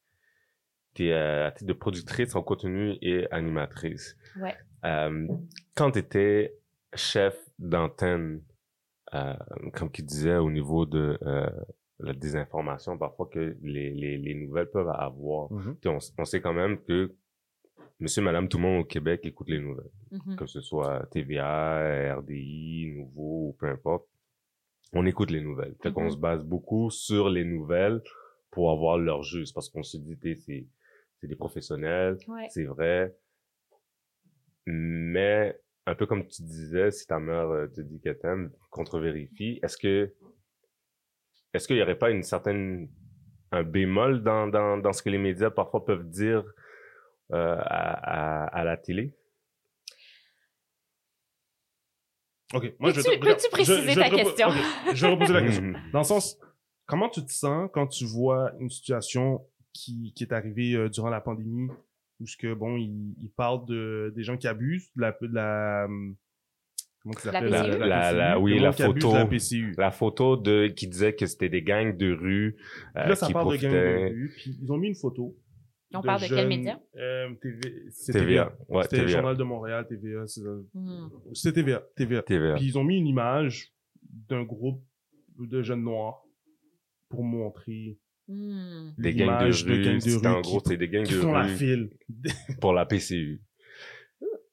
es 0.98 1.12
à 1.12 1.50
titre 1.50 1.66
de 1.68 1.72
productrice 1.72 2.34
en 2.34 2.42
contenu 2.42 2.96
et 3.02 3.26
animatrice. 3.32 4.16
Ouais. 4.40 4.54
Euh, 4.84 5.26
quand 5.74 5.90
tu 5.92 5.98
étais 5.98 6.54
chef 6.94 7.36
d'antenne, 7.58 8.42
euh, 9.14 9.34
comme 9.72 9.90
qui 9.90 10.02
disait 10.02 10.36
au 10.36 10.50
niveau 10.50 10.86
de 10.86 11.18
euh, 11.22 11.50
la 12.00 12.12
désinformation, 12.12 12.98
parfois 12.98 13.26
que 13.32 13.56
les, 13.62 13.90
les, 13.92 14.18
les 14.18 14.34
nouvelles 14.34 14.70
peuvent 14.70 14.88
avoir, 14.88 15.48
tu 15.80 15.88
sais, 15.88 16.12
on, 16.18 16.24
sait 16.24 16.40
quand 16.40 16.52
même 16.52 16.80
que 16.82 17.14
monsieur, 17.98 18.22
madame, 18.22 18.48
tout 18.48 18.58
le 18.58 18.62
monde 18.62 18.80
au 18.82 18.84
Québec 18.84 19.20
écoute 19.24 19.48
les 19.48 19.60
nouvelles. 19.60 19.90
Mhm. 20.12 20.36
que 20.36 20.46
ce 20.46 20.60
soit 20.60 21.06
TVA, 21.10 22.14
RDI, 22.18 22.92
Nouveau, 22.96 23.48
ou 23.48 23.56
peu 23.58 23.66
importe, 23.68 24.06
on 24.94 25.06
écoute 25.06 25.30
les 25.30 25.40
nouvelles. 25.40 25.74
Fait 25.82 25.92
qu'on 25.92 26.04
Mhm. 26.04 26.10
se 26.12 26.16
base 26.16 26.44
beaucoup 26.44 26.90
sur 26.90 27.28
les 27.28 27.44
nouvelles 27.44 28.00
pour 28.50 28.70
avoir 28.70 28.98
leur 28.98 29.22
juste, 29.22 29.54
parce 29.54 29.68
qu'on 29.68 29.82
se 29.82 29.96
dit, 29.98 30.16
c'est, 30.36 30.66
c'est 31.20 31.26
des 31.26 31.36
professionnels, 31.36 32.16
Ouais. 32.28 32.46
c'est 32.50 32.64
vrai. 32.64 33.14
Mais, 34.66 35.58
un 35.86 35.94
peu 35.94 36.06
comme 36.06 36.26
tu 36.26 36.42
disais, 36.42 36.90
si 36.90 37.06
ta 37.06 37.18
mère 37.18 37.48
euh, 37.50 37.66
te 37.66 37.80
dit 37.80 38.00
qu'elle 38.00 38.18
t'aime, 38.18 38.50
contre-vérifie, 38.70 39.58
est-ce 39.62 39.76
que, 39.76 40.12
est-ce 41.52 41.66
qu'il 41.66 41.76
y 41.76 41.82
aurait 41.82 41.98
pas 41.98 42.10
une 42.10 42.22
certaine, 42.22 42.88
un 43.50 43.62
bémol 43.62 44.22
dans, 44.22 44.46
dans, 44.46 44.78
dans 44.78 44.92
ce 44.92 45.02
que 45.02 45.10
les 45.10 45.18
médias 45.18 45.50
parfois 45.50 45.84
peuvent 45.84 46.08
dire 46.08 46.44
euh, 47.32 47.56
à, 47.58 48.44
à, 48.44 48.46
à 48.46 48.64
la 48.64 48.76
télé? 48.76 49.14
Ok, 52.52 52.72
moi, 52.78 52.90
je 52.92 52.96
vais 53.00 53.02
Peux-tu- 53.02 53.20
te- 53.20 53.24
peux-tu 53.26 53.44
je- 53.46 53.50
préciser 53.50 53.90
je 53.92 54.00
ta 54.00 54.10
question? 54.10 54.48
Je 54.92 55.06
vais 55.06 55.12
reposer 55.12 55.32
la 55.32 55.42
question. 55.46 55.72
Dans 55.92 56.00
le 56.00 56.04
sens, 56.04 56.38
comment 56.86 57.08
tu 57.08 57.24
te 57.24 57.32
sens 57.32 57.70
quand 57.72 57.86
tu 57.86 58.04
vois 58.04 58.52
une 58.60 58.70
situation 58.70 59.40
qui, 59.72 60.12
qui 60.14 60.24
est 60.24 60.32
arrivée 60.32 60.74
euh, 60.74 60.88
durant 60.88 61.10
la 61.10 61.20
pandémie 61.20 61.68
où 62.20 62.26
ce 62.26 62.36
que, 62.36 62.52
bon, 62.54 62.76
il, 62.76 63.14
il 63.20 63.30
parle 63.36 63.64
de, 63.66 64.12
des 64.14 64.22
gens 64.22 64.36
qui 64.36 64.46
abusent 64.46 64.88
de 64.94 65.00
la, 65.00 65.12
de 65.20 65.34
la, 65.34 65.84
hum, 65.86 66.14
comment 67.02 67.14
ça 67.18 67.32
La? 67.32 67.40
La- 67.76 68.12
la- 68.12 68.38
oui, 68.38 68.58
la 68.60 68.70
photo. 68.72 69.10
de 69.12 69.16
la 69.16 69.26
PCU. 69.26 69.74
la 69.76 69.90
photo 69.90 70.36
de 70.36 70.68
qui 70.68 70.86
disait 70.86 71.14
que 71.14 71.26
c'était 71.26 71.48
des 71.48 71.62
gangs 71.62 71.96
de 71.96 72.12
rue 72.12 72.56
euh, 72.96 73.06
là, 73.08 73.14
ça 73.16 73.26
qui 73.26 73.32
parle 73.32 73.56
de 73.56 73.62
gang 73.62 73.72
de 73.72 73.76
profitaient. 73.78 74.08
rue, 74.14 74.32
puis 74.36 74.58
ils 74.62 74.70
ont 74.70 74.76
mis 74.76 74.88
une 74.88 74.94
photo 74.94 75.34
On 75.94 76.02
parle 76.02 76.22
de 76.22 76.28
quel 76.28 76.48
média? 76.48 76.80
Euh, 76.96 77.34
TV, 77.40 77.60
c'est 77.90 78.12
TVA. 78.12 78.56
Ouais, 78.68 78.82
C'était 78.84 78.96
le 78.96 79.02
TVA. 79.04 79.18
Journal 79.18 79.36
de 79.36 79.42
Montréal, 79.44 79.86
TVA. 79.88 80.26
c'est 80.26 80.40
ça. 80.40 80.48
Hmm. 80.74 81.08
C'était 81.32 81.62
TVA. 81.62 81.82
TVA. 81.96 82.22
TVA. 82.22 82.54
Puis 82.56 82.66
ils 82.66 82.78
ont 82.78 82.84
mis 82.84 82.98
une 82.98 83.06
image 83.06 83.72
d'un 84.28 84.42
groupe 84.44 84.82
de 85.38 85.62
jeunes 85.62 85.82
noirs 85.84 86.22
pour 87.08 87.22
montrer 87.24 87.98
Hmm. 88.26 88.92
Des 88.96 89.14
gangs 89.14 89.38
de 89.38 89.52
rue. 89.52 89.84
gangs 89.84 89.94
de 89.96 90.00
C'était 90.00 90.26
en 90.28 90.36
rue 90.36 90.42
gros, 90.42 90.60
qui, 90.60 90.68
c'est 90.70 90.76
des 90.78 90.88
gangs 90.88 91.04
qui 91.04 91.12
de 91.12 91.18
font 91.20 91.32
la 91.32 91.42
rue 91.42 91.56
file. 91.56 91.90
pour 92.60 92.72
la 92.72 92.86
PCU. 92.86 93.42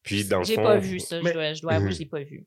Puis 0.03 0.25
dans 0.25 0.39
le 0.39 0.43
J'ai 0.43 0.55
fond, 0.55 0.63
pas 0.63 0.77
vu 0.77 0.99
ça, 0.99 1.21
mais- 1.21 1.29
je 1.29 1.33
dois, 1.33 1.53
je 1.53 1.61
dois 1.61 1.71
avouer, 1.73 1.87
Mhm. 1.87 1.93
je 1.93 1.99
l'ai 1.99 2.05
pas 2.05 2.23
vu. 2.23 2.45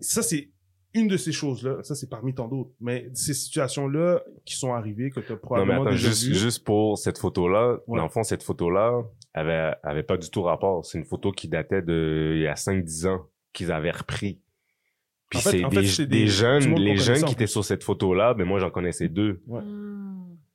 Ça, 0.00 0.22
c'est 0.22 0.48
une 0.94 1.06
de 1.08 1.16
ces 1.16 1.32
choses-là. 1.32 1.82
Ça, 1.82 1.94
c'est 1.94 2.08
parmi 2.08 2.34
tant 2.34 2.48
d'autres. 2.48 2.70
Mais 2.80 3.10
ces 3.14 3.34
situations-là 3.34 4.22
qui 4.44 4.56
sont 4.56 4.72
arrivées, 4.72 5.10
que 5.10 5.20
tu 5.20 5.26
as 5.26 5.30
Non, 5.30 5.34
mais 5.34 5.40
probablement 5.40 5.82
attends, 5.82 5.90
déjà 5.90 6.08
juste, 6.08 6.24
vues. 6.26 6.34
juste 6.34 6.64
pour 6.64 6.96
cette 6.98 7.18
photo-là, 7.18 7.78
Ouais. 7.86 7.98
dans 7.98 8.04
le 8.04 8.10
fond, 8.10 8.22
cette 8.22 8.42
photo-là 8.42 9.02
avait, 9.34 9.74
avait 9.82 10.02
pas 10.02 10.16
du 10.16 10.30
tout 10.30 10.42
rapport. 10.42 10.84
C'est 10.84 10.98
une 10.98 11.04
photo 11.04 11.30
qui 11.32 11.48
datait 11.48 11.82
de, 11.82 12.32
il 12.36 12.42
y 12.42 12.46
a 12.46 12.54
5-10 12.54 13.06
ans, 13.06 13.26
qu'ils 13.52 13.70
avaient 13.72 13.90
repris. 13.90 14.40
Puis 15.30 15.38
En 15.38 15.42
fait- 15.42 15.50
c'est 15.58 15.64
en 15.64 15.68
des, 15.68 16.06
des 16.06 16.26
jeunes, 16.26 16.74
les 16.76 16.96
jeunes 16.96 17.22
qui 17.24 17.34
étaient 17.34 17.46
sur 17.46 17.62
cette 17.64 17.84
photo-là, 17.84 18.32
ben 18.32 18.44
moi, 18.46 18.58
j'en 18.60 18.70
connaissais 18.70 19.08
deux. 19.08 19.42
Ouais. 19.46 19.60
Hmm. 19.60 20.07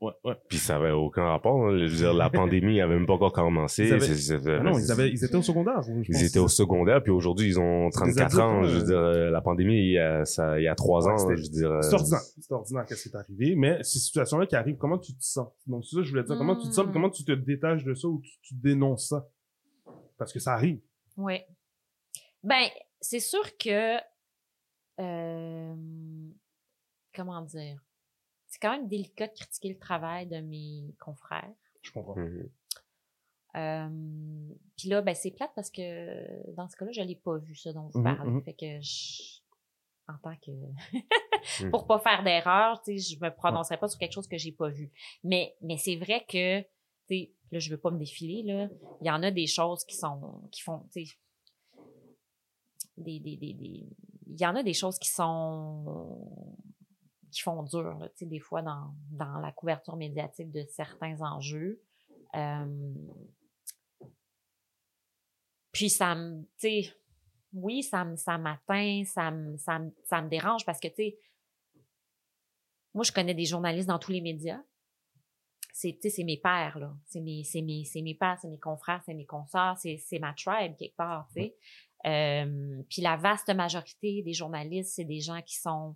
Ouais, 0.03 0.11
ouais. 0.25 0.35
Puis 0.49 0.57
ça 0.57 0.75
avait 0.75 0.91
aucun 0.91 1.23
rapport. 1.23 1.65
hein. 1.67 1.77
Je 1.77 1.85
veux 1.85 1.95
dire, 1.95 2.13
la 2.13 2.29
pandémie 2.29 2.81
avait 2.81 2.95
même 2.95 3.05
pas 3.07 3.13
encore 3.13 3.31
commencé. 3.31 3.85
Ils 3.87 3.93
avaient- 4.33 4.57
Ah 4.59 4.63
non, 4.63 4.77
ils, 4.77 4.91
avaient, 4.91 5.09
ils 5.09 5.23
étaient 5.23 5.35
au 5.35 5.41
secondaire. 5.41 5.81
je 5.81 5.91
Ils 5.93 6.11
pense. 6.11 6.21
étaient 6.23 6.39
au 6.39 6.47
secondaire, 6.49 7.01
puis 7.01 7.11
aujourd'hui, 7.11 7.47
ils 7.47 7.59
ont 7.59 7.89
C'est 7.91 8.03
des 8.05 8.13
34 8.15 8.39
ans. 8.41 8.57
adultes, 8.59 8.73
Je 8.73 8.77
veux 8.79 8.85
dire, 8.85 8.97
euh, 8.97 9.29
la 9.29 9.41
pandémie, 9.41 9.77
il 9.77 9.91
y 9.93 9.99
a, 9.99 10.25
ça, 10.25 10.59
il 10.59 10.63
y 10.63 10.67
a 10.67 10.75
3 10.75 11.05
Ouais, 11.05 11.13
ans, 11.13 11.17
c'était- 11.17 11.37
je 11.37 11.41
veux 11.43 11.49
dire. 11.49 11.71
euh, 11.71 11.81
C'est 11.81 11.93
ordinaire. 11.93 12.19
C'est 12.19 12.51
ordinaire 12.51 12.85
qu'est-ce 12.85 13.03
qui 13.09 13.15
est 13.15 13.17
arrivé. 13.17 13.55
Mais 13.55 13.81
ces 13.83 13.99
situations-là 13.99 14.45
qui 14.45 14.55
arrivent, 14.57 14.77
comment 14.77 14.97
tu 14.97 15.13
te 15.15 15.23
sens? 15.23 15.47
Donc, 15.67 15.85
c'est 15.85 15.95
ça, 15.95 16.01
que 16.01 16.03
je 16.03 16.09
voulais 16.11 16.23
dire. 16.23 16.37
Comment 16.37 16.55
tu 16.57 16.67
te 16.67 16.73
sens? 16.73 16.79
Mm. 16.85 16.87
puis 16.89 16.93
Comment 16.93 17.09
tu 17.09 17.23
te 17.23 17.31
détaches 17.31 17.83
de 17.85 17.93
ça 17.93 18.07
ou 18.09 18.19
tu, 18.21 18.31
tu 18.41 18.55
dénonces 18.55 19.07
ça? 19.09 19.25
Parce 20.17 20.33
que 20.33 20.39
ça 20.39 20.53
arrive. 20.53 20.81
Oui. 21.15 21.35
Ben, 22.43 22.65
c'est 22.99 23.19
sûr 23.21 23.43
que. 23.57 23.97
euh, 24.99 25.75
comment 27.15 27.41
dire? 27.41 27.79
C'est 28.63 28.69
quand 28.69 28.77
même 28.77 28.87
délicat 28.87 29.27
de 29.27 29.33
critiquer 29.33 29.69
le 29.73 29.77
travail 29.77 30.25
de 30.25 30.37
mes 30.39 30.95
confrères. 30.97 31.51
Je 31.81 31.91
comprends. 31.91 32.15
mhm. 32.15 32.49
Euh, 33.55 34.53
Puis 34.77 34.87
là, 34.87 35.01
ben, 35.01 35.13
c'est 35.13 35.31
plate 35.31 35.51
parce 35.53 35.69
que 35.69 36.51
dans 36.53 36.69
ce 36.69 36.77
cas-là, 36.77 36.93
je 36.93 37.01
l'ai 37.01 37.17
pas 37.17 37.37
vu, 37.39 37.55
ça 37.57 37.73
dont 37.73 37.89
vous 37.93 37.99
Mhm, 37.99 38.03
parlez. 38.15 38.31
mhm. 38.31 38.43
Fait 38.43 38.53
que 38.53 38.79
je. 38.81 39.41
En 40.07 40.17
tant 40.23 40.35
que. 40.37 40.51
Pour 41.71 41.87
pas 41.87 41.99
faire 41.99 42.23
d'erreur, 42.23 42.81
tu 42.83 42.97
sais, 42.97 43.15
je 43.15 43.19
me 43.21 43.29
prononcerai 43.35 43.77
pas 43.77 43.89
sur 43.89 43.99
quelque 43.99 44.13
chose 44.13 44.27
que 44.27 44.37
j'ai 44.37 44.53
pas 44.53 44.69
vu. 44.69 44.89
Mais, 45.25 45.55
mais 45.61 45.77
c'est 45.77 45.97
vrai 45.97 46.23
que, 46.25 46.61
tu 46.61 46.67
sais, 47.09 47.31
là, 47.51 47.59
je 47.59 47.69
veux 47.69 47.77
pas 47.77 47.91
me 47.91 47.99
défiler, 47.99 48.43
là. 48.43 48.69
Il 49.01 49.07
y 49.07 49.11
en 49.11 49.21
a 49.23 49.29
des 49.31 49.45
choses 49.47 49.83
qui 49.83 49.97
sont. 49.97 50.41
qui 50.51 50.61
font, 50.61 50.87
tu 50.93 51.05
sais. 51.05 51.13
Des, 52.95 53.19
des, 53.19 53.35
des, 53.35 53.53
des- 53.53 53.89
Il 54.27 54.39
y 54.39 54.45
en 54.45 54.55
a 54.55 54.63
des 54.63 54.73
choses 54.73 54.97
qui 54.99 55.09
sont. 55.09 56.55
Qui 57.33 57.41
font 57.41 57.63
dur, 57.63 57.97
là, 57.97 58.07
tu 58.09 58.19
sais, 58.19 58.25
des 58.25 58.39
fois 58.39 58.61
dans, 58.61 58.93
dans 59.11 59.39
la 59.39 59.51
couverture 59.51 59.95
médiatique 59.95 60.51
de 60.51 60.63
certains 60.69 61.19
enjeux. 61.21 61.81
Euh, 62.35 62.93
puis 65.71 65.89
ça 65.89 66.15
me, 66.15 66.43
tu 66.43 66.47
sais, 66.57 66.93
oui, 67.53 67.83
ça 67.83 68.05
me, 68.05 68.15
ça 68.15 68.37
m'atteint, 68.37 69.03
ça 69.05 69.31
me, 69.31 69.57
ça 69.57 69.79
me, 69.79 69.91
ça 70.05 70.21
me 70.21 70.29
dérange 70.29 70.65
parce 70.65 70.79
que, 70.79 70.87
tu 70.87 70.95
sais, 70.95 71.19
moi, 72.93 73.03
je 73.03 73.11
connais 73.11 73.33
des 73.33 73.45
journalistes 73.45 73.87
dans 73.87 73.99
tous 73.99 74.11
les 74.11 74.21
médias. 74.21 74.61
C'est, 75.73 75.93
tu 75.93 76.01
sais, 76.03 76.09
c'est 76.11 76.23
mes 76.23 76.37
pères, 76.37 76.77
là. 76.77 76.95
C'est 77.05 77.21
mes, 77.21 77.43
c'est 77.43 77.63
mes, 77.63 77.83
c'est 77.85 78.03
mes 78.03 78.13
pères, 78.13 78.37
c'est 78.39 78.47
mes 78.47 78.59
confrères, 78.59 79.01
c'est 79.05 79.15
mes 79.15 79.25
consorts, 79.25 79.77
c'est, 79.79 79.97
c'est 79.97 80.19
ma 80.19 80.33
tribe, 80.33 80.75
quelque 80.77 80.95
part, 80.95 81.27
tu 81.35 81.41
sais. 81.41 81.55
Euh, 82.05 82.83
puis 82.89 83.01
la 83.01 83.15
vaste 83.15 83.53
majorité 83.55 84.21
des 84.21 84.33
journalistes, 84.33 84.93
c'est 84.93 85.05
des 85.05 85.21
gens 85.21 85.41
qui 85.41 85.55
sont 85.55 85.95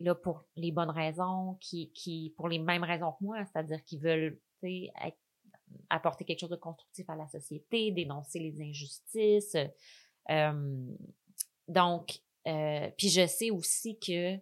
là 0.00 0.14
pour 0.14 0.44
les 0.56 0.72
bonnes 0.72 0.90
raisons, 0.90 1.56
qui, 1.60 1.90
qui 1.92 2.34
pour 2.36 2.48
les 2.48 2.58
mêmes 2.58 2.84
raisons 2.84 3.12
que 3.12 3.24
moi, 3.24 3.44
c'est-à-dire 3.44 3.84
qu'ils 3.84 4.00
veulent, 4.00 4.38
apporter 5.88 6.24
quelque 6.24 6.40
chose 6.40 6.50
de 6.50 6.56
constructif 6.56 7.08
à 7.08 7.16
la 7.16 7.28
société, 7.28 7.92
dénoncer 7.92 8.38
les 8.38 8.60
injustices. 8.60 9.56
Euh, 10.28 10.86
donc, 11.68 12.20
euh, 12.46 12.90
puis 12.98 13.08
je 13.08 13.26
sais 13.26 13.50
aussi 13.50 13.98
que 13.98 14.36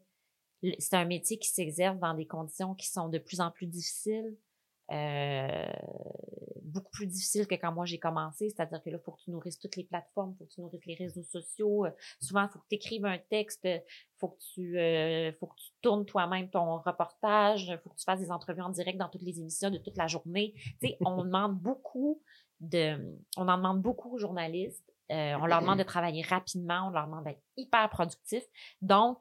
c'est 0.78 0.94
un 0.94 1.04
métier 1.04 1.38
qui 1.38 1.48
s'exerce 1.48 1.98
dans 1.98 2.14
des 2.14 2.26
conditions 2.26 2.74
qui 2.74 2.88
sont 2.88 3.08
de 3.08 3.18
plus 3.18 3.40
en 3.40 3.50
plus 3.50 3.66
difficiles, 3.66 4.36
euh, 4.90 5.66
beaucoup 6.62 6.90
plus 6.90 7.06
difficiles 7.06 7.46
que 7.46 7.54
quand 7.54 7.72
moi 7.72 7.84
j'ai 7.84 7.98
commencé. 7.98 8.50
C'est-à-dire 8.50 8.82
que 8.82 8.90
là, 8.90 8.98
il 9.00 9.04
faut 9.04 9.12
que 9.12 9.20
tu 9.22 9.30
nourrisses 9.30 9.58
toutes 9.58 9.76
les 9.76 9.84
plateformes, 9.84 10.32
il 10.34 10.38
faut 10.38 10.44
que 10.44 10.52
tu 10.52 10.60
nourrisses 10.60 10.86
les 10.86 10.94
réseaux 10.94 11.22
sociaux. 11.22 11.86
Euh, 11.86 11.90
souvent, 12.20 12.44
il 12.44 12.48
faut 12.48 12.58
que 12.58 12.66
tu 12.68 12.76
écrives 12.76 13.04
un 13.04 13.18
texte, 13.18 13.64
il 13.64 13.82
faut 14.18 14.28
que 14.28 14.40
tu 14.54 14.78
euh, 14.78 15.32
faut 15.40 15.46
que 15.46 15.56
tu 15.56 15.72
tournes 15.82 16.04
toi-même 16.06 16.50
ton 16.50 16.78
reportage, 16.78 17.64
il 17.64 17.78
faut 17.78 17.90
que 17.90 17.96
tu 17.96 18.04
fasses 18.04 18.20
des 18.20 18.30
entrevues 18.30 18.62
en 18.62 18.70
direct 18.70 18.98
dans 18.98 19.08
toutes 19.08 19.22
les 19.22 19.40
émissions 19.40 19.70
de 19.70 19.78
toute 19.78 19.96
la 19.96 20.06
journée. 20.06 20.54
Tu 20.80 20.88
sais, 20.88 20.96
on 21.00 21.22
demande 21.24 21.58
beaucoup 21.58 22.22
de, 22.60 23.16
on 23.36 23.48
en 23.48 23.56
demande 23.56 23.82
beaucoup 23.82 24.14
aux 24.14 24.18
journalistes. 24.18 24.84
Euh, 25.10 25.34
on 25.40 25.46
leur 25.46 25.62
demande 25.62 25.78
de 25.78 25.84
travailler 25.84 26.22
rapidement, 26.22 26.88
on 26.88 26.90
leur 26.90 27.06
demande 27.06 27.24
d'être 27.24 27.42
hyper 27.56 27.88
productifs. 27.88 28.44
Donc, 28.82 29.18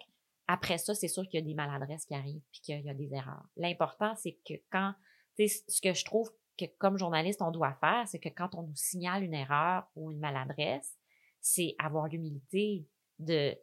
après 0.48 0.78
ça, 0.78 0.94
c'est 0.94 1.08
sûr 1.08 1.24
qu'il 1.24 1.40
y 1.40 1.44
a 1.44 1.46
des 1.46 1.54
maladresses 1.54 2.06
qui 2.06 2.14
arrivent 2.14 2.42
puis 2.52 2.62
qu'il 2.62 2.82
y 2.82 2.90
a 2.90 2.94
des 2.94 3.14
erreurs. 3.14 3.46
L'important, 3.56 4.14
c'est 4.16 4.38
que 4.46 4.56
quand, 4.70 4.94
ce 5.38 5.82
que 5.82 5.94
je 5.94 6.06
trouve 6.06 6.32
que 6.58 6.66
comme 6.78 6.98
journaliste, 6.98 7.42
on 7.42 7.52
doit 7.52 7.74
faire, 7.76 8.08
c'est 8.08 8.20
que 8.20 8.30
quand 8.30 8.56
on 8.56 8.64
nous 8.64 8.76
signale 8.76 9.24
une 9.24 9.34
erreur 9.34 9.88
ou 9.96 10.12
une 10.12 10.20
maladresse, 10.20 10.98
c'est 11.40 11.76
avoir 11.78 12.08
l'humilité 12.08 12.88
de, 13.20 13.56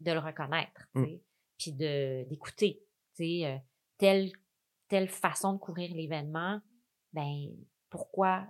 de 0.00 0.12
le 0.12 0.18
reconnaître, 0.18 0.88
sais, 0.94 1.22
puis 1.58 1.72
de, 1.72 2.28
d'écouter, 2.28 2.82
euh, 3.20 3.56
telle, 3.96 4.30
telle 4.88 5.08
façon 5.08 5.54
de 5.54 5.58
couvrir 5.58 5.94
l'événement, 5.94 6.60
ben, 7.12 7.48
pourquoi, 7.88 8.46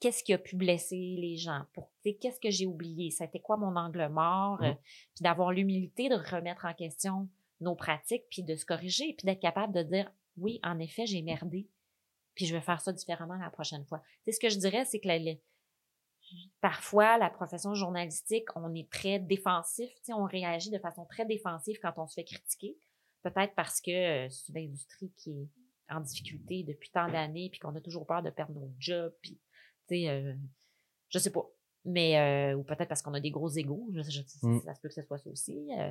qu'est-ce 0.00 0.24
qui 0.24 0.32
a 0.32 0.38
pu 0.38 0.56
blesser 0.56 1.16
les 1.18 1.36
gens, 1.36 1.64
pour, 1.72 1.92
qu'est-ce 2.02 2.40
que 2.40 2.50
j'ai 2.50 2.66
oublié, 2.66 3.10
c'était 3.10 3.40
quoi 3.40 3.56
mon 3.56 3.76
angle 3.76 4.08
mort, 4.08 4.62
euh, 4.62 4.72
puis 5.14 5.22
d'avoir 5.22 5.52
l'humilité 5.52 6.08
de 6.08 6.14
remettre 6.14 6.64
en 6.64 6.74
question 6.74 7.28
nos 7.60 7.74
pratiques, 7.74 8.24
puis 8.30 8.42
de 8.42 8.56
se 8.56 8.64
corriger, 8.64 9.14
puis 9.14 9.26
d'être 9.26 9.40
capable 9.40 9.74
de 9.74 9.82
dire, 9.82 10.10
oui, 10.40 10.60
en 10.62 10.78
effet, 10.78 11.06
j'ai 11.06 11.22
merdé, 11.22 11.68
puis 12.34 12.46
je 12.46 12.54
vais 12.54 12.60
faire 12.60 12.80
ça 12.80 12.92
différemment 12.92 13.36
la 13.36 13.50
prochaine 13.50 13.84
fois. 13.84 13.98
Tu 13.98 14.06
sais, 14.26 14.32
ce 14.32 14.40
que 14.40 14.48
je 14.48 14.58
dirais, 14.58 14.84
c'est 14.84 15.00
que 15.00 15.08
parfois, 16.60 17.18
la 17.18 17.30
profession 17.30 17.74
journalistique, 17.74 18.48
on 18.56 18.74
est 18.74 18.90
très 18.90 19.18
défensif, 19.18 19.90
tu 19.96 20.04
sais, 20.04 20.12
on 20.12 20.24
réagit 20.24 20.70
de 20.70 20.78
façon 20.78 21.04
très 21.06 21.24
défensive 21.24 21.78
quand 21.80 21.94
on 21.96 22.06
se 22.06 22.14
fait 22.14 22.24
critiquer. 22.24 22.76
Peut-être 23.22 23.54
parce 23.54 23.80
que 23.80 23.90
euh, 24.26 24.28
c'est 24.30 24.52
une 24.52 24.68
industrie 24.68 25.12
qui 25.16 25.30
est 25.30 25.48
en 25.90 26.00
difficulté 26.00 26.62
depuis 26.64 26.90
tant 26.90 27.10
d'années, 27.10 27.48
puis 27.50 27.58
qu'on 27.58 27.74
a 27.74 27.80
toujours 27.80 28.06
peur 28.06 28.22
de 28.22 28.30
perdre 28.30 28.54
nos 28.54 28.72
jobs, 28.78 29.14
puis, 29.22 29.40
tu 29.88 29.96
sais, 29.96 30.08
euh, 30.08 30.34
je 31.08 31.18
sais 31.18 31.32
pas. 31.32 31.44
Mais, 31.90 32.18
euh, 32.18 32.56
ou 32.56 32.64
peut-être 32.64 32.88
parce 32.88 33.00
qu'on 33.02 33.14
a 33.14 33.20
des 33.20 33.30
gros 33.30 33.48
égaux, 33.48 33.88
je, 33.94 34.02
je- 34.02 34.20
Mm. 34.42 34.60
ça 34.60 34.74
se 34.74 34.80
peut 34.80 34.88
que 34.88 34.94
ce 34.94 35.02
soit 35.02 35.18
ça 35.18 35.30
aussi. 35.30 35.68
euh, 35.78 35.90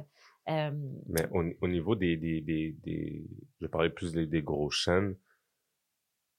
euh, 0.50 0.72
Mais 1.08 1.28
au, 1.32 1.44
au 1.62 1.68
niveau 1.68 1.96
des, 1.96 2.16
des, 2.18 2.40
des, 2.42 2.76
des, 2.84 3.26
je 3.60 3.68
parler 3.68 3.90
plus 3.90 4.12
des, 4.14 4.28
des 4.28 4.42
grosses 4.44 4.76
chaînes, 4.76 5.16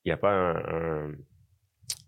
il 0.05 0.09
n'y 0.09 0.13
a 0.13 0.17
pas 0.17 0.33
un, 0.33 1.09
un- 1.09 1.15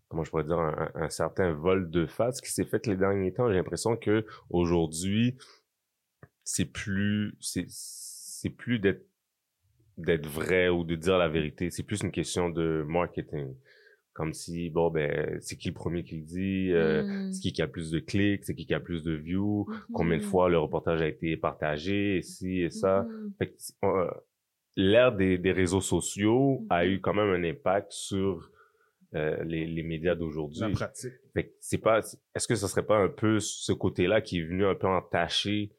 comment 0.09 0.23
je 0.25 0.31
pourrais 0.31 0.45
dire, 0.45 0.59
un, 0.59 0.91
un 0.95 1.11
certain 1.11 1.53
vol 1.53 1.91
de 1.91 2.07
face 2.07 2.41
qui 2.41 2.51
s'est 2.53 2.65
fait 2.65 2.87
les 2.87 2.97
derniers 2.97 3.33
temps. 3.33 3.49
J'ai 3.49 3.57
l'impression 3.57 3.97
que 3.97 4.25
aujourd'hui, 4.49 5.37
c'est 6.45 6.67
plus, 6.67 7.37
c'est, 7.41 7.67
c'est 7.69 8.51
plus 8.51 8.79
d'être, 8.79 9.05
d'être 9.99 10.27
vrai 10.27 10.69
ou 10.69 10.85
de 10.85 10.95
dire 10.95 11.19
la 11.19 11.29
vérité. 11.29 11.71
C'est 11.71 11.83
plus 11.83 12.01
une 12.03 12.13
question 12.13 12.49
de 12.49 12.85
marketing. 12.87 13.55
Comme 14.21 14.35
si, 14.35 14.69
bon, 14.69 14.91
ben, 14.91 15.39
c'est 15.41 15.57
qui 15.57 15.69
le 15.69 15.75
premier 15.75 16.05
qui 16.05 16.17
le 16.17 16.25
dit, 16.25 16.73
euh, 16.73 17.03
mm, 17.05 17.33
c'est 17.33 17.41
qui 17.41 17.53
qui 17.55 17.63
a 17.63 17.65
le 17.65 17.73
plus 17.73 17.91
de 17.91 18.01
clics, 18.01 18.45
c'est 18.45 18.55
qui 18.55 18.67
qui 18.67 18.75
a 18.75 18.79
le 18.79 18.85
plus 18.85 19.03
de 19.03 19.15
views, 19.15 19.67
combien 19.95 20.19
de 20.19 20.23
mhm, 20.23 20.29
fois 20.29 20.51
le 20.51 20.59
reportage 20.59 21.01
a 21.01 21.07
été 21.09 21.39
partagé, 21.39 22.19
et 22.19 22.23
ci 22.23 22.61
et 22.61 22.69
ça. 22.71 23.05
mhm. 23.05 23.33
Fait 23.39 23.47
que, 23.49 23.57
euh, 23.87 24.11
l'ère 24.77 25.13
des, 25.17 25.39
des 25.39 25.53
réseaux 25.53 25.81
sociaux 25.81 26.67
a 26.69 26.85
Mhm. 26.85 26.91
eu 26.93 27.01
quand 27.01 27.15
même 27.15 27.31
un 27.31 27.49
impact 27.49 27.93
sur 27.93 28.51
euh, 29.15 29.43
les, 29.45 29.67
les 29.67 29.83
médias 29.83 30.11
La 30.11 30.17
d'aujourd'hui. 30.17 30.73
pratique. 30.73 31.13
Fait 31.35 31.45
que 31.47 31.53
c'est 31.61 31.79
pas, 31.79 32.01
est-ce 32.35 32.47
que 32.47 32.55
ce 32.55 32.67
serait 32.69 32.85
pas 32.87 32.99
un 32.99 33.09
peu 33.09 33.41
ce 33.41 33.73
côté-là 33.73 34.21
qui 34.21 34.39
est 34.41 34.45
venu 34.45 34.67
un 34.67 34.75
peu 34.75 34.87
entacher 34.87 35.73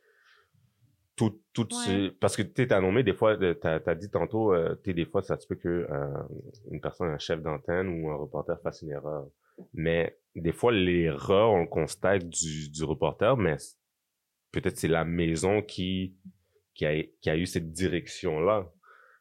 tout, 1.29 1.39
tout 1.53 1.67
ce, 1.69 2.09
parce 2.09 2.35
que 2.35 2.41
tu 2.41 2.67
t'as 2.67 2.81
nommé 2.81 3.03
des 3.03 3.13
fois, 3.13 3.37
t'as, 3.37 3.79
t'as 3.79 3.95
dit 3.95 4.09
tantôt, 4.09 4.53
euh, 4.53 4.75
sais, 4.83 4.93
des 4.93 5.05
fois, 5.05 5.21
ça 5.21 5.37
se 5.37 5.45
peut 5.45 5.55
que 5.55 5.67
euh, 5.69 6.23
une 6.71 6.81
personne, 6.81 7.09
un 7.09 7.19
chef 7.19 7.41
d'antenne 7.43 8.01
ou 8.01 8.09
un 8.09 8.15
reporter 8.15 8.59
fasse 8.61 8.81
une 8.81 8.91
erreur. 8.91 9.27
Mais 9.73 10.17
des 10.35 10.51
fois, 10.51 10.71
l'erreur, 10.71 11.51
on 11.51 11.61
le 11.61 11.67
constate 11.67 12.27
du, 12.27 12.69
du 12.69 12.83
reporter, 12.83 13.37
mais 13.37 13.57
peut-être 14.51 14.77
c'est 14.77 14.87
la 14.87 15.05
maison 15.05 15.61
qui, 15.61 16.15
qui 16.73 16.85
a, 16.87 17.03
qui 17.21 17.29
a 17.29 17.37
eu 17.37 17.45
cette 17.45 17.71
direction-là. 17.71 18.67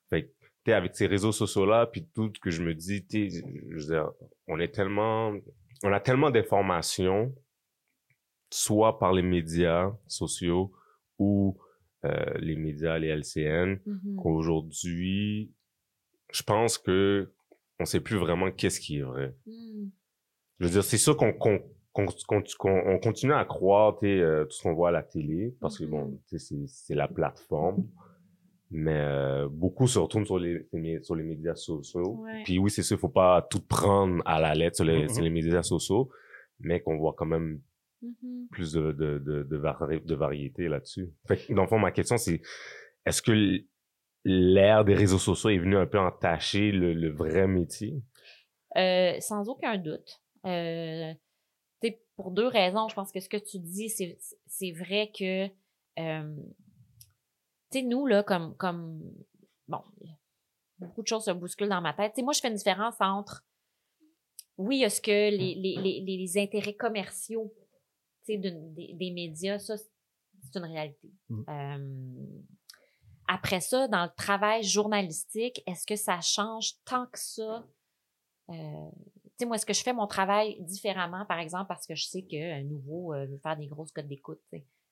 Fait 0.09 0.25
que 0.25 0.31
sais, 0.65 0.73
avec 0.73 0.97
ces 0.97 1.07
réseaux 1.07 1.33
sociaux-là, 1.33 1.87
puis 1.87 2.09
tout 2.15 2.33
que 2.41 2.51
je 2.51 2.63
me 2.63 2.75
dis, 2.75 3.05
sais, 3.11 3.29
je 3.29 3.75
veux 3.75 3.93
dire, 3.93 4.11
on 4.49 4.59
est 4.59 4.75
tellement, 4.75 5.35
on 5.83 5.93
a 5.93 6.01
tellement 6.01 6.31
d'informations, 6.31 7.35
soit 8.51 8.99
par 8.99 9.13
les 9.13 9.23
médias 9.23 9.93
sociaux 10.07 10.73
ou 11.19 11.59
euh, 12.05 12.35
les 12.39 12.57
médias, 12.57 12.99
les 12.99 13.09
LCN, 13.09 13.79
Mhm. 13.87 14.17
qu'aujourd'hui, 14.17 15.51
je 16.33 16.43
pense 16.43 16.79
que 16.79 17.31
on 17.79 17.85
sait 17.85 18.01
plus 18.01 18.17
vraiment 18.17 18.51
qu'est-ce 18.51 18.81
qui 18.81 18.99
est 18.99 19.03
vrai. 19.03 19.35
Mhm. 19.47 19.91
Je 20.61 20.65
veux 20.67 20.71
dire, 20.71 20.85
c'est 20.85 20.99
sûr 20.99 21.17
qu'on 21.17 21.33
qu'on 21.33 21.61
qu'on- 21.93 22.07
qu'on- 22.59 22.83
on 22.87 22.99
continue 23.01 23.33
à 23.33 23.45
croire 23.45 23.99
tu 23.99 24.07
sais, 24.07 24.21
euh, 24.21 24.45
tout 24.45 24.53
ce 24.53 24.63
qu'on 24.63 24.75
voit 24.75 24.91
à 24.91 24.93
la 24.93 25.03
télé, 25.03 25.57
parce 25.61 25.77
que 25.79 25.85
bon, 25.85 26.21
sais, 26.39 26.55
c'est 26.69 26.95
la 26.95 27.09
plateforme, 27.09 27.85
mais 28.71 28.95
euh, 28.95 29.49
beaucoup 29.49 29.89
se 29.89 29.99
retournent 29.99 30.25
sur 30.25 30.39
les, 30.39 30.67
sur 31.03 31.17
les 31.17 31.25
médias 31.25 31.57
sociaux. 31.57 32.21
Ouais. 32.23 32.43
Puis 32.45 32.59
oui, 32.59 32.71
c'est 32.71 32.85
sûr, 32.85 32.97
il 32.97 33.01
faut 33.01 33.09
pas 33.09 33.43
tout 33.51 33.61
prendre 33.61 34.23
à 34.25 34.41
la 34.41 34.55
lettre 34.55 34.77
sur 34.77 34.85
les, 34.85 35.03
Mhm. 35.03 35.09
sur 35.09 35.23
les 35.25 35.31
médias 35.31 35.63
sociaux, 35.65 36.09
mais 36.61 36.81
qu'on 36.81 36.97
voit 36.97 37.15
quand 37.17 37.27
même 37.27 37.61
Mhm. 38.03 38.49
plus 38.51 38.73
de, 38.73 38.93
de, 38.93 39.19
de, 39.19 39.43
de, 39.43 39.57
vari- 39.57 40.01
de 40.05 40.15
variété 40.15 40.69
là-dessus. 40.69 41.13
Dans 41.51 41.63
le 41.63 41.69
fond, 41.69 41.79
ma 41.79 41.93
question, 41.93 42.17
c'est 42.17 42.41
est-ce 43.05 43.21
que 43.21 43.63
l'ère 44.25 44.85
des 44.85 44.95
réseaux 44.95 45.19
sociaux 45.19 45.51
est 45.51 45.59
venue 45.59 45.77
un 45.77 45.87
peu 45.87 45.99
entacher 45.99 46.73
le, 46.73 46.95
le 46.95 47.11
vrai 47.11 47.47
métier? 47.47 48.03
Euh, 48.77 49.19
sans 49.21 49.49
aucun 49.49 49.77
doute. 49.77 50.23
Euh, 50.47 51.13
pour 52.17 52.31
deux 52.33 52.47
raisons, 52.49 52.89
je 52.89 52.95
pense 52.95 53.13
que 53.13 53.21
ce 53.21 53.29
que 53.31 53.39
tu 53.39 53.59
dis, 53.59 53.89
c'est, 53.89 54.19
c'est 54.47 54.73
vrai 54.73 55.11
que, 55.19 55.47
euh, 55.99 56.37
tu 57.73 57.79
sais, 57.79 57.83
nous, 57.83 58.07
là, 58.07 58.23
comme, 58.23 58.55
comme, 58.57 59.01
bon, 59.69 59.83
beaucoup 60.79 61.03
de 61.03 61.07
choses 61.07 61.25
se 61.25 61.31
bousculent 61.31 61.71
dans 61.71 61.81
ma 61.81 61.95
tête. 61.95 62.13
Tu 62.13 62.21
sais, 62.21 62.23
moi, 62.23 62.35
je 62.35 62.41
fais 62.41 62.49
une 62.49 62.57
différence 62.57 62.97
entre, 63.01 63.47
oui, 64.59 64.83
est-ce 64.83 65.01
que 65.01 65.11
les, 65.11 65.55
les, 65.55 65.77
les, 65.83 66.17
les 66.19 66.39
intérêts 66.39 66.75
commerciaux, 66.75 67.55
des, 68.39 68.95
des 68.95 69.11
médias, 69.11 69.59
ça, 69.59 69.77
c'est 69.77 70.59
une 70.59 70.65
réalité. 70.65 71.13
Mhm. 71.29 71.45
Euh, 71.49 72.43
après 73.29 73.61
ça, 73.61 73.87
dans 73.87 74.05
le 74.05 74.11
travail 74.17 74.63
journalistique, 74.65 75.63
est-ce 75.67 75.87
que 75.87 75.97
ça 75.97 76.21
change 76.21 76.73
tant 76.85 77.07
que 77.07 77.19
ça? 77.19 77.65
Euh, 78.49 78.91
tu 79.25 79.31
sais, 79.39 79.47
moi, 79.47 79.57
est-ce 79.57 79.67
que 79.67 79.73
je 79.73 79.83
fais 79.83 79.93
mon 79.93 80.09
travail 80.09 80.61
différemment, 80.63 81.25
par 81.27 81.39
exemple, 81.39 81.69
parce 81.69 81.87
que 81.87 81.95
je 81.95 82.07
sais 82.07 82.23
qu'un 82.23 82.65
nouveau 82.65 83.15
euh, 83.15 83.27
veut 83.27 83.39
faire 83.39 83.57
des 83.57 83.69
grosses 83.69 83.93
codes 83.93 84.09
d'écoute? 84.09 84.41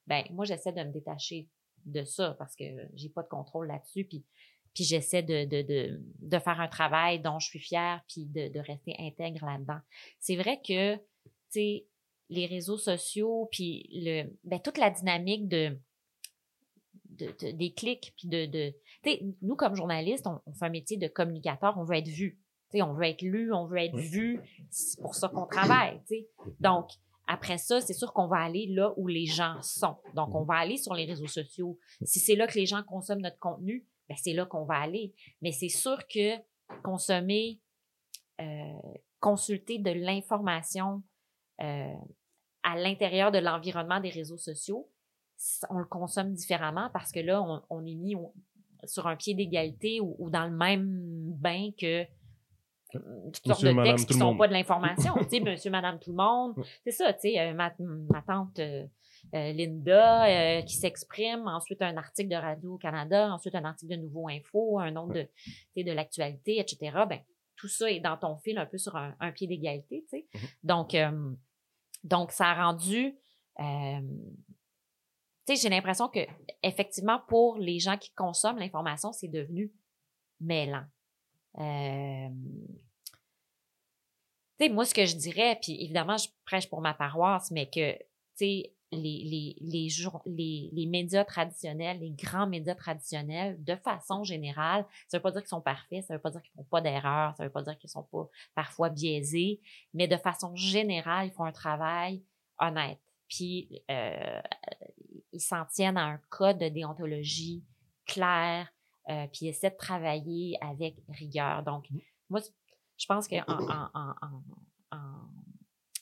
Ben, 0.07 0.25
moi, 0.31 0.45
j'essaie 0.45 0.73
de 0.73 0.83
me 0.85 0.93
détacher 0.93 1.49
de 1.85 2.05
ça 2.05 2.35
parce 2.39 2.55
que 2.55 2.65
j'ai 2.95 3.09
pas 3.09 3.23
de 3.23 3.29
contrôle 3.29 3.67
là-dessus. 3.67 4.05
Puis, 4.05 4.25
puis 4.73 4.85
j'essaie 4.85 5.25
de, 5.25 5.45
de, 5.45 5.63
de, 5.63 6.01
de 6.21 6.39
faire 6.39 6.61
un 6.61 6.69
travail 6.69 7.21
dont 7.21 7.41
je 7.41 7.49
suis 7.49 7.59
fière, 7.59 8.05
puis 8.07 8.25
de, 8.25 8.49
de 8.49 8.61
rester 8.61 8.95
intègre 9.01 9.45
là-dedans. 9.45 9.81
C'est 10.21 10.37
vrai 10.37 10.61
que, 10.63 10.95
tu 10.97 11.03
sais, 11.51 11.87
les 12.31 12.47
réseaux 12.47 12.77
sociaux, 12.79 13.49
puis 13.51 13.89
le, 13.93 14.25
ben, 14.45 14.61
toute 14.61 14.79
la 14.79 14.91
dynamique 14.91 15.49
de, 15.49 15.79
de, 17.11 17.27
de- 17.41 17.51
des 17.57 17.73
clics, 17.73 18.13
puis 18.17 18.29
de, 18.29 18.47
de 18.47 18.71
tu 19.03 19.11
sais, 19.11 19.23
nous, 19.43 19.57
comme 19.57 19.75
journalistes, 19.75 20.27
on, 20.27 20.41
on 20.47 20.53
fait 20.53 20.67
un 20.67 20.71
métier 20.71 20.97
de 20.97 21.09
communicateur, 21.09 21.75
on 21.79 21.85
veut 21.85 21.97
être 21.97 22.09
vu. 22.09 22.39
Tu 22.71 22.79
sais, 22.79 22.83
on 22.83 22.93
veut 22.93 23.05
être 23.05 23.23
lu, 23.23 23.53
on 23.53 23.67
veut 23.67 23.79
être 23.79 23.97
vu. 23.97 24.41
C'est 24.71 25.01
pour 25.01 25.15
ça 25.15 25.29
qu'on 25.29 25.47
travaille. 25.47 26.01
tu 26.07 26.17
sais. 26.17 26.29
Donc, 26.61 26.91
après 27.27 27.59
ça, 27.59 27.81
c'est 27.81 27.95
sûr 27.95 28.13
qu'on 28.13 28.27
va 28.29 28.39
aller 28.39 28.67
là 28.69 28.93
où 28.97 29.07
les 29.07 29.27
gens 29.27 29.61
sont. 29.63 29.97
Donc, 30.15 30.35
on 30.35 30.45
va 30.45 30.55
aller 30.57 30.77
sur 30.77 30.95
les 30.95 31.05
réseaux 31.07 31.27
sociaux. 31.27 31.79
Si 32.03 32.19
c'est 32.21 32.37
là 32.37 32.47
que 32.47 32.59
les 32.59 32.67
gens 32.67 32.83
consomment 32.83 33.23
notre 33.23 33.39
contenu, 33.39 33.87
ben 34.09 34.17
c'est 34.23 34.33
là 34.33 34.45
qu'on 34.47 34.65
va 34.65 34.77
aller. 34.77 35.15
Mais 35.43 35.53
c'est 35.53 35.69
sûr 35.69 36.07
que 36.09 36.37
consommer, 36.83 37.61
euh, 38.41 38.73
consulter 39.21 39.79
de 39.79 39.91
l'information 39.91 41.03
euh, 41.63 41.93
à 42.69 42.77
l'intérieur 42.77 43.33
de 43.33 43.39
l'environnement 43.39 44.01
des 44.01 44.11
réseaux 44.11 44.37
sociaux, 44.37 44.89
on 45.71 45.79
le 45.79 45.87
consomme 45.87 46.33
différemment 46.35 46.91
parce 46.93 47.13
que 47.13 47.21
là, 47.21 47.43
on, 47.43 47.63
on 47.71 47.87
est 47.87 47.95
mis 47.95 48.15
sur 48.85 49.07
un 49.07 49.17
pied 49.17 49.35
d'égalité 49.35 50.01
ou, 50.01 50.17
ou 50.19 50.31
dans 50.31 50.45
le 50.45 50.57
même 50.57 51.33
bain 51.35 51.71
que 51.79 52.03
euh, 52.95 52.99
toutes 53.33 53.47
sortes 53.47 53.65
de 53.65 53.71
madame, 53.71 53.95
textes 53.95 54.09
qui 54.09 54.15
le 54.15 54.19
sont 54.19 54.27
monde. 54.27 54.39
pas 54.39 54.49
de 54.49 54.53
l'information. 54.53 55.15
tu 55.23 55.29
sais, 55.29 55.41
monsieur, 55.41 55.71
madame, 55.71 55.99
tout 55.99 56.11
le 56.11 56.17
monde. 56.17 56.55
C'est 56.85 56.91
ça, 56.91 57.13
tu 57.13 57.21
sais, 57.21 57.41
euh, 57.41 57.55
ma, 57.55 57.73
ma 57.79 58.23
tante 58.23 58.59
euh, 58.59 58.87
euh, 59.35 59.53
Linda 59.53 60.25
euh, 60.27 60.63
qui 60.63 60.75
s'exprime, 60.75 61.47
ensuite 61.49 61.83
un 61.83 61.97
article 61.97 62.31
de 62.31 62.37
Radio-Canada, 62.37 63.33
ensuite 63.33 63.55
un 63.55 63.65
article 63.65 63.97
de 63.97 64.01
Nouveau 64.03 64.29
Info, 64.29 64.79
un 64.79 64.97
autre 64.97 65.15
de, 65.15 65.83
de 65.83 65.93
l'actualité, 65.93 66.61
etc. 66.61 67.05
Ben, 67.09 67.21
tout 67.57 67.69
ça 67.69 67.91
est 67.91 68.01
dans 68.01 68.17
ton 68.17 68.37
fil 68.39 68.57
un 68.59 68.67
peu 68.67 68.79
sur 68.79 68.97
un, 68.97 69.15
un 69.21 69.33
pied 69.33 69.47
d'égalité, 69.47 70.05
tu 70.09 70.19
sais. 70.19 70.27
Euh, 70.37 70.39
donc, 70.63 70.95
ça 72.31 72.47
a 72.51 72.67
rendu... 72.67 73.17
tu 73.59 73.65
sais, 75.47 75.57
j'ai 75.57 75.69
l'impression 75.69 76.09
que 76.09 76.21
effectivement, 76.63 77.21
pour 77.29 77.59
les 77.59 77.79
gens 77.79 77.97
qui 77.97 78.13
consomment 78.15 78.59
l'information, 78.59 79.13
c'est 79.13 79.29
devenu 79.29 79.73
mêlant. 80.41 80.85
Tu 81.57 81.63
sais, 84.61 84.69
moi, 84.69 84.85
ce 84.85 84.95
que 84.95 85.07
je 85.07 85.17
dirais, 85.17 85.59
puis 85.63 85.83
évidemment, 85.83 86.17
je 86.17 86.29
prêche 86.45 86.69
pour 86.69 86.81
ma 86.81 86.95
paroisse, 86.95 87.51
mais 87.51 87.71
que, 87.71 87.97
tu 87.97 88.05
sais, 88.35 88.75
les, 88.93 88.99
les, 89.25 89.57
les, 89.61 89.89
jour- 89.89 90.23
les, 90.25 90.71
les 90.73 90.87
médias 90.87 91.25
traditionnels, 91.25 92.01
les 92.01 92.11
grands 92.11 92.47
médias 92.47 92.75
traditionnels, 92.75 93.63
de 93.63 93.77
façon 93.77 94.25
générale, 94.25 94.87
ça 95.09 95.19
veut 95.19 95.23
pas 95.23 95.31
dire 95.31 95.43
qu'ils 95.43 95.49
sont 95.49 95.61
parfaits, 95.61 96.05
ça 96.07 96.15
veut 96.15 96.21
pas 96.21 96.31
dire 96.31 96.43
qu'ils 96.43 96.55
font 96.55 96.65
pas 96.65 96.81
d'erreurs, 96.81 97.37
ça 97.37 97.45
veut 97.45 97.51
pas 97.51 97.63
dire 97.63 97.77
qu'ils 97.79 97.91
sont 97.91 98.05
pas 98.05 98.29
parfois 98.55 98.89
biaisés, 98.89 99.61
mais 99.93 100.09
de 100.09 100.17
façon 100.17 100.55
générale, 100.57 101.27
ils 101.27 101.33
font 101.33 101.45
un 101.45 101.53
travail 101.53 102.23
honnête. 102.59 103.01
Puis, 103.29 103.83
euh, 103.91 104.41
ils 105.33 105.41
s'en 105.41 105.67
tiennent 105.67 105.99
à 105.99 106.07
un 106.07 106.21
code 106.31 106.59
de 106.59 106.69
déontologie 106.69 107.63
clair, 108.07 108.73
euh, 109.11 109.27
puis 109.27 109.47
ils 109.47 109.49
essaient 109.49 109.71
de 109.71 109.77
travailler 109.77 110.57
avec 110.63 110.97
rigueur. 111.11 111.63
Donc, 111.63 111.89
moi, 112.31 112.41
je 112.97 113.07
pense 113.07 113.29
qu'en 113.29 113.45
en, 113.47 113.91
en, 113.95 114.15
en, 114.23 114.43
en, 114.93 115.29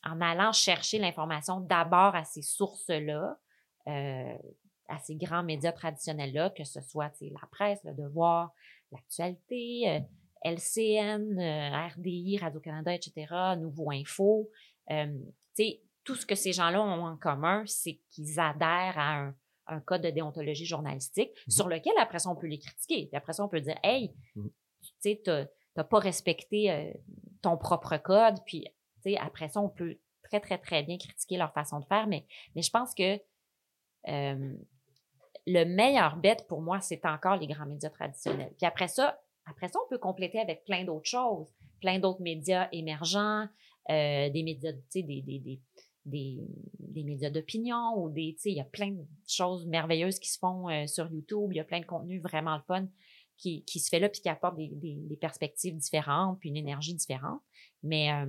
en 0.07 0.21
allant 0.21 0.53
chercher 0.53 0.99
l'information 0.99 1.61
d'abord 1.61 2.15
à 2.15 2.25
ces 2.25 2.43
sources-là, 2.43 3.37
euh, 3.89 4.37
à 4.89 4.99
ces 4.99 5.17
grands 5.17 5.43
médias 5.43 5.73
traditionnels-là, 5.73 6.51
que 6.51 6.65
ce 6.65 6.81
soit 6.81 7.13
la 7.21 7.47
presse, 7.51 7.81
le 7.85 7.93
devoir, 7.95 8.53
l'actualité, 8.93 9.89
euh, 9.89 10.01
LCN, 10.45 11.39
euh, 11.41 11.87
RDI, 11.97 12.39
Radio-Canada, 12.39 12.95
etc., 12.95 13.27
Nouveau 13.59 13.91
Info, 13.91 14.49
tout 16.05 16.15
ce 16.15 16.25
que 16.25 16.37
ces 16.37 16.53
gens-là 16.53 16.81
ont 16.81 17.05
en 17.05 17.17
commun, 17.17 17.65
c'est 17.67 18.01
qu'ils 18.11 18.39
adhèrent 18.39 18.97
à 18.97 19.17
un, 19.23 19.35
un 19.67 19.81
code 19.81 20.03
de 20.03 20.11
déontologie 20.11 20.65
journalistique 20.67 21.31
sur 21.49 21.69
lequel, 21.69 21.95
après 22.01 22.21
ça, 22.21 22.31
on 22.31 22.37
peut 22.37 22.47
les 22.47 22.61
critiquer. 22.61 23.07
Puis 23.07 23.17
après 23.17 23.33
ça, 23.33 23.45
on 23.45 23.49
peut 23.49 23.61
dire, 23.61 23.77
hey, 23.83 24.15
Mhm. 24.37 24.51
tu 24.83 24.93
sais, 25.01 25.21
t'as 25.75 25.85
pas 25.85 25.99
respecté 25.99 26.95
ton 27.43 27.57
propre 27.57 27.97
code. 27.97 28.37
Puis, 28.47 28.67
après 29.15 29.49
ça, 29.49 29.61
on 29.61 29.69
peut 29.69 29.99
très, 30.25 30.41
très, 30.41 30.59
très 30.59 30.83
bien 30.83 30.99
critiquer 30.99 31.37
leur 31.37 31.53
façon 31.53 31.79
de 31.79 31.85
faire. 31.85 32.09
Mais, 32.09 32.27
mais 32.57 32.63
je 32.63 32.71
pense 32.71 32.95
que 32.95 33.19
le 35.47 35.65
meilleur 35.65 36.17
bet 36.17 36.39
pour 36.49 36.61
moi, 36.61 36.81
c'est 36.81 37.05
encore 37.07 37.37
les 37.37 37.47
grands 37.47 37.67
médias 37.67 37.91
traditionnels. 37.91 38.53
Puis 38.57 38.67
après 38.67 38.89
ça, 38.89 39.21
après 39.47 39.69
ça, 39.69 39.79
on 39.85 39.89
peut 39.89 39.99
compléter 39.99 40.41
avec 40.41 40.65
plein 40.65 40.85
d'autres 40.85 41.09
choses, 41.09 41.47
plein 41.81 41.99
d'autres 41.99 42.23
médias 42.23 42.69
émergents, 42.73 43.47
euh, 43.91 44.29
des 44.31 44.43
médias, 44.43 44.73
tu 44.73 44.81
sais, 44.89 45.03
des, 45.03 45.23
des, 45.23 45.39
des, 45.39 45.61
des, 46.05 46.49
des 46.81 47.05
médias 47.05 47.31
d'opinion 47.31 47.95
ou 47.97 48.11
des, 48.11 48.35
tu 48.35 48.43
sais, 48.43 48.51
il 48.51 48.57
y 48.57 48.61
a 48.61 48.65
plein 48.65 48.91
de 48.91 49.05
choses 49.29 49.67
merveilleuses 49.67 50.19
qui 50.19 50.31
se 50.31 50.39
font 50.39 50.69
euh, 50.69 50.87
sur 50.89 51.09
YouTube. 51.11 51.53
Il 51.53 51.57
y 51.57 51.61
a 51.61 51.65
plein 51.65 51.81
de 51.81 51.87
contenu 51.87 52.19
vraiment 52.19 52.57
le 52.57 52.63
fun 52.63 52.89
qui, 53.37 53.65
qui 53.65 53.81
se 53.81 53.89
fait 53.89 53.99
là 53.99 54.09
puis 54.09 54.21
qui 54.21 54.29
apporte 54.29 54.57
des, 54.57 54.69
des, 54.69 54.95
des 54.95 55.17
perspectives 55.17 55.77
différentes 55.77 56.39
puis 56.41 56.49
une 56.49 56.57
énergie 56.57 56.95
différente. 56.95 57.43
Mais 57.83 58.13
euh, 58.13 58.27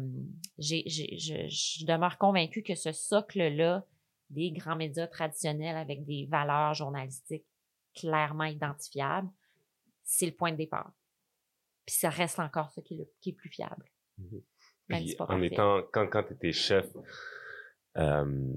j'ai, 0.57 0.83
j'ai, 0.85 1.17
je, 1.17 1.47
je 1.47 1.85
demeure 1.85 2.17
convaincue 2.17 2.63
que 2.63 2.75
ce 2.75 2.91
socle-là 2.91 3.85
des 4.29 4.51
grands 4.51 4.75
médias 4.75 5.07
traditionnels 5.07 5.77
avec 5.77 6.05
des 6.05 6.25
valeurs 6.29 6.73
journalistiques 6.73 7.45
clairement 7.95 8.43
identifiables, 8.43 9.29
c'est 10.03 10.25
le 10.25 10.33
point 10.33 10.51
de 10.51 10.57
départ. 10.57 10.91
Puis 11.85 11.95
ça 11.95 12.09
reste 12.09 12.39
encore 12.39 12.69
ce 12.71 12.81
qui 12.81 12.95
est, 12.95 12.97
le, 12.97 13.09
qui 13.21 13.29
est 13.29 13.33
plus 13.33 13.49
fiable. 13.49 13.89
Même 14.89 15.03
Puis, 15.03 15.15
pas 15.15 15.23
en 15.23 15.27
parfait. 15.27 15.47
étant, 15.47 15.81
quand, 15.93 16.07
quand 16.07 16.23
tu 16.23 16.33
étais 16.33 16.51
chef 16.51 16.85
euh, 17.97 18.53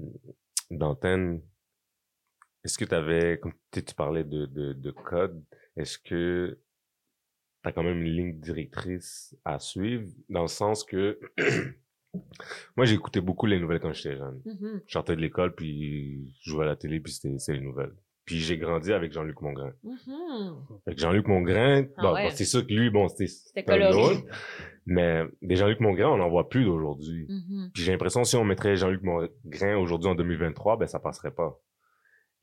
d'antenne, 0.69 1.41
est-ce 2.63 2.77
que 2.77 2.85
tu 2.85 2.93
avais, 2.93 3.39
comme 3.39 3.53
tu 3.71 3.83
tu 3.83 3.95
parlais 3.95 4.23
de, 4.23 4.45
de, 4.45 4.73
de 4.73 4.91
code, 4.91 5.43
est-ce 5.77 5.97
que 5.97 6.57
tu 7.63 7.69
as 7.69 7.71
quand 7.71 7.83
même 7.83 7.97
une 8.01 8.11
ligne 8.13 8.39
directrice 8.39 9.35
à 9.45 9.59
suivre? 9.59 10.09
Dans 10.29 10.41
le 10.41 10.47
sens 10.47 10.83
que 10.83 11.19
moi 12.75 12.85
j'écoutais 12.85 13.21
beaucoup 13.21 13.45
les 13.45 13.59
nouvelles 13.59 13.79
quand 13.79 13.93
j'étais 13.93 14.17
jeune. 14.17 14.41
Mhm. 14.45 14.81
Je 14.85 14.91
sortais 14.91 15.15
de 15.15 15.21
l'école 15.21 15.55
puis 15.55 16.33
je 16.41 16.51
jouais 16.51 16.63
à 16.65 16.67
la 16.67 16.75
télé 16.75 16.99
puis 16.99 17.13
c'était 17.13 17.53
les 17.53 17.61
nouvelles. 17.61 17.93
Puis 18.25 18.37
j'ai 18.39 18.57
grandi 18.57 18.93
avec 18.93 19.11
Jean-Luc 19.11 19.41
Mongrain. 19.41 19.73
Mhm. 19.83 20.55
Fait 20.85 20.95
que 20.95 21.01
Jean-Luc 21.01 21.27
Mongrain, 21.27 21.85
Ah 21.97 22.01
bon, 22.01 22.13
ouais. 22.13 22.23
bon, 22.25 22.29
c'est 22.35 22.45
sûr 22.45 22.65
que 22.65 22.71
lui, 22.73 22.89
bon, 22.89 23.07
c'était 23.07 23.63
coloré. 23.63 24.23
Mais 24.85 25.23
des 25.41 25.55
Jean-Luc 25.55 25.79
Mongrain, 25.79 26.09
on 26.09 26.17
n'en 26.17 26.29
voit 26.29 26.47
plus 26.49 26.63
d'aujourd'hui. 26.63 27.25
Mhm. 27.27 27.71
Puis 27.73 27.83
j'ai 27.83 27.91
l'impression 27.91 28.23
si 28.23 28.35
on 28.35 28.43
mettrait 28.45 28.75
Jean-Luc 28.75 29.01
Mongrain 29.03 29.75
aujourd'hui 29.77 30.09
en 30.09 30.15
2023, 30.15 30.77
ben 30.77 30.87
ça 30.87 30.99
passerait 30.99 31.33
pas. 31.33 31.59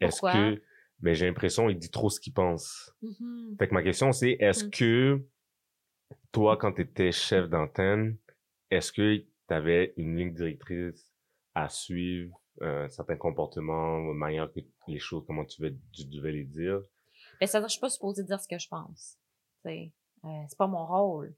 Est-ce 0.00 0.20
que 0.20 0.62
ben 1.00 1.14
j'ai 1.14 1.26
l'impression 1.26 1.68
qu'il 1.68 1.78
dit 1.78 1.90
trop 1.90 2.10
ce 2.10 2.20
qu'il 2.20 2.32
pense. 2.32 2.92
Mhm. 3.02 3.56
Fait 3.58 3.68
que 3.68 3.74
ma 3.74 3.82
question 3.82 4.12
c'est 4.12 4.32
est-ce 4.40 4.66
Mm. 4.66 4.70
que 4.70 5.22
toi 6.32 6.56
quand 6.56 6.72
tu 6.72 6.82
étais 6.82 7.12
chef 7.12 7.48
d'antenne, 7.48 8.16
est-ce 8.70 8.92
que 8.92 9.16
tu 9.18 9.26
avais 9.54 9.94
une 9.96 10.16
ligne 10.16 10.32
directrice 10.34 11.10
à 11.54 11.68
suivre, 11.68 12.38
euh, 12.62 12.88
certains 12.88 13.16
comportements, 13.16 13.98
manière 14.12 14.52
que 14.52 14.60
les 14.86 14.98
choses 14.98 15.24
comment 15.26 15.44
tu 15.44 15.62
devais, 15.62 15.76
tu 15.92 16.04
devais 16.06 16.32
les 16.32 16.44
dire? 16.44 16.80
Ben, 17.40 17.46
c'est-à-dire, 17.46 17.68
je 17.68 17.72
suis 17.72 17.80
pas 17.80 17.90
supposée 17.90 18.24
dire 18.24 18.40
ce 18.40 18.48
que 18.48 18.58
je 18.58 18.68
pense. 18.68 19.16
Sais, 19.64 19.92
euh, 20.24 20.28
c'est 20.48 20.58
pas 20.58 20.66
mon 20.66 20.84
rôle. 20.86 21.34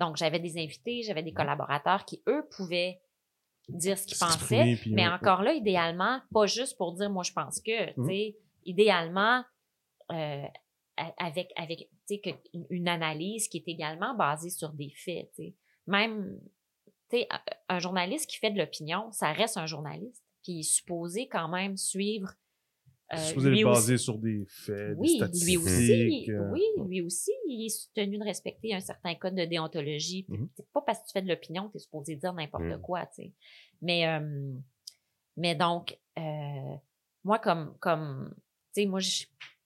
Donc, 0.00 0.16
j'avais 0.16 0.40
des 0.40 0.56
invités, 0.58 1.02
j'avais 1.02 1.22
des 1.22 1.32
collaborateurs 1.32 2.04
qui, 2.04 2.22
eux, 2.28 2.44
pouvaient 2.56 3.00
dire 3.68 3.96
ce 3.98 4.06
qu'ils 4.06 4.18
pensaient. 4.18 4.78
Mais 4.86 5.06
encore 5.06 5.42
là, 5.42 5.52
idéalement, 5.52 6.20
pas 6.32 6.46
juste 6.46 6.76
pour 6.76 6.92
dire 6.94 7.08
moi 7.10 7.22
je 7.22 7.32
pense 7.32 7.60
que, 7.60 7.92
tu 7.94 8.04
sais, 8.06 8.36
idéalement, 8.64 9.42
euh, 10.12 10.44
avec, 11.18 11.52
avec 11.56 11.88
tu 12.06 12.14
sais, 12.14 12.18
que- 12.20 12.58
une, 12.70 12.88
analyse 12.88 13.48
qui 13.48 13.58
est 13.58 13.68
également 13.68 14.14
basée 14.14 14.50
sur 14.50 14.72
des 14.72 14.90
faits. 14.96 15.30
Même, 15.86 16.38
tu 17.10 17.18
sais, 17.18 17.28
un- 17.68 17.78
journaliste 17.78 18.28
qui 18.30 18.38
fait 18.38 18.50
de 18.50 18.58
l'opinion, 18.58 19.10
ça 19.12 19.32
reste 19.32 19.56
un 19.56 19.66
journaliste, 19.66 20.22
puis 20.42 20.52
il 20.52 20.60
est 20.60 20.62
supposé 20.62 21.26
quand 21.28 21.48
même 21.48 21.76
suivre. 21.76 22.32
euh, 23.12 23.16
supposé 23.18 23.50
lui 23.50 23.60
être 23.60 23.66
aussi- 23.68 23.80
basé 23.80 23.98
sur 23.98 24.18
des 24.18 24.44
faits, 24.48 24.96
oui, 24.96 25.18
des 25.20 25.44
lui 25.44 25.56
aussi, 25.58 26.30
euh, 26.30 26.50
oui, 26.52 26.62
lui 26.88 27.02
aussi, 27.02 27.30
il 27.46 27.66
est 27.66 27.92
tenu 27.94 28.16
de 28.18 28.24
respecter 28.24 28.72
un 28.74 28.80
certain 28.80 29.14
code 29.14 29.34
de 29.34 29.44
déontologie. 29.44 30.22
Puis 30.24 30.38
Mhm. 30.38 30.48
C'est 30.56 30.68
pas 30.72 30.80
parce 30.80 31.00
que 31.00 31.06
tu 31.08 31.12
fais 31.12 31.20
de 31.22 31.28
l'opinion, 31.28 31.68
tu 31.68 31.76
es 31.76 31.80
supposé 31.80 32.16
dire 32.16 32.32
n'importe 32.32 32.64
Mhm. 32.64 32.80
quoi, 32.80 33.04
tu 33.06 33.14
sais. 33.16 33.32
Mais, 33.82 34.06
euh, 34.08 34.52
mais 35.36 35.54
donc, 35.54 35.98
euh, 36.18 36.74
moi, 37.24 37.38
comme, 37.38 37.76
sais, 38.82 38.86
moi, 38.86 39.00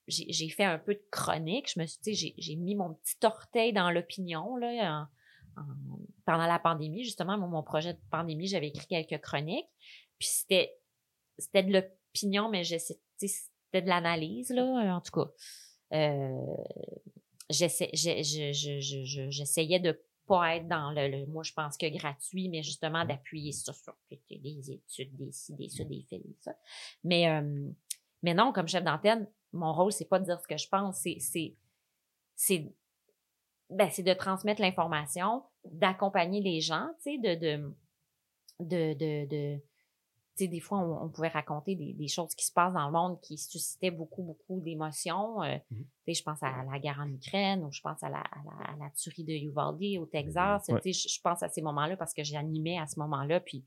j'ai 0.07 0.49
fait 0.49 0.65
un 0.65 0.79
peu 0.79 0.95
de 0.95 1.03
chronique. 1.11 1.71
Je 1.75 1.81
me 1.81 1.87
suis, 1.87 1.99
tu 1.99 2.15
sais, 2.15 2.35
j'ai- 2.39 2.57
mis 2.57 2.75
mon 2.75 2.95
petit 2.95 3.17
orteil 3.25 3.73
dans 3.73 3.91
l'opinion, 3.91 4.57
là, 4.57 5.09
en- 5.57 5.61
en- 5.61 5.99
pendant 6.25 6.47
la 6.47 6.59
pandémie. 6.59 7.05
Justement, 7.05 7.37
moi, 7.39 7.49
mon 7.49 7.63
projet 7.63 7.95
de 7.95 8.01
pandémie, 8.11 8.47
j'avais 8.47 8.69
écrit 8.69 8.87
quelques 8.87 9.21
chroniques. 9.23 9.69
Puis 10.19 10.29
c'était, 10.29 10.77
c'était 11.39 11.63
de 11.63 11.73
l'opinion, 11.73 12.49
mais 12.49 12.65
c'était 12.65 13.83
de 13.83 13.89
l'analyse, 13.89 14.51
là, 14.51 14.97
en 14.97 15.01
tout 15.01 15.13
cas. 15.13 15.31
Euh, 15.93 16.55
j'essa- 17.51 17.89
j'ai- 17.93 18.23
je- 18.23 18.53
je- 18.53 19.31
j'essayais 19.31 19.81
de 19.81 19.99
pas 20.27 20.57
être 20.57 20.69
dans 20.69 20.91
le, 20.91 21.09
le- 21.09 21.27
moi 21.27 21.43
je 21.43 21.55
pense 21.55 21.79
que 21.79 21.87
gratuit, 21.87 22.51
mais 22.51 22.63
justement 22.63 23.07
d'appuyer 23.07 23.53
sur, 23.53 23.75
sur 23.75 23.95
des 24.31 24.71
études, 24.71 25.17
des 25.17 25.33
ci, 25.33 25.55
des 25.55 25.71
ça, 25.71 25.85
des 25.85 26.05
faits, 26.11 26.21
ça. 26.41 26.55
Mais, 27.03 27.29
euh, 27.31 27.71
mais 28.23 28.35
non, 28.35 28.53
comme 28.53 28.69
chef 28.69 28.85
d'antenne, 28.85 29.29
mon 29.53 29.73
rôle, 29.73 29.93
c'est 29.93 30.05
pas 30.09 30.19
de 30.19 30.25
dire 30.25 30.41
ce 30.41 30.47
que 30.47 30.57
je 30.57 30.69
pense, 30.69 30.99
c'est, 31.01 31.17
c'est, 31.21 31.57
c'est, 32.35 32.73
ben, 33.71 33.89
c'est 33.91 34.03
de 34.03 34.13
transmettre 34.15 34.61
l'information, 34.61 35.43
d'accompagner 35.65 36.41
les 36.41 36.61
gens, 36.61 36.89
tu 37.03 37.13
sais, 37.13 37.19
de, 37.19 37.35
de, 37.35 37.75
de, 38.61 38.95
de, 38.95 39.27
de- 39.27 39.61
tu 40.37 40.45
sais, 40.45 40.49
des 40.49 40.61
fois, 40.61 40.79
on, 40.79 41.05
on 41.07 41.09
pouvait 41.09 41.29
raconter 41.29 41.75
des, 41.75 41.93
des 41.95 42.07
choses 42.07 42.33
qui 42.37 42.45
se 42.47 42.53
passent 42.53 42.73
dans 42.75 42.87
le 42.87 42.93
monde 42.93 43.21
qui 43.21 43.37
suscitaient 43.37 43.91
beaucoup, 43.91 44.23
beaucoup 44.23 44.61
d'émotions. 44.61 45.43
Euh, 45.43 45.57
Mhm. 45.71 45.85
tu 45.85 45.91
sais, 46.07 46.15
je 46.15 46.23
pense 46.23 46.41
à 46.43 46.63
la 46.71 46.79
guerre 46.79 47.01
en 47.01 47.09
Ukraine 47.11 47.65
ou 47.65 47.73
je 47.73 47.81
pense 47.81 48.01
à 48.05 48.09
la, 48.09 48.21
à 48.21 48.43
la, 48.45 48.71
à 48.73 48.77
la 48.77 48.91
tuerie 48.91 49.25
de 49.25 49.33
Uvalde 49.33 49.99
au 50.01 50.07
Texas. 50.07 50.65
Tu 50.83 50.93
sais, 50.93 51.09
je, 51.09 51.15
je 51.15 51.21
pense 51.21 51.43
à 51.43 51.49
ces 51.49 51.61
moments-là 51.63 51.97
parce 51.97 52.15
que 52.15 52.23
j'animais 52.23 52.79
à 52.79 52.87
ce 52.87 53.01
moment-là, 53.01 53.41
puis 53.41 53.65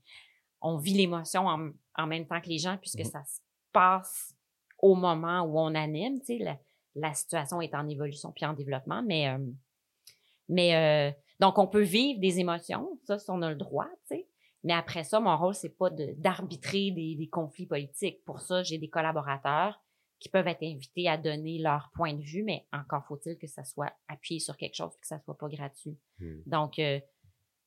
on 0.62 0.78
vit 0.78 0.94
l'émotion 0.94 1.46
en, 1.46 1.70
en 1.96 2.06
même 2.06 2.26
temps 2.26 2.40
que 2.40 2.48
les 2.48 2.58
gens 2.58 2.78
puisque 2.78 3.00
Mhm. 3.00 3.04
ça 3.10 3.24
se 3.24 3.40
passe 3.72 4.34
au 4.82 4.94
moment 4.94 5.42
où 5.42 5.58
on 5.58 5.74
anime. 5.74 6.18
Tu 6.20 6.26
sais, 6.26 6.38
la, 6.38 6.58
la 6.94 7.14
situation 7.14 7.60
est 7.62 7.74
en 7.74 7.88
évolution 7.88 8.32
puis 8.32 8.44
en 8.44 8.52
développement, 8.52 9.02
mais 9.02 9.28
euh, 9.28 9.38
mais 10.48 10.74
euh, 10.76 11.12
donc 11.40 11.58
on 11.58 11.66
peut 11.66 11.82
vivre 11.82 12.20
des 12.20 12.40
émotions, 12.40 12.98
ça, 13.04 13.18
si 13.18 13.30
on 13.30 13.40
a 13.42 13.48
le 13.50 13.56
droit, 13.56 13.88
tu 14.08 14.16
sais. 14.16 14.28
Mais 14.64 14.74
après 14.74 15.02
ça, 15.02 15.18
mon 15.18 15.36
rôle, 15.36 15.54
c'est 15.54 15.76
pas 15.76 15.90
de- 15.90 16.14
d'arbitrer 16.18 16.92
des, 16.92 17.16
des 17.16 17.28
conflits 17.28 17.66
politiques. 17.66 18.24
Pour 18.24 18.40
ça, 18.40 18.62
j'ai 18.62 18.78
des 18.78 18.88
collaborateurs 18.88 19.82
qui 20.20 20.28
peuvent 20.28 20.46
être 20.46 20.62
invités 20.62 21.08
à 21.08 21.16
donner 21.16 21.58
leur 21.58 21.90
point 21.96 22.14
de 22.14 22.22
vue, 22.22 22.44
mais 22.44 22.64
encore 22.72 23.04
faut-il 23.08 23.36
que 23.38 23.48
ça 23.48 23.64
soit 23.64 23.92
appuyé 24.06 24.38
sur 24.38 24.56
quelque 24.56 24.76
chose 24.76 24.92
et 24.96 25.00
que 25.00 25.06
ça 25.06 25.18
soit 25.18 25.36
pas 25.36 25.48
gratuit. 25.48 25.98
Hmm. 26.20 26.42
Donc, 26.46 26.78
euh, 26.78 27.00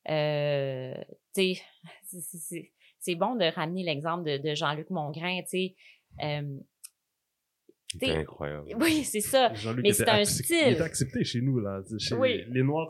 euh, 0.10 0.96
tu 1.36 1.56
sais, 2.04 2.72
c'est 3.00 3.16
bon 3.16 3.36
de 3.36 3.44
ramener 3.44 3.84
l'exemple 3.84 4.24
de, 4.24 4.38
de 4.38 4.56
Jean-Luc 4.56 4.90
Mongrain, 4.90 5.42
tu 5.42 5.50
sais. 5.50 5.76
Euh, 6.24 6.58
T'sais, 8.02 8.16
incroyable. 8.18 8.68
oui, 8.80 9.04
c'est 9.04 9.20
ça. 9.22 9.54
Jean-Luc 9.54 9.84
Mais 9.84 9.94
c'est 9.94 10.10
un 10.10 10.24
style. 10.26 10.58
Il 10.68 10.74
était 10.74 10.82
accepté 10.82 11.24
chez 11.24 11.42
nous, 11.42 11.60
là. 11.60 11.82
Chez 12.00 12.16
Oui. 12.16 12.44
les 12.50 12.64
Noirs. 12.64 12.90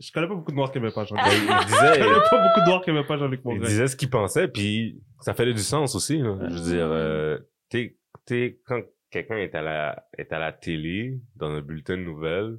Je 0.00 0.10
connais 0.12 0.26
pas 0.26 0.34
beaucoup 0.34 0.50
de 0.50 0.56
Noirs 0.56 0.72
qui 0.72 0.78
aimaient 0.78 0.90
pas 0.92 1.04
Jean-Luc. 1.04 1.24
Ben, 1.24 1.30
il 1.32 1.62
Je 1.62 1.66
disait, 1.66 2.04
connais 2.04 2.20
pas 2.30 2.48
beaucoup 2.48 2.60
de 2.60 2.66
Noirs 2.66 2.82
qui 2.82 2.90
aimaient 2.90 3.06
pas 3.06 3.16
Jean-Luc 3.16 3.40
il 3.46 3.60
disait 3.60 3.86
ce 3.86 3.96
qu'il 3.96 4.10
pensait, 4.10 4.48
puis 4.48 5.00
ça 5.20 5.34
faisait 5.34 5.52
du 5.54 5.62
sens 5.62 5.94
aussi. 5.94 6.18
là. 6.18 6.36
Je 6.48 6.54
veux 6.54 6.62
dire, 6.62 6.86
euh, 6.90 7.38
t'es, 7.70 7.96
t'es, 8.26 8.60
quand 8.66 8.80
quelqu'un 9.10 9.36
est 9.36 9.54
à 9.54 9.62
la, 9.62 10.04
est 10.18 10.32
à 10.32 10.38
la 10.40 10.52
télé, 10.52 11.20
dans 11.36 11.48
un 11.50 11.60
bulletin 11.60 11.96
de 11.96 12.02
nouvelles, 12.02 12.58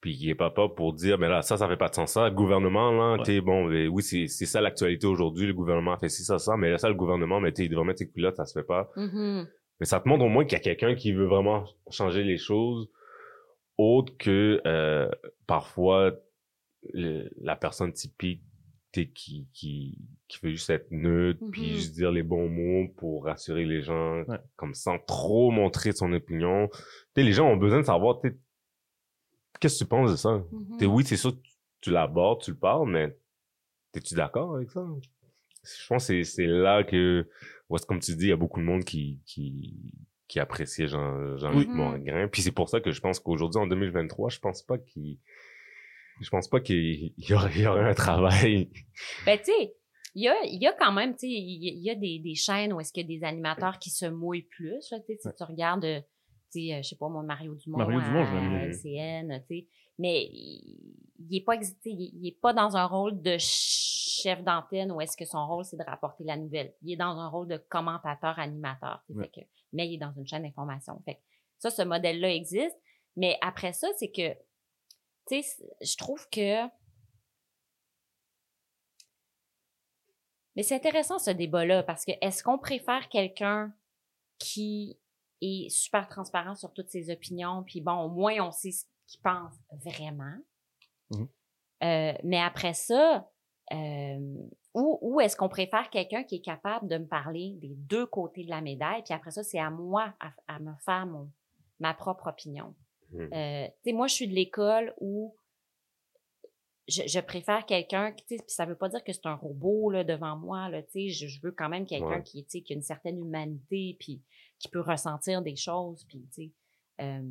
puis 0.00 0.16
il 0.18 0.28
est 0.30 0.34
pas 0.34 0.50
pas 0.50 0.68
pour 0.68 0.94
dire, 0.94 1.18
mais 1.18 1.28
là, 1.28 1.42
ça, 1.42 1.56
ça 1.58 1.68
fait 1.68 1.76
pas 1.76 1.88
de 1.88 1.94
sens. 1.94 2.12
Ça, 2.14 2.28
le 2.28 2.34
gouvernement, 2.34 2.90
là, 2.90 3.18
Ouais. 3.18 3.22
t'es 3.22 3.40
bon, 3.40 3.66
mais 3.68 3.86
oui, 3.86 4.02
c'est, 4.02 4.26
c'est 4.26 4.46
ça 4.46 4.60
l'actualité 4.60 5.06
aujourd'hui. 5.06 5.46
Le 5.46 5.52
gouvernement 5.54 5.96
fait 5.98 6.08
ci, 6.08 6.24
ça, 6.24 6.38
ça, 6.38 6.56
mais 6.56 6.70
là, 6.70 6.78
ça, 6.78 6.88
le 6.88 6.94
gouvernement, 6.94 7.38
mais 7.38 7.52
t'es, 7.52 7.64
il 7.66 7.68
devrait 7.68 7.84
mettre 7.84 7.98
ses 8.00 8.10
culottes, 8.10 8.36
ça 8.36 8.44
se 8.46 8.58
fait 8.58 8.66
pas. 8.66 8.90
Mhm. 8.96 9.46
Mais 9.80 9.86
ça 9.86 9.98
te 10.00 10.08
montre 10.08 10.24
au 10.24 10.28
moins 10.28 10.44
qu'il 10.44 10.52
y 10.52 10.60
a 10.60 10.60
quelqu'un 10.60 10.94
qui 10.94 11.12
veut 11.12 11.26
vraiment 11.26 11.64
changer 11.90 12.22
les 12.22 12.36
choses, 12.38 12.90
autre 13.78 14.14
que 14.18 14.60
euh, 14.66 15.08
parfois 15.46 16.12
le- 16.92 17.30
la 17.40 17.56
personne 17.56 17.92
typique 17.92 18.42
qui, 18.92 19.46
qui, 19.54 19.96
qui 20.26 20.38
veut 20.42 20.50
juste 20.50 20.68
être 20.70 20.90
neutre, 20.90 21.40
puis 21.52 21.62
Mhm. 21.62 21.68
juste 21.76 21.94
dire 21.94 22.10
les 22.10 22.22
bons 22.24 22.48
mots 22.48 22.88
pour 22.96 23.24
rassurer 23.24 23.64
les 23.64 23.82
gens, 23.82 24.22
Ouais. 24.24 24.38
comme 24.56 24.74
sans 24.74 24.98
trop 24.98 25.50
montrer 25.52 25.92
son 25.92 26.12
opinion. 26.12 26.68
T'sais, 27.14 27.22
les 27.22 27.32
gens 27.32 27.48
ont 27.48 27.56
besoin 27.56 27.78
de 27.80 27.84
savoir, 27.86 28.20
qu'est-ce 29.60 29.78
que 29.78 29.84
tu 29.84 29.88
penses 29.88 30.10
de 30.10 30.16
ça? 30.16 30.42
Mhm. 30.50 30.76
T'sais, 30.76 30.86
oui, 30.86 31.04
c'est 31.06 31.16
sûr, 31.16 31.32
que 31.32 31.48
tu 31.80 31.90
l'abordes, 31.90 32.42
tu 32.42 32.50
le 32.50 32.56
parles, 32.56 32.88
mais 32.90 33.16
es-tu 33.94 34.14
d'accord 34.14 34.56
avec 34.56 34.70
ça? 34.70 34.84
Je 35.62 35.86
pense 35.88 36.06
que 36.08 36.22
c'est- 36.22 36.30
c'est 36.36 36.46
là 36.46 36.82
que, 36.84 37.28
comme 37.86 38.00
tu 38.00 38.14
dis, 38.16 38.26
il 38.26 38.28
y 38.30 38.32
a 38.32 38.36
beaucoup 38.36 38.60
de 38.60 38.64
monde 38.64 38.84
qui, 38.84 39.20
qui, 39.26 39.74
qui 40.28 40.38
appréciait 40.40 40.88
Jean, 40.88 41.36
Jean-Luc. 41.36 41.68
Mongrain. 41.68 42.28
Puis 42.28 42.42
c'est 42.42 42.52
pour 42.52 42.68
ça 42.68 42.80
que 42.80 42.90
je 42.92 43.00
pense 43.00 43.18
qu'aujourd'hui, 43.20 43.60
en 43.60 43.66
2023, 43.66 44.30
je 44.30 44.38
pense 44.38 44.62
pas 44.62 44.78
qu'il, 44.78 45.18
je 46.20 46.28
pense 46.30 46.48
pas 46.48 46.60
qu'il 46.60 47.12
y 47.18 47.32
aurait, 47.34 47.50
il 47.54 47.62
y 47.62 47.66
aurait 47.66 47.88
un 47.88 47.94
travail. 47.94 48.70
Ben, 49.26 49.38
tu 49.38 49.44
sais, 49.46 49.74
il 50.14 50.22
y 50.24 50.28
a, 50.28 50.34
il 50.44 50.60
y 50.60 50.66
a 50.66 50.72
quand 50.72 50.92
même, 50.92 51.12
tu 51.12 51.20
sais, 51.20 51.28
il 51.28 51.78
y 51.82 51.90
a- 51.90 51.94
des, 51.94 52.18
des 52.18 52.34
chaînes 52.34 52.72
où 52.72 52.80
est-ce 52.80 52.92
qu'il 52.92 53.08
y 53.10 53.14
a 53.14 53.18
des 53.18 53.24
animateurs 53.24 53.78
qui 53.78 53.90
se 53.90 54.06
mouillent 54.06 54.42
plus, 54.50 54.90
là, 54.90 54.98
tu 55.00 55.06
sais, 55.06 55.18
si 55.20 55.28
Ouais. 55.28 55.34
tu 55.36 55.44
regardes, 55.44 55.84
euh, 55.84 56.00
tu 56.52 56.66
sais, 56.68 56.74
euh, 56.74 56.82
je 56.82 56.88
sais 56.88 56.96
pas, 56.96 57.08
moi, 57.08 57.22
Mario 57.22 57.54
Dumont 57.54 57.78
Mario 57.78 58.00
Dumont, 58.00 58.24
je 58.24 58.30
à, 58.30 58.34
l'aime 58.34 58.54
à 58.54 58.58
bien. 58.58 58.68
LCN, 58.68 59.40
tu 59.48 59.56
sais, 59.60 59.66
mais 59.98 60.24
il, 60.32 60.94
il 61.28 61.36
est 61.36 61.44
pas, 61.44 61.54
il, 61.56 62.10
il 62.22 62.26
est 62.28 62.40
pas 62.40 62.52
dans 62.52 62.76
un 62.76 62.86
rôle 62.86 63.20
de 63.22 63.36
chef 64.20 64.42
d'antenne 64.42 64.92
où 64.92 65.00
est-ce 65.00 65.16
que 65.16 65.24
son 65.24 65.46
rôle, 65.46 65.64
c'est 65.64 65.76
de 65.76 65.84
rapporter 65.84 66.24
la 66.24 66.36
nouvelle. 66.36 66.74
Il 66.82 66.92
est 66.92 66.96
dans 66.96 67.18
un 67.18 67.28
rôle 67.28 67.48
de 67.48 67.56
commentateur-animateur, 67.56 69.02
Ouais. 69.08 69.30
mais 69.72 69.88
il 69.88 69.94
est 69.94 69.98
dans 69.98 70.12
une 70.12 70.26
chaîne 70.26 70.42
d'information. 70.42 71.00
Fait 71.04 71.16
que 71.16 71.20
ça, 71.58 71.70
ce 71.70 71.82
modèle-là 71.82 72.34
existe, 72.34 72.76
mais 73.16 73.38
après 73.40 73.72
ça, 73.72 73.88
c'est 73.98 74.10
que, 74.10 74.32
tu 75.28 75.42
sais, 75.42 75.64
je 75.80 75.96
trouve 75.96 76.28
que 76.30 76.68
Mais 80.56 80.64
c'est 80.64 80.74
intéressant 80.74 81.18
ce 81.18 81.30
débat-là 81.30 81.82
parce 81.84 82.04
que 82.04 82.12
est-ce 82.20 82.42
qu'on 82.42 82.58
préfère 82.58 83.08
quelqu'un 83.08 83.72
qui 84.38 84.98
est 85.40 85.68
super 85.70 86.08
transparent 86.08 86.54
sur 86.54 86.72
toutes 86.72 86.90
ses 86.90 87.10
opinions, 87.10 87.62
puis 87.62 87.80
bon, 87.80 87.94
au 88.02 88.08
moins 88.08 88.34
on 88.40 88.50
sait 88.50 88.72
ce 88.72 88.84
qu'il 89.06 89.20
pense 89.22 89.54
vraiment? 89.70 90.36
Mhm. 91.10 91.28
Euh, 91.82 92.12
mais 92.24 92.40
après 92.40 92.74
ça, 92.74 93.29
euh, 93.72 94.36
ou, 94.74 94.98
ou 95.00 95.20
est-ce 95.20 95.36
qu'on 95.36 95.48
préfère 95.48 95.90
quelqu'un 95.90 96.24
qui 96.24 96.36
est 96.36 96.40
capable 96.44 96.88
de 96.88 96.98
me 96.98 97.06
parler 97.06 97.54
des 97.60 97.74
deux 97.76 98.06
côtés 98.06 98.44
de 98.44 98.50
la 98.50 98.60
médaille, 98.60 99.02
puis 99.02 99.14
après 99.14 99.30
ça, 99.30 99.42
c'est 99.42 99.58
à 99.58 99.70
moi 99.70 100.14
à, 100.20 100.32
à 100.48 100.58
me 100.58 100.72
faire 100.84 101.06
mon, 101.06 101.30
ma 101.78 101.94
propre 101.94 102.28
opinion. 102.28 102.74
Mhm. 103.12 103.30
Euh, 103.32 103.66
tu 103.66 103.72
sais, 103.84 103.92
moi, 103.92 104.06
je 104.06 104.14
suis 104.14 104.28
de 104.28 104.34
l'école 104.34 104.94
où 105.00 105.34
je, 106.88 107.02
je 107.06 107.20
préfère 107.20 107.66
quelqu'un 107.66 108.12
qui, 108.12 108.24
tu 108.26 108.36
sais, 108.36 108.42
puis 108.42 108.54
ça 108.54 108.66
veut 108.66 108.76
pas 108.76 108.88
dire 108.88 109.04
que 109.04 109.12
c'est 109.12 109.26
un 109.26 109.34
robot 109.34 109.90
là, 109.90 110.02
devant 110.04 110.36
moi, 110.36 110.68
là, 110.68 110.82
tu 110.82 110.90
sais, 110.90 111.08
je, 111.10 111.26
je 111.28 111.40
veux 111.40 111.52
quand 111.52 111.68
même 111.68 111.86
quelqu'un 111.86 112.18
Ouais. 112.18 112.22
qui, 112.22 112.44
qui 112.44 112.72
a 112.72 112.76
une 112.76 112.82
certaine 112.82 113.18
humanité, 113.18 113.96
puis, 113.98 114.22
qui 114.58 114.68
peut 114.68 114.80
ressentir 114.80 115.42
des 115.42 115.56
choses. 115.56 116.04
Puis, 116.04 116.26
tu 116.32 116.44
sais, 116.44 116.52
euh, 117.00 117.22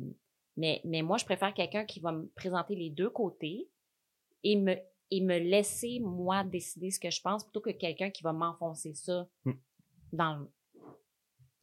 mais, 0.56 0.80
mais 0.84 1.02
moi, 1.02 1.16
je 1.16 1.24
préfère 1.24 1.54
quelqu'un 1.54 1.84
qui 1.84 2.00
va 2.00 2.12
me 2.12 2.26
présenter 2.34 2.74
les 2.74 2.90
deux 2.90 3.10
côtés 3.10 3.68
et 4.42 4.56
me, 4.56 4.76
et 5.10 5.20
me 5.20 5.38
laisser, 5.38 5.98
moi, 6.00 6.44
décider 6.44 6.90
ce 6.90 7.00
que 7.00 7.10
je 7.10 7.20
pense 7.20 7.42
plutôt 7.44 7.60
que 7.60 7.70
quelqu'un 7.70 8.10
qui 8.10 8.22
va 8.22 8.32
m'enfoncer 8.32 8.94
ça 8.94 9.28
Hmm. 9.44 9.52
dans 10.12 10.36
le 10.36 10.50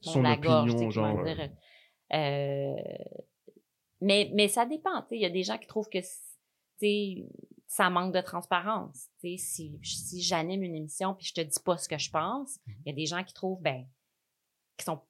Son 0.01 0.21
la 0.21 0.35
gorge. 0.37 0.71
opinion, 0.71 0.89
comment 0.91 1.15
genre. 1.15 1.23
dire. 1.23 1.51
Euh, 2.13 2.75
mais, 4.01 4.31
mais 4.33 4.47
ça 4.47 4.65
dépend. 4.65 5.01
tu 5.03 5.09
sais. 5.09 5.15
Il 5.17 5.21
y 5.21 5.25
a 5.25 5.29
des 5.29 5.43
gens 5.43 5.57
qui 5.57 5.67
trouvent 5.67 5.89
que 5.89 5.99
ça 7.67 7.89
manque 7.89 8.13
de 8.13 8.21
transparence. 8.21 9.07
Si 9.19 9.37
si 9.39 10.21
j'anime 10.21 10.63
une 10.63 10.75
émission 10.75 11.13
puis 11.15 11.25
je 11.25 11.33
te 11.33 11.41
dis 11.41 11.59
pas 11.65 11.77
ce 11.77 11.89
que 11.89 11.97
je 11.97 12.09
pense, 12.11 12.59
Mhm. 12.67 12.73
il 12.85 12.89
y 12.89 12.91
a 12.91 12.95
des 12.95 13.05
gens 13.07 13.23
qui 13.23 13.33
trouvent 13.33 13.61
ben 13.61 13.85
qui 14.77 14.85
sont 14.85 15.01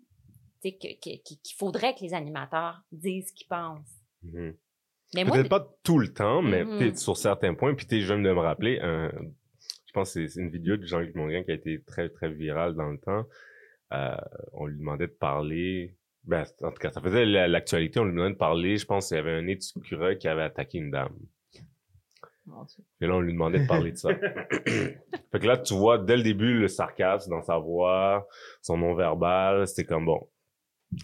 qu'il 0.61 1.55
faudrait 1.55 1.93
que 1.95 2.01
les 2.01 2.13
animateurs 2.13 2.81
disent 2.91 3.27
ce 3.27 3.33
qu'ils 3.33 3.47
pensent. 3.47 4.01
Mhm. 4.23 4.57
Mais 5.15 5.23
moi, 5.23 5.37
Peut-être 5.37 5.49
pas 5.49 5.67
tout 5.83 5.99
le 5.99 6.13
temps, 6.13 6.41
mais 6.41 6.63
Mhm. 6.65 6.79
peut-être 6.79 6.97
sur 6.99 7.15
certains 7.17 7.53
points. 7.53 7.73
Puis 7.75 7.87
je 8.01 8.05
viens 8.13 8.17
de 8.21 8.21
me 8.33 8.39
rappeler, 8.39 8.79
un- 8.81 9.11
je 9.87 9.91
pense 9.93 10.13
que 10.13 10.27
c'est- 10.27 10.39
une 10.39 10.49
vidéo 10.49 10.75
de 10.77 10.85
Jean-Luc 10.85 11.15
Mongrain 11.15 11.43
qui 11.43 11.51
a 11.51 11.55
été 11.55 11.81
très, 11.85 12.09
très 12.09 12.29
virale 12.29 12.75
dans 12.75 12.89
le 12.89 12.97
temps. 12.99 13.25
Euh, 13.93 14.15
on 14.53 14.65
lui 14.65 14.77
demandait 14.77 15.07
de 15.07 15.13
parler. 15.13 15.95
Ben, 16.25 16.43
en 16.61 16.71
tout 16.71 16.77
cas, 16.79 16.91
ça 16.91 16.99
faisait 17.01 17.25
la- 17.25 17.47
l'actualité. 17.47 18.01
On 18.01 18.03
lui 18.05 18.11
demandait 18.11 18.33
de 18.33 18.37
parler. 18.37 18.75
Je 18.77 18.85
pense 18.85 19.07
qu'il 19.07 19.15
y 19.15 19.19
avait 19.21 19.31
un 19.31 19.47
écureuil 19.47 20.17
qui 20.17 20.27
avait 20.27 20.43
attaqué 20.43 20.77
une 20.79 20.91
dame. 20.91 21.15
Et 23.01 23.07
là, 23.07 23.15
on 23.15 23.19
lui 23.21 23.33
demandait 23.33 23.59
de 23.59 23.67
parler 23.67 23.91
de 23.91 23.97
ça. 23.97 24.09
fait 25.31 25.39
que 25.39 25.45
là, 25.47 25.57
tu 25.57 25.73
vois, 25.73 25.97
dès 25.97 26.15
le 26.17 26.23
début, 26.23 26.53
le 26.59 26.67
sarcasme 26.67 27.29
dans 27.31 27.41
sa 27.41 27.57
voix, 27.57 28.27
son 28.61 28.77
non-verbal, 28.77 29.67
c'était 29.67 29.85
comme 29.85 30.05
bon. 30.05 30.29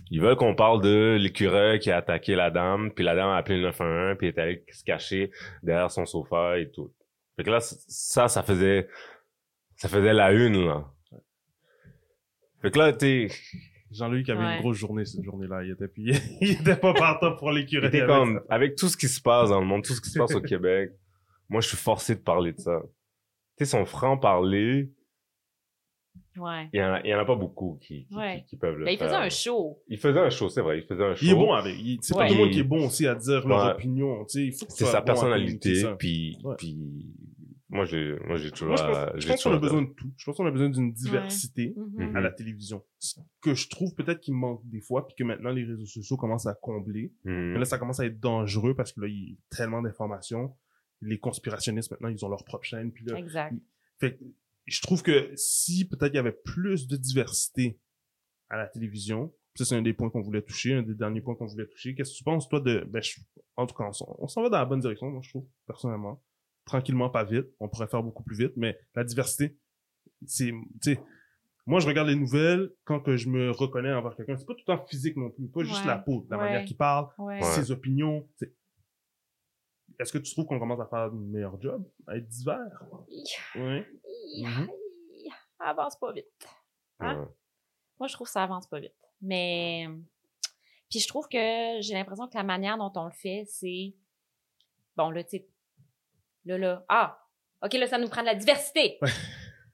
Ils 0.09 0.21
veulent 0.21 0.37
qu'on 0.37 0.55
parle 0.55 0.81
de 0.81 1.17
l'écureuil 1.19 1.79
qui 1.79 1.91
a 1.91 1.97
attaqué 1.97 2.35
la 2.35 2.49
dame, 2.51 2.91
puis 2.93 3.03
la 3.03 3.15
dame 3.15 3.29
a 3.29 3.37
appelé 3.37 3.57
le 3.57 3.63
911, 3.63 4.17
puis 4.17 4.27
elle 4.27 4.33
est 4.33 4.39
allée 4.41 4.65
se 4.71 4.83
cacher 4.83 5.31
derrière 5.61 5.91
son 5.91 6.05
sofa 6.05 6.57
et 6.57 6.71
tout. 6.71 6.93
Fait 7.35 7.43
que 7.43 7.49
là, 7.49 7.59
ça, 7.59 8.27
ça 8.27 8.43
faisait, 8.43 8.87
ça 9.75 9.89
faisait 9.89 10.13
la 10.13 10.31
une, 10.31 10.65
là. 10.65 10.85
Fait 12.61 12.71
que 12.71 12.79
là, 12.79 12.93
t'es, 12.93 13.27
Jean-Luc 13.91 14.29
avait 14.29 14.39
Ouais. 14.39 14.55
une 14.55 14.61
grosse 14.61 14.77
journée 14.77 15.03
cette 15.05 15.23
journée-là. 15.23 15.63
Il 15.63 15.71
était, 15.71 15.87
puis, 15.89 16.13
il 16.41 16.51
était 16.61 16.77
pas 16.77 16.93
partant 16.93 17.35
pour 17.35 17.51
curés. 17.69 17.89
t'es 17.91 18.05
comme, 18.05 18.41
avec 18.49 18.75
tout 18.75 18.87
ce 18.87 18.95
qui 18.95 19.07
se 19.09 19.19
passe 19.21 19.49
dans 19.49 19.59
le 19.59 19.65
monde, 19.67 19.83
tout 19.83 19.93
ce 19.93 20.01
qui 20.01 20.09
se 20.09 20.17
passe 20.17 20.33
au 20.33 20.41
Québec, 20.41 20.91
moi, 21.49 21.59
je 21.59 21.67
suis 21.67 21.77
forcé 21.77 22.15
de 22.15 22.21
parler 22.21 22.53
de 22.53 22.59
ça. 22.59 22.79
Tu 23.57 23.65
sais, 23.65 23.71
son 23.71 23.85
franc-parler, 23.85 24.89
Ouais. 26.37 26.69
il 26.73 26.79
y, 26.79 26.83
en 26.83 26.93
a, 26.93 27.01
il 27.01 27.09
y 27.09 27.13
en 27.13 27.19
a 27.19 27.25
pas 27.25 27.35
beaucoup 27.35 27.77
qui, 27.81 28.05
qui, 28.05 28.15
Ouais. 28.15 28.39
qui- 28.41 28.45
qui 28.51 28.57
peuvent 28.57 28.77
le 28.77 28.85
Ben, 28.85 28.91
il 28.91 28.97
faire. 28.97 29.07
faisait 29.07 29.19
un 29.19 29.29
show. 29.29 29.79
Il 29.87 29.97
faisait 29.97 30.19
un 30.19 30.29
show, 30.29 30.49
c'est 30.49 30.61
vrai. 30.61 30.79
Il 30.79 30.83
faisait 30.85 31.03
un 31.03 31.13
show. 31.15 31.25
Il 31.25 31.31
est 31.31 31.35
bon 31.35 31.53
avec. 31.53 31.75
il- 31.77 31.99
C'est 32.01 32.15
Ouais. 32.15 32.23
pas 32.23 32.27
tout 32.29 32.33
le 32.35 32.39
monde 32.41 32.51
qui 32.51 32.59
est 32.59 32.63
bon 32.63 32.85
aussi 32.87 33.05
à 33.07 33.15
dire 33.15 33.47
leur 33.47 33.65
Ouais. 33.65 33.71
opinion. 33.73 34.25
Tu 34.25 34.29
sais, 34.39 34.45
il 34.47 34.51
faut 34.53 34.65
que 34.65 34.71
C'est 34.73 34.85
sa 34.85 34.99
bon 35.01 35.05
personnalité. 35.05 35.83
Puis, 35.99 36.37
Ouais. 36.43 36.55
puis, 36.57 36.77
moi, 37.69 37.85
j'ai, 37.85 38.15
moi, 38.25 38.35
j'ai 38.37 38.51
toujours, 38.51 38.69
Moi, 38.69 38.77
je 38.77 38.83
pense, 38.83 38.97
euh, 38.97 39.07
je 39.15 39.27
pense 39.27 39.43
qu'on 39.43 39.51
a 39.53 39.57
besoin 39.59 39.81
de 39.83 39.89
tout. 39.93 40.11
Je 40.17 40.25
pense 40.25 40.37
qu'on 40.37 40.45
a 40.45 40.51
besoin 40.51 40.69
d'une 40.69 40.91
diversité 40.93 41.73
Mhm. 41.97 42.15
à 42.15 42.21
la 42.21 42.31
télévision. 42.31 42.83
Ce 42.99 43.19
que 43.41 43.53
je 43.55 43.67
trouve 43.69 43.93
peut-être 43.95 44.19
qu'il 44.19 44.33
manque 44.33 44.61
des 44.65 44.81
fois, 44.81 45.07
puis 45.07 45.15
que 45.15 45.23
maintenant 45.23 45.51
les 45.51 45.63
réseaux 45.65 45.85
sociaux 45.85 46.17
commencent 46.17 46.47
à 46.47 46.53
combler. 46.55 47.11
Mhm. 47.25 47.53
Mais 47.53 47.59
là, 47.59 47.65
ça 47.65 47.77
commence 47.77 47.99
à 47.99 48.05
être 48.05 48.19
dangereux 48.19 48.75
parce 48.75 48.91
que 48.91 49.01
là, 49.01 49.07
il 49.07 49.29
y 49.29 49.33
a 49.33 49.55
tellement 49.55 49.81
d'informations. 49.81 50.55
Les 51.01 51.17
conspirationnistes, 51.19 51.91
maintenant, 51.91 52.09
ils 52.09 52.23
ont 52.25 52.29
leur 52.29 52.43
propre 52.45 52.63
chaîne. 52.65 52.91
Puis 52.91 53.05
là, 53.05 53.17
Exact. 53.17 53.53
fait 53.99 54.15
que 54.15 54.23
je 54.65 54.81
trouve 54.81 55.03
que 55.03 55.31
si 55.35 55.87
peut-être 55.87 56.13
il 56.13 56.15
y 56.15 56.19
avait 56.19 56.31
plus 56.31 56.87
de 56.87 56.95
diversité 56.97 57.79
à 58.49 58.57
la 58.57 58.67
télévision, 58.67 59.33
ça 59.55 59.65
c'est 59.65 59.75
un 59.75 59.81
des 59.81 59.93
points 59.93 60.09
qu'on 60.09 60.21
voulait 60.21 60.41
toucher, 60.41 60.73
un 60.73 60.83
des 60.83 60.95
derniers 60.95 61.21
points 61.21 61.35
qu'on 61.35 61.45
voulait 61.45 61.67
toucher. 61.67 61.93
Qu'est-ce 61.95 62.11
que 62.13 62.17
tu 62.17 62.23
penses 62.23 62.47
toi 62.49 62.59
de 62.59 62.83
ben 62.87 63.01
je- 63.01 63.19
en 63.57 63.65
tout 63.67 63.75
cas 63.75 63.85
on 63.85 63.91
s'en- 63.93 64.15
on 64.19 64.27
s'en 64.27 64.41
va 64.41 64.49
dans 64.49 64.57
la 64.57 64.65
bonne 64.65 64.79
direction, 64.79 65.09
moi 65.09 65.21
je 65.23 65.29
trouve 65.29 65.47
personnellement. 65.67 66.23
Tranquillement, 66.65 67.09
pas 67.09 67.23
vite, 67.25 67.47
on 67.59 67.67
pourrait 67.67 67.87
faire 67.87 68.01
beaucoup 68.03 68.23
plus 68.23 68.37
vite, 68.37 68.53
mais 68.55 68.79
la 68.95 69.03
diversité, 69.03 69.57
c'est 70.25 70.51
tu 70.81 70.93
sais 70.93 70.99
moi 71.65 71.79
je 71.79 71.87
regarde 71.87 72.07
les 72.09 72.15
nouvelles 72.15 72.71
quand 72.85 72.99
que 72.99 73.15
je 73.17 73.29
me 73.29 73.51
reconnais 73.51 73.93
envers 73.93 74.15
quelqu'un, 74.15 74.35
c'est 74.37 74.45
pas 74.45 74.53
tout 74.53 74.63
le 74.67 74.75
temps 74.77 74.85
physique 74.85 75.15
non 75.17 75.29
plus, 75.29 75.47
pas 75.49 75.63
juste 75.63 75.81
Ouais. 75.81 75.87
la 75.87 75.97
peau, 75.97 76.25
la 76.29 76.37
Ouais. 76.37 76.43
manière 76.45 76.65
qu'il 76.65 76.77
parle, 76.77 77.07
Ouais. 77.17 77.41
Ses 77.41 77.71
opinions. 77.71 78.27
Est-ce 79.99 80.11
que 80.11 80.17
tu 80.17 80.31
trouves 80.31 80.45
qu'on 80.45 80.57
commence 80.59 80.79
à 80.79 80.87
faire 80.87 80.99
un 80.99 81.11
meilleur 81.11 81.61
job, 81.61 81.85
à 82.07 82.17
être 82.17 82.27
divers? 82.27 82.83
Oui. 83.55 83.83
Mhm. 84.43 84.69
Avance 85.59 85.97
pas 85.97 86.11
vite. 86.11 86.25
Hein? 86.99 87.27
Moi, 87.99 88.07
je 88.07 88.13
trouve 88.13 88.27
que 88.27 88.33
ça 88.33 88.43
avance 88.43 88.67
pas 88.67 88.79
vite. 88.79 88.93
Mais. 89.21 89.87
Puis 90.89 90.99
je 90.99 91.07
trouve 91.07 91.27
que 91.27 91.37
j'ai 91.81 91.93
l'impression 91.93 92.27
que 92.27 92.37
la 92.37 92.43
manière 92.43 92.77
dont 92.77 92.91
on 92.95 93.05
le 93.05 93.11
fait, 93.11 93.45
c'est. 93.47 93.95
Bon, 94.95 95.09
là, 95.09 95.23
tu 95.23 95.37
sais. 95.37 95.47
Là, 96.45 96.57
là. 96.57 96.85
Ah! 96.89 97.19
OK, 97.63 97.73
là, 97.73 97.87
ça 97.87 97.97
nous 97.97 98.09
prend 98.09 98.21
de 98.21 98.27
la 98.27 98.35
diversité. 98.35 98.99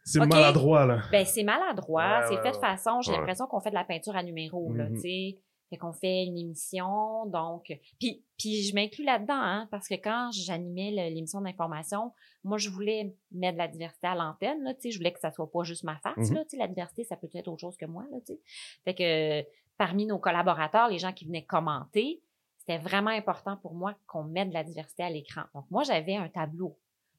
C'est 0.05 0.25
maladroit, 0.25 0.87
là. 0.87 1.03
Ben, 1.11 1.23
c'est 1.23 1.43
maladroit. 1.43 2.21
Ouais, 2.21 2.25
c'est 2.29 2.35
ouais, 2.37 2.41
fait 2.41 2.51
de 2.53 2.57
façon. 2.57 2.99
J'ai 3.01 3.11
l'impression 3.11 3.45
qu'on 3.45 3.59
fait 3.59 3.69
de 3.69 3.75
la 3.75 3.83
peinture 3.83 4.15
à 4.15 4.23
numéro, 4.23 4.73
là, 4.73 4.85
Mhm. 4.85 4.95
tu 4.95 5.01
sais. 5.01 5.39
Fait 5.69 5.77
qu'on 5.77 5.93
fait 5.93 6.23
une 6.25 6.37
émission, 6.37 7.25
donc... 7.27 7.71
Puis, 7.99 8.23
puis 8.37 8.63
je 8.63 8.73
m'inclus 8.73 9.03
là-dedans, 9.03 9.33
hein, 9.39 9.67
parce 9.69 9.87
que 9.87 9.93
quand 9.95 10.29
j'animais 10.33 10.91
l'émission 11.11 11.41
d'information, 11.41 12.11
moi, 12.43 12.57
je 12.57 12.69
voulais 12.69 13.15
mettre 13.31 13.53
de 13.53 13.57
la 13.59 13.67
diversité 13.67 14.07
à 14.07 14.15
l'antenne, 14.15 14.63
là, 14.63 14.73
tu 14.73 14.81
sais. 14.81 14.91
Je 14.91 14.97
voulais 14.97 15.13
que 15.13 15.19
ça 15.19 15.31
soit 15.31 15.51
pas 15.51 15.63
juste 15.63 15.83
ma 15.83 15.97
face, 15.99 16.29
Mhm. 16.29 16.35
là, 16.35 16.43
tu 16.45 16.51
sais. 16.51 16.57
La 16.57 16.67
diversité, 16.67 17.03
ça 17.03 17.15
peut 17.17 17.29
être 17.33 17.47
autre 17.47 17.61
chose 17.61 17.77
que 17.77 17.85
moi, 17.85 18.03
là, 18.11 18.17
tu 18.25 18.33
sais. 18.33 18.39
Fait 18.83 18.95
que 18.95 19.47
parmi 19.77 20.05
nos 20.05 20.17
collaborateurs, 20.19 20.89
les 20.89 20.97
gens 20.99 21.13
qui 21.13 21.25
venaient 21.25 21.45
commenter, 21.45 22.21
c'était 22.57 22.77
vraiment 22.77 23.11
important 23.11 23.57
pour 23.57 23.73
moi 23.73 23.95
qu'on 24.07 24.23
mette 24.23 24.49
de 24.49 24.53
la 24.53 24.63
diversité 24.63 25.03
à 25.03 25.09
l'écran. 25.09 25.43
Donc, 25.53 25.65
moi, 25.69 25.83
j'avais 25.83 26.15
un 26.15 26.29
tableau. 26.29 26.77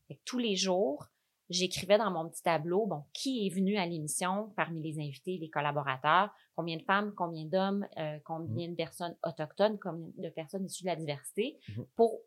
Fait 0.09 0.15
que 0.17 0.21
tous 0.25 0.39
les 0.39 0.57
jours, 0.57 1.07
j'écrivais 1.51 1.99
dans 1.99 2.11
mon 2.11 2.29
petit 2.29 2.43
tableau, 2.43 2.87
bon, 2.87 3.05
qui 3.13 3.47
est 3.47 3.51
venu 3.51 3.77
à 3.77 3.85
l'émission 3.85 4.53
parmi 4.57 4.81
les 4.81 4.99
invités, 5.01 5.37
les 5.37 5.51
collaborateurs, 5.51 6.31
combien 6.57 6.77
de 6.77 6.83
femmes, 6.83 7.13
combien 7.15 7.45
d'hommes, 7.45 7.87
euh, 7.99 8.19
combien 8.25 8.69
de 8.69 8.75
personnes 8.77 9.17
autochtones, 9.25 9.79
combien 9.79 10.09
de 10.17 10.29
personnes 10.31 10.65
issues 10.65 10.85
de 10.85 10.89
la 10.89 10.97
diversité, 10.97 11.59
Mhm. 11.69 11.87
pour 11.97 12.21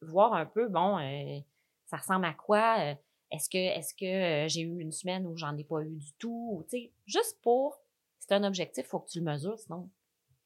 voir 0.00 0.32
un 0.34 0.46
peu, 0.46 0.68
bon, 0.68 0.98
euh, 0.98 1.40
ça 1.86 1.98
ressemble 1.98 2.24
à 2.24 2.34
quoi, 2.34 2.78
euh, 2.80 2.94
est-ce 3.30 3.48
que, 3.50 3.58
est-ce 3.58 3.94
que 3.94 4.48
j'ai 4.48 4.62
eu 4.62 4.80
une 4.80 4.92
semaine 4.92 5.26
où 5.26 5.36
j'en 5.36 5.56
ai 5.56 5.64
pas 5.64 5.82
eu 5.82 5.96
du 5.96 6.12
tout, 6.14 6.50
ou, 6.52 6.62
tu 6.64 6.70
sais, 6.70 6.92
juste 7.06 7.40
pour, 7.42 7.80
c'est 8.18 8.32
un 8.32 8.44
objectif, 8.44 8.86
faut 8.86 9.00
que 9.00 9.10
tu 9.10 9.18
le 9.18 9.24
mesures, 9.24 9.58
sinon, 9.58 9.90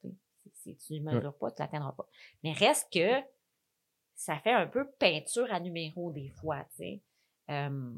tu 0.03 0.09
sais, 0.09 0.15
si, 0.55 0.77
tu 0.77 0.95
le 0.95 1.03
mesures 1.03 1.37
pas, 1.37 1.51
tu 1.51 1.63
l'atteindras 1.63 1.93
pas. 1.93 2.09
Mais 2.43 2.53
reste 2.53 2.93
que, 2.93 3.21
ça 4.15 4.39
fait 4.41 4.53
un 4.53 4.67
peu 4.67 4.87
peinture 4.99 5.51
à 5.51 5.61
numéro 5.61 6.11
des 6.13 6.29
fois, 6.29 6.65
tu 6.71 6.77
sais. 6.77 7.01
Euh, 7.51 7.93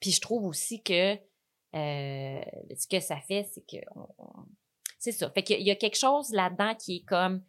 puis 0.00 0.10
je 0.10 0.20
trouve 0.20 0.44
aussi 0.44 0.82
que 0.82 1.14
euh, 1.14 2.42
ce 2.76 2.86
que 2.86 3.00
ça 3.00 3.20
fait, 3.20 3.44
c'est 3.52 3.62
que 3.66 3.76
on- 3.94 4.08
on- 4.18 4.46
c'est 4.98 5.12
ça. 5.12 5.30
Fait 5.30 5.42
qu'il 5.42 5.62
y 5.62 5.70
a 5.70 5.76
quelque 5.76 5.98
chose 5.98 6.30
là-dedans 6.32 6.74
qui 6.74 6.96
est 6.96 7.04
comme 7.04 7.42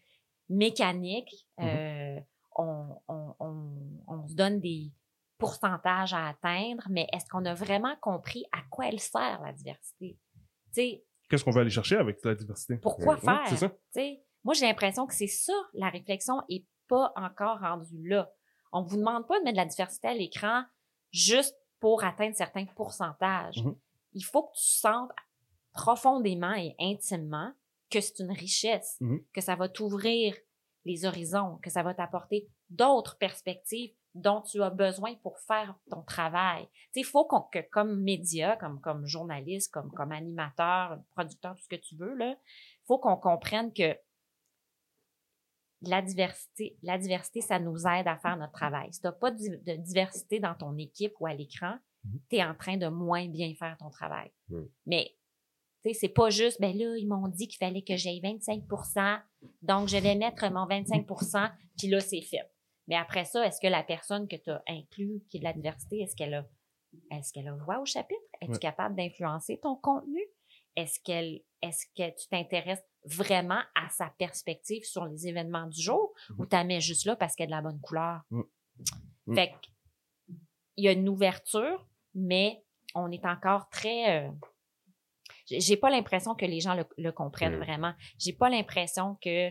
mécanique. 0.49 1.47
Euh, 1.61 2.19
on, 2.57 4.27
se 4.27 4.33
donne 4.35 4.59
des 4.59 4.91
pourcentages 5.37 6.13
à 6.13 6.27
atteindre, 6.29 6.85
mais 6.89 7.07
est-ce 7.13 7.25
qu'on 7.29 7.45
a 7.45 7.53
vraiment 7.53 7.95
compris 8.01 8.45
à 8.51 8.61
quoi 8.69 8.87
elle 8.87 8.99
sert 8.99 9.41
la 9.43 9.51
diversité? 9.53 10.17
Qu'est-ce 11.29 11.43
qu'on 11.43 11.51
veut 11.51 11.61
aller 11.61 11.69
chercher 11.69 11.97
avec 11.97 12.23
la 12.23 12.35
diversité? 12.35 12.77
pourquoi 12.77 13.17
faire? 13.17 13.47
c'est 13.47 13.57
ça. 13.57 13.75
Moi, 14.43 14.53
j'ai 14.53 14.65
l'impression 14.65 15.07
que 15.07 15.13
c'est 15.13 15.27
ça, 15.27 15.53
la 15.73 15.89
réflexion 15.89 16.41
est 16.49 16.65
pas 16.87 17.11
encore 17.15 17.59
rendue 17.59 18.07
là. 18.07 18.31
On 18.75 18.83
vous 18.83 18.97
demande 18.97 19.25
pas 19.25 19.39
de 19.39 19.45
mettre 19.45 19.55
de 19.55 19.61
la 19.61 19.65
diversité 19.65 20.09
à 20.09 20.13
l'écran 20.13 20.63
juste 21.11 21.55
pour 21.79 22.03
atteindre 22.03 22.35
certains 22.35 22.65
pourcentages. 22.65 23.63
Mhm. 23.63 23.75
Il 24.13 24.23
faut 24.23 24.43
que 24.43 24.55
tu 24.57 24.63
sentes 24.65 25.11
profondément 25.73 26.53
et 26.53 26.75
intimement 26.79 27.51
que 27.89 28.01
c'est 28.01 28.19
une 28.19 28.31
richesse, 28.31 28.97
Mhm. 28.99 29.23
que 29.33 29.41
ça 29.41 29.55
va 29.55 29.69
t'ouvrir 29.69 30.35
les 30.83 31.05
horizons, 31.05 31.57
que 31.63 31.69
ça 31.69 31.83
va 31.83 31.93
t'apporter 31.93 32.47
d'autres 32.69 33.17
perspectives 33.17 33.93
dont 34.13 34.41
tu 34.41 34.61
as 34.61 34.69
besoin 34.69 35.15
pour 35.15 35.39
faire 35.39 35.75
ton 35.89 36.01
travail. 36.01 36.67
Il 36.95 37.05
faut 37.05 37.25
que 37.25 37.59
comme 37.69 38.01
média, 38.01 38.55
comme, 38.57 38.79
comme 38.81 39.05
journaliste, 39.05 39.71
comme, 39.73 39.91
comme 39.91 40.11
animateur, 40.11 40.99
producteur, 41.11 41.55
tout 41.55 41.61
ce 41.63 41.67
que 41.67 41.75
tu 41.75 41.95
veux, 41.95 42.15
là, 42.15 42.35
faut 42.87 42.97
qu'on 42.97 43.17
comprenne 43.17 43.73
que 43.73 43.97
la 45.89 46.01
diversité, 46.01 46.77
la 46.83 46.97
diversité, 46.97 47.41
ça 47.41 47.59
nous 47.59 47.85
aide 47.87 48.07
à 48.07 48.17
faire 48.17 48.37
notre 48.37 48.53
travail. 48.53 48.91
Si 48.93 48.99
tu 49.01 49.07
n'as 49.07 49.13
pas 49.13 49.31
de, 49.31 49.37
di- 49.37 49.49
de 49.49 49.75
diversité 49.75 50.39
dans 50.39 50.55
ton 50.55 50.77
équipe 50.77 51.13
ou 51.19 51.25
à 51.27 51.33
l'écran, 51.33 51.75
Mhm. 52.03 52.19
tu 52.29 52.35
es 52.35 52.43
en 52.43 52.53
train 52.55 52.77
de 52.77 52.87
moins 52.87 53.27
bien 53.27 53.53
faire 53.55 53.75
ton 53.79 53.89
travail. 53.89 54.31
Mhm. 54.49 54.69
Mais, 54.85 55.15
tu 55.83 55.89
sais, 55.91 55.99
c'est 56.01 56.09
pas 56.13 56.29
juste, 56.29 56.61
ben 56.61 56.75
là, 56.77 56.95
ils 56.97 57.07
m'ont 57.07 57.27
dit 57.27 57.47
qu'il 57.47 57.57
fallait 57.57 57.81
que 57.83 57.95
j'aille 57.95 58.21
25% 58.21 59.19
donc 59.61 59.87
je 59.89 59.97
vais 59.97 60.15
mettre 60.15 60.43
mon 60.51 60.65
25% 60.67 61.51
puis 61.77 61.87
là, 61.87 61.99
c'est 61.99 62.21
fait. 62.21 62.49
Mais 62.87 62.95
après 62.95 63.25
ça, 63.25 63.45
est-ce 63.45 63.59
que 63.59 63.67
la 63.67 63.83
personne 63.83 64.27
que 64.27 64.35
tu 64.35 64.49
as 64.51 64.61
inclus, 64.67 65.23
qui 65.29 65.37
est 65.37 65.39
de 65.39 65.45
la 65.45 65.53
diversité, 65.53 66.01
est-ce 66.01 66.15
qu'elle 66.15 66.35
a, 66.35 66.45
est-ce 67.11 67.33
qu'elle 67.33 67.47
a 67.47 67.55
voix 67.55 67.79
au 67.79 67.85
chapitre? 67.85 68.21
Es-tu 68.41 68.51
Ouais. 68.53 68.59
capable 68.59 68.95
d'influencer 68.95 69.59
ton 69.59 69.75
contenu? 69.75 70.21
Est-ce 70.75 70.99
qu'elle, 71.03 71.41
est-ce 71.67 71.85
que 71.95 72.09
tu 72.19 72.27
t'intéresses 72.27 72.83
vraiment 73.05 73.61
à 73.75 73.89
sa 73.89 74.09
perspective 74.17 74.83
sur 74.83 75.05
les 75.05 75.27
événements 75.27 75.67
du 75.67 75.81
jour 75.81 76.13
ou 76.37 76.43
Mhm. 76.43 76.49
tu 76.49 76.55
la 76.55 76.63
mets 76.63 76.81
juste 76.81 77.05
là 77.05 77.15
parce 77.15 77.35
qu'elle 77.35 77.53
a 77.53 77.61
de 77.61 77.63
la 77.65 77.69
bonne 77.69 77.79
couleur? 77.81 78.21
Mm. 78.31 78.41
Mm. 79.27 79.35
Fait 79.35 79.53
il 80.77 80.83
y 80.83 80.87
a 80.87 80.91
une 80.91 81.07
ouverture, 81.07 81.87
mais 82.13 82.63
on 82.95 83.11
est 83.11 83.25
encore 83.25 83.69
très. 83.69 84.27
euh, 84.27 84.31
j'ai- 85.47 85.77
pas 85.77 85.89
l'impression 85.89 86.35
que 86.35 86.45
les 86.45 86.59
gens 86.59 86.75
le, 86.75 86.85
le 86.97 87.11
comprennent 87.11 87.57
Mm. 87.57 87.63
vraiment. 87.63 87.93
J'ai 88.17 88.33
pas 88.33 88.49
l'impression 88.49 89.15
que 89.21 89.49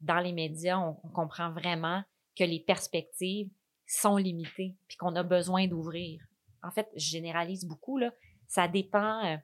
dans 0.00 0.20
les 0.20 0.32
médias, 0.32 0.78
on, 0.78 0.98
on 1.04 1.08
comprend 1.08 1.50
vraiment 1.52 2.02
que 2.36 2.44
les 2.44 2.60
perspectives 2.60 3.50
sont 3.86 4.16
limitées 4.16 4.76
puis 4.88 4.96
qu'on 4.96 5.14
a 5.16 5.22
besoin 5.22 5.66
d'ouvrir. 5.66 6.22
En 6.62 6.70
fait, 6.70 6.88
je 6.96 7.06
généralise 7.10 7.64
beaucoup, 7.66 7.98
là. 7.98 8.12
Ça 8.46 8.68
dépend, 8.68 9.24
euh, 9.24 9.36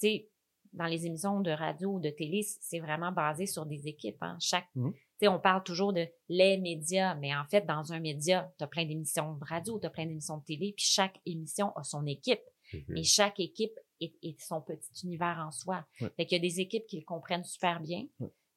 tu 0.00 0.08
sais, 0.08 0.29
dans 0.72 0.86
les 0.86 1.06
émissions 1.06 1.40
de 1.40 1.50
radio 1.50 1.94
ou 1.94 2.00
de 2.00 2.10
télé, 2.10 2.42
c'est 2.42 2.78
vraiment 2.78 3.12
basé 3.12 3.46
sur 3.46 3.66
des 3.66 3.88
équipes. 3.88 4.22
Hein. 4.22 4.36
Chaque, 4.40 4.68
tu 4.74 4.92
sais, 5.20 5.28
on 5.28 5.40
parle 5.40 5.62
toujours 5.64 5.92
de 5.92 6.06
les 6.28 6.58
médias, 6.58 7.14
mais 7.16 7.34
en 7.34 7.44
fait, 7.44 7.66
dans 7.66 7.92
un 7.92 8.00
média, 8.00 8.52
tu 8.58 8.64
as 8.64 8.66
plein 8.66 8.84
d'émissions 8.84 9.34
de 9.34 9.44
radio, 9.44 9.78
tu 9.78 9.86
as 9.86 9.90
plein 9.90 10.06
d'émissions 10.06 10.38
de 10.38 10.44
télé, 10.44 10.72
puis 10.76 10.86
chaque 10.86 11.20
émission 11.26 11.76
a 11.76 11.82
son 11.82 12.06
équipe. 12.06 12.40
Mhm. 12.72 12.96
Et 12.96 13.02
chaque 13.02 13.40
équipe 13.40 13.76
est, 14.00 14.14
est 14.22 14.40
son 14.40 14.60
petit 14.60 15.04
univers 15.04 15.44
en 15.44 15.50
soi. 15.50 15.84
Fait 15.98 16.24
qu'il 16.24 16.36
y 16.36 16.40
a 16.40 16.48
des 16.48 16.60
équipes 16.60 16.86
qui 16.86 16.98
le 16.98 17.04
comprennent 17.04 17.44
super 17.44 17.80
bien. 17.80 18.06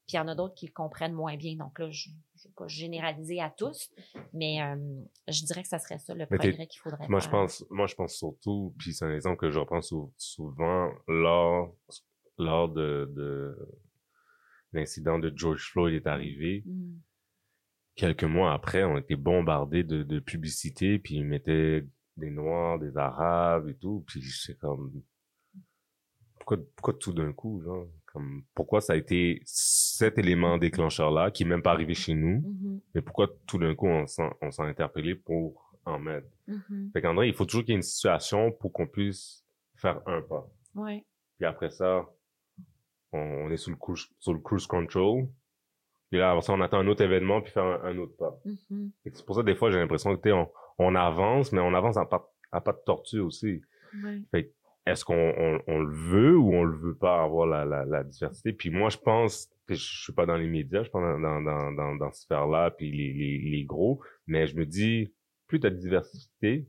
Puis 0.05 0.13
il 0.13 0.17
y 0.17 0.19
en 0.19 0.27
a 0.27 0.35
d'autres 0.35 0.53
qui 0.55 0.65
le 0.67 0.73
comprennent 0.73 1.13
moins 1.13 1.37
bien. 1.37 1.55
Donc 1.55 1.79
là, 1.79 1.89
je 1.89 2.09
ne 2.09 2.13
vais 2.43 2.53
pas 2.55 2.67
généraliser 2.67 3.39
à 3.39 3.49
tous, 3.49 3.89
mais 4.33 4.61
euh, 4.61 4.75
je 5.27 5.45
dirais 5.45 5.61
que 5.61 5.67
ça 5.69 5.79
serait 5.79 5.99
ça 5.99 6.13
le 6.13 6.27
Mais 6.29 6.37
progrès 6.37 6.67
qu'il 6.67 6.81
faudrait 6.81 7.07
Moi, 7.07 7.19
je 7.19 7.23
faire. 7.25 7.31
pense, 7.31 7.65
moi, 7.69 7.87
je 7.87 7.95
pense 7.95 8.13
surtout, 8.15 8.75
puis 8.77 8.93
c'est 8.93 9.05
un 9.05 9.13
exemple 9.13 9.37
que 9.37 9.49
je 9.49 9.59
reprends 9.59 9.81
sou- 9.81 10.13
souvent 10.17 10.91
lors, 11.07 11.75
lors 12.37 12.69
de, 12.69 13.11
de 13.15 13.57
l'incident 14.73 15.19
de 15.19 15.31
George 15.35 15.69
Floyd 15.71 15.95
est 15.95 16.07
arrivé. 16.07 16.63
Mm. 16.65 16.95
Quelques 17.95 18.23
mois 18.23 18.53
après, 18.53 18.83
on 18.83 18.97
était 18.97 19.15
bombardés 19.15 19.83
de, 19.83 20.03
de 20.03 20.19
publicités, 20.19 20.97
puis 20.99 21.15
ils 21.15 21.25
mettaient 21.25 21.87
des 22.17 22.29
Noirs, 22.31 22.79
des 22.79 22.97
Arabes 22.97 23.69
et 23.69 23.75
tout, 23.75 24.03
puis 24.07 24.21
c'est 24.23 24.57
comme, 24.57 24.91
pourquoi, 26.39 26.57
pourquoi 26.75 26.93
tout 26.95 27.13
d'un 27.13 27.31
coup, 27.33 27.61
genre, 27.61 27.87
comme, 28.13 28.43
pourquoi 28.55 28.79
ça 28.79 28.93
a 28.93 28.95
été 28.95 29.41
cet 29.45 30.17
élément 30.19 30.57
déclencheur-là, 30.57 31.31
qui 31.31 31.43
est 31.43 31.47
même 31.47 31.63
pas 31.63 31.71
arrivé 31.71 31.93
chez 31.95 32.13
nous, 32.13 32.41
Mhm, 32.41 32.79
mais 32.95 33.01
pourquoi 33.01 33.27
tout 33.47 33.57
d'un 33.57 33.73
coup 33.75 33.87
on 33.87 34.05
s'en, 34.07 34.31
on 34.41 34.51
s'en 34.51 34.63
interpellé 34.63 35.15
pour 35.15 35.73
en 35.85 35.99
mettre? 35.99 36.27
mhm. 36.47 36.91
Fait 36.93 37.01
qu'André, 37.01 37.27
il 37.27 37.33
faut 37.33 37.45
toujours 37.45 37.63
qu'il 37.63 37.71
y 37.71 37.73
ait 37.73 37.77
une 37.77 37.81
situation 37.81 38.51
pour 38.51 38.71
qu'on 38.71 38.87
puisse 38.87 39.43
faire 39.75 40.01
un 40.07 40.21
pas. 40.21 40.47
Ouais. 40.75 41.03
Puis 41.37 41.45
après 41.45 41.71
ça, 41.71 42.07
on, 43.11 43.17
on 43.19 43.49
est 43.51 43.57
sous 43.57 43.71
le, 43.71 43.75
cruise, 43.77 44.05
sur 44.19 44.33
le 44.33 44.39
cruise 44.39 44.67
control. 44.67 45.27
Puis 46.09 46.19
là, 46.19 46.29
après 46.31 46.43
ça, 46.43 46.53
on 46.53 46.61
attend 46.61 46.77
un 46.79 46.87
autre 46.87 47.03
événement 47.03 47.41
puis 47.41 47.51
faire 47.51 47.63
un, 47.65 47.83
un 47.83 47.97
autre 47.97 48.15
pas. 48.17 48.39
Mhm. 48.45 48.91
Fait 49.03 49.09
que 49.11 49.17
C'est 49.17 49.25
pour 49.25 49.35
ça, 49.35 49.43
des 49.43 49.55
fois, 49.55 49.71
j'ai 49.71 49.79
l'impression 49.79 50.15
que, 50.15 50.29
on, 50.29 50.49
on 50.77 50.95
avance, 50.95 51.51
mais 51.51 51.61
on 51.61 51.73
avance 51.73 51.97
à 51.97 52.05
pas, 52.05 52.31
à 52.51 52.61
pas 52.61 52.73
de 52.73 52.81
tortue 52.85 53.19
aussi. 53.19 53.61
Ouais. 54.03 54.21
Est-ce 54.85 55.05
qu'on 55.05 55.15
on, 55.15 55.61
on 55.67 55.79
le 55.79 55.93
veut 55.93 56.37
ou 56.37 56.53
on 56.53 56.63
le 56.63 56.77
veut 56.77 56.95
pas 56.95 57.23
avoir 57.23 57.47
la, 57.47 57.63
la, 57.63 57.85
la 57.85 58.03
diversité? 58.03 58.51
Puis 58.51 58.69
moi, 58.69 58.89
je 58.89 58.97
pense, 58.97 59.49
que 59.67 59.75
je 59.75 60.01
suis 60.03 60.13
pas 60.13 60.25
dans 60.25 60.35
les 60.35 60.47
médias, 60.47 60.79
je 60.79 60.83
suis 60.83 60.91
pas 60.91 61.01
dans, 61.01 61.41
dans, 61.41 61.71
dans, 61.71 61.95
dans, 61.95 62.11
cette 62.11 62.23
sphère-là, 62.23 62.71
puis 62.71 62.91
les, 62.91 63.13
les, 63.13 63.37
les 63.37 63.63
gros, 63.63 64.01
mais 64.27 64.47
je 64.47 64.55
me 64.55 64.65
dis, 64.65 65.13
plus 65.47 65.59
t'as 65.59 65.69
de 65.69 65.77
diversité, 65.77 66.67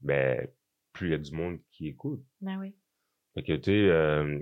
ben, 0.00 0.46
plus 0.92 1.08
il 1.08 1.10
y 1.12 1.14
a 1.14 1.18
du 1.18 1.32
monde 1.32 1.58
qui 1.70 1.88
écoute. 1.88 2.24
Ben 2.40 2.58
oui. 2.58 2.74
Fait 3.34 3.42
que, 3.42 3.52
tu 3.52 3.64
sais, 3.64 3.88
euh, 3.90 4.38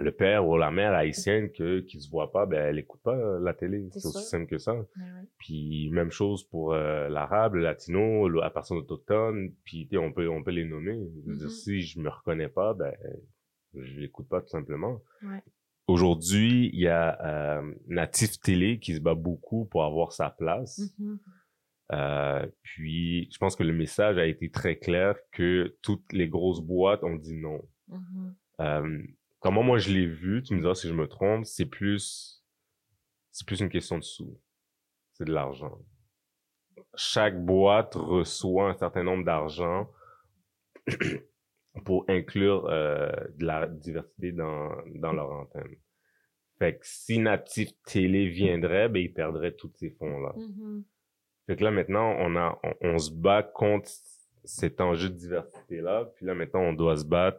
le 0.00 0.12
père 0.12 0.46
ou 0.46 0.56
la 0.56 0.70
mère 0.70 0.94
haïtienne 0.94 1.50
que, 1.50 1.80
qui 1.80 2.00
se 2.00 2.10
voit 2.10 2.32
pas, 2.32 2.46
ben, 2.46 2.66
elle 2.66 2.78
écoute 2.78 3.00
pas 3.02 3.16
euh, 3.16 3.40
la 3.40 3.54
télé. 3.54 3.88
C'est 3.92 4.06
aussi 4.06 4.24
simple 4.24 4.46
que 4.46 4.58
ça. 4.58 4.74
Ben. 4.96 5.26
Puis, 5.38 5.90
même 5.90 6.10
chose 6.10 6.44
pour 6.44 6.72
euh, 6.72 7.08
l'arabe, 7.08 7.54
le 7.54 7.62
latino, 7.62 8.28
la 8.28 8.50
personne 8.50 8.78
autochtone. 8.78 9.52
Puis, 9.64 9.88
on 9.94 10.12
peut, 10.12 10.28
on 10.28 10.42
peut 10.42 10.50
les 10.50 10.64
nommer. 10.64 10.96
Mhm. 11.24 11.48
si 11.48 11.82
je 11.82 12.00
me 12.00 12.08
reconnais 12.08 12.48
pas, 12.48 12.74
ben, 12.74 12.94
je 13.74 14.00
l'écoute 14.00 14.28
pas 14.28 14.40
tout 14.40 14.48
simplement. 14.48 15.00
Ouais. 15.22 15.42
Aujourd'hui, 15.88 16.68
il 16.74 16.80
y 16.80 16.88
a 16.88 17.18
euh, 17.58 17.74
Natif 17.86 18.38
Télé 18.40 18.78
qui 18.78 18.94
se 18.94 19.00
bat 19.00 19.14
beaucoup 19.14 19.64
pour 19.64 19.84
avoir 19.84 20.12
sa 20.12 20.28
place. 20.28 20.80
Mhm. 20.98 21.18
Euh, 21.92 22.46
puis, 22.62 23.30
je 23.32 23.38
pense 23.38 23.56
que 23.56 23.62
le 23.62 23.72
message 23.72 24.18
a 24.18 24.26
été 24.26 24.50
très 24.50 24.76
clair 24.76 25.16
que 25.32 25.76
toutes 25.80 26.12
les 26.12 26.28
grosses 26.28 26.60
boîtes 26.60 27.02
ont 27.04 27.16
dit 27.16 27.36
non. 27.36 27.62
Mhm. 27.88 28.34
Euh, 28.60 29.02
comment 29.40 29.62
moi 29.62 29.78
je 29.78 29.92
l'ai 29.92 30.06
vu, 30.06 30.42
tu 30.42 30.54
me 30.54 30.60
diras 30.60 30.74
si 30.74 30.88
je 30.88 30.94
me 30.94 31.06
trompe, 31.06 31.44
c'est 31.44 31.66
plus, 31.66 32.44
c'est 33.30 33.46
plus 33.46 33.60
une 33.60 33.70
question 33.70 33.98
de 33.98 34.04
sous. 34.04 34.40
C'est 35.12 35.24
de 35.24 35.32
l'argent. 35.32 35.78
Chaque 36.94 37.44
boîte 37.44 37.94
reçoit 37.94 38.70
un 38.70 38.74
certain 38.76 39.02
nombre 39.02 39.24
d'argent 39.24 39.90
pour 41.84 42.04
inclure 42.08 42.66
euh, 42.66 43.10
de 43.36 43.44
la 43.44 43.66
diversité 43.66 44.32
dans, 44.32 44.70
dans 44.94 45.12
leur 45.12 45.30
antenne. 45.30 45.76
Fait 46.58 46.74
que 46.74 46.80
si 46.82 47.18
Natif 47.18 47.70
Télé 47.84 48.28
viendrait, 48.28 48.88
ben 48.88 49.00
ils 49.00 49.12
perdraient 49.12 49.52
tous 49.54 49.72
ces 49.76 49.90
fonds-là. 49.90 50.34
Mhm. 50.36 50.84
Fait 51.46 51.56
que 51.56 51.64
là, 51.64 51.70
maintenant, 51.70 52.16
on 52.18 52.36
a, 52.36 52.58
on, 52.62 52.74
on 52.80 52.98
se 52.98 53.12
bat 53.12 53.42
contre 53.42 53.88
cet 54.44 54.80
enjeu 54.80 55.08
de 55.08 55.14
diversité-là. 55.14 56.10
Puis 56.16 56.26
là, 56.26 56.34
maintenant, 56.34 56.60
on 56.60 56.72
doit 56.72 56.96
se 56.96 57.04
battre 57.04 57.38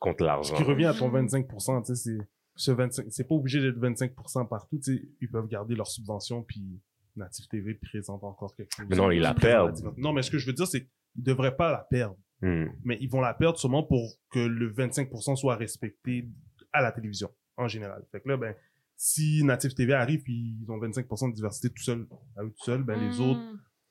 contre 0.00 0.20
Ce 0.20 0.24
l'argent. 0.24 0.56
qui 0.56 0.62
revient 0.64 0.86
à 0.86 0.94
ton 0.94 1.08
Mhm. 1.08 1.26
25%, 1.28 1.82
tu 1.82 1.94
sais, 1.94 2.16
c'est, 2.18 2.26
ce 2.56 2.70
25, 2.72 3.06
c'est 3.10 3.28
pas 3.28 3.34
obligé 3.36 3.60
d'être 3.60 3.78
25% 3.78 4.46
partout, 4.46 4.78
tu 4.78 4.96
sais, 4.96 5.08
ils 5.20 5.30
peuvent 5.30 5.46
garder 5.46 5.74
leur 5.76 5.86
subvention 5.86 6.42
puis 6.42 6.80
Native 7.16 7.46
TV 7.48 7.74
présente 7.74 8.24
encore 8.24 8.54
quelque 8.56 8.74
chose. 8.74 8.86
Mais 8.88 8.96
non, 8.96 9.10
ils 9.10 9.20
la 9.20 9.34
perdent. 9.34 9.78
Non, 9.98 10.12
mais 10.12 10.22
ce 10.22 10.30
que 10.30 10.38
je 10.38 10.46
veux 10.46 10.52
dire, 10.52 10.66
c'est 10.66 10.80
qu'ils 10.82 11.22
devraient 11.22 11.56
pas 11.56 11.70
la 11.70 11.86
perdre. 11.90 12.16
Hmm. 12.42 12.66
Mais 12.84 12.96
ils 13.00 13.10
vont 13.10 13.20
la 13.20 13.34
perdre 13.34 13.58
seulement 13.58 13.82
pour 13.82 14.14
que 14.32 14.38
le 14.38 14.72
25% 14.72 15.36
soit 15.36 15.56
respecté 15.56 16.28
à 16.72 16.80
la 16.80 16.90
télévision, 16.92 17.30
en 17.56 17.68
général. 17.68 18.02
Fait 18.12 18.20
que 18.20 18.28
là, 18.28 18.36
ben, 18.38 18.54
si 18.96 19.42
Native 19.44 19.74
TV 19.74 19.92
arrive 19.92 20.22
puis 20.22 20.56
ils 20.62 20.70
ont 20.70 20.78
25% 20.78 21.28
de 21.30 21.34
diversité 21.34 21.68
tout 21.68 21.82
seul, 21.82 22.06
à 22.36 22.42
eux 22.44 22.50
tout 22.50 22.64
seuls, 22.64 22.82
ben, 22.82 22.98
les 22.98 23.16
Mhm. 23.18 23.30
autres, 23.30 23.40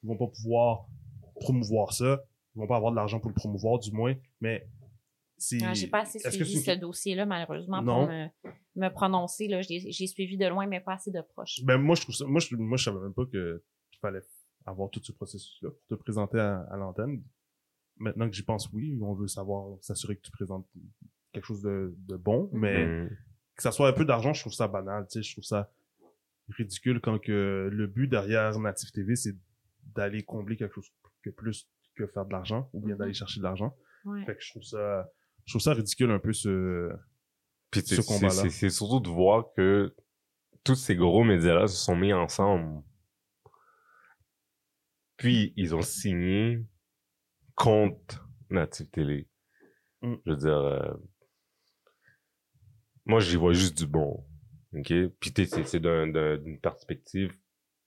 ils 0.03 0.07
vont 0.07 0.17
pas 0.17 0.27
pouvoir 0.27 0.85
promouvoir 1.35 1.93
ça. 1.93 2.21
Ils 2.55 2.59
vont 2.59 2.67
pas 2.67 2.77
avoir 2.77 2.91
de 2.91 2.95
l'argent 2.95 3.19
pour 3.19 3.29
le 3.29 3.35
promouvoir, 3.35 3.79
du 3.79 3.91
moins. 3.91 4.15
Mais 4.41 4.67
c'est. 5.39 5.57
Ah, 5.63 5.73
J'ai 5.73 5.87
pas 5.87 6.01
assez 6.01 6.17
Est-ce 6.19 6.31
suivi 6.43 6.57
ce 6.61 6.71
dossier-là, 6.71 7.25
malheureusement, 7.25 7.81
Non. 7.81 8.05
pour 8.05 8.13
me, 8.13 8.27
me 8.75 8.89
prononcer. 8.89 9.47
Là. 9.47 9.61
J'ai 9.61 9.79
j'ai 9.91 10.07
suivi 10.07 10.37
de 10.37 10.45
loin, 10.47 10.67
mais 10.67 10.79
pas 10.81 10.93
assez 10.93 11.11
de 11.11 11.21
proche. 11.21 11.61
Ben, 11.63 11.77
moi, 11.77 11.95
je 11.95 12.01
trouve 12.01 12.15
ça, 12.15 12.25
moi, 12.25 12.39
je, 12.39 12.55
moi, 12.55 12.77
je 12.77 12.83
savais 12.83 12.99
même 12.99 13.13
pas 13.13 13.25
que, 13.25 13.63
qu'il 13.91 13.99
fallait 13.99 14.21
avoir 14.65 14.89
tout 14.89 15.01
ce 15.03 15.11
processus-là 15.11 15.69
pour 15.71 15.87
te 15.87 15.95
présenter 16.03 16.39
à, 16.39 16.59
à 16.69 16.77
l'antenne. 16.77 17.23
Maintenant 17.97 18.29
que 18.29 18.35
j'y 18.35 18.43
pense, 18.43 18.69
oui, 18.71 18.97
on 19.01 19.13
veut 19.13 19.27
savoir, 19.27 19.77
s'assurer 19.81 20.15
que 20.15 20.21
tu 20.21 20.31
présentes 20.31 20.67
quelque 21.33 21.45
chose 21.45 21.61
de, 21.61 21.93
de 21.97 22.15
bon, 22.15 22.49
mais 22.53 22.85
Hmm. 22.85 23.09
que 23.55 23.63
ça 23.63 23.71
soit 23.71 23.87
un 23.89 23.93
peu 23.93 24.05
d'argent, 24.05 24.31
je 24.33 24.41
trouve 24.41 24.53
ça 24.53 24.67
banal, 24.67 25.05
tu 25.11 25.19
sais, 25.19 25.23
je 25.27 25.33
trouve 25.33 25.43
ça 25.43 25.71
ridicule 26.49 26.99
quand 27.01 27.19
que 27.19 27.69
le 27.71 27.87
but 27.87 28.07
derrière 28.07 28.57
Native 28.59 28.91
TV, 28.91 29.15
c'est 29.15 29.35
d'aller 29.95 30.23
combler 30.23 30.55
quelque 30.57 30.73
chose 30.75 30.91
que 31.23 31.29
plus 31.29 31.67
que 31.95 32.07
faire 32.07 32.25
de 32.25 32.31
l'argent, 32.31 32.69
ou 32.73 32.79
bien 32.79 32.93
Mhm. 32.95 32.99
d'aller 32.99 33.13
chercher 33.13 33.39
de 33.39 33.43
l'argent. 33.43 33.75
Ouais. 34.05 34.23
Fait 34.25 34.35
que 34.35 34.41
je 34.41 34.49
trouve 34.51 34.63
ça, 34.63 35.09
je 35.49 35.53
trouve 35.53 35.61
ça 35.63 35.73
ridicule 35.73 36.11
un 36.11 36.19
peu 36.19 36.31
ce, 36.31 36.91
Puis 37.71 37.81
ce 37.81 38.01
combat-là. 38.01 38.29
c'est- 38.29 38.49
c'est 38.51 38.69
surtout 38.69 38.99
de 38.99 39.09
voir 39.09 39.51
que 39.57 39.95
tous 40.63 40.75
ces 40.75 40.95
gros 40.95 41.23
médias-là 41.23 41.65
se 41.65 41.75
sont 41.75 41.95
mis 41.95 42.13
ensemble. 42.13 42.83
Puis, 45.17 45.53
ils 45.57 45.73
ont 45.73 45.81
signé 45.81 46.63
contre 47.55 48.29
Native 48.51 48.89
Télé. 48.91 49.27
Mm. 50.03 50.15
Je 50.23 50.31
veux 50.31 50.37
dire, 50.37 50.55
euh, 50.55 50.93
moi, 53.07 53.19
j'y 53.19 53.35
vois 53.35 53.53
juste 53.53 53.75
du 53.75 53.87
bon. 53.87 54.23
OK? 54.73 54.93
Puis, 55.19 55.33
c'est 55.35 55.65
c'est 55.65 55.79
d'un- 55.79 56.05
d'un- 56.07 56.37
d'une 56.37 56.59
perspective 56.59 57.33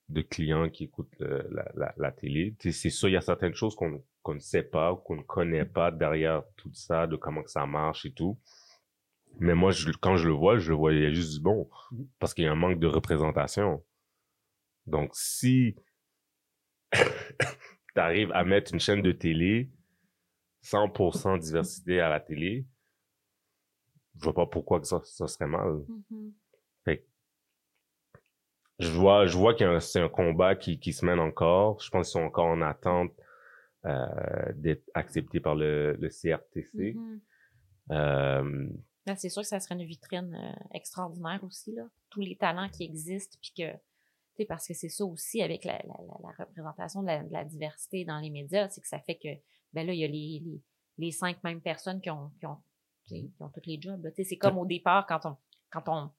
de 0.09 0.21
clients 0.21 0.69
qui 0.69 0.83
écoutent 0.85 1.15
le- 1.21 1.47
la, 1.53 1.71
la, 1.77 1.95
la 1.97 2.11
télé. 2.11 2.57
C'est 2.59 2.91
sûr, 2.91 3.09
il 3.09 3.13
y 3.13 3.17
a 3.17 3.21
certaines 3.21 3.55
choses 3.55 3.77
qu'on 3.77 4.05
qu'on 4.23 4.35
ne 4.35 4.41
sait 4.41 4.63
pas, 4.63 4.97
qu'on 5.05 5.17
ne 5.17 5.23
connaît 5.23 5.65
pas 5.65 5.91
derrière 5.91 6.43
tout 6.57 6.73
ça, 6.75 7.07
de 7.07 7.17
comment 7.17 7.43
que 7.43 7.51
ça 7.51 7.67
marche 7.67 8.07
et 8.07 8.13
tout. 8.13 8.39
Mais 9.41 9.55
moi, 9.55 9.73
je, 9.73 9.91
quand 10.01 10.17
je 10.17 10.27
le 10.27 10.33
vois, 10.33 10.57
je 10.59 10.71
le 10.71 10.77
vois, 10.77 10.95
il 10.95 11.03
y 11.03 11.05
a 11.05 11.13
juste 11.13 11.35
du 11.35 11.41
bon. 11.43 11.69
Mhm. 11.91 12.09
Parce 12.19 12.33
qu'il 12.33 12.45
y 12.45 12.47
a 12.47 12.53
un 12.53 12.55
manque 12.55 12.79
de 12.79 12.87
représentation. 12.87 13.85
Donc, 14.87 15.11
si 15.15 15.75
tu 17.95 18.01
arrives 18.01 18.33
à 18.33 18.45
mettre 18.45 18.73
une 18.75 18.81
chaîne 18.81 19.03
de 19.03 19.13
télé 19.13 19.71
100% 20.63 21.39
diversité 21.39 22.01
à 22.01 22.09
la 22.11 22.21
télé, 22.21 22.67
je 24.17 24.25
vois 24.25 24.33
pas 24.35 24.47
pourquoi 24.47 24.81
que 24.81 24.87
ça, 24.87 25.01
ça 25.05 25.29
serait 25.29 25.47
mal. 25.47 25.85
Mhm. 25.89 26.33
Je 28.79 28.91
vois, 28.91 29.25
je 29.25 29.39
vois 29.39 29.55
qu'il 29.55 29.65
y 29.67 29.69
a 29.71 29.73
un- 29.73 29.81
c'est 29.81 29.99
un 30.01 30.11
combat 30.11 30.55
qui, 30.55 30.79
qui 30.79 30.93
se 30.93 31.07
mène 31.07 31.21
encore. 31.21 31.81
Je 31.81 31.89
pense 31.89 32.09
qu'ils 32.09 32.21
sont 32.21 32.27
encore 32.27 32.47
en 32.49 32.61
attente 32.61 33.11
d'être 33.85 34.89
acceptés 34.95 35.41
par 35.41 35.55
le, 35.55 35.95
le 35.95 36.09
CRTC. 36.09 36.95
Mhm. 36.95 37.21
Euh, 37.91 38.69
Ben, 39.07 39.17
c'est 39.17 39.29
sûr 39.29 39.43
que 39.43 39.49
ça 39.49 39.59
serait 39.61 39.75
une 39.75 39.85
vitrine 39.85 40.35
euh, 40.35 40.65
extraordinaire 40.75 41.43
aussi, 41.43 41.73
là. 41.73 41.83
Tous 42.11 42.21
les 42.21 42.37
talents 42.37 42.69
qui 42.69 42.85
existent, 42.85 43.37
puis 43.41 43.53
que, 43.57 43.73
tu 44.37 44.47
parce 44.47 44.67
que 44.67 44.75
c'est 44.75 44.89
ça 44.89 45.05
aussi 45.05 45.43
avec 45.43 45.65
la, 45.65 45.79
la, 45.85 45.97
la 46.23 46.45
représentation 46.45 47.03
de 47.03 47.09
la, 47.09 47.25
de 47.25 47.33
la, 47.33 47.45
diversité 47.45 48.05
dans 48.05 48.19
les 48.21 48.31
médias, 48.31 48.69
c'est 48.69 48.81
que 48.81 48.87
ça 48.87 49.01
fait 49.01 49.17
que, 49.17 49.29
ben 49.73 49.87
là, 49.87 49.93
il 49.93 49.99
y 49.99 50.05
a 50.05 50.09
les, 50.09 50.43
les, 50.45 50.63
les 50.99 51.11
cinq 51.11 51.43
mêmes 51.43 51.61
personnes 51.61 52.01
qui 52.01 52.11
ont, 52.11 52.31
qui 52.39 52.47
ont, 52.47 52.59
qui 53.05 53.35
ont 53.41 53.49
tous 53.49 53.67
les 53.67 53.81
jobs. 53.81 54.03
Tu 54.11 54.23
sais, 54.23 54.25
c'est 54.25 54.37
comme 54.37 54.59
au 54.59 54.67
départ, 54.67 55.07
quand 55.07 55.27
on, 55.27 55.37
quand 55.71 55.89
on, 55.89 56.11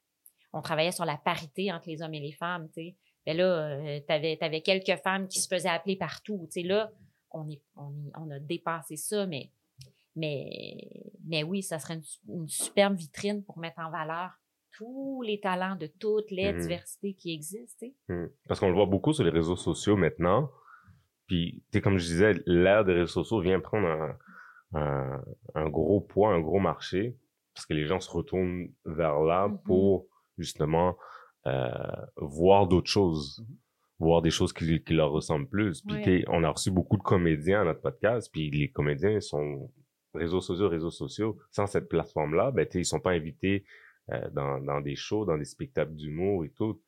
on 0.52 0.62
travaillait 0.62 0.92
sur 0.92 1.06
la 1.06 1.18
parité 1.18 1.72
entre 1.72 1.88
les 1.88 2.02
hommes 2.02 2.14
et 2.14 2.20
les 2.20 2.34
femmes, 2.34 2.68
tu 2.68 2.74
sais. 2.74 2.98
Ben 3.26 3.38
là, 3.38 3.46
euh, 3.46 4.00
t'avais, 4.06 4.38
avais 4.42 4.62
quelques 4.62 5.02
femmes 5.02 5.30
qui 5.30 5.40
se 5.40 5.48
faisaient 5.48 5.70
appeler 5.70 5.96
partout. 5.96 6.46
Tu 6.52 6.62
sais, 6.62 6.68
là, 6.68 6.92
on, 7.34 7.50
est, 7.50 7.62
on, 7.76 7.94
on 8.16 8.30
a 8.32 8.40
dépassé 8.40 8.96
ça, 8.96 9.26
mais 9.26 9.52
mais, 10.16 10.88
mais 11.26 11.44
oui, 11.44 11.64
ça 11.64 11.80
serait 11.80 12.00
une, 12.28 12.48
superbe 12.48 12.96
vitrine 12.96 13.44
pour 13.44 13.58
mettre 13.58 13.80
en 13.80 13.90
valeur 13.90 14.32
tous 14.72 15.22
les 15.22 15.40
talents 15.40 15.76
de 15.76 15.88
toutes 15.88 16.32
les 16.32 16.52
mmh 16.52 16.60
diversités 16.60 17.14
qui 17.14 17.34
existent. 17.34 17.86
Mmh. 18.10 18.26
Parce 18.48 18.60
qu'on 18.60 18.70
le 18.70 18.74
voit 18.74 18.86
beaucoup 18.86 19.14
sur 19.14 19.24
les 19.24 19.30
réseaux 19.30 19.56
sociaux 19.56 19.96
maintenant. 19.96 20.52
Puis, 21.28 21.64
comme 21.84 21.98
je 21.98 22.06
disais, 22.06 22.34
l'ère 22.46 22.84
des 22.86 22.94
réseaux 22.94 23.24
sociaux 23.24 23.40
vient 23.40 23.60
prendre 23.60 24.16
un, 24.74 25.24
un, 25.56 25.70
gros 25.70 26.02
poids, 26.02 26.34
un 26.34 26.42
gros 26.42 26.60
marché, 26.60 27.18
parce 27.54 27.66
que 27.66 27.74
les 27.74 27.86
gens 27.86 28.00
se 28.00 28.10
retournent 28.10 28.72
vers 28.86 29.20
là 29.22 29.48
mmh 29.48 29.62
pour 29.64 30.08
justement 30.38 30.98
euh, 31.46 31.70
voir 32.18 32.68
d'autres 32.68 32.90
choses, 32.90 33.46
voir 34.04 34.22
des 34.22 34.30
choses 34.30 34.54
qui, 34.54 34.84
qui 34.84 34.94
leur 34.94 35.12
ressemblent 35.12 35.48
plus. 35.48 35.82
Puis, 35.82 36.24
on 36.28 36.44
a 36.44 36.50
reçu 36.50 36.72
beaucoup 36.72 36.98
de 36.98 37.04
comédiens 37.04 37.62
à 37.62 37.64
notre 37.64 37.82
podcast, 37.82 38.30
puis 38.32 38.52
les 38.52 38.70
comédiens 38.70 39.20
sont 39.20 39.72
réseaux 40.14 40.42
sociaux, 40.42 40.70
réseaux 40.70 40.92
sociaux, 40.92 41.38
sans 41.52 41.66
cette 41.66 41.90
plateforme-là, 41.90 42.52
ben, 42.52 42.68
ils 42.74 42.86
sont 42.86 43.00
pas 43.00 43.12
invités 43.12 43.66
euh, 44.12 44.30
dans, 44.32 44.60
dans 44.60 44.82
des 44.82 44.96
shows, 44.96 45.26
dans 45.26 45.38
des 45.38 45.46
spectacles 45.46 45.96
d'humour 45.96 46.46
et 46.46 46.50
tout, 46.50 46.82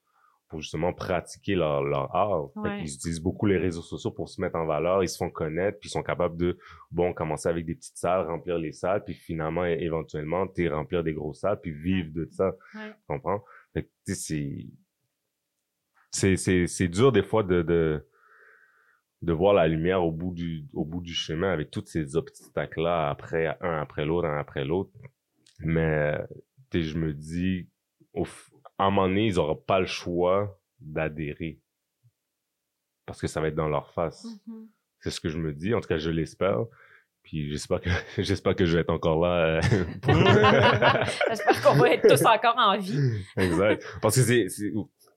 pour 0.47 0.61
justement 0.61 0.93
pratiquer 0.93 1.55
leur, 1.55 1.83
leur 1.83 2.15
art. 2.15 2.49
ils 2.79 2.93
utilisent 2.93 3.21
beaucoup 3.21 3.47
les 3.47 3.57
réseaux 3.57 3.81
sociaux 3.81 4.11
pour 4.11 4.29
se 4.29 4.39
mettre 4.39 4.57
en 4.57 4.65
valeur, 4.65 5.01
ils 5.01 5.09
se 5.09 5.17
font 5.17 5.29
connaître, 5.29 5.79
puis 5.79 5.89
ils 5.89 5.91
sont 5.91 6.03
capables 6.03 6.37
de, 6.37 6.57
bon, 6.91 7.13
commencer 7.13 7.49
avec 7.49 7.65
des 7.65 7.75
petites 7.75 7.97
salles, 7.97 8.27
remplir 8.27 8.57
les 8.59 8.73
salles, 8.73 9.03
puis 9.03 9.15
finalement, 9.15 9.65
éventuellement, 9.65 10.45
t'es 10.47 10.67
remplir 10.67 11.03
des 11.03 11.13
grosses 11.13 11.39
salles, 11.39 11.59
puis 11.61 11.71
vivre 11.71 12.09
de 12.13 12.27
ça. 12.31 12.55
Tu 12.73 12.79
comprends? 13.07 13.43
c'est, 13.73 13.89
c'est, 14.03 14.15
c'est, 14.15 14.67
c'est 16.15 16.87
dur 16.87 17.11
des 17.11 17.23
fois 17.23 17.43
de, 17.43 17.61
de, 17.61 18.05
de 19.21 19.33
voir 19.33 19.53
la 19.53 19.67
lumière 19.67 20.03
au 20.03 20.11
bout 20.11 20.33
du 20.33 20.65
au 20.73 20.85
bout 20.85 21.01
du 21.01 21.13
chemin 21.13 21.51
avec 21.51 21.71
tous 21.71 21.85
ces 21.85 22.15
obstacles 22.15 22.81
là 22.81 23.09
après 23.09 23.57
un 23.61 23.79
après 23.81 24.05
l'autre 24.05 24.27
un 24.27 24.39
après 24.39 24.63
l'autre 24.65 24.91
mais 25.59 26.17
je 26.73 26.97
me 26.97 27.13
dis 27.13 27.69
au, 28.13 28.25
à 28.77 28.85
un 28.85 28.91
moment 28.91 29.07
donné 29.07 29.27
ils 29.27 29.35
n'auront 29.35 29.55
pas 29.55 29.79
le 29.79 29.85
choix 29.85 30.59
d'adhérer 30.79 31.59
parce 33.05 33.21
que 33.21 33.27
ça 33.27 33.41
va 33.41 33.47
être 33.47 33.55
dans 33.55 33.69
leur 33.69 33.91
face 33.91 34.25
mm-hmm. 34.25 34.67
c'est 34.99 35.11
ce 35.11 35.19
que 35.19 35.29
je 35.29 35.37
me 35.37 35.53
dis 35.53 35.73
en 35.73 35.81
tout 35.81 35.87
cas 35.87 35.97
je 35.97 36.09
l'espère 36.09 36.65
puis 37.25 37.49
j'espère 37.49 37.81
que 37.81 37.89
j'espère 38.21 38.55
que 38.55 38.65
je 38.65 38.75
vais 38.75 38.81
être 38.81 38.91
encore 38.91 39.19
là. 39.19 39.57
Euh, 39.57 39.61
j'espère 41.27 41.61
qu'on 41.63 41.73
va 41.73 41.89
être 41.89 42.07
tous 42.07 42.23
encore 42.23 42.55
en 42.55 42.77
vie. 42.77 43.23
exact. 43.35 43.83
Parce 43.99 44.15
que 44.15 44.21
c'est 44.21 44.71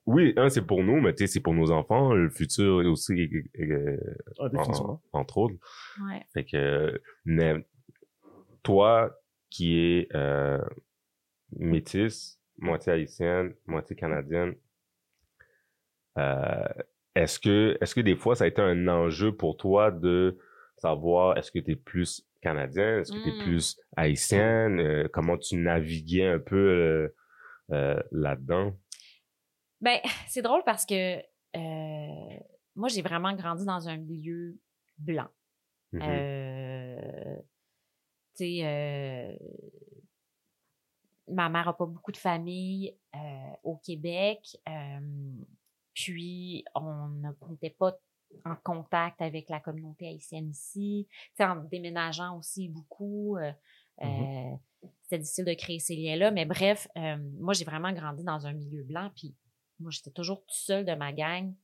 oui, 0.09 0.33
un, 0.39 0.49
c'est 0.49 0.67
pour 0.67 0.83
nous, 0.83 1.01
mais 1.03 1.15
tu 1.15 1.19
sais, 1.19 1.35
c'est 1.35 1.41
pour 1.41 1.53
nos 1.53 1.71
enfants, 1.71 2.15
le 2.15 2.31
futur 2.31 2.77
aussi, 2.87 3.31
ah, 4.41 4.49
entre 5.13 5.37
autres. 5.37 5.57
Ouais. 6.01 6.23
Fait 6.33 6.45
que, 6.45 6.99
mais 7.27 7.67
toi, 8.63 9.15
qui 9.51 9.79
es 9.79 10.09
euh, 10.15 10.65
métisse, 11.57 12.41
moitié 12.57 12.93
haïtienne, 12.93 13.55
moitié 13.67 13.95
canadienne, 13.97 14.55
euh, 16.17 16.65
est-ce 17.15 17.39
que, 17.39 17.77
est-ce 17.83 17.95
que 17.95 18.01
des 18.01 18.17
fois, 18.17 18.35
ça 18.35 18.45
a 18.45 18.47
été 18.47 18.63
un 18.63 18.89
enjeu 18.89 19.37
pour 19.37 19.59
toi 19.59 19.91
de 19.91 20.39
savoir, 20.79 21.37
est-ce 21.37 21.53
que 21.53 21.59
tu 21.59 21.73
es 21.73 21.77
plus 21.77 22.27
canadien, 22.41 23.01
est-ce 23.01 23.13
que 23.13 23.23
tu 23.23 23.29
es 23.29 23.33
hmm. 23.33 23.45
plus 23.45 23.79
haïtienne, 23.95 24.81
euh, 24.81 25.09
comment 25.13 25.37
tu 25.37 25.57
naviguais 25.57 26.29
un 26.29 26.39
peu 26.39 26.57
euh, 26.57 27.09
euh, 27.73 28.01
là-dedans? 28.11 28.75
Ben, 29.81 30.01
c'est 30.29 30.43
drôle 30.43 30.63
parce 30.65 30.85
que 30.85 31.23
euh, 31.57 32.39
moi, 32.79 32.89
j'ai 32.89 33.03
vraiment 33.03 33.33
grandi 33.35 33.65
dans 33.65 33.89
un 33.89 33.97
milieu 33.97 34.57
blanc. 34.99 35.29
Mm-hmm. 35.93 36.03
euh, 36.03 37.37
tu 38.37 38.45
sais, 38.45 38.61
euh, 38.63 39.37
ma 41.29 41.49
mère 41.49 41.69
a 41.69 41.77
pas 41.77 41.87
beaucoup 41.87 42.13
de 42.13 42.17
famille 42.17 42.97
euh, 43.15 43.53
au 43.65 43.77
Québec. 43.79 44.57
puis, 45.95 46.65
on 46.75 47.09
n'était 47.51 47.71
pas 47.71 47.99
en 48.45 48.55
contact 48.57 49.23
avec 49.23 49.49
la 49.49 49.59
communauté 49.59 50.07
haïtienne 50.07 50.51
ici. 50.51 51.09
Tu 51.11 51.17
sais, 51.37 51.45
en 51.45 51.57
déménageant 51.57 52.39
aussi 52.39 52.69
beaucoup. 52.69 53.39
Mm-hmm. 54.01 54.59
C'était 55.03 55.19
difficile 55.19 55.45
de 55.47 55.55
créer 55.55 55.81
ces 55.81 55.97
liens-là. 55.97 56.31
Mais 56.31 56.45
bref, 56.45 56.87
moi, 57.41 57.55
j'ai 57.55 57.65
vraiment 57.65 57.93
grandi 57.93 58.23
dans 58.23 58.47
un 58.47 58.53
milieu 58.53 58.85
blanc. 58.85 59.11
Puis, 59.17 59.35
moi, 59.81 59.91
j'étais 59.91 60.11
toujours 60.11 60.41
tout 60.41 60.57
seul 60.57 60.85
de 60.85 60.95
ma 60.95 61.13
gang 61.13 61.55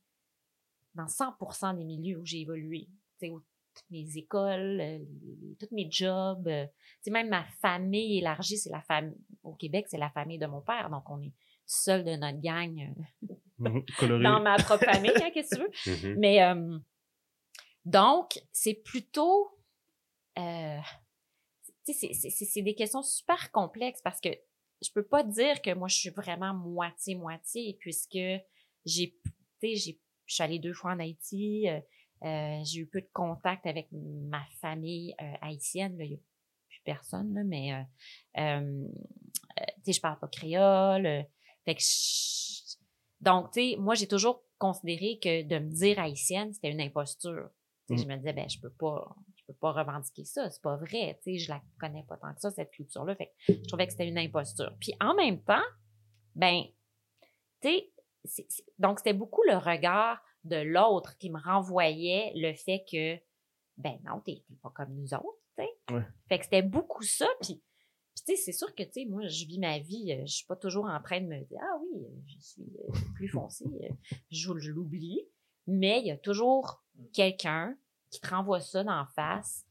dans 0.95 1.07
100% 1.07 1.77
des 1.77 1.85
milieux 1.85 2.19
où 2.19 2.25
j'ai 2.25 2.41
évolué. 2.41 2.89
Tu 3.19 3.27
sais, 3.27 3.33
toutes 3.75 3.91
mes 3.91 4.17
écoles, 4.17 4.81
euh, 4.81 4.99
tous 5.59 5.75
mes 5.75 5.91
jobs, 5.91 6.47
euh, 6.47 6.67
tu 6.67 6.73
sais, 7.03 7.11
même 7.11 7.29
ma 7.29 7.45
famille 7.61 8.19
élargie, 8.19 8.57
c'est 8.57 8.71
la 8.71 8.83
famille, 8.83 9.19
au 9.43 9.55
Québec, 9.55 9.87
c'est 9.89 9.99
la 9.99 10.11
famille 10.11 10.39
de 10.39 10.47
mon 10.47 10.61
père. 10.61 10.91
Donc, 10.91 11.11
on 11.11 11.21
est 11.21 11.33
seul 11.67 12.05
de 12.05 12.13
notre 12.13 12.41
gang 12.41 12.79
euh, 12.79 13.35
mhm, 13.59 14.23
dans 14.23 14.41
ma 14.41 14.57
propre 14.57 14.85
famille, 14.85 15.11
hein, 15.17 15.31
qu'est-ce 15.33 15.57
que 15.57 15.57
tu 15.57 15.63
veux. 15.63 16.09
Mhm. 16.11 16.19
Mais, 16.19 16.41
donc, 17.85 18.41
c'est 18.51 18.75
plutôt, 18.75 19.59
euh, 20.39 20.79
tu 21.85 21.93
sais, 21.93 22.13
c'est 22.13 22.63
des 22.63 22.75
questions 22.75 23.03
super 23.03 23.51
complexes 23.51 24.01
parce 24.03 24.21
que 24.21 24.31
je 24.85 24.93
peux 24.93 25.05
pas 25.05 25.23
dire 25.23 25.63
que 25.63 25.75
moi 25.75 25.89
je 25.89 25.97
suis 25.97 26.11
vraiment 26.11 26.55
moitié 26.55 27.15
moitié 27.15 27.77
puisque 27.81 28.19
j'ai 28.85 29.17
tu 29.61 29.77
sais 29.77 29.97
je 30.27 30.35
suis 30.35 30.43
allée 30.43 30.59
deux 30.59 30.75
fois 30.75 30.93
en 30.93 30.99
Haïti 30.99 31.69
euh, 31.69 31.81
euh, 32.25 32.61
j'ai 32.65 32.81
eu 32.81 32.87
peu 32.87 33.01
de 33.01 33.09
contact 33.13 33.67
avec 33.67 33.89
ma 33.93 34.45
famille 34.61 35.15
euh, 35.21 35.35
haïtienne 35.43 35.97
là 35.99 36.05
il 36.05 36.13
y 36.13 36.15
a 36.15 36.19
plus 36.69 36.81
personne 36.85 37.35
là 37.35 37.45
mais 37.45 37.73
euh, 38.39 38.87
tu 39.77 39.85
sais 39.85 39.93
je 39.93 40.01
parle 40.01 40.19
pas 40.19 40.29
créole 40.29 41.27
fait 41.65 41.75
que 41.75 41.83
donc 43.21 43.53
tu 43.53 43.61
sais 43.61 43.77
moi 43.79 43.95
j'ai 43.95 44.09
toujours 44.09 44.43
considéré 44.59 45.19
que 45.23 45.43
de 45.43 45.59
me 45.59 45.71
dire 45.71 45.99
haïtienne 45.99 46.53
c'était 46.53 46.71
une 46.71 46.81
imposture 46.81 47.51
je 47.89 47.95
mmh. 47.95 48.07
me 48.07 48.17
disais 48.17 48.33
ben 48.33 48.49
je 48.49 48.61
peux 48.61 48.73
pas 48.73 49.15
je 49.45 49.53
peux 49.53 49.59
pas 49.59 49.73
revendiquer 49.73 50.25
ça, 50.25 50.51
c'est 50.51 50.63
pas 50.63 50.77
vrai, 50.77 51.19
tu 51.23 51.33
sais, 51.33 51.39
je 51.39 51.51
la 51.51 51.61
connais 51.79 52.05
pas 52.05 52.17
tant 52.17 52.33
que 52.33 52.41
ça, 52.41 52.51
cette 52.51 52.71
culture-là. 52.71 53.15
Fait 53.15 53.33
je 53.49 53.69
trouvais 53.69 53.87
que 53.87 53.93
c'était 53.93 54.09
une 54.09 54.19
imposture. 54.19 54.75
Puis 54.81 54.95
en 55.01 55.15
même 55.15 55.43
temps, 55.43 55.65
ben, 56.35 56.63
tu 57.61 57.69
sais, 58.25 58.47
donc 58.79 58.99
c'était 58.99 59.13
beaucoup 59.13 59.43
le 59.47 59.57
regard 59.57 60.23
de 60.45 60.57
l'autre 60.57 61.17
qui 61.19 61.31
me 61.31 61.39
renvoyait 61.39 62.33
le 62.35 62.55
fait 62.55 62.85
que, 62.91 63.17
ben 63.77 63.99
non, 64.05 64.21
t'es 64.21 64.43
pas 64.63 64.71
comme 64.71 64.95
nous 64.95 65.13
autres, 65.13 65.43
tu 65.59 65.65
sais. 65.65 66.05
Fait 66.29 66.39
que 66.39 66.45
c'était 66.45 66.63
beaucoup 66.63 67.03
ça, 67.03 67.27
puis 67.41 67.63
tu 68.17 68.23
sais, 68.25 68.37
c'est 68.37 68.53
sûr 68.53 68.75
que, 68.75 68.83
tu 68.85 68.93
sais, 68.93 69.05
moi, 69.07 69.27
je 69.27 69.45
vis 69.45 69.59
ma 69.59 69.79
vie, 69.79 70.13
euh, 70.13 70.23
je 70.25 70.37
suis 70.37 70.47
pas 70.47 70.57
toujours 70.57 70.87
en 70.87 71.03
train 71.03 71.21
de 71.21 71.27
me 71.27 71.45
dire, 71.45 71.59
ah 71.61 71.79
oui, 71.83 72.05
euh, 72.05 72.21
je 72.27 72.41
suis 72.41 72.63
euh, 72.63 72.93
plus 73.15 73.29
foncée, 73.29 73.67
je, 74.31 74.59
je 74.59 74.71
l'oublie, 74.71 75.21
mais 75.67 76.01
il 76.01 76.07
y 76.07 76.11
a 76.11 76.17
toujours 76.17 76.85
quelqu'un 77.13 77.77
qui 78.15 78.21
te 78.21 78.29
renvoie 78.29 78.61
ça 78.61 78.85
d'en 78.85 79.07
face. 79.07 79.67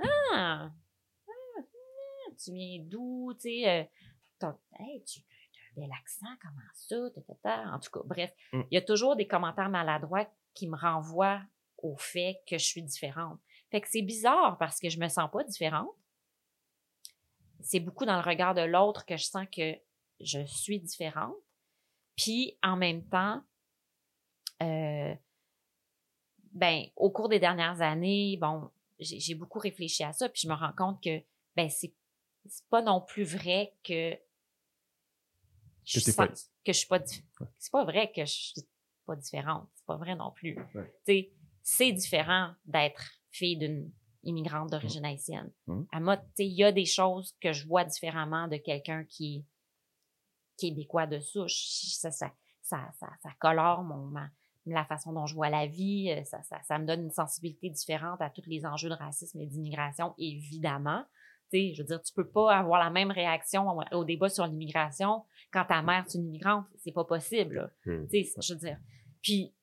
Ah! 0.00 0.70
ah 0.72 1.62
tu 2.36 2.52
viens 2.52 2.82
d'où? 2.82 3.32
Tu 3.34 3.40
sais, 3.42 3.68
euh, 3.68 4.52
hey, 4.80 5.04
tu 5.04 5.20
as 5.20 5.80
un 5.80 5.82
bel 5.82 5.92
accent, 5.92 6.26
comment 6.42 6.60
ça? 6.74 6.96
En 7.72 7.78
tout 7.78 7.90
cas, 7.90 8.00
bref, 8.04 8.32
mm. 8.52 8.62
il 8.70 8.74
y 8.74 8.78
a 8.78 8.82
toujours 8.82 9.14
des 9.14 9.28
commentaires 9.28 9.68
maladroits 9.68 10.28
qui 10.52 10.68
me 10.68 10.76
renvoient 10.76 11.40
au 11.78 11.96
fait 11.96 12.42
que 12.48 12.58
je 12.58 12.64
suis 12.64 12.82
différente. 12.82 13.38
Fait 13.70 13.80
que 13.80 13.88
c'est 13.88 14.02
bizarre 14.02 14.58
parce 14.58 14.80
que 14.80 14.88
je 14.88 14.98
me 14.98 15.08
sens 15.08 15.30
pas 15.30 15.44
différente. 15.44 15.94
C'est 17.60 17.80
beaucoup 17.80 18.04
dans 18.04 18.16
le 18.16 18.28
regard 18.28 18.54
de 18.54 18.62
l'autre 18.62 19.06
que 19.06 19.16
je 19.16 19.24
sens 19.24 19.46
que 19.54 19.76
je 20.20 20.44
suis 20.46 20.80
différente. 20.80 21.36
Puis 22.16 22.58
en 22.62 22.76
même 22.76 23.06
temps, 23.08 23.42
euh, 24.62 25.14
ben, 26.56 26.86
au 26.96 27.10
cours 27.10 27.28
des 27.28 27.38
dernières 27.38 27.80
années, 27.80 28.36
bon, 28.40 28.70
j'ai 28.98 29.34
beaucoup 29.34 29.58
réfléchi 29.58 30.02
à 30.02 30.12
ça, 30.12 30.28
puis 30.28 30.42
je 30.42 30.48
me 30.48 30.54
rends 30.54 30.72
compte 30.72 31.02
que, 31.02 31.22
ben, 31.54 31.68
c'est 31.68 31.94
pas 32.70 32.82
non 32.82 33.00
plus 33.00 33.24
vrai 33.24 33.74
que 33.84 34.16
je, 35.84 36.00
que, 36.00 36.16
pas... 36.16 36.28
que 36.28 36.34
je 36.66 36.72
suis 36.72 36.86
pas 36.88 37.00
c'est 37.04 37.70
pas 37.70 37.84
vrai 37.84 38.10
que 38.10 38.24
je 38.24 38.32
suis 38.32 38.66
pas 39.04 39.14
différente 39.14 39.68
c'est 39.74 39.84
pas 39.84 39.96
vrai 39.96 40.16
non 40.16 40.32
plus 40.32 40.56
tu 40.74 40.90
sais 41.06 41.32
c'est 41.62 41.92
différent 41.92 42.54
d'être 42.64 43.20
fille 43.30 43.56
d'une 43.56 43.92
immigrante 44.26 44.70
d'origine 44.70 45.04
haïtienne. 45.04 45.50
Mhm. 45.66 45.86
Elle 45.92 46.00
m'a, 46.00 46.16
tu 46.16 46.24
sais, 46.36 46.46
il 46.46 46.54
y 46.54 46.64
a 46.64 46.72
des 46.72 46.84
choses 46.84 47.34
que 47.40 47.52
je 47.52 47.66
vois 47.66 47.84
différemment 47.84 48.48
de 48.48 48.56
quelqu'un 48.56 49.04
qui 49.04 49.36
est 49.36 49.44
québécois 50.56 51.06
de 51.06 51.20
souche. 51.20 51.54
Ça, 51.94 52.10
ça, 52.10 52.32
ça, 52.62 52.90
ça, 52.98 53.08
ça 53.22 53.30
colore 53.38 53.82
mon, 53.82 54.06
ma- 54.06 54.30
la 54.74 54.84
façon 54.84 55.12
dont 55.12 55.26
je 55.26 55.34
vois 55.34 55.48
la 55.50 55.66
vie. 55.66 56.10
euh, 56.10 56.24
Ça, 56.24 56.42
ça, 56.42 56.60
ça 56.62 56.78
me 56.78 56.86
donne 56.86 57.02
une 57.04 57.10
sensibilité 57.10 57.70
différente 57.70 58.20
à 58.20 58.30
tous 58.30 58.42
les 58.46 58.64
enjeux 58.66 58.88
de 58.88 58.94
racisme 58.94 59.40
et 59.40 59.46
d'immigration, 59.46 60.14
évidemment. 60.18 61.04
Tu 61.52 61.58
sais, 61.58 61.74
je 61.74 61.82
veux 61.82 61.86
dire, 61.86 62.02
tu 62.02 62.12
peux 62.12 62.28
pas 62.28 62.56
avoir 62.56 62.80
la 62.82 62.90
même 62.90 63.10
réaction 63.12 63.68
au- 63.68 63.96
au 63.96 64.04
débat 64.04 64.28
sur 64.28 64.46
l'immigration 64.46 65.24
quand 65.52 65.64
ta 65.64 65.80
mère 65.82 66.04
est 66.08 66.14
une 66.14 66.26
immigrante. 66.26 66.66
C'est 66.78 66.90
pas 66.92 67.04
possible. 67.04 67.72
Hmm. 67.84 68.06
Tu 68.12 68.24
sais, 68.24 68.32
je 68.42 68.52
veux 68.54 68.58
dire. 68.60 68.78
Puis, 69.22 69.54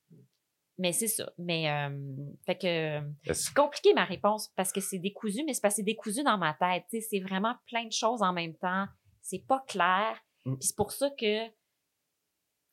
mais 0.78 0.94
c'est 0.94 1.08
ça. 1.10 1.32
Mais, 1.38 1.70
euh, 1.70 2.16
fait 2.46 2.58
que, 2.58 3.34
c'est 3.34 3.54
compliqué 3.54 3.94
ma 3.94 4.06
réponse 4.06 4.48
parce 4.56 4.72
que 4.72 4.80
c'est 4.82 4.98
décousu, 5.00 5.44
mais 5.46 5.54
c'est 5.54 5.62
parce 5.62 5.74
que 5.76 5.82
c'est 5.82 5.84
décousu 5.84 6.24
dans 6.24 6.38
ma 6.38 6.54
tête. 6.54 6.86
Tu 6.90 7.02
sais, 7.02 7.08
c'est 7.12 7.20
vraiment 7.20 7.56
plein 7.68 7.86
de 7.86 7.92
choses 7.92 8.22
en 8.24 8.32
même 8.34 8.56
temps. 8.56 8.86
C'est 9.22 9.46
pas 9.46 9.64
clair. 9.68 10.18
Mm. 10.46 10.56
Puis 10.56 10.68
c'est 10.70 10.76
pour 10.78 10.92
ça 10.94 11.10
que, 11.12 11.48
tu 11.48 11.54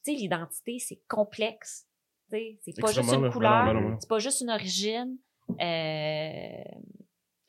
sais, 0.02 0.12
l'identité, 0.12 0.78
c'est 0.78 1.02
complexe. 1.08 1.86
Tu 2.30 2.72
c'est 2.72 2.80
pas 2.80 2.92
juste 2.92 3.12
une 3.12 3.22
là. 3.22 3.30
couleur, 3.30 3.96
c'est 4.00 4.08
pas 4.08 4.18
juste 4.18 4.40
une 4.40 4.50
origine. 4.50 5.18
Euh, 5.60 6.64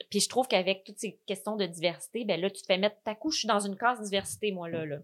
puis 0.09 0.19
je 0.19 0.29
trouve 0.29 0.47
qu'avec 0.47 0.83
toutes 0.83 0.99
ces 0.99 1.19
questions 1.25 1.55
de 1.55 1.65
diversité, 1.65 2.25
ben 2.25 2.39
là, 2.39 2.49
tu 2.49 2.61
te 2.61 2.65
fais 2.65 2.77
mettre 2.77 2.97
ta 3.03 3.15
couche, 3.15 3.35
je 3.35 3.39
suis 3.39 3.47
dans 3.47 3.59
une 3.59 3.77
case 3.77 4.01
diversité, 4.01 4.51
moi, 4.51 4.69
là, 4.69 4.85
là. 4.85 4.97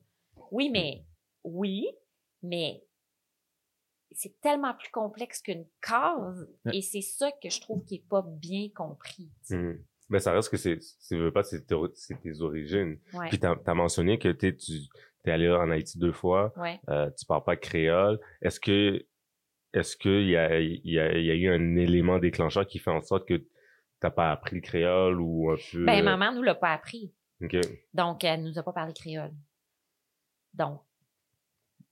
Oui, 0.51 0.69
mais, 0.69 1.05
oui, 1.43 1.87
mais 2.43 2.83
c'est 4.11 4.39
tellement 4.41 4.73
plus 4.73 4.89
complexe 4.89 5.41
qu'une 5.41 5.65
case, 5.81 6.49
et 6.73 6.81
c'est 6.81 7.01
ça 7.01 7.31
que 7.31 7.49
je 7.49 7.61
trouve 7.61 7.83
qui 7.85 7.95
est 7.95 8.07
pas 8.09 8.23
bien 8.25 8.69
compris. 8.75 9.29
tu 9.41 9.47
sais. 9.47 9.57
Hmm. 9.57 9.83
Mais 10.09 10.19
ça 10.19 10.31
reste 10.31 10.49
que 10.49 10.57
c'est, 10.57 10.79
veux 11.11 11.33
pas, 11.33 11.43
c'est 11.43 11.65
tes, 11.65 12.41
origines. 12.41 12.97
Ouais, 13.13 13.27
Puis 13.27 13.39
t'as, 13.39 13.57
t'as 13.57 13.73
mentionné 13.73 14.17
que 14.17 14.29
tu 14.29 14.55
t'es 15.23 15.31
allé 15.31 15.49
en 15.49 15.69
Haïti 15.69 15.99
deux 15.99 16.13
fois, 16.13 16.53
ouais. 16.55 16.79
euh, 16.87 17.09
tu 17.17 17.25
parles 17.25 17.43
pas 17.43 17.57
créole. 17.57 18.19
Est-ce 18.41 18.59
que, 18.59 19.05
est-ce 19.73 19.95
que 19.97 20.09
il 20.21 20.29
y 20.29 20.37
a, 20.37 20.59
il 20.59 20.79
y 20.83 20.99
a, 20.99 21.11
il 21.17 21.25
y 21.25 21.31
a 21.31 21.35
eu 21.35 21.49
un 21.49 21.75
élément 21.75 22.19
déclencheur 22.19 22.65
qui 22.65 22.79
fait 22.79 22.91
en 22.91 23.01
sorte 23.01 23.27
que 23.27 23.43
t'as 23.99 24.09
pas 24.11 24.31
appris 24.31 24.55
le 24.55 24.61
créole 24.61 25.19
ou 25.21 25.51
un 25.51 25.55
peu? 25.71 25.85
Ben, 25.85 25.99
euh, 26.01 26.03
maman 26.03 26.33
nous 26.33 26.43
l'a 26.43 26.55
pas 26.55 26.71
appris. 26.73 27.13
ok. 27.43 27.57
Donc, 27.93 28.23
elle 28.23 28.43
nous 28.43 28.57
a 28.57 28.63
pas 28.63 28.73
parlé 28.73 28.93
créole. 28.93 29.33
Donc, 30.53 30.81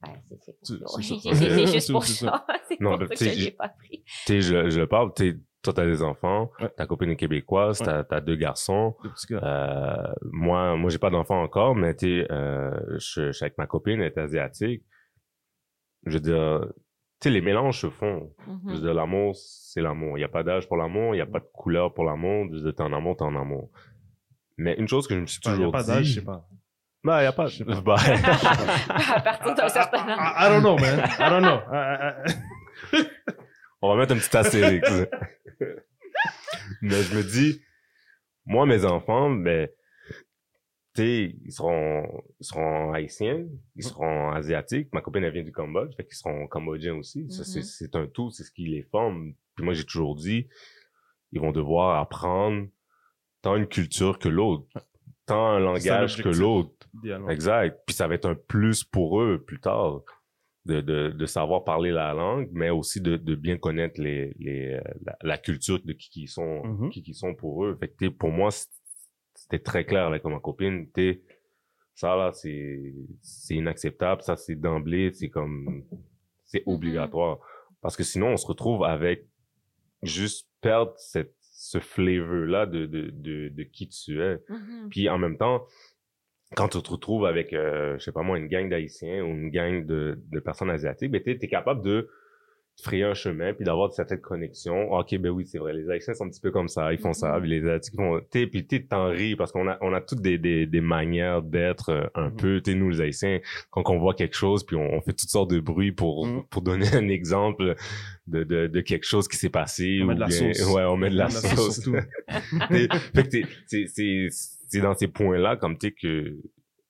ben, 0.02 0.14
c'est 0.44 1.68
juste 1.68 1.92
pour 1.92 2.04
ça. 2.06 2.46
C'est 2.68 2.78
pour 2.78 2.98
ça 2.98 3.06
que 3.08 3.14
tu 3.16 3.24
je 3.26 3.30
l'ai 3.30 3.36
j'ai- 3.36 3.52
pas 3.52 3.66
appris. 3.66 4.04
Tu 4.04 4.12
sais, 4.26 4.42
je, 4.42 4.70
je 4.70 4.80
le 4.80 4.88
parle, 4.88 5.14
tu 5.16 5.42
toi 5.62 5.74
t'as 5.74 5.86
des 5.86 6.04
enfants, 6.04 6.52
Ouais. 6.60 6.70
ta 6.78 6.86
copine 6.86 7.10
est 7.10 7.16
québécoise, 7.16 7.80
Ouais. 7.80 7.88
t'as, 7.88 8.04
t'as 8.04 8.22
deux 8.22 8.36
garçons. 8.36 8.96
Euh, 9.32 10.14
moi, 10.32 10.76
moi, 10.78 10.92
j'ai 10.92 11.00
pas 11.00 11.10
d'enfant 11.10 11.42
encore, 11.42 11.76
mais 11.76 11.96
tu 11.96 12.24
euh, 12.30 12.72
je, 13.00 13.28
je 13.28 13.32
suis 13.32 13.44
avec 13.46 13.58
ma 13.58 13.66
copine, 13.66 14.00
elle 14.00 14.12
est 14.12 14.18
asiatique. 14.20 14.84
Je 16.06 16.14
veux 16.14 16.20
dire, 16.20 16.68
tu 16.68 16.85
sais, 17.26 17.30
les 17.32 17.42
mélanges 17.42 17.80
se 17.80 17.90
font. 17.90 18.32
Je 18.48 18.70
veux 18.72 18.76
Mhm. 18.78 18.82
dire, 18.82 18.94
l'amour, 18.94 19.36
c'est 19.36 19.82
l'amour. 19.82 20.18
Il 20.18 20.22
n'y 20.22 20.26
a 20.26 20.30
pas 20.30 20.44
d'âge 20.44 20.68
pour 20.68 20.78
l'amour, 20.78 21.14
il 21.14 21.18
n'y 21.18 21.22
a 21.22 21.26
pas 21.26 21.40
de 21.40 21.48
couleur 21.54 21.94
pour 21.94 22.06
l'amour. 22.06 22.48
Je 22.52 22.56
veux 22.58 22.62
dire, 22.64 22.76
t'es 22.76 22.84
en 22.84 22.94
amour, 22.94 23.16
t'es 23.18 23.24
en 23.24 23.36
amour. 23.36 23.70
Mais 24.58 24.74
une 24.78 24.88
chose 24.88 25.08
que 25.08 25.16
je 25.16 25.20
me 25.20 25.26
suis 25.26 25.40
Il 25.44 25.50
n'y 25.50 25.54
a 25.54 25.58
toujours 25.58 25.72
pas 25.72 25.84
dit... 25.84 25.88
d'âge, 25.90 26.06
je 26.06 26.14
sais 26.20 26.26
pas. 26.26 26.48
Ben, 27.04 27.18
il 27.20 27.22
n'y 27.22 27.28
a 27.28 27.32
pas. 27.34 27.48
Je 27.48 27.58
sais 27.58 27.66
pas. 27.84 27.96
À 29.16 29.22
partir 29.22 29.54
d'un 29.56 29.68
certain 29.70 30.08
âge. 30.08 30.18
I, 30.18 30.46
I 30.46 30.50
don't 30.50 30.62
know, 30.62 30.78
man. 30.78 31.00
I 31.20 31.30
don't 31.30 31.42
know. 31.42 31.60
I- 31.72 32.14
I- 32.94 33.00
I- 33.02 33.08
on 33.82 33.90
va 33.90 33.96
mettre 33.98 34.14
un 34.14 34.18
petit 34.18 34.36
astérix. 34.38 34.90
Mais 36.82 37.02
je 37.04 37.16
me 37.16 37.24
dis, 37.24 37.62
moi, 38.46 38.66
mes 38.66 38.86
enfants, 38.86 39.30
ben, 39.30 39.68
sais, 41.02 41.36
ils 41.44 41.52
seront, 41.52 42.06
ils 42.40 42.46
seront 42.46 42.94
haïtiens, 42.94 43.46
ils 43.76 43.84
seront 43.84 44.30
asiatiques. 44.32 44.90
Ma 44.94 45.02
copine, 45.02 45.24
elle 45.24 45.34
vient 45.34 45.44
du 45.44 45.52
Cambodge, 45.52 45.96
fait 45.96 46.06
qu'ils 46.06 46.16
seront 46.18 46.48
cambodgiens 46.48 46.96
aussi. 46.96 47.30
Ça, 47.32 47.44
c'est, 47.44 47.60
Mhm. 47.60 47.64
c'est 47.66 47.96
un 47.96 48.08
tout, 48.08 48.30
c'est 48.32 48.44
ce 48.44 48.52
qui 48.52 48.66
les 48.68 48.84
forme. 48.84 49.34
Puis 49.56 49.64
moi, 49.66 49.74
j'ai 49.74 49.84
toujours 49.86 50.16
dit, 50.16 50.48
ils 51.32 51.40
vont 51.42 51.52
devoir 51.52 52.00
apprendre 52.00 52.68
tant 53.42 53.56
une 53.56 53.68
culture 53.68 54.20
que 54.20 54.30
l'autre, 54.30 54.68
tant 55.26 55.48
un 55.52 55.60
langage 55.60 56.22
que 56.22 56.30
l'autre. 56.30 56.88
Exact. 57.30 57.82
Puis 57.86 57.96
ça 57.96 58.08
va 58.08 58.16
être 58.16 58.26
un 58.28 58.36
plus 58.36 58.84
pour 58.84 59.22
eux 59.22 59.44
plus 59.46 59.60
tard 59.60 60.02
de, 60.66 60.82
de, 60.82 61.10
de 61.12 61.26
savoir 61.28 61.64
parler 61.64 61.92
la 61.92 62.14
langue, 62.14 62.50
mais 62.52 62.70
aussi 62.72 63.00
de, 63.02 63.18
de 63.18 63.36
bien 63.36 63.58
connaître 63.58 64.02
les, 64.02 64.34
les, 64.40 64.74
euh, 64.74 64.82
la, 65.04 65.16
la 65.22 65.38
culture 65.38 65.80
de 65.84 65.94
qui 65.94 66.10
qui 66.10 66.28
sont, 66.28 66.64
Mhm. 66.66 66.90
qui 66.90 67.04
qui 67.04 67.14
sont 67.14 67.36
pour 67.36 67.66
eux. 67.66 67.78
Fait 67.80 67.90
que 67.90 68.08
pour 68.08 68.32
moi, 68.32 68.50
c'était 69.46 69.64
très 69.64 69.86
clair 69.86 70.06
avec 70.08 70.24
ma 70.26 70.40
copine. 70.40 70.90
T'sais, 70.92 71.22
ça 71.94 72.16
là, 72.16 72.32
c'est 72.34 72.94
c'est 73.22 73.56
inacceptable. 73.56 74.22
Ça, 74.24 74.36
c'est 74.36 74.56
d'emblée, 74.56 75.12
c'est 75.14 75.30
comme 75.30 75.84
c'est 76.46 76.66
Mhm. 76.66 76.74
obligatoire. 76.74 77.40
Parce 77.82 77.96
que 77.96 78.04
sinon, 78.04 78.30
on 78.30 78.38
se 78.38 78.48
retrouve 78.48 78.84
avec 78.84 79.28
juste 80.02 80.50
perdre 80.62 80.94
cette 80.98 81.34
ce 81.58 81.80
flavor 81.80 82.46
là 82.48 82.66
de, 82.66 82.86
de, 82.86 83.12
de, 83.12 83.48
de 83.50 83.64
qui 83.64 83.88
tu 83.88 84.22
es. 84.22 84.40
Mhm. 84.50 84.90
Puis 84.90 85.08
en 85.10 85.18
même 85.18 85.38
temps, 85.38 85.66
quand 86.56 86.68
tu 86.70 86.82
te 86.82 86.90
retrouves 86.92 87.26
avec, 87.26 87.54
euh, 87.54 87.98
je 87.98 88.04
sais 88.04 88.12
pas 88.12 88.24
moi, 88.24 88.38
une 88.38 88.48
gang 88.48 88.68
d'Haïtiens 88.70 89.24
ou 89.24 89.28
une 89.28 89.50
gang 89.52 89.86
de, 89.86 90.20
de 90.32 90.40
personnes 90.40 90.70
asiatiques, 90.70 91.12
ben 91.12 91.22
t'es 91.24 91.38
es 91.42 91.48
capable 91.48 91.82
de 91.84 92.10
frayer 92.82 93.04
un 93.04 93.14
chemin 93.14 93.54
puis 93.54 93.64
d'avoir 93.64 93.92
certaines 93.94 94.20
connexions. 94.22 94.92
Ok, 94.92 95.18
ben 95.18 95.30
oui, 95.30 95.46
c'est 95.46 95.58
vrai, 95.60 95.74
les 95.74 95.90
Haïtiens 95.90 96.14
sont 96.14 96.26
un 96.26 96.30
petit 96.30 96.42
peu 96.42 96.52
comme 96.52 96.68
ça, 96.68 96.92
ils 96.92 97.00
font 97.00 97.14
ça, 97.14 97.34
Mhm. 97.36 97.42
puis 97.42 97.50
les 97.50 97.60
Asiatiques 97.64 97.96
font... 97.96 98.20
T'es, 98.30 98.48
puis 98.48 98.68
t'es 98.68 98.84
t'en 98.84 99.08
ris 99.10 99.36
parce 99.36 99.52
qu'on 99.54 99.68
a, 99.70 99.78
on 99.82 99.94
a 99.94 100.02
toutes 100.02 100.22
des, 100.22 100.38
des, 100.38 100.68
des 100.68 100.82
manières 100.82 101.42
d'être 101.42 101.90
euh, 101.90 102.06
un 102.16 102.30
Mhm. 102.30 102.36
peu, 102.36 102.62
t'es 102.62 102.76
nous 102.76 102.90
les 102.90 103.02
Haïtiens, 103.02 103.40
quand 103.72 103.90
on 103.90 103.98
voit 103.98 104.14
quelque 104.14 104.36
chose 104.36 104.66
puis 104.66 104.76
on, 104.76 104.94
on 104.94 105.02
fait 105.02 105.14
toutes 105.14 105.30
sortes 105.30 105.52
de 105.52 105.60
bruits 105.60 105.94
pour, 105.94 106.28
Mhm. 106.28 106.44
pour 106.50 106.62
donner 106.62 106.88
un 106.94 107.08
exemple 107.08 107.76
de, 108.28 108.44
de, 108.44 108.68
de 108.68 108.82
quelque 108.82 109.06
chose 109.06 109.28
qui 109.28 109.38
s'est 109.38 109.50
passé. 109.50 110.00
On 110.02 110.06
met 110.08 110.14
ou 110.14 110.16
de 110.16 110.20
la 110.20 110.28
bien- 110.28 110.54
sauce. 110.54 110.74
Ouais, 110.74 110.84
on 110.84 110.98
met 110.98 111.10
de 111.10 111.16
la, 111.18 111.30
sauce. 111.30 111.82
surtout. 111.82 111.98
T'es- 112.70 112.88
fait 113.16 113.24
que 113.24 113.30
t'es- 113.30 113.46
c'est 113.68 113.86
c'est 113.88 114.28
c'est 114.68 114.82
dans 114.82 114.96
ces 114.96 115.08
points 115.08 115.38
là 115.38 115.56
comme 115.56 115.78
sais 115.80 115.92
que 115.92 116.36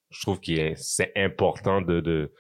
je 0.10 0.22
trouve 0.22 0.40
qu'il 0.40 0.60
est 0.60 0.74
c'est 0.78 1.12
important 1.16 1.82
de 1.82 1.99
de 1.99 2.32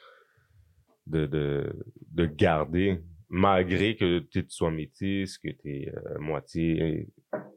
de 1.07 1.25
de, 1.27 1.73
de 2.13 2.25
garder 2.25 2.99
malgré 3.29 3.95
que 3.95 4.19
tu 4.19 4.45
sois 4.49 4.71
métisse 4.71 5.37
que 5.37 5.49
tu 5.49 5.69
es 5.69 5.93
moitié 6.19 7.07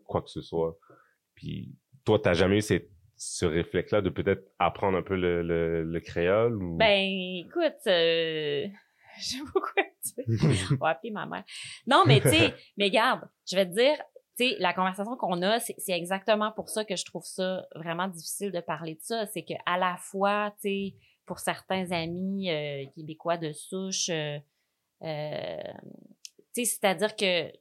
quoi 0.04 0.22
que 0.22 0.30
ce 0.30 0.40
soit 0.40 0.78
puis 1.34 1.74
toi 2.04 2.18
t'as 2.18 2.34
jamais 2.34 2.58
eu 2.58 2.62
cette 2.62 2.90
ce 3.18 3.44
réflexe 3.44 3.90
là 3.90 4.00
de 4.00 4.10
peut-être 4.10 4.48
apprendre 4.58 4.96
un 4.96 5.02
peu 5.02 5.16
le 5.16 5.42
le, 5.42 5.82
le 5.82 6.00
créole 6.00 6.62
ou? 6.62 6.76
Ben, 6.76 7.10
écoute, 7.44 7.86
euh, 7.88 8.66
je 9.18 9.36
dire. 10.16 10.68
On 10.80 10.84
va 10.84 10.90
appeler 10.90 11.10
ma 11.10 11.26
mère. 11.26 11.44
Non, 11.86 12.04
mais 12.06 12.20
tu 12.20 12.28
sais, 12.28 12.54
mais 12.76 12.90
garde, 12.90 13.28
je 13.50 13.56
vais 13.56 13.66
te 13.66 13.74
dire, 13.74 13.96
tu 14.36 14.48
sais, 14.48 14.56
la 14.58 14.72
conversation 14.72 15.16
qu'on 15.16 15.42
a, 15.42 15.58
c'est 15.60 15.74
exactement 15.88 16.52
pour 16.52 16.68
ça 16.68 16.84
que 16.84 16.96
je 16.96 17.04
trouve 17.04 17.24
ça 17.24 17.66
vraiment 17.74 18.08
difficile 18.08 18.52
de 18.52 18.60
parler 18.60 18.94
de 18.94 19.02
ça. 19.02 19.26
C'est 19.26 19.42
que 19.42 19.54
à 19.66 19.78
la 19.78 19.96
fois, 19.96 20.52
tu 20.62 20.68
sais, 20.68 20.94
pour 21.26 21.40
certains 21.40 21.90
amis 21.90 22.50
euh, 22.50 22.84
québécois 22.94 23.36
de 23.36 23.52
souche, 23.52 24.08
euh, 24.10 24.38
euh, 24.38 24.38
tu 24.38 24.57
c'est-à-dire 26.54 27.14
que, 27.16 27.52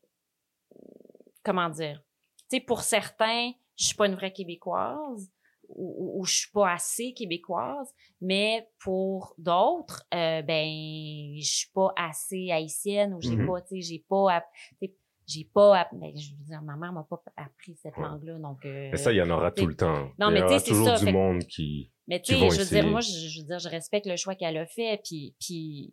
comment 1.44 1.70
dire, 1.70 2.02
tu 2.50 2.58
sais, 2.58 2.60
pour 2.62 2.82
certains, 2.82 3.52
je 3.76 3.86
suis 3.88 3.96
pas 3.96 4.08
une 4.08 4.16
vraie 4.16 4.34
québécoise 4.34 5.32
ou, 5.70 6.16
ou- 6.18 6.20
ou 6.22 6.26
je 6.26 6.34
suis 6.34 6.52
pas 6.52 6.72
assez 6.72 7.14
québécoise, 7.14 7.94
mais 8.22 8.68
pour 8.80 9.36
d'autres, 9.38 10.06
euh, 10.14 10.42
ben, 10.42 11.36
je 11.40 11.44
suis 11.46 11.72
pas 11.74 11.94
assez 11.98 12.50
haïtienne 12.52 13.14
ou 13.14 13.22
j'ai 13.22 13.36
Mhm. 13.36 13.46
pas, 13.46 13.62
tu 13.62 13.68
sais, 13.76 13.82
j'ai 13.82 14.06
pas, 14.08 14.42
tu 14.82 14.88
sais, 14.88 14.96
j'ai 15.28 15.44
pas, 15.54 15.90
ben, 15.92 16.18
je 16.18 16.32
veux 16.36 16.44
dire, 16.46 16.62
ma 16.62 16.78
mère 16.78 16.94
m'a 16.94 17.04
pas 17.04 17.22
appris 17.36 17.76
cette 17.76 17.98
langue-là, 17.98 18.40
donc. 18.40 18.66
euh, 18.66 18.90
mais 18.92 18.98
ça 18.98 19.12
il 19.12 19.18
y 19.18 19.22
en 19.22 19.30
aura 19.30 19.52
tout 19.52 19.66
le 19.68 19.76
temps 19.76 20.10
non, 20.20 20.32
mais 20.32 20.40
t'sais, 20.40 20.48
aura 20.48 20.60
c'est 20.60 20.70
toujours 20.70 20.86
ça, 20.88 20.98
du 21.00 21.06
fait 21.06 21.12
monde 21.12 21.44
qui 21.48 21.92
mais 22.08 22.22
tu 22.22 22.32
sais, 22.32 22.40
je 22.40 22.46
veux 22.46 22.52
essayer. 22.62 22.82
dire, 22.82 22.90
moi, 22.90 23.02
je, 23.02 23.12
je 23.12 23.42
veux 23.42 23.46
dire, 23.48 23.60
je 23.60 23.68
respecte 23.68 24.06
le 24.06 24.16
choix 24.16 24.34
qu'elle 24.36 24.56
a 24.56 24.66
fait, 24.66 25.02
puis, 25.04 25.36
puis, 25.42 25.92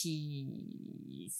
puis, 0.00 0.46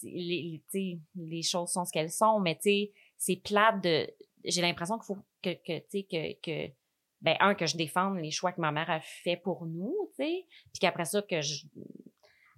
les, 0.02 0.62
tu 0.70 0.78
sais, 0.78 0.98
les 1.16 1.42
choses 1.42 1.70
sont 1.70 1.84
ce 1.84 1.92
qu'elles 1.92 2.10
sont, 2.10 2.40
mais 2.40 2.56
tu 2.56 2.62
sais, 2.62 2.92
c'est 3.16 3.36
plate 3.36 3.82
de, 3.82 4.08
j'ai 4.44 4.62
l'impression 4.62 4.98
qu'il 4.98 5.06
faut 5.06 5.18
que, 5.42 5.50
que, 5.54 5.78
tu 5.80 5.84
sais, 5.90 6.02
que, 6.04 6.40
que, 6.40 6.72
ben, 7.20 7.36
un, 7.40 7.54
que 7.54 7.66
je 7.66 7.76
défende 7.76 8.18
les 8.18 8.30
choix 8.30 8.52
que 8.52 8.60
ma 8.60 8.72
mère 8.72 8.90
a 8.90 9.00
fait 9.00 9.36
pour 9.36 9.66
nous, 9.66 9.94
tu 10.18 10.24
sais, 10.24 10.46
puis 10.72 10.80
qu'après 10.80 11.04
ça, 11.04 11.22
que 11.22 11.40
je, 11.40 11.66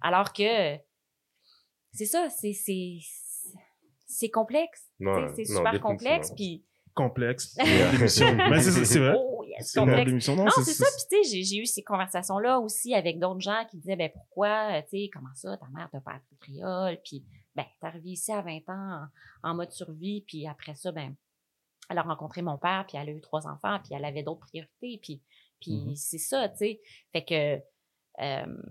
alors 0.01 0.31
que, 0.33 0.77
c'est 1.91 2.05
ça, 2.05 2.29
c'est, 2.29 2.53
c'est, 2.53 2.97
c'est 4.05 4.29
complexe, 4.29 4.89
Ouais, 4.99 5.27
c'est 5.35 5.51
non, 5.51 5.57
super 5.57 5.81
complexe, 5.81 6.31
puis, 6.35 6.65
Complexe. 6.93 7.55
L'émission. 7.93 8.35
Mais 8.35 8.59
c'est 8.59 8.83
c'est 8.83 8.99
vrai. 8.99 9.15
Complexe. 9.79 10.27
Non, 10.27 10.35
Non, 10.45 10.51
c'est 10.63 10.73
ça. 10.73 10.85
Puis, 10.85 11.05
tu 11.23 11.29
sais, 11.29 11.43
j'ai- 11.43 11.57
eu 11.57 11.65
ces 11.65 11.83
conversations-là 11.83 12.59
aussi 12.59 12.93
avec 12.93 13.19
d'autres 13.19 13.39
gens 13.41 13.65
qui 13.69 13.77
disaient, 13.77 13.95
ben 13.95 14.09
pourquoi, 14.11 14.77
euh, 14.77 14.81
tu 14.83 14.89
sais, 15.03 15.09
comment 15.13 15.33
ça, 15.35 15.57
ta 15.57 15.67
mère 15.69 15.89
t'a 15.91 15.99
pas 16.01 16.11
appris 16.13 16.35
le 16.39 16.59
créole? 16.59 16.99
Puis, 17.03 17.25
ben, 17.55 17.65
t'es 17.79 17.87
arrivé 17.87 18.09
ici 18.11 18.31
à 18.31 18.41
20 18.41 18.59
ans 18.69 19.07
en, 19.43 19.49
en 19.51 19.55
mode 19.55 19.71
survie, 19.71 20.21
puis 20.27 20.47
après 20.47 20.75
ça, 20.75 20.91
ben, 20.91 21.15
elle 21.89 21.97
a 21.97 22.01
rencontré 22.03 22.41
mon 22.41 22.57
père, 22.57 22.85
puis 22.87 22.97
elle 22.97 23.09
a 23.09 23.11
eu 23.11 23.21
trois 23.21 23.47
enfants, 23.47 23.79
puis 23.83 23.93
elle 23.95 24.05
avait 24.05 24.23
d'autres 24.23 24.41
priorités, 24.47 24.99
puis, 25.01 25.21
puis 25.59 25.71
Mhm. 25.85 25.95
c'est 25.95 26.17
ça, 26.19 26.47
tu 26.49 26.57
sais. 26.57 26.81
Fait 27.11 27.25
que... 27.25 27.61
euh, 28.21 28.61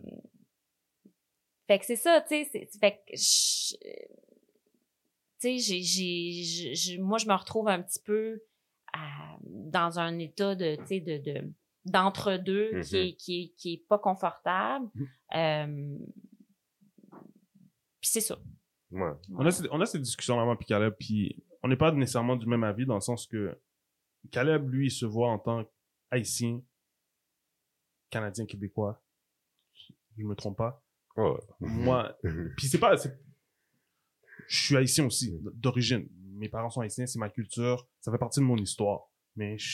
fait 1.67 1.79
que 1.79 1.85
c'est 1.85 1.97
ça, 1.97 2.21
tu 2.23 2.45
sais. 2.45 2.69
Fait 2.81 2.93
que... 3.07 3.17
je- 3.17 3.77
Tu 5.41 5.61
sais, 5.61 6.75
j'ai, 6.75 6.99
moi, 6.99 7.19
je 7.19 7.27
me 7.27 7.35
retrouve 7.35 7.69
un 7.69 7.81
petit 7.83 8.01
peu 8.01 8.43
à- 8.93 9.37
dans 9.43 9.99
un 9.99 10.19
état 10.19 10.55
de, 10.55 10.77
tu 10.77 10.87
sais, 10.87 11.01
de, 11.01 11.19
de, 11.19 11.53
d'entre-deux 11.85 12.73
Mhm. 12.77 12.83
qui, 12.83 12.97
est, 12.99 13.15
qui, 13.17 13.43
est, 13.43 13.49
qui 13.57 13.73
est 13.75 13.87
pas 13.89 13.99
confortable. 13.99 14.89
Euh, 15.35 15.99
puis 18.01 18.11
c'est 18.11 18.21
ça. 18.21 18.39
Ouais. 18.91 19.11
On 19.35 19.45
a, 19.47 19.69
on 19.71 19.81
a 19.81 19.87
moi, 20.45 20.57
puis 20.57 20.67
Caleb, 20.67 20.95
puis 20.99 21.43
on 21.63 21.69
n'est 21.69 21.77
pas 21.77 21.93
nécessairement 21.93 22.37
du 22.37 22.47
même 22.47 22.65
avis 22.65 22.87
dans 22.87 22.95
le 22.95 23.01
sens 23.01 23.27
que 23.27 23.59
Caleb, 24.31 24.69
lui, 24.71 24.87
il 24.87 24.91
se 24.91 25.05
voit 25.07 25.31
en 25.31 25.39
tant 25.39 25.65
qu'haïtien, 26.11 26.63
canadien, 28.11 28.47
québécois. 28.47 29.03
Je 30.17 30.25
me 30.25 30.35
trompe 30.35 30.57
pas. 30.59 30.83
Moi, 31.61 32.17
puis 32.57 32.67
c'est 32.69 32.79
pas, 32.79 32.97
c'est- 32.97 33.19
je 34.49 34.65
suis 34.67 34.77
haïtien 34.77 35.05
aussi, 35.07 35.39
d'origine. 35.55 36.09
Mes 36.39 36.49
parents 36.49 36.71
sont 36.71 36.81
haïtiens, 36.81 37.07
c'est 37.07 37.19
ma 37.19 37.29
culture, 37.31 37.87
ça 38.01 38.11
fait 38.13 38.19
partie 38.19 38.41
de 38.41 38.45
mon 38.45 38.57
histoire. 38.57 39.11
Mais 39.37 39.59
je 39.59 39.67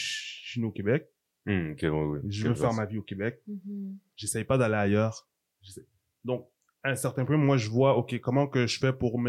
suis 0.49 0.61
né 0.61 0.67
au 0.67 0.73
Québec, 0.73 1.09
Hmm, 1.47 1.73
ok, 1.73 1.83
ouais, 1.83 1.91
ouais. 1.91 2.21
je 2.29 2.49
veux 2.49 2.55
faire 2.55 2.71
ouais. 2.71 2.77
ma 2.77 2.87
vie 2.87 2.97
au 2.99 3.03
Québec. 3.03 3.43
Mhm. 3.47 3.99
j'essaye 4.17 4.45
pas 4.45 4.57
d'aller 4.57 4.77
ailleurs. 4.77 5.29
Donc, 6.25 6.49
à 6.83 6.91
un 6.91 6.95
certain 6.97 7.25
point, 7.27 7.37
moi, 7.37 7.57
je 7.59 7.69
vois, 7.69 7.97
OK, 7.99 8.19
comment 8.21 8.47
que 8.47 8.67
je 8.67 8.79
fais 8.79 8.93
pour 8.95 9.21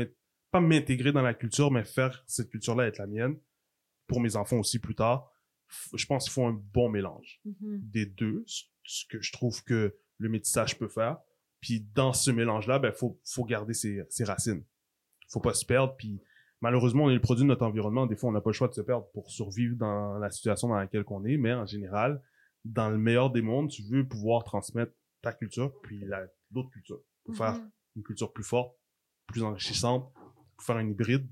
pas 0.52 0.62
m'intégrer 0.62 1.12
dans 1.12 1.22
la 1.22 1.34
culture, 1.34 1.72
mais 1.72 1.84
faire 1.84 2.24
cette 2.28 2.50
culture-là 2.50 2.88
être 2.88 3.00
la 3.00 3.08
mienne, 3.08 3.38
pour 4.08 4.22
mes 4.22 4.36
enfants 4.38 4.58
aussi 4.60 4.80
plus 4.80 4.96
tard. 4.96 5.30
Je 5.94 6.06
pense 6.06 6.24
qu'il 6.26 6.32
faut 6.34 6.46
un 6.46 6.54
bon 6.74 6.90
mélange 6.90 7.42
Mhm. 7.44 7.80
des 7.82 8.06
deux, 8.06 8.44
ce- 8.46 8.64
ce 8.86 9.06
que 9.08 9.20
je 9.22 9.32
trouve 9.34 9.62
que 9.64 9.98
le 10.18 10.30
métissage 10.30 10.78
peut 10.78 10.88
faire. 10.88 11.18
Puis 11.60 11.82
dans 11.96 12.14
ce 12.14 12.30
mélange-là, 12.32 12.80
ben, 12.80 12.94
faut, 12.94 13.20
faut 13.26 13.44
garder 13.44 13.74
ses, 13.74 14.04
ses 14.10 14.24
racines. 14.24 14.64
Faut 15.30 15.42
pas 15.42 15.54
se 15.56 15.66
perdre, 15.66 15.96
puis 15.98 16.22
malheureusement, 16.62 17.06
on 17.06 17.10
est 17.10 17.16
le 17.16 17.22
produit 17.22 17.44
de 17.44 17.48
notre 17.48 17.66
environnement. 17.66 18.06
Des 18.08 18.16
fois, 18.16 18.30
on 18.30 18.34
n'a 18.34 18.42
pas 18.42 18.50
le 18.50 18.54
choix 18.56 18.68
de 18.68 18.74
se 18.74 18.82
perdre 18.82 19.08
pour 19.14 19.30
survivre 19.30 19.76
dans 19.76 20.18
la 20.18 20.30
situation 20.30 20.68
dans 20.70 20.76
laquelle 20.78 21.04
on 21.08 21.24
est, 21.26 21.38
mais 21.38 21.54
en 21.54 21.66
général, 21.66 22.22
dans 22.64 22.90
le 22.90 22.98
meilleur 22.98 23.32
des 23.32 23.42
mondes, 23.42 23.70
tu 23.70 23.84
veux 23.84 24.08
pouvoir 24.08 24.44
transmettre 24.44 24.94
ta 25.22 25.34
culture, 25.34 25.72
puis 25.82 26.00
la- 26.06 26.28
l'autre 26.54 26.70
culture, 26.72 27.00
pour 27.24 27.36
faire 27.36 27.54
Mhm. 27.54 27.72
une 27.98 28.04
culture 28.04 28.32
plus 28.34 28.44
forte, 28.44 28.76
plus 29.28 29.44
enrichissante, 29.44 30.12
pour 30.58 30.66
faire 30.66 30.78
un 30.78 30.88
hybride, 30.88 31.28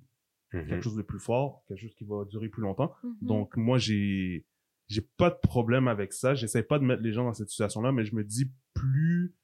Mhm. 0.54 0.68
quelque 0.68 0.82
chose 0.84 0.96
de 0.96 1.02
plus 1.02 1.20
fort, 1.20 1.64
quelque 1.68 1.80
chose 1.82 1.96
qui 1.96 2.04
va 2.06 2.26
durer 2.26 2.50
plus 2.50 2.62
longtemps. 2.62 2.94
Mhm. 3.04 3.16
Donc, 3.22 3.58
moi, 3.58 3.78
j'ai, 3.80 4.46
j'ai 4.88 5.02
pas 5.18 5.30
de 5.32 5.38
problème 5.42 5.88
avec 5.88 6.14
ça. 6.14 6.36
J'essaie 6.36 6.62
pas 6.64 6.78
de 6.80 6.84
mettre 6.84 7.02
les 7.02 7.12
gens 7.14 7.24
dans 7.24 7.34
cette 7.34 7.50
situation-là, 7.50 7.92
mais 7.92 8.06
je 8.06 8.16
me 8.16 8.24
dis, 8.24 8.52
plus 8.74 9.36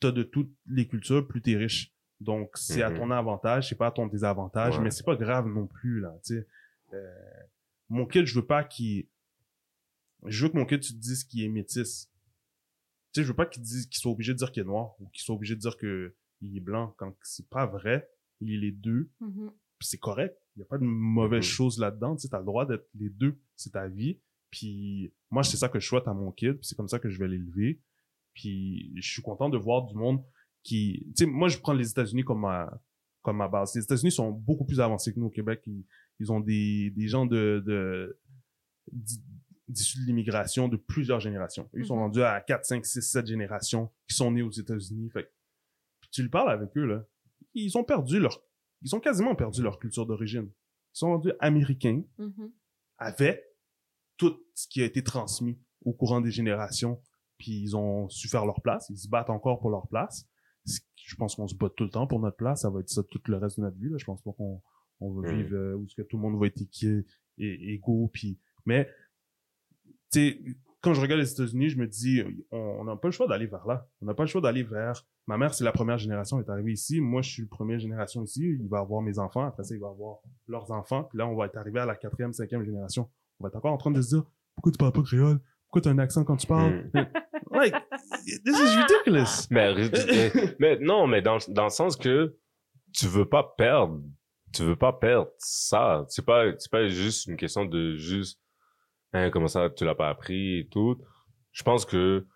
t'as 0.00 0.12
de 0.12 0.22
toutes 0.22 0.52
les 0.66 0.86
cultures, 0.86 1.26
plus 1.26 1.42
t'es 1.42 1.56
riche. 1.56 1.92
Donc, 2.20 2.56
c'est 2.56 2.82
à 2.82 2.90
Mhm. 2.90 2.96
ton 2.98 3.10
avantage, 3.12 3.68
c'est 3.68 3.76
pas 3.76 3.88
à 3.88 3.90
ton 3.92 4.06
désavantage, 4.06 4.76
Ouais. 4.78 4.84
mais 4.84 4.90
c'est 4.90 5.04
pas 5.04 5.16
grave 5.16 5.46
non 5.46 5.66
plus, 5.66 6.00
là, 6.00 6.18
tu 6.24 6.34
sais. 6.34 6.46
Euh, 6.94 7.14
mon 7.88 8.06
kid, 8.06 8.24
je 8.26 8.34
veux 8.40 8.46
pas 8.46 8.64
qu'il, 8.64 9.06
je 10.26 10.44
veux 10.44 10.50
que 10.52 10.56
mon 10.56 10.66
kid, 10.66 10.80
tu 10.80 10.92
te 10.94 10.98
dises 10.98 11.24
qu'il 11.24 11.42
est 11.44 11.48
métis. 11.48 12.10
Tu 13.12 13.20
sais, 13.20 13.22
je 13.24 13.28
veux 13.28 13.36
pas 13.36 13.46
qu'il 13.46 13.62
dise, 13.62 13.86
qu'il 13.86 14.00
soit 14.00 14.10
obligé 14.12 14.32
de 14.32 14.38
dire 14.38 14.50
qu'il 14.52 14.62
est 14.62 14.66
noir, 14.66 14.94
ou 15.00 15.08
qu'il 15.10 15.22
soit 15.22 15.34
obligé 15.34 15.54
de 15.54 15.60
dire 15.60 15.76
que 15.76 16.14
il 16.40 16.56
est 16.56 16.60
blanc, 16.60 16.94
quand 16.98 17.14
c'est 17.22 17.48
pas 17.48 17.66
vrai. 17.66 18.08
Il 18.40 18.52
est 18.54 18.58
les 18.58 18.72
deux 18.72 19.10
Mhm. 19.20 19.50
puis 19.78 19.88
c'est 19.88 19.98
correct. 19.98 20.36
Il 20.54 20.60
n'y 20.60 20.62
a 20.62 20.66
pas 20.66 20.78
de 20.78 20.84
mauvaise 20.84 21.38
Mhm. 21.44 21.50
chose 21.50 21.78
là-dedans. 21.80 22.14
Tu 22.16 22.26
sais, 22.28 22.34
as 22.34 22.38
le 22.38 22.44
droit 22.44 22.66
d'être 22.66 22.88
les 22.94 23.10
deux. 23.10 23.38
C'est 23.56 23.70
ta 23.72 23.88
vie. 23.88 24.20
Puis 24.50 25.12
moi, 25.30 25.42
c'est 25.42 25.56
ça 25.56 25.68
que 25.68 25.78
je 25.80 25.86
souhaite 25.86 26.06
à 26.08 26.14
mon 26.14 26.30
kid. 26.32 26.54
Puis 26.54 26.66
c'est 26.66 26.74
comme 26.76 26.88
ça 26.88 26.98
que 26.98 27.08
je 27.10 27.18
vais 27.18 27.28
l'élever. 27.28 27.80
Puis 28.34 28.92
je 28.96 29.08
suis 29.12 29.22
content 29.22 29.48
de 29.48 29.58
voir 29.58 29.82
du 29.86 29.94
monde 29.94 30.22
qui... 30.62 31.04
Tu 31.16 31.24
sais, 31.24 31.26
moi, 31.26 31.48
je 31.48 31.58
prends 31.58 31.72
les 31.72 31.90
États-Unis 31.90 32.24
comme 32.24 32.40
ma, 32.40 32.80
comme 33.22 33.36
ma 33.38 33.48
base. 33.48 33.74
Les 33.74 33.82
États-Unis 33.82 34.10
sont 34.12 34.30
beaucoup 34.30 34.64
plus 34.64 34.80
avancés 34.80 35.12
que 35.14 35.18
nous 35.20 35.26
au 35.26 35.30
Québec. 35.30 35.62
Ils, 35.66 35.84
ils 36.20 36.32
ont 36.32 36.40
des, 36.40 36.90
des 36.90 37.08
gens 37.08 37.26
de... 37.26 37.62
de 37.66 38.20
d'i- 38.92 39.22
d'issus 39.68 40.00
de 40.00 40.06
l'immigration 40.06 40.66
de 40.66 40.76
plusieurs 40.78 41.20
générations. 41.20 41.68
Ils 41.74 41.84
sont 41.84 41.94
Mhm. 41.96 42.00
rendus 42.02 42.22
à 42.22 42.40
4, 42.40 42.64
5, 42.64 42.86
6, 42.86 43.02
7 43.02 43.26
générations 43.26 43.90
qui 44.08 44.16
sont 44.16 44.30
nés 44.30 44.40
aux 44.40 44.50
États-Unis. 44.50 45.10
Fait 45.10 45.30
puis 46.00 46.08
tu 46.10 46.22
le 46.22 46.30
parles 46.30 46.50
avec 46.50 46.74
eux, 46.78 46.86
là. 46.86 47.04
Ils 47.52 47.76
ont 47.76 47.84
perdu 47.84 48.18
leur 48.18 48.42
ils 48.80 48.94
ont 48.94 49.00
quasiment 49.00 49.34
perdu 49.34 49.60
leur 49.62 49.78
culture 49.78 50.06
d'origine. 50.06 50.44
Ils 50.46 50.98
sont 50.98 51.08
rendus 51.08 51.32
américains 51.40 52.02
Mhm. 52.16 52.50
avec 52.96 53.44
tout 54.16 54.40
ce 54.54 54.66
qui 54.68 54.80
a 54.80 54.86
été 54.86 55.02
transmis 55.02 55.58
au 55.84 55.92
courant 55.92 56.20
des 56.22 56.30
générations, 56.30 57.02
puis 57.36 57.60
ils 57.60 57.76
ont 57.76 58.08
su 58.08 58.26
faire 58.28 58.46
leur 58.46 58.62
place, 58.62 58.86
ils 58.88 58.96
se 58.98 59.08
battent 59.08 59.28
encore 59.30 59.60
pour 59.60 59.68
leur 59.70 59.86
place. 59.88 60.26
Ce 60.68 60.80
qui- 60.80 60.86
Je 60.96 61.16
pense 61.16 61.36
qu'on 61.36 61.48
se 61.48 61.54
bat 61.56 61.70
tout 61.74 61.84
le 61.84 61.90
temps 61.90 62.06
pour 62.06 62.20
notre 62.20 62.36
place, 62.36 62.60
ça 62.62 62.70
va 62.70 62.80
être 62.80 62.90
ça 62.90 63.02
tout 63.02 63.20
le 63.28 63.36
reste 63.38 63.56
de 63.58 63.64
notre 63.64 63.78
vie. 63.78 63.88
Là. 63.88 63.96
Je 63.98 64.04
pense 64.04 64.20
pas 64.22 64.32
qu'on 64.32 64.60
on 65.00 65.12
va 65.14 65.30
Mhm. 65.32 65.36
vivre 65.42 65.56
euh, 65.56 65.74
où 65.74 65.84
est-ce 65.84 65.94
que 65.94 66.02
tout 66.02 66.16
le 66.18 66.22
monde 66.22 66.38
va 66.38 66.46
être 66.48 66.60
équi- 66.60 67.04
et, 67.38 67.72
égaux, 67.74 68.10
puis 68.12 68.38
mais 68.66 68.88
tu 70.12 70.58
quand 70.80 70.94
je 70.94 71.00
regarde 71.00 71.20
les 71.20 71.32
États-Unis, 71.32 71.70
je 71.70 71.78
me 71.78 71.86
dis, 71.88 72.22
on 72.52 72.84
n'a 72.84 72.94
pas 72.96 73.08
le 73.08 73.12
choix 73.12 73.26
d'aller 73.26 73.46
vers 73.46 73.66
là. 73.66 73.88
On 74.00 74.06
n'a 74.06 74.14
pas 74.14 74.22
le 74.22 74.28
choix 74.28 74.40
d'aller 74.40 74.62
vers. 74.62 75.04
Ma 75.26 75.36
mère, 75.36 75.52
c'est 75.52 75.64
la 75.64 75.72
première 75.72 75.98
génération, 75.98 76.38
elle 76.38 76.44
est 76.46 76.50
arrivée 76.50 76.72
ici. 76.72 77.00
Moi, 77.00 77.20
je 77.20 77.30
suis 77.30 77.42
la 77.42 77.48
première 77.48 77.80
génération 77.80 78.22
ici. 78.22 78.42
Il 78.60 78.68
va 78.68 78.78
avoir 78.78 79.02
mes 79.02 79.18
enfants. 79.18 79.44
Après 79.44 79.64
ça, 79.64 79.74
il 79.74 79.80
va 79.80 79.88
avoir 79.88 80.18
leurs 80.46 80.70
enfants. 80.70 81.02
Puis 81.04 81.18
là, 81.18 81.26
on 81.26 81.34
va 81.34 81.46
être 81.46 81.56
arrivé 81.56 81.80
à 81.80 81.84
la 81.86 81.96
quatrième, 81.96 82.32
cinquième 82.32 82.62
génération. 82.64 83.10
On 83.40 83.44
va 83.44 83.48
être 83.48 83.56
encore 83.56 83.72
en 83.72 83.76
train 83.76 83.90
de 83.90 84.00
se 84.00 84.10
dire, 84.10 84.24
pourquoi 84.54 84.70
tu 84.70 84.78
parles 84.78 84.92
pas 84.92 85.02
créole? 85.02 85.40
Pourquoi 85.70 85.92
un 85.92 85.98
accent 85.98 86.24
quand 86.24 86.36
tu 86.36 86.46
parles? 86.46 86.90
like, 87.52 87.74
this 88.44 88.58
is 88.58 88.76
ridiculous. 88.76 89.46
Mais, 89.50 89.74
mais, 89.74 90.56
mais 90.58 90.78
non, 90.80 91.06
mais 91.06 91.22
dans, 91.22 91.38
dans 91.48 91.64
le 91.64 91.70
sens 91.70 91.96
que 91.96 92.36
tu 92.94 93.06
veux 93.06 93.28
pas 93.28 93.54
perdre, 93.56 94.02
tu 94.54 94.62
veux 94.62 94.76
pas 94.76 94.92
perdre 94.92 95.30
ça. 95.38 96.04
C'est 96.08 96.24
pas, 96.24 96.52
c'est 96.58 96.70
pas 96.70 96.88
juste 96.88 97.26
une 97.26 97.36
question 97.36 97.64
de 97.66 97.96
juste, 97.96 98.40
hein, 99.12 99.30
comment 99.30 99.48
ça, 99.48 99.68
tu 99.70 99.84
l'as 99.84 99.94
pas 99.94 100.08
appris 100.08 100.60
et 100.60 100.68
tout. 100.68 100.96
Je 101.52 101.62
pense 101.62 101.84
que 101.84 102.26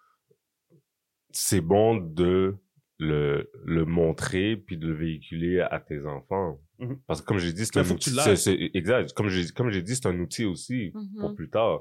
c'est 1.31 1.61
bon 1.61 1.97
de 1.97 2.57
le, 2.99 3.51
le 3.65 3.85
montrer 3.85 4.57
puis 4.57 4.77
de 4.77 4.87
le 4.89 4.95
véhiculer 4.95 5.61
à 5.61 5.81
tes 5.81 6.05
enfants. 6.07 6.61
Mhm. 6.79 6.99
Parce 7.07 7.21
que 7.23 7.27
comme 7.27 7.39
j'ai 7.39 7.53
dit, 7.53 7.65
c'est 7.65 7.77
Mais 7.77 7.89
un 7.91 7.95
outil. 7.95 8.71
Exact. 8.75 9.13
Comme 9.15 9.29
j'ai, 9.29 9.47
comme 9.49 9.71
j'ai 9.71 9.83
dit, 9.83 9.97
c'est 9.97 10.07
un 10.07 10.19
outil 10.21 10.45
aussi 10.45 10.93
pour 11.19 11.31
Mhm. 11.31 11.35
plus 11.37 11.49
tard. 11.51 11.81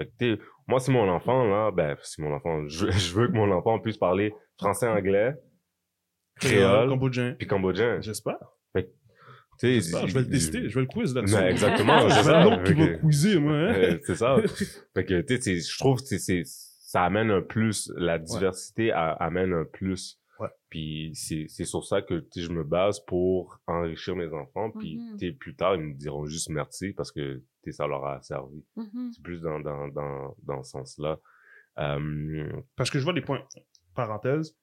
Fait 0.00 0.10
que, 0.18 0.38
moi, 0.66 0.80
c'est 0.80 0.92
mon 0.92 1.08
enfant, 1.10 1.44
là, 1.44 1.70
ben, 1.70 1.96
c'est 2.02 2.22
mon 2.22 2.32
enfant. 2.34 2.64
Je, 2.68 2.90
je 2.90 3.14
veux 3.14 3.26
que 3.28 3.32
mon 3.32 3.50
enfant 3.52 3.78
puisse 3.80 3.98
parler 3.98 4.32
français, 4.58 4.88
anglais, 4.88 5.34
créole, 6.36 6.88
cambodgien. 6.88 7.34
puis 7.38 7.46
cambodgien. 7.46 8.00
J'espère. 8.00 8.38
J'espère. 9.62 10.06
Je 10.06 10.14
vais 10.14 10.20
le 10.20 10.28
tester. 10.30 10.70
Je 10.70 10.74
vais 10.74 10.80
le 10.80 10.86
quiz 10.86 11.14
là-dessus. 11.14 11.34
Ben, 11.36 11.48
exactement, 11.48 12.00
c'est 12.08 12.22
ça. 12.22 12.44
l'autre 12.44 12.62
qui 12.62 12.72
Fait 12.74 12.80
va 12.80 12.86
que- 12.96 13.06
quizer, 13.06 13.40
moi. 13.40 13.52
hein. 13.52 13.74
Euh, 13.74 13.98
c'est 14.04 14.14
ça. 14.14 14.36
fait 14.94 15.04
que, 15.04 15.20
tu 15.20 15.34
sais, 15.36 15.40
c'est- 15.42 15.70
je 15.70 15.78
trouve 15.78 16.00
que 16.00 16.16
c'est, 16.16 16.42
ça 16.44 17.04
amène 17.04 17.30
un 17.30 17.42
plus, 17.42 17.92
la 17.94 18.18
diversité 18.18 18.90
a- 18.90 19.12
amène 19.12 19.52
un 19.52 19.66
plus. 19.66 20.18
Ouais. 20.38 20.48
Puis 20.70 21.10
c'est, 21.12 21.44
c'est 21.48 21.66
sur 21.66 21.84
ça 21.84 22.00
que, 22.00 22.20
tu 22.20 22.40
sais, 22.40 22.40
je 22.40 22.52
me 22.52 22.64
base 22.64 23.00
pour 23.04 23.58
enrichir 23.66 24.16
mes 24.16 24.32
enfants. 24.32 24.70
Puis, 24.70 24.98
tu 25.18 25.26
sais, 25.26 25.32
plus 25.34 25.54
tard, 25.54 25.74
ils 25.74 25.82
me 25.82 25.92
diront 25.92 26.24
juste 26.24 26.48
merci 26.48 26.94
parce 26.94 27.12
que, 27.12 27.42
ça 27.70 27.86
leur 27.86 28.04
a 28.04 28.20
servi. 28.22 28.64
Mhm. 28.76 29.12
C'est 29.14 29.22
plus 29.22 29.40
dans, 29.40 29.60
dans, 29.60 29.88
dans, 29.88 30.36
dans 30.42 30.62
ce 30.62 30.70
sens-là. 30.70 31.18
Euh, 31.78 32.62
Parce 32.76 32.90
que 32.90 32.98
je 32.98 33.04
vois 33.04 33.12
des 33.12 33.20
points. 33.20 33.42
Parenthèse. 33.94 34.56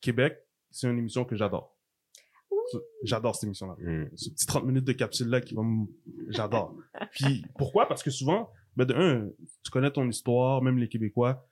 Québec, 0.00 0.38
c'est 0.70 0.88
une 0.88 0.98
émission 0.98 1.24
que 1.24 1.36
j'adore. 1.36 1.76
J'adore 3.02 3.34
cette 3.34 3.44
émission-là. 3.44 3.74
hmm. 3.78 4.10
Ce 4.14 4.30
petit 4.30 4.46
30 4.46 4.64
minutes 4.64 4.84
de 4.84 4.92
capsule-là 4.92 5.40
qui 5.40 5.54
va 5.54 5.62
me... 5.62 5.86
J'adore. 6.28 6.76
Puis, 7.12 7.44
pourquoi? 7.58 7.88
Parce 7.88 8.02
que 8.02 8.10
souvent, 8.10 8.50
ben 8.76 8.84
de 8.84 8.94
un, 8.94 9.28
tu 9.64 9.70
connais 9.70 9.90
ton 9.90 10.08
histoire, 10.08 10.62
même 10.62 10.78
les 10.78 10.88
Québécois. 10.88 11.48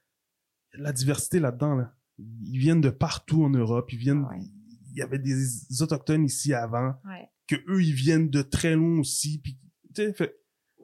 La 0.75 0.93
diversité 0.93 1.41
là-dedans, 1.41 1.75
là. 1.75 1.95
Ils 2.19 2.59
viennent 2.59 2.81
de 2.81 2.91
partout 2.91 3.45
en 3.45 3.51
Europe. 3.51 3.93
Ils 3.93 3.99
viennent... 3.99 4.25
Ouais. 4.25 4.39
Il 4.91 4.99
y 4.99 5.03
avait 5.03 5.19
des 5.19 5.83
Autochtones 5.83 6.25
ici 6.25 6.55
avant. 6.55 6.95
Ouais. 7.05 7.29
que 7.47 7.57
eux 7.69 7.83
ils 7.83 7.95
viennent 7.95 8.31
de 8.31 8.43
très 8.43 8.75
loin 8.75 8.99
aussi 8.99 9.41
puis 9.41 9.59
fait 9.95 10.38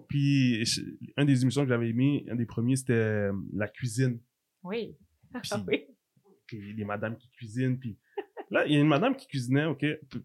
puis 0.09 0.65
je- 0.65 0.83
un 1.17 1.25
des 1.25 1.43
émissions 1.43 1.63
que 1.63 1.69
j'avais 1.69 1.89
aimé 1.91 2.25
un 2.31 2.37
des 2.37 2.47
premiers 2.47 2.77
c'était 2.77 2.93
euh, 2.93 3.33
la 3.55 3.69
cuisine. 3.69 4.21
Oui. 4.63 4.97
Puis- 5.43 5.51
Ah 5.53 5.63
oui. 5.67 5.85
puis 6.47 6.73
les 6.75 6.85
madames 6.85 7.17
qui 7.17 7.31
cuisinent 7.31 7.79
puis 7.79 7.99
là 8.51 8.65
il 8.67 8.73
y 8.73 8.77
a 8.77 8.81
une 8.81 8.89
madame 8.89 9.17
qui 9.17 9.27
cuisinait 9.27 9.65
ok 9.67 9.85
puis 10.11 10.25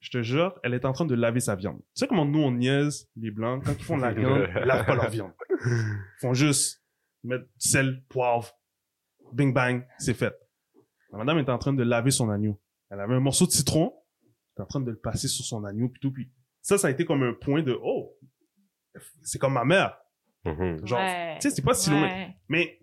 je 0.00 0.10
te 0.10 0.22
jure 0.22 0.58
elle 0.62 0.74
est 0.74 0.84
en 0.84 0.92
train 0.92 1.04
de 1.06 1.14
laver 1.14 1.40
sa 1.40 1.56
viande. 1.56 1.78
Tu 1.78 1.84
sais 2.00 2.06
comment 2.06 2.24
nous 2.24 2.38
on 2.40 2.52
niaise 2.52 3.08
les 3.16 3.30
blancs 3.30 3.62
quand 3.64 3.72
ils 3.72 3.84
font 3.84 3.96
de 3.96 4.02
la 4.02 4.12
viande 4.12 4.48
ils 4.56 4.66
lavent 4.66 4.86
pas 4.86 4.94
leur 4.94 5.10
viande. 5.10 5.32
Ils 5.64 6.20
font 6.20 6.34
juste 6.34 6.82
mettre 7.24 7.46
sel 7.58 8.02
poivre 8.08 8.52
bing 9.32 9.52
bang 9.52 9.84
c'est 9.98 10.14
fait. 10.14 10.34
La 11.12 11.18
madame 11.18 11.38
est 11.38 11.48
en 11.48 11.58
train 11.58 11.72
de 11.72 11.82
laver 11.82 12.10
son 12.10 12.30
agneau. 12.30 12.60
Elle 12.90 13.00
avait 13.00 13.14
un 13.14 13.20
morceau 13.20 13.46
de 13.46 13.50
citron 13.52 13.92
elle 14.56 14.62
est 14.62 14.64
en 14.64 14.66
train 14.66 14.80
de 14.80 14.90
le 14.90 14.96
passer 14.98 15.28
sur 15.28 15.44
son 15.44 15.64
agneau 15.64 15.88
puis 15.90 16.00
tout 16.00 16.12
puis 16.12 16.30
ça 16.62 16.78
ça 16.78 16.86
a 16.88 16.90
été 16.90 17.04
comme 17.04 17.22
un 17.22 17.34
point 17.34 17.62
de 17.62 17.78
oh 17.82 18.16
c'est 19.22 19.38
comme 19.38 19.54
ma 19.54 19.64
mère. 19.64 19.96
Mhm. 20.44 20.86
Genre, 20.86 20.98
Ouais. 20.98 21.36
tu 21.40 21.48
sais, 21.50 21.54
c'est 21.56 21.62
pas 21.64 21.74
si 21.74 21.90
loin. 21.90 22.02
Ouais. 22.02 22.28
Mais 22.48 22.78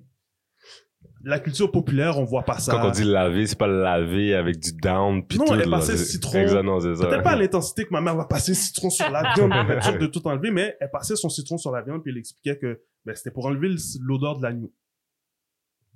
la 1.23 1.39
culture 1.39 1.71
populaire, 1.71 2.17
on 2.19 2.25
voit 2.25 2.43
pas 2.43 2.57
ça. 2.59 2.73
Quand 2.73 2.87
on 2.87 2.91
dit 2.91 3.05
laver, 3.05 3.45
c'est 3.47 3.57
pas 3.57 3.67
laver 3.67 4.33
avec 4.35 4.59
du 4.59 4.73
down 4.73 5.25
pis 5.25 5.37
Non, 5.39 5.45
tout. 5.45 5.53
elle 5.53 5.69
là, 5.69 5.77
passait 5.77 5.95
c'est- 5.95 6.03
citron. 6.05 6.39
Exact, 6.41 6.63
non, 6.63 6.79
c'est 6.81 6.95
ça. 6.95 7.07
Peut-être 7.07 7.23
pas 7.23 7.31
à 7.31 7.35
l'intensité 7.37 7.85
que 7.85 7.91
ma 7.91 8.01
mère 8.01 8.15
va 8.17 8.25
passer 8.25 8.53
citron 8.53 8.89
sur 8.89 9.09
la 9.09 9.33
viande 9.33 9.51
pour 9.51 9.71
être 9.71 9.83
sûre 9.83 9.97
de 9.97 10.07
tout 10.07 10.27
enlever, 10.27 10.51
mais 10.51 10.75
elle 10.81 10.91
passait 10.91 11.15
son 11.15 11.29
citron 11.29 11.57
sur 11.57 11.71
la 11.71 11.81
viande 11.81 12.01
puis 12.03 12.11
elle 12.11 12.17
expliquait 12.17 12.57
que 12.57 12.81
ben, 13.05 13.15
c'était 13.15 13.31
pour 13.31 13.45
enlever 13.45 13.69
le- 13.69 13.77
l'odeur 14.01 14.37
de 14.37 14.43
l'agneau. 14.43 14.73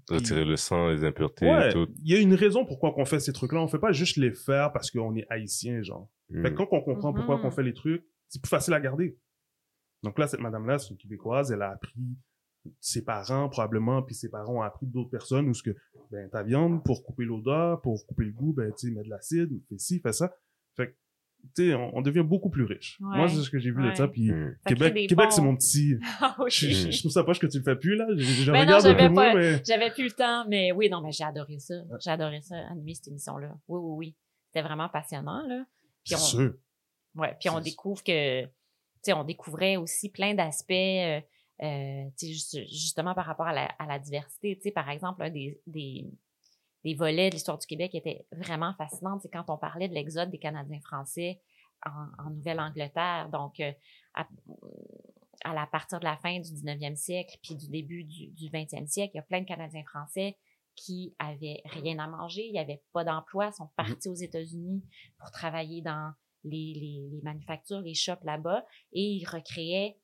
Retirer 0.09 0.45
le 0.45 0.55
sang, 0.55 0.87
les 0.87 1.03
impuretés 1.03 1.45
Ouais, 1.45 1.69
et 1.69 1.73
tout. 1.73 1.87
il 2.01 2.09
y 2.13 2.15
a 2.15 2.19
une 2.19 2.33
raison 2.33 2.63
pourquoi 2.65 2.93
on 2.97 3.03
fait 3.03 3.19
ces 3.19 3.33
trucs-là. 3.33 3.59
On 3.59 3.67
fait 3.67 3.79
pas 3.79 3.91
juste 3.91 4.15
les 4.15 4.31
faire 4.31 4.71
parce 4.71 4.89
qu'on 4.89 5.13
est 5.17 5.25
haïtien, 5.29 5.81
genre. 5.83 6.07
Fait 6.31 6.43
que 6.43 6.47
Mhm. 6.49 6.55
quand 6.55 6.67
on 6.71 6.81
comprend 6.81 7.13
pourquoi 7.13 7.37
Mhm. 7.37 7.45
on 7.45 7.51
fait 7.51 7.63
les 7.63 7.73
trucs, 7.73 8.05
c'est 8.29 8.41
plus 8.41 8.47
facile 8.49 8.73
à 8.73 8.79
garder. 8.79 9.17
Donc 10.07 10.17
là, 10.19 10.27
cette 10.27 10.39
madame-là, 10.39 10.79
c'est 10.79 10.89
une 10.91 10.97
Québécoise, 10.97 11.51
elle 11.51 11.61
a 11.61 11.71
appris 11.71 12.17
ses 12.81 13.03
parents 13.03 13.47
probablement, 13.49 14.01
puis 14.01 14.15
ses 14.15 14.29
parents 14.29 14.55
ont 14.55 14.61
appris 14.61 14.85
d'autres 14.87 15.09
personnes 15.09 15.47
où 15.49 15.53
ce 15.53 15.63
que, 15.63 15.75
ben, 16.11 16.29
ta 16.29 16.43
viande, 16.43 16.83
pour 16.83 17.03
couper 17.03 17.23
l'odeur, 17.25 17.81
pour 17.81 18.05
couper 18.07 18.25
le 18.25 18.31
goût, 18.31 18.53
ben, 18.53 18.71
tu 18.77 18.87
sais, 18.87 18.93
mets 18.93 19.03
de 19.03 19.09
l'acide, 19.09 19.49
fais 19.69 19.77
ci, 19.77 19.99
fais 19.99 20.11
ça. 20.13 20.33
Fait 20.75 20.87
que, 20.87 20.91
tu 21.55 21.67
sais, 21.69 21.73
on, 21.75 21.95
on 21.97 22.01
devient 22.01 22.23
beaucoup 22.23 22.49
plus 22.49 22.63
riche. 22.63 22.97
Ouais. 23.01 23.17
Moi, 23.17 23.27
c'est 23.29 23.41
ce 23.41 23.49
que 23.49 23.59
j'ai 23.59 23.71
vu 23.71 23.81
de 23.83 23.87
Ouais. 23.89 23.95
ça, 23.95 24.07
puis 24.07 24.27
crée 24.65 25.07
Québec, 25.07 25.31
c'est 25.31 25.41
mon 25.41 25.55
petit... 25.55 25.95
Ah 26.21 26.35
oui. 26.39 26.49
Je, 26.51 26.67
je- 26.69 26.91
je 26.91 26.99
trouve 26.99 27.11
ça 27.11 27.23
poche 27.23 27.39
que 27.39 27.47
tu 27.47 27.57
le 27.57 27.63
fais 27.63 27.75
plus, 27.75 27.95
là. 27.95 28.05
Je, 28.17 28.51
Ben 28.51 28.65
non, 28.65 28.77
regarde 28.77 28.85
un 28.85 28.89
j'avais 28.97 29.13
pas- 29.13 29.33
mais... 29.35 29.61
J'avais 29.65 29.91
plus 29.91 30.05
le 30.05 30.11
temps, 30.11 30.45
mais 30.49 30.71
oui, 30.71 30.89
non, 30.89 31.01
mais 31.01 31.11
j'ai 31.11 31.23
adoré 31.23 31.59
ça. 31.59 31.75
J'ai 32.01 32.09
adoré 32.11 32.41
ça, 32.41 32.55
animer 32.69 32.95
cette 32.95 33.07
émission-là. 33.09 33.55
Oui, 33.67 33.79
oui, 33.81 33.95
oui. 33.97 34.15
C'était 34.47 34.65
vraiment 34.67 34.89
passionnant, 34.89 35.45
là. 35.47 35.65
Puis 36.03 36.15
C'est 36.15 36.15
on, 36.15 36.17
sûr. 36.19 36.53
ouais, 37.15 37.35
puis 37.39 37.49
on 37.49 37.59
découvre 37.59 38.03
que, 38.03 38.45
on 39.09 39.23
découvrait 39.23 39.77
aussi 39.77 40.09
plein 40.09 40.33
d'aspects, 40.33 40.71
euh, 40.71 41.21
euh, 41.63 42.09
justement 42.19 43.13
par 43.13 43.25
rapport 43.25 43.47
à 43.47 43.53
la, 43.53 43.65
à 43.79 43.85
la 43.85 43.99
diversité. 43.99 44.71
Par 44.71 44.89
exemple, 44.89 45.23
un 45.23 45.29
des, 45.29 45.59
des, 45.65 46.05
des 46.83 46.93
volets 46.93 47.29
de 47.29 47.35
l'histoire 47.35 47.57
du 47.57 47.65
Québec 47.65 47.95
était 47.95 48.25
vraiment 48.31 48.73
fascinant. 48.77 49.19
C'est 49.19 49.29
quand 49.29 49.49
on 49.49 49.57
parlait 49.57 49.87
de 49.87 49.93
l'exode 49.93 50.29
des 50.29 50.39
Canadiens 50.39 50.81
français 50.81 51.41
en, 51.85 52.25
en 52.25 52.29
Nouvelle-Angleterre. 52.29 53.29
Donc, 53.31 53.59
euh, 53.59 53.71
à, 54.13 54.27
à 55.43 55.53
la 55.53 55.67
partir 55.67 55.99
de 55.99 56.05
la 56.05 56.17
fin 56.17 56.39
du 56.39 56.49
19e 56.49 56.95
siècle 56.95 57.37
puis 57.41 57.55
du 57.55 57.69
début 57.69 58.03
du, 58.03 58.27
du 58.27 58.49
20e 58.49 58.87
siècle, 58.87 59.11
il 59.13 59.17
y 59.17 59.19
a 59.19 59.23
plein 59.23 59.41
de 59.41 59.45
Canadiens 59.45 59.83
français 59.83 60.37
qui 60.75 61.15
avaient 61.17 61.61
rien 61.65 61.97
à 61.99 62.07
manger, 62.07 62.45
il 62.45 62.51
n'y 62.51 62.59
avait 62.59 62.83
pas 62.93 63.03
d'emploi, 63.03 63.51
sont 63.51 63.69
partis 63.75 64.07
aux 64.07 64.15
États-Unis 64.15 64.83
pour 65.17 65.31
travailler 65.31 65.81
dans 65.81 66.13
les, 66.47 66.73
les, 66.73 67.09
les 67.11 67.21
manufactures, 67.21 67.81
les 67.81 67.93
shops 67.93 68.23
là-bas, 68.23 68.65
et 68.93 69.01
ils 69.01 69.25
recréaient 69.25 69.97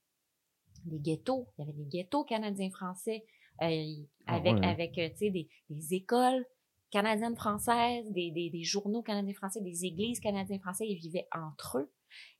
des 0.85 0.99
ghettos. 0.99 1.47
Il 1.57 1.61
y 1.61 1.69
avait 1.69 1.77
des 1.77 1.85
ghettos 1.85 2.23
canadiens-français 2.25 3.25
euh, 3.61 4.03
Ah 4.25 4.35
avec, 4.35 4.55
ouais. 4.55 4.65
avec 4.65 4.97
euh, 4.97 5.09
des, 5.19 5.49
des 5.69 5.93
écoles 5.93 6.45
canadiennes 6.91 7.35
françaises, 7.35 8.05
des, 8.11 8.31
des, 8.31 8.49
des 8.49 8.63
journaux 8.63 9.01
canadiens 9.01 9.33
français, 9.33 9.61
des 9.61 9.85
églises 9.85 10.19
canadiens 10.19 10.59
français, 10.59 10.87
ils 10.87 10.99
vivaient 10.99 11.27
entre 11.31 11.79
eux. 11.79 11.91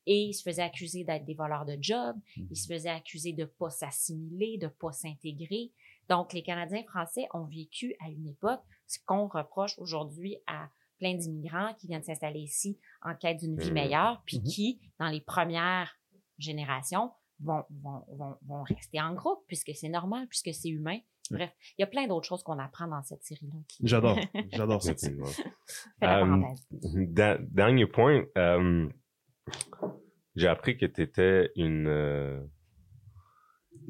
Et 0.05 0.25
ils 0.25 0.33
se 0.33 0.43
faisaient 0.43 0.61
accuser 0.61 1.03
d'être 1.03 1.25
des 1.25 1.33
voleurs 1.33 1.65
de 1.65 1.77
job, 1.79 2.15
ils 2.35 2.57
se 2.57 2.71
faisaient 2.71 2.89
accuser 2.89 3.31
de 3.33 3.45
pas 3.45 3.69
s'assimiler, 3.69 4.57
de 4.57 4.67
pas 4.67 4.91
s'intégrer. 4.91 5.71
Donc, 6.09 6.33
les 6.33 6.43
Canadiens 6.43 6.83
français 6.83 7.25
ont 7.33 7.45
vécu 7.45 7.95
à 8.05 8.09
une 8.09 8.27
époque 8.27 8.59
ce 8.85 8.99
qu'on 9.05 9.27
reproche 9.27 9.79
aujourd'hui 9.79 10.35
à 10.45 10.69
plein 11.03 11.15
d'immigrants 11.15 11.73
qui 11.77 11.87
viennent 11.87 12.03
s'installer 12.03 12.39
ici 12.39 12.79
en 13.01 13.13
quête 13.15 13.37
d'une 13.39 13.57
vie 13.57 13.67
Mhm. 13.67 13.73
meilleure, 13.73 14.23
puis 14.25 14.37
Mhm. 14.39 14.43
qui, 14.45 14.81
dans 14.99 15.09
les 15.09 15.19
premières 15.21 15.91
générations, 16.37 17.11
vont, 17.41 17.63
vont, 17.83 18.05
vont, 18.17 18.35
vont 18.47 18.63
rester 18.63 19.01
en 19.01 19.13
groupe, 19.13 19.43
puisque 19.47 19.71
c'est 19.75 19.89
normal, 19.89 20.27
puisque 20.29 20.53
c'est 20.53 20.69
humain. 20.69 20.99
Bref, 21.29 21.51
il 21.77 21.81
y 21.81 21.83
a 21.83 21.87
plein 21.87 22.07
d'autres 22.07 22.27
choses 22.27 22.41
qu'on 22.43 22.57
apprend 22.59 22.87
dans 22.87 23.03
cette 23.03 23.23
série-là. 23.23 23.55
Qui 23.67 23.83
J'adore. 23.87 24.17
J'adore 24.53 24.81
Euh, 24.87 24.95
parenthèse. 25.99 26.67
Da- 26.71 27.37
dernier 27.39 27.85
point, 27.85 28.23
euh, 28.37 28.87
j'ai 30.37 30.47
appris 30.47 30.77
que 30.77 30.85
tu 30.85 31.01
étais 31.01 31.49
une. 31.57 31.87
euh, 31.87 32.41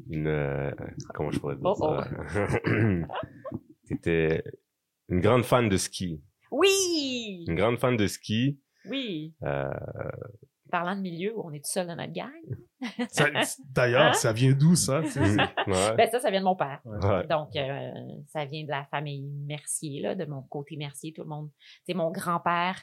une. 0.08 0.26
euh, 0.26 0.70
comment 1.14 1.30
je 1.30 1.38
pourrais 1.38 1.56
dire 1.56 1.64
Oh, 1.64 1.74
oh. 1.78 2.00
ça? 2.02 2.48
tu 3.86 3.94
étais 3.94 4.42
une 5.08 5.20
grande 5.20 5.44
fan 5.44 5.68
de 5.68 5.76
ski. 5.76 6.22
Oui! 6.50 7.44
Une 7.48 7.54
grande 7.56 7.78
fan 7.78 7.96
de 7.96 8.06
ski. 8.06 8.58
Oui! 8.86 9.34
Euh, 9.42 9.70
Parlant 10.70 10.96
de 10.96 11.00
milieu 11.02 11.36
où 11.38 11.42
on 11.46 11.52
est 11.52 11.60
tout 11.64 11.70
seul 11.70 11.86
dans 11.86 11.94
notre 11.96 12.12
gang. 12.12 12.30
Ça- 13.08 13.28
D'ailleurs, 13.70 14.06
Hein? 14.10 14.12
ça 14.14 14.32
vient 14.32 14.52
d'où, 14.52 14.74
ça? 14.74 15.00
Ouais, 15.66 15.94
Ben 15.96 16.10
ça, 16.10 16.18
ça 16.20 16.30
vient 16.30 16.40
de 16.40 16.44
mon 16.44 16.56
père. 16.56 16.80
ouais. 16.84 17.26
Donc, 17.28 17.54
euh, 17.56 17.92
ça 18.28 18.44
vient 18.44 18.64
de 18.64 18.70
la 18.70 18.84
famille 18.86 19.22
Mercier, 19.46 20.00
là, 20.00 20.14
de 20.14 20.24
mon 20.24 20.42
côté 20.42 20.76
Mercier, 20.76 21.12
tout 21.12 21.22
le 21.22 21.28
monde. 21.28 21.50
C'est 21.86 21.94
mon 21.94 22.10
grand-père. 22.10 22.82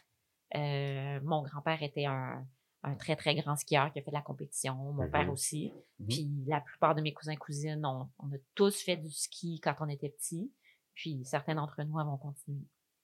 euh, 0.56 1.20
mon 1.24 1.42
grand-père 1.44 1.82
était 1.84 2.06
un, 2.06 2.46
un 2.84 2.96
très, 2.96 3.16
très 3.16 3.36
grand 3.36 3.56
skieur 3.56 3.92
qui 3.92 4.00
a 4.00 4.02
fait 4.02 4.12
de 4.12 4.16
la 4.16 4.22
compétition. 4.22 4.76
Mon 4.76 5.10
père 5.10 5.30
aussi. 5.32 5.74
Mhm. 6.00 6.08
Puis 6.08 6.30
la 6.48 6.62
plupart 6.62 6.96
de 6.96 7.02
mes 7.02 7.14
cousins 7.14 7.36
cousines, 7.36 7.86
on, 7.86 8.08
on 8.20 8.28
a 8.34 8.38
tous 8.56 8.82
fait 8.84 8.98
du 8.98 9.10
ski 9.12 9.60
quand 9.62 9.76
on 9.82 9.90
était 9.90 10.10
petits. 10.10 10.52
Puis 10.96 11.22
certains 11.26 11.56
d'entre 11.56 11.82
nous 11.84 12.00
avons 12.00 12.18
continué. 12.18 12.60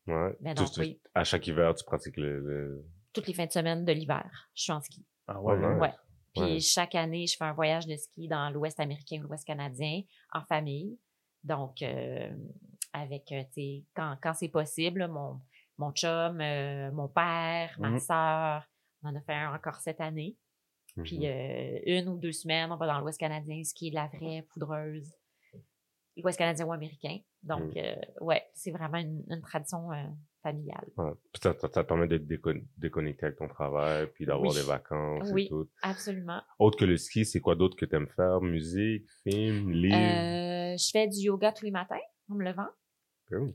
Ouais. 0.07 0.35
Tu- 0.39 0.53
donc, 0.53 0.71
tu- 0.71 0.79
oui. 0.81 1.01
À 1.13 1.23
chaque 1.23 1.45
hiver, 1.47 1.73
tu 1.75 1.83
pratiques 1.85 2.17
le. 2.17 2.39
le- 2.39 2.85
Toutes 3.13 3.27
les 3.27 3.33
fins 3.33 3.45
de 3.45 3.51
semaine 3.51 3.85
de 3.85 3.91
l'hiver, 3.91 4.49
je 4.53 4.63
suis 4.63 4.71
en 4.71 4.81
ski. 4.81 5.05
Ah 5.27 5.41
ouais, 5.41 5.55
hein? 5.55 5.79
Ouais. 5.79 5.93
Puis 6.33 6.43
Ouais. 6.43 6.59
chaque 6.59 6.93
année, 6.95 7.25
je 7.27 7.35
fais 7.35 7.45
un 7.45 7.53
voyage 7.53 7.87
de 7.87 7.95
ski 7.95 8.27
dans 8.27 8.49
l'Ouest 8.51 8.79
américain 8.79 9.17
ou 9.19 9.27
l'Ouest 9.27 9.45
canadien 9.45 10.01
en 10.33 10.41
famille. 10.45 10.97
Donc, 11.43 11.81
euh, 11.81 12.29
avec, 12.93 13.31
euh, 13.31 13.43
tu 13.45 13.53
sais, 13.61 13.83
quand, 13.95 14.17
quand 14.21 14.33
c'est 14.33 14.49
possible, 14.49 15.07
mon, 15.07 15.39
mon 15.77 15.91
chum, 15.93 16.39
euh, 16.41 16.91
mon 16.91 17.07
père, 17.07 17.75
ma 17.79 17.89
Mhm. 17.89 17.99
sœur, 17.99 18.67
on 19.03 19.09
en 19.09 19.15
a 19.15 19.21
fait 19.21 19.33
un 19.33 19.53
encore 19.53 19.75
cette 19.77 20.01
année. 20.01 20.35
Puis 21.03 21.19
Mhm. 21.19 21.25
euh, 21.25 21.79
une 21.85 22.09
ou 22.09 22.17
deux 22.17 22.31
semaines, 22.31 22.71
on 22.71 22.75
va 22.77 22.87
dans 22.87 22.99
l'Ouest 22.99 23.19
canadien 23.19 23.63
skier 23.63 23.89
de 23.91 23.95
la 23.95 24.07
vraie 24.07 24.45
poudreuse. 24.53 25.11
L'Ouest 26.21 26.37
canadien 26.37 26.65
ou 26.65 26.71
américain. 26.73 27.17
Donc, 27.43 27.75
Mhm. 27.75 27.77
euh, 27.77 27.95
ouais, 28.21 28.43
c'est 28.53 28.71
vraiment 28.71 28.97
une, 28.97 29.23
une 29.29 29.41
tradition 29.41 29.91
euh, 29.91 30.03
familiale. 30.41 30.87
Ouais. 30.97 31.11
Ça, 31.41 31.53
ça, 31.59 31.69
ça 31.73 31.83
te 31.83 31.87
permet 31.87 32.07
d'être 32.07 32.25
déco- 32.27 32.63
déconnecté 32.77 33.25
avec 33.27 33.37
ton 33.37 33.47
travail, 33.47 34.07
puis 34.13 34.25
d'avoir 34.25 34.51
Oui. 34.51 34.57
des 34.59 34.65
vacances 34.65 35.29
Oui. 35.31 35.45
et 35.45 35.49
tout. 35.49 35.69
Absolument. 35.83 36.41
Autre 36.59 36.77
que 36.79 36.85
le 36.85 36.97
ski, 36.97 37.23
c'est 37.25 37.39
quoi 37.39 37.55
d'autre 37.55 37.75
que 37.75 37.85
tu 37.85 37.95
aimes 37.95 38.07
faire? 38.15 38.41
Musique, 38.41 39.05
film, 39.23 39.71
livre? 39.71 39.95
Euh, 39.95 40.75
je 40.77 40.89
fais 40.91 41.07
du 41.07 41.17
yoga 41.19 41.51
tous 41.51 41.65
les 41.65 41.71
matins 41.71 41.99
en 42.29 42.35
me 42.35 42.43
levant. 42.43 42.67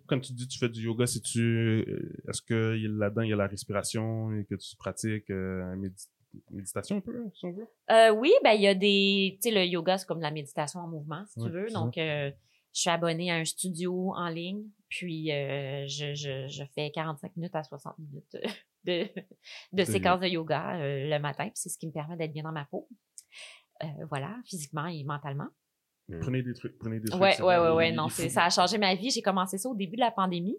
Quand 0.06 0.20
tu 0.20 0.34
dis 0.34 0.46
que 0.46 0.52
tu 0.52 0.58
fais 0.58 0.68
du 0.68 0.82
yoga, 0.82 1.06
c'est 1.06 1.22
tu 1.22 1.80
est-ce 2.28 2.42
que 2.42 2.76
là-dedans 2.98 3.22
il 3.22 3.30
y 3.30 3.32
a 3.32 3.36
la 3.36 3.46
respiration 3.46 4.30
et 4.34 4.44
que 4.44 4.54
tu 4.54 4.76
pratiques 4.76 5.30
euh, 5.30 5.74
médi- 5.76 6.10
méditation 6.50 6.98
un 6.98 7.00
peu, 7.00 7.24
si 7.32 7.46
on 7.46 7.52
veut? 7.52 7.66
Euh, 7.90 8.10
oui, 8.10 8.32
ben 8.44 8.50
il 8.52 8.60
y 8.60 8.66
a 8.66 8.74
des, 8.74 9.38
tu 9.42 9.48
sais, 9.48 9.54
le 9.54 9.64
yoga 9.64 9.96
c'est 9.96 10.06
comme 10.06 10.20
la 10.20 10.30
méditation 10.30 10.80
en 10.80 10.88
mouvement, 10.88 11.24
si 11.26 11.40
Ouais, 11.40 11.46
tu 11.46 11.52
veux. 11.52 11.70
Donc, 11.70 11.96
euh, 11.96 12.30
je 12.74 12.80
suis 12.80 12.90
abonnée 12.90 13.30
à 13.30 13.34
un 13.36 13.44
studio 13.44 14.12
en 14.14 14.28
ligne, 14.28 14.64
puis 14.88 15.30
euh, 15.32 15.86
je, 15.86 16.14
je, 16.14 16.48
je 16.48 16.64
fais 16.74 16.90
45 16.90 17.36
minutes 17.36 17.54
à 17.54 17.62
60 17.62 17.98
minutes 17.98 18.32
de, 18.84 19.04
de 19.72 19.84
séquences 19.84 20.20
de 20.20 20.26
yoga 20.28 20.76
euh, 20.76 21.08
le 21.08 21.18
matin, 21.18 21.44
puis 21.44 21.52
c'est 21.56 21.68
ce 21.68 21.78
qui 21.78 21.86
me 21.86 21.92
permet 21.92 22.16
d'être 22.16 22.32
bien 22.32 22.42
dans 22.44 22.52
ma 22.52 22.64
peau. 22.64 22.88
Euh, 23.82 23.86
voilà, 24.08 24.36
physiquement 24.46 24.86
et 24.86 25.02
mentalement. 25.04 25.48
Prenez 26.20 26.42
des 26.42 26.52
trucs, 26.54 26.76
prenez 26.78 26.98
des 27.00 27.08
trucs. 27.08 27.20
Ouais, 27.22 27.36
ouais, 27.46 27.58
ouais, 27.58 27.70
ouais, 27.76 27.92
non, 27.92 28.08
faut- 28.08 28.22
ça 28.28 28.44
a 28.44 28.50
changé 28.50 28.76
ma 28.78 28.94
vie. 28.94 29.10
J'ai 29.10 29.22
commencé 29.22 29.56
ça 29.58 29.68
au 29.68 29.74
début 29.74 29.96
de 29.96 30.00
la 30.00 30.10
pandémie. 30.10 30.56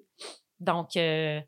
Donc, 0.59 0.95
euh, 0.97 1.39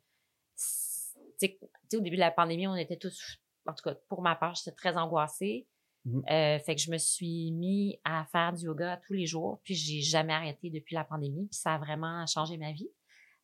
c'est- 0.55 1.19
tu 1.39 1.47
sais, 1.47 1.57
tu 1.61 1.67
sais, 1.91 1.97
au 1.97 2.01
début 2.01 2.15
de 2.17 2.21
la 2.21 2.31
pandémie, 2.31 2.67
on 2.67 2.75
était 2.75 2.97
tous, 2.97 3.37
en 3.65 3.73
tout 3.73 3.83
cas, 3.83 3.95
pour 4.09 4.21
ma 4.21 4.35
part, 4.35 4.55
j'étais 4.55 4.75
très 4.75 4.95
angoissée. 4.97 5.67
Mhm. 6.05 6.23
Euh, 6.29 6.59
fait 6.59 6.75
que 6.75 6.81
je 6.81 6.91
me 6.91 6.97
suis 6.97 7.51
mis 7.51 7.99
à 8.03 8.25
faire 8.31 8.53
du 8.53 8.65
yoga 8.65 8.97
tous 9.05 9.13
les 9.13 9.25
jours, 9.25 9.59
puis 9.63 9.73
j'ai 9.75 10.01
jamais 10.01 10.33
arrêté 10.33 10.69
depuis 10.69 10.93
la 10.95 11.03
pandémie, 11.03 11.47
puis 11.47 11.57
ça 11.59 11.73
a 11.75 11.77
vraiment 11.79 12.25
changé 12.27 12.57
ma 12.57 12.71
vie. 12.71 12.89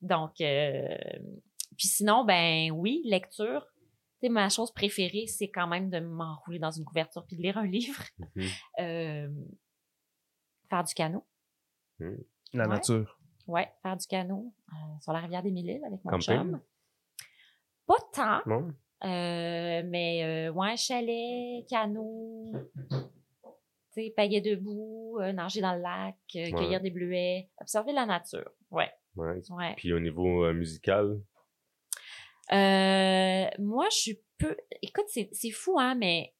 Donc, 0.02 0.40
euh, 0.42 0.96
puis 1.78 1.88
sinon, 1.88 2.24
ben 2.26 2.72
oui, 2.72 3.02
lecture. 3.06 3.66
Tu 4.20 4.28
sais, 4.28 4.30
ma 4.30 4.50
chose 4.50 4.72
préférée, 4.72 5.26
c'est 5.28 5.50
quand 5.50 5.66
même 5.68 5.90
de 5.90 6.00
m'enrouler 6.00 6.60
dans 6.60 6.70
une 6.72 6.86
couverture 6.86 7.26
puis 7.26 7.36
de 7.36 7.42
lire 7.42 7.58
un 7.58 7.66
livre. 7.66 8.04
Mhm. 8.36 8.48
Euh, 8.80 9.30
faire 10.70 10.84
du 10.84 10.94
canot. 10.94 11.26
La 12.00 12.64
Ouais. 12.64 12.68
nature. 12.68 13.20
Ouais, 13.48 13.72
faire 13.82 13.98
du 13.98 14.06
canot 14.08 14.54
euh, 14.72 14.76
sur 15.02 15.14
la 15.14 15.20
rivière 15.20 15.44
des 15.44 15.52
Mille-Îles 15.52 15.84
avec 15.86 16.04
mon 16.06 16.12
Camping? 16.12 16.36
chum. 16.36 16.62
Pas 17.88 17.96
tant, 18.14 18.42
Non? 18.46 18.74
Euh, 19.04 19.82
mais 19.86 20.24
euh, 20.24 20.52
ouais, 20.54 20.78
chalet, 20.78 21.66
canot, 21.70 22.52
tu 23.94 24.12
sais, 24.16 24.42
debout, 24.42 25.18
euh, 25.20 25.32
nager 25.34 25.62
dans 25.62 25.74
le 25.76 25.82
lac, 25.82 26.16
euh, 26.36 26.52
cueillir 26.52 26.82
des 26.82 26.92
bleuets, 26.92 27.50
observer 27.60 27.94
la 27.94 28.06
nature. 28.06 28.50
Ouais, 28.70 28.90
Ouais. 29.16 29.42
ouais. 29.50 29.74
Puis 29.78 29.92
au 29.94 30.00
niveau 30.00 30.46
euh, 30.46 30.54
musical, 30.54 31.20
Euh, 32.52 33.46
moi, 33.60 33.88
je 33.92 33.96
suis 33.98 34.20
peu. 34.38 34.56
Écoute, 34.82 35.06
c'est 35.08 35.30
c'est 35.32 35.52
fou, 35.52 35.80
hein, 35.80 35.96
mais 35.96 36.34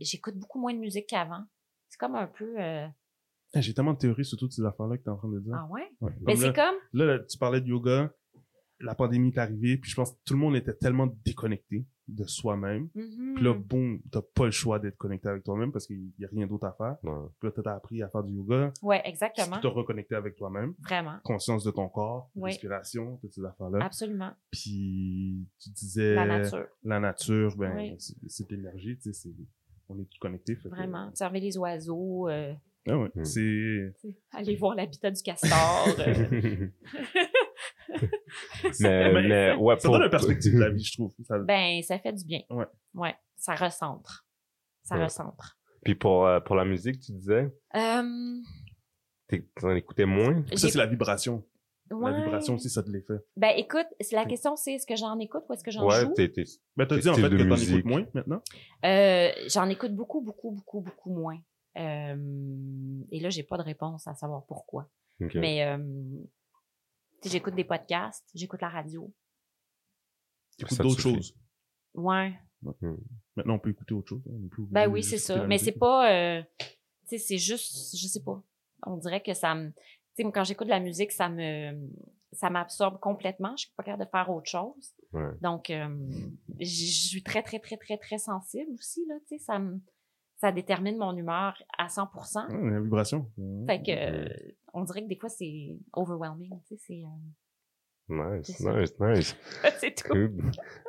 j'écoute 0.00 0.34
beaucoup 0.36 0.58
moins 0.60 0.74
de 0.74 0.78
musique 0.78 1.06
qu'avant. 1.06 1.44
c'est 1.88 1.98
comme 1.98 2.16
un 2.16 2.26
peu. 2.26 2.54
euh, 2.60 2.86
Eh, 3.54 3.62
J'ai 3.62 3.74
tellement 3.74 3.92
de 3.92 3.98
théories 3.98 4.24
sur 4.24 4.38
toutes 4.38 4.52
ces 4.52 4.64
affaires-là 4.64 4.96
que 4.98 5.02
t'es 5.04 5.10
en 5.10 5.16
train 5.16 5.28
de 5.28 5.38
dire. 5.40 5.54
Ah 5.54 5.66
ouais? 5.70 5.88
Ouais. 6.00 6.12
Mais 6.22 6.32
Comme 6.34 6.42
c'est 6.42 6.52
comme. 6.54 6.74
là, 6.94 7.04
là, 7.04 7.18
tu 7.20 7.38
parlais 7.38 7.60
de 7.60 7.66
yoga, 7.68 8.12
la 8.80 8.94
pandémie 8.94 9.28
est 9.28 9.38
arrivée, 9.38 9.76
puis 9.76 9.90
je 9.90 9.94
pense 9.94 10.10
que 10.12 10.16
tout 10.24 10.32
le 10.34 10.40
monde 10.40 10.56
était 10.56 10.74
tellement 10.74 11.06
déconnecté 11.24 11.84
de 12.08 12.24
soi-même. 12.24 12.88
Puis 12.90 13.42
là, 13.44 13.54
boum, 13.54 14.00
t'as 14.10 14.22
pas 14.34 14.46
le 14.46 14.50
choix 14.50 14.78
d'être 14.78 14.96
connecté 14.96 15.28
avec 15.28 15.44
toi-même 15.44 15.70
parce 15.72 15.86
qu'il 15.86 16.10
y 16.18 16.24
a 16.24 16.28
rien 16.28 16.46
d'autre 16.46 16.66
à 16.66 16.72
faire. 16.72 16.96
Ouais. 17.04 17.28
Puis 17.40 17.48
là, 17.48 17.62
t'as 17.62 17.74
appris 17.74 18.02
à 18.02 18.08
faire 18.08 18.22
du 18.24 18.34
yoga, 18.34 18.72
Ouais, 18.82 19.00
exactement. 19.04 19.60
te 19.60 19.66
reconnecter 19.68 20.14
avec 20.16 20.34
toi-même, 20.36 20.74
Vraiment. 20.80 21.18
conscience 21.22 21.62
de 21.64 21.70
ton 21.70 21.88
corps, 21.88 22.28
Oui. 22.34 22.50
respiration, 22.50 23.16
toutes 23.20 23.32
ces 23.32 23.44
affaires-là. 23.44 23.84
Absolument. 23.84 24.32
Puis 24.50 25.46
tu 25.60 25.70
disais 25.70 26.14
La 26.14 26.26
nature. 26.26 26.66
la 26.84 27.00
nature, 27.00 27.56
ben 27.56 27.96
c'est- 27.98 28.50
l'énergie, 28.50 28.96
tu 28.96 29.02
sais, 29.04 29.12
c'est 29.12 29.34
on 29.88 29.98
est 29.98 30.04
tous 30.04 30.18
connectés. 30.18 30.56
que- 30.56 30.68
Vraiment. 30.68 31.08
Observer 31.08 31.40
les 31.40 31.56
oiseaux, 31.58 32.28
euh, 32.28 32.52
Ah 32.88 32.98
ouais, 32.98 33.10
Mm. 33.14 33.24
c'est 33.24 33.94
tu 34.00 34.08
aller 34.32 34.56
voir 34.56 34.74
l'habitat 34.74 35.10
du 35.12 35.22
castor. 35.22 35.86
euh. 36.00 36.66
mais, 38.80 39.12
Mais 39.12 39.22
mais, 39.28 39.54
ouais, 39.54 39.78
ça 39.78 39.88
pour- 39.88 39.94
donne 39.96 40.04
une 40.04 40.10
perspective 40.10 40.54
de 40.54 40.58
la 40.60 40.70
vie, 40.70 40.82
je 40.84 40.92
trouve. 40.92 41.12
Ça- 41.24 41.38
ben, 41.38 41.82
ça 41.82 41.98
fait 41.98 42.12
du 42.12 42.24
bien. 42.24 42.40
Ouais. 42.50 42.66
Ouais. 42.94 43.14
Ça 43.36 43.54
recentre. 43.54 44.26
Ça 44.82 44.96
Ouais. 44.96 45.04
recentre. 45.04 45.58
Puis 45.84 45.94
pour, 45.94 46.26
euh, 46.26 46.40
pour 46.40 46.54
la 46.56 46.64
musique, 46.64 47.00
tu 47.00 47.12
disais, 47.12 47.50
Euh, 47.76 48.36
t'en 49.60 49.74
écoutais 49.74 50.04
moins? 50.06 50.44
ça, 50.54 50.68
c'est 50.68 50.78
la 50.78 50.86
vibration. 50.86 51.44
La 51.90 51.96
ouais. 51.98 52.16
vibration 52.24 52.54
aussi, 52.54 52.70
ça 52.70 52.82
te 52.82 52.90
l'effet. 52.90 53.18
Ben, 53.36 53.52
écoute, 53.56 53.86
c'est- 54.00 54.16
la 54.16 54.24
question, 54.24 54.56
c'est 54.56 54.74
est-ce 54.74 54.86
que 54.86 54.96
j'en 54.96 55.18
écoute 55.18 55.42
ou 55.48 55.52
est-ce 55.52 55.62
que 55.64 55.70
j'en 55.70 55.86
Ouais, 55.86 56.00
joue? 56.00 56.12
t'es, 56.14 56.30
t'es- 56.30 56.44
Ben, 56.76 56.86
t'as 56.86 56.96
dit 56.96 57.08
en 57.08 57.14
fait 57.14 57.22
que 57.28 57.36
t'en 57.48 57.56
écoutes 57.56 57.84
moins 57.84 58.06
maintenant? 58.14 58.40
Euh, 58.86 59.30
j'en 59.48 59.68
écoute 59.68 59.94
beaucoup, 59.94 60.22
beaucoup, 60.22 60.52
beaucoup, 60.52 60.80
beaucoup 60.80 61.12
moins. 61.12 61.38
Euh, 61.76 63.00
et 63.10 63.20
là, 63.20 63.28
j'ai 63.30 63.42
pas 63.42 63.58
de 63.58 63.62
réponse 63.62 64.06
à 64.06 64.14
savoir 64.14 64.46
pourquoi. 64.46 64.88
Mais 65.34 65.64
euh, 65.66 65.78
j'écoute 67.28 67.54
des 67.54 67.64
podcasts, 67.64 68.28
j'écoute 68.34 68.60
la 68.60 68.68
radio. 68.68 69.12
T'écoutes 70.56 70.76
Ça 70.76 70.82
te 70.82 70.88
d'autres 70.88 71.00
choses. 71.00 71.34
Ouais. 71.94 72.32
Maintenant, 73.36 73.54
on 73.54 73.58
peut 73.58 73.70
écouter 73.70 73.94
autre 73.94 74.08
chose. 74.08 74.22
hein. 74.28 74.48
On 74.58 74.62
Ben 74.70 74.88
oui, 74.88 75.02
c'est 75.02 75.18
ça. 75.18 75.46
Mais 75.46 75.58
c'est 75.58 75.72
pas. 75.72 76.12
euh, 76.12 76.42
tu 76.60 76.66
sais, 77.06 77.18
c'est 77.18 77.38
juste. 77.38 77.96
Je 77.96 78.06
sais 78.06 78.22
pas. 78.22 78.42
On 78.86 78.96
dirait 78.96 79.22
que 79.22 79.34
ça 79.34 79.54
me. 79.54 79.70
Tu 80.16 80.24
sais, 80.24 80.30
quand 80.30 80.44
j'écoute 80.44 80.66
de 80.66 80.72
la 80.72 80.80
musique, 80.80 81.12
ça 81.12 81.28
me. 81.28 81.88
Ça 82.34 82.48
m'absorbe 82.48 82.98
complètement. 82.98 83.54
Je 83.56 83.66
suis 83.66 83.74
pas 83.76 83.82
capable 83.82 84.04
de 84.04 84.10
faire 84.10 84.30
autre 84.30 84.48
chose. 84.48 84.94
Ouais. 85.12 85.32
Donc, 85.42 85.68
euh, 85.68 85.88
je 86.60 86.64
je 86.64 87.08
suis 87.08 87.22
très, 87.22 87.42
très, 87.42 87.58
très, 87.58 87.76
très, 87.76 87.98
très 87.98 88.16
sensible 88.18 88.72
aussi, 88.72 89.04
là. 89.06 89.16
Tu 89.28 89.36
sais, 89.36 89.44
ça 89.44 89.58
me. 89.58 89.80
Ça 90.42 90.50
détermine 90.50 90.96
mon 90.98 91.16
humeur 91.16 91.54
à 91.78 91.88
100 91.88 92.02
Ouais, 92.50 92.70
la 92.72 92.80
vibration. 92.80 93.30
Fait 93.68 93.80
que. 93.80 93.90
euh, 93.92 94.28
on 94.74 94.82
dirait 94.82 95.02
que 95.04 95.08
des 95.08 95.14
fois, 95.16 95.28
c'est 95.28 95.78
overwhelming. 95.92 96.50
Tu 96.66 96.74
sais, 96.76 96.82
c'est. 96.84 97.02
euh, 97.04 98.38
Nice, 98.38 98.58
nice, 98.60 98.94
nice. 99.00 99.36
c'est 99.78 99.94
tout. 99.94 100.08
Cool. 100.12 100.32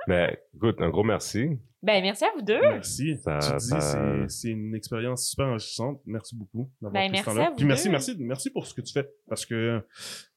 ben, 0.08 0.36
écoute, 0.56 0.82
un 0.82 0.90
gros 0.90 1.04
merci. 1.04 1.48
Ben, 1.84 2.02
merci 2.02 2.26
à 2.26 2.30
vous 2.36 2.42
deux. 2.42 2.60
Merci. 2.60 3.16
Ça- 3.18 3.38
tu 3.40 3.56
dis, 3.58 3.68
ça- 3.68 3.80
c'est- 3.80 4.28
c'est 4.30 4.50
une 4.50 4.74
expérience 4.74 5.30
super 5.30 5.46
enrichissante. 5.50 6.02
Merci 6.08 6.36
beaucoup 6.36 6.72
d'avoir 6.82 6.94
Ben, 6.94 7.10
pris 7.12 7.20
ce 7.20 7.24
merci 7.24 7.26
temps-là. 7.30 7.46
à 7.46 7.50
vous 7.52 7.56
Puis 7.58 7.66
merci, 7.66 7.90
merci, 7.90 8.16
merci 8.18 8.50
pour 8.50 8.66
ce 8.66 8.74
que 8.74 8.82
tu 8.82 8.92
fais. 8.92 9.08
Parce 9.30 9.46
que, 9.46 9.80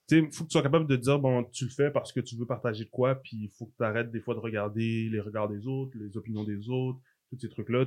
tu 0.06 0.20
sais, 0.20 0.30
faut 0.30 0.44
que 0.44 0.48
tu 0.50 0.52
sois 0.52 0.62
capable 0.62 0.86
de 0.86 0.96
dire, 0.96 1.18
bon, 1.18 1.42
tu 1.44 1.64
le 1.64 1.70
fais 1.70 1.90
parce 1.90 2.12
que 2.12 2.20
tu 2.20 2.36
veux 2.36 2.46
partager 2.46 2.84
de 2.84 2.90
quoi, 2.90 3.14
puis 3.14 3.36
il 3.44 3.50
faut 3.56 3.64
que 3.64 3.76
tu 3.78 3.82
arrêtes 3.82 4.10
des 4.12 4.20
fois 4.20 4.34
de 4.34 4.40
regarder 4.40 5.08
les 5.10 5.20
regards 5.20 5.48
des 5.48 5.66
autres, 5.66 5.96
les 5.98 6.14
opinions 6.18 6.44
des 6.44 6.68
autres, 6.68 7.00
tous 7.30 7.38
ces 7.40 7.48
trucs-là. 7.48 7.86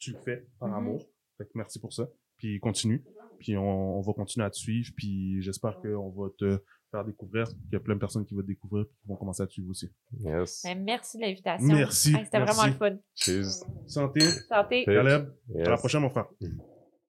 Tu 0.00 0.10
le 0.12 0.18
fais 0.18 0.46
par 0.58 0.68
Mhm. 0.70 0.74
amour. 0.74 1.06
Fait 1.38 1.44
que 1.44 1.50
merci 1.54 1.78
pour 1.78 1.92
ça. 1.92 2.08
Puis 2.36 2.58
continue. 2.58 3.04
Puis 3.38 3.56
on, 3.56 3.98
on 3.98 4.00
va 4.00 4.12
continuer 4.12 4.44
à 4.46 4.50
te 4.50 4.56
suivre. 4.56 4.90
Puis 4.96 5.40
j'espère 5.42 5.80
qu'on 5.80 6.10
va 6.10 6.28
te 6.38 6.62
faire 6.90 7.04
découvrir. 7.04 7.44
qu'il 7.46 7.72
y 7.72 7.76
a 7.76 7.80
plein 7.80 7.94
de 7.94 8.00
personnes 8.00 8.24
qui 8.26 8.34
vont 8.34 8.40
te 8.42 8.46
découvrir 8.48 8.84
et 8.84 8.88
qui 9.00 9.06
vont 9.06 9.16
commencer 9.16 9.42
à 9.42 9.46
te 9.46 9.52
suivre 9.52 9.70
aussi. 9.70 9.88
Yes. 10.18 10.62
Ben, 10.64 10.82
merci 10.82 11.16
de 11.18 11.22
l'invitation. 11.22 11.66
Merci, 11.68 12.14
Hey, 12.14 12.24
C'était 12.24 12.40
vraiment 12.40 12.66
le 12.66 12.72
fun. 12.72 12.96
Cheers. 13.14 13.64
Santé. 13.86 14.20
Santé. 14.20 14.84
Caleb. 14.84 15.30
Yes. 15.54 15.66
À 15.68 15.70
la 15.70 15.76
prochaine, 15.76 16.00
mon 16.02 16.10
frère. 16.10 16.26
Mm. 16.40 16.58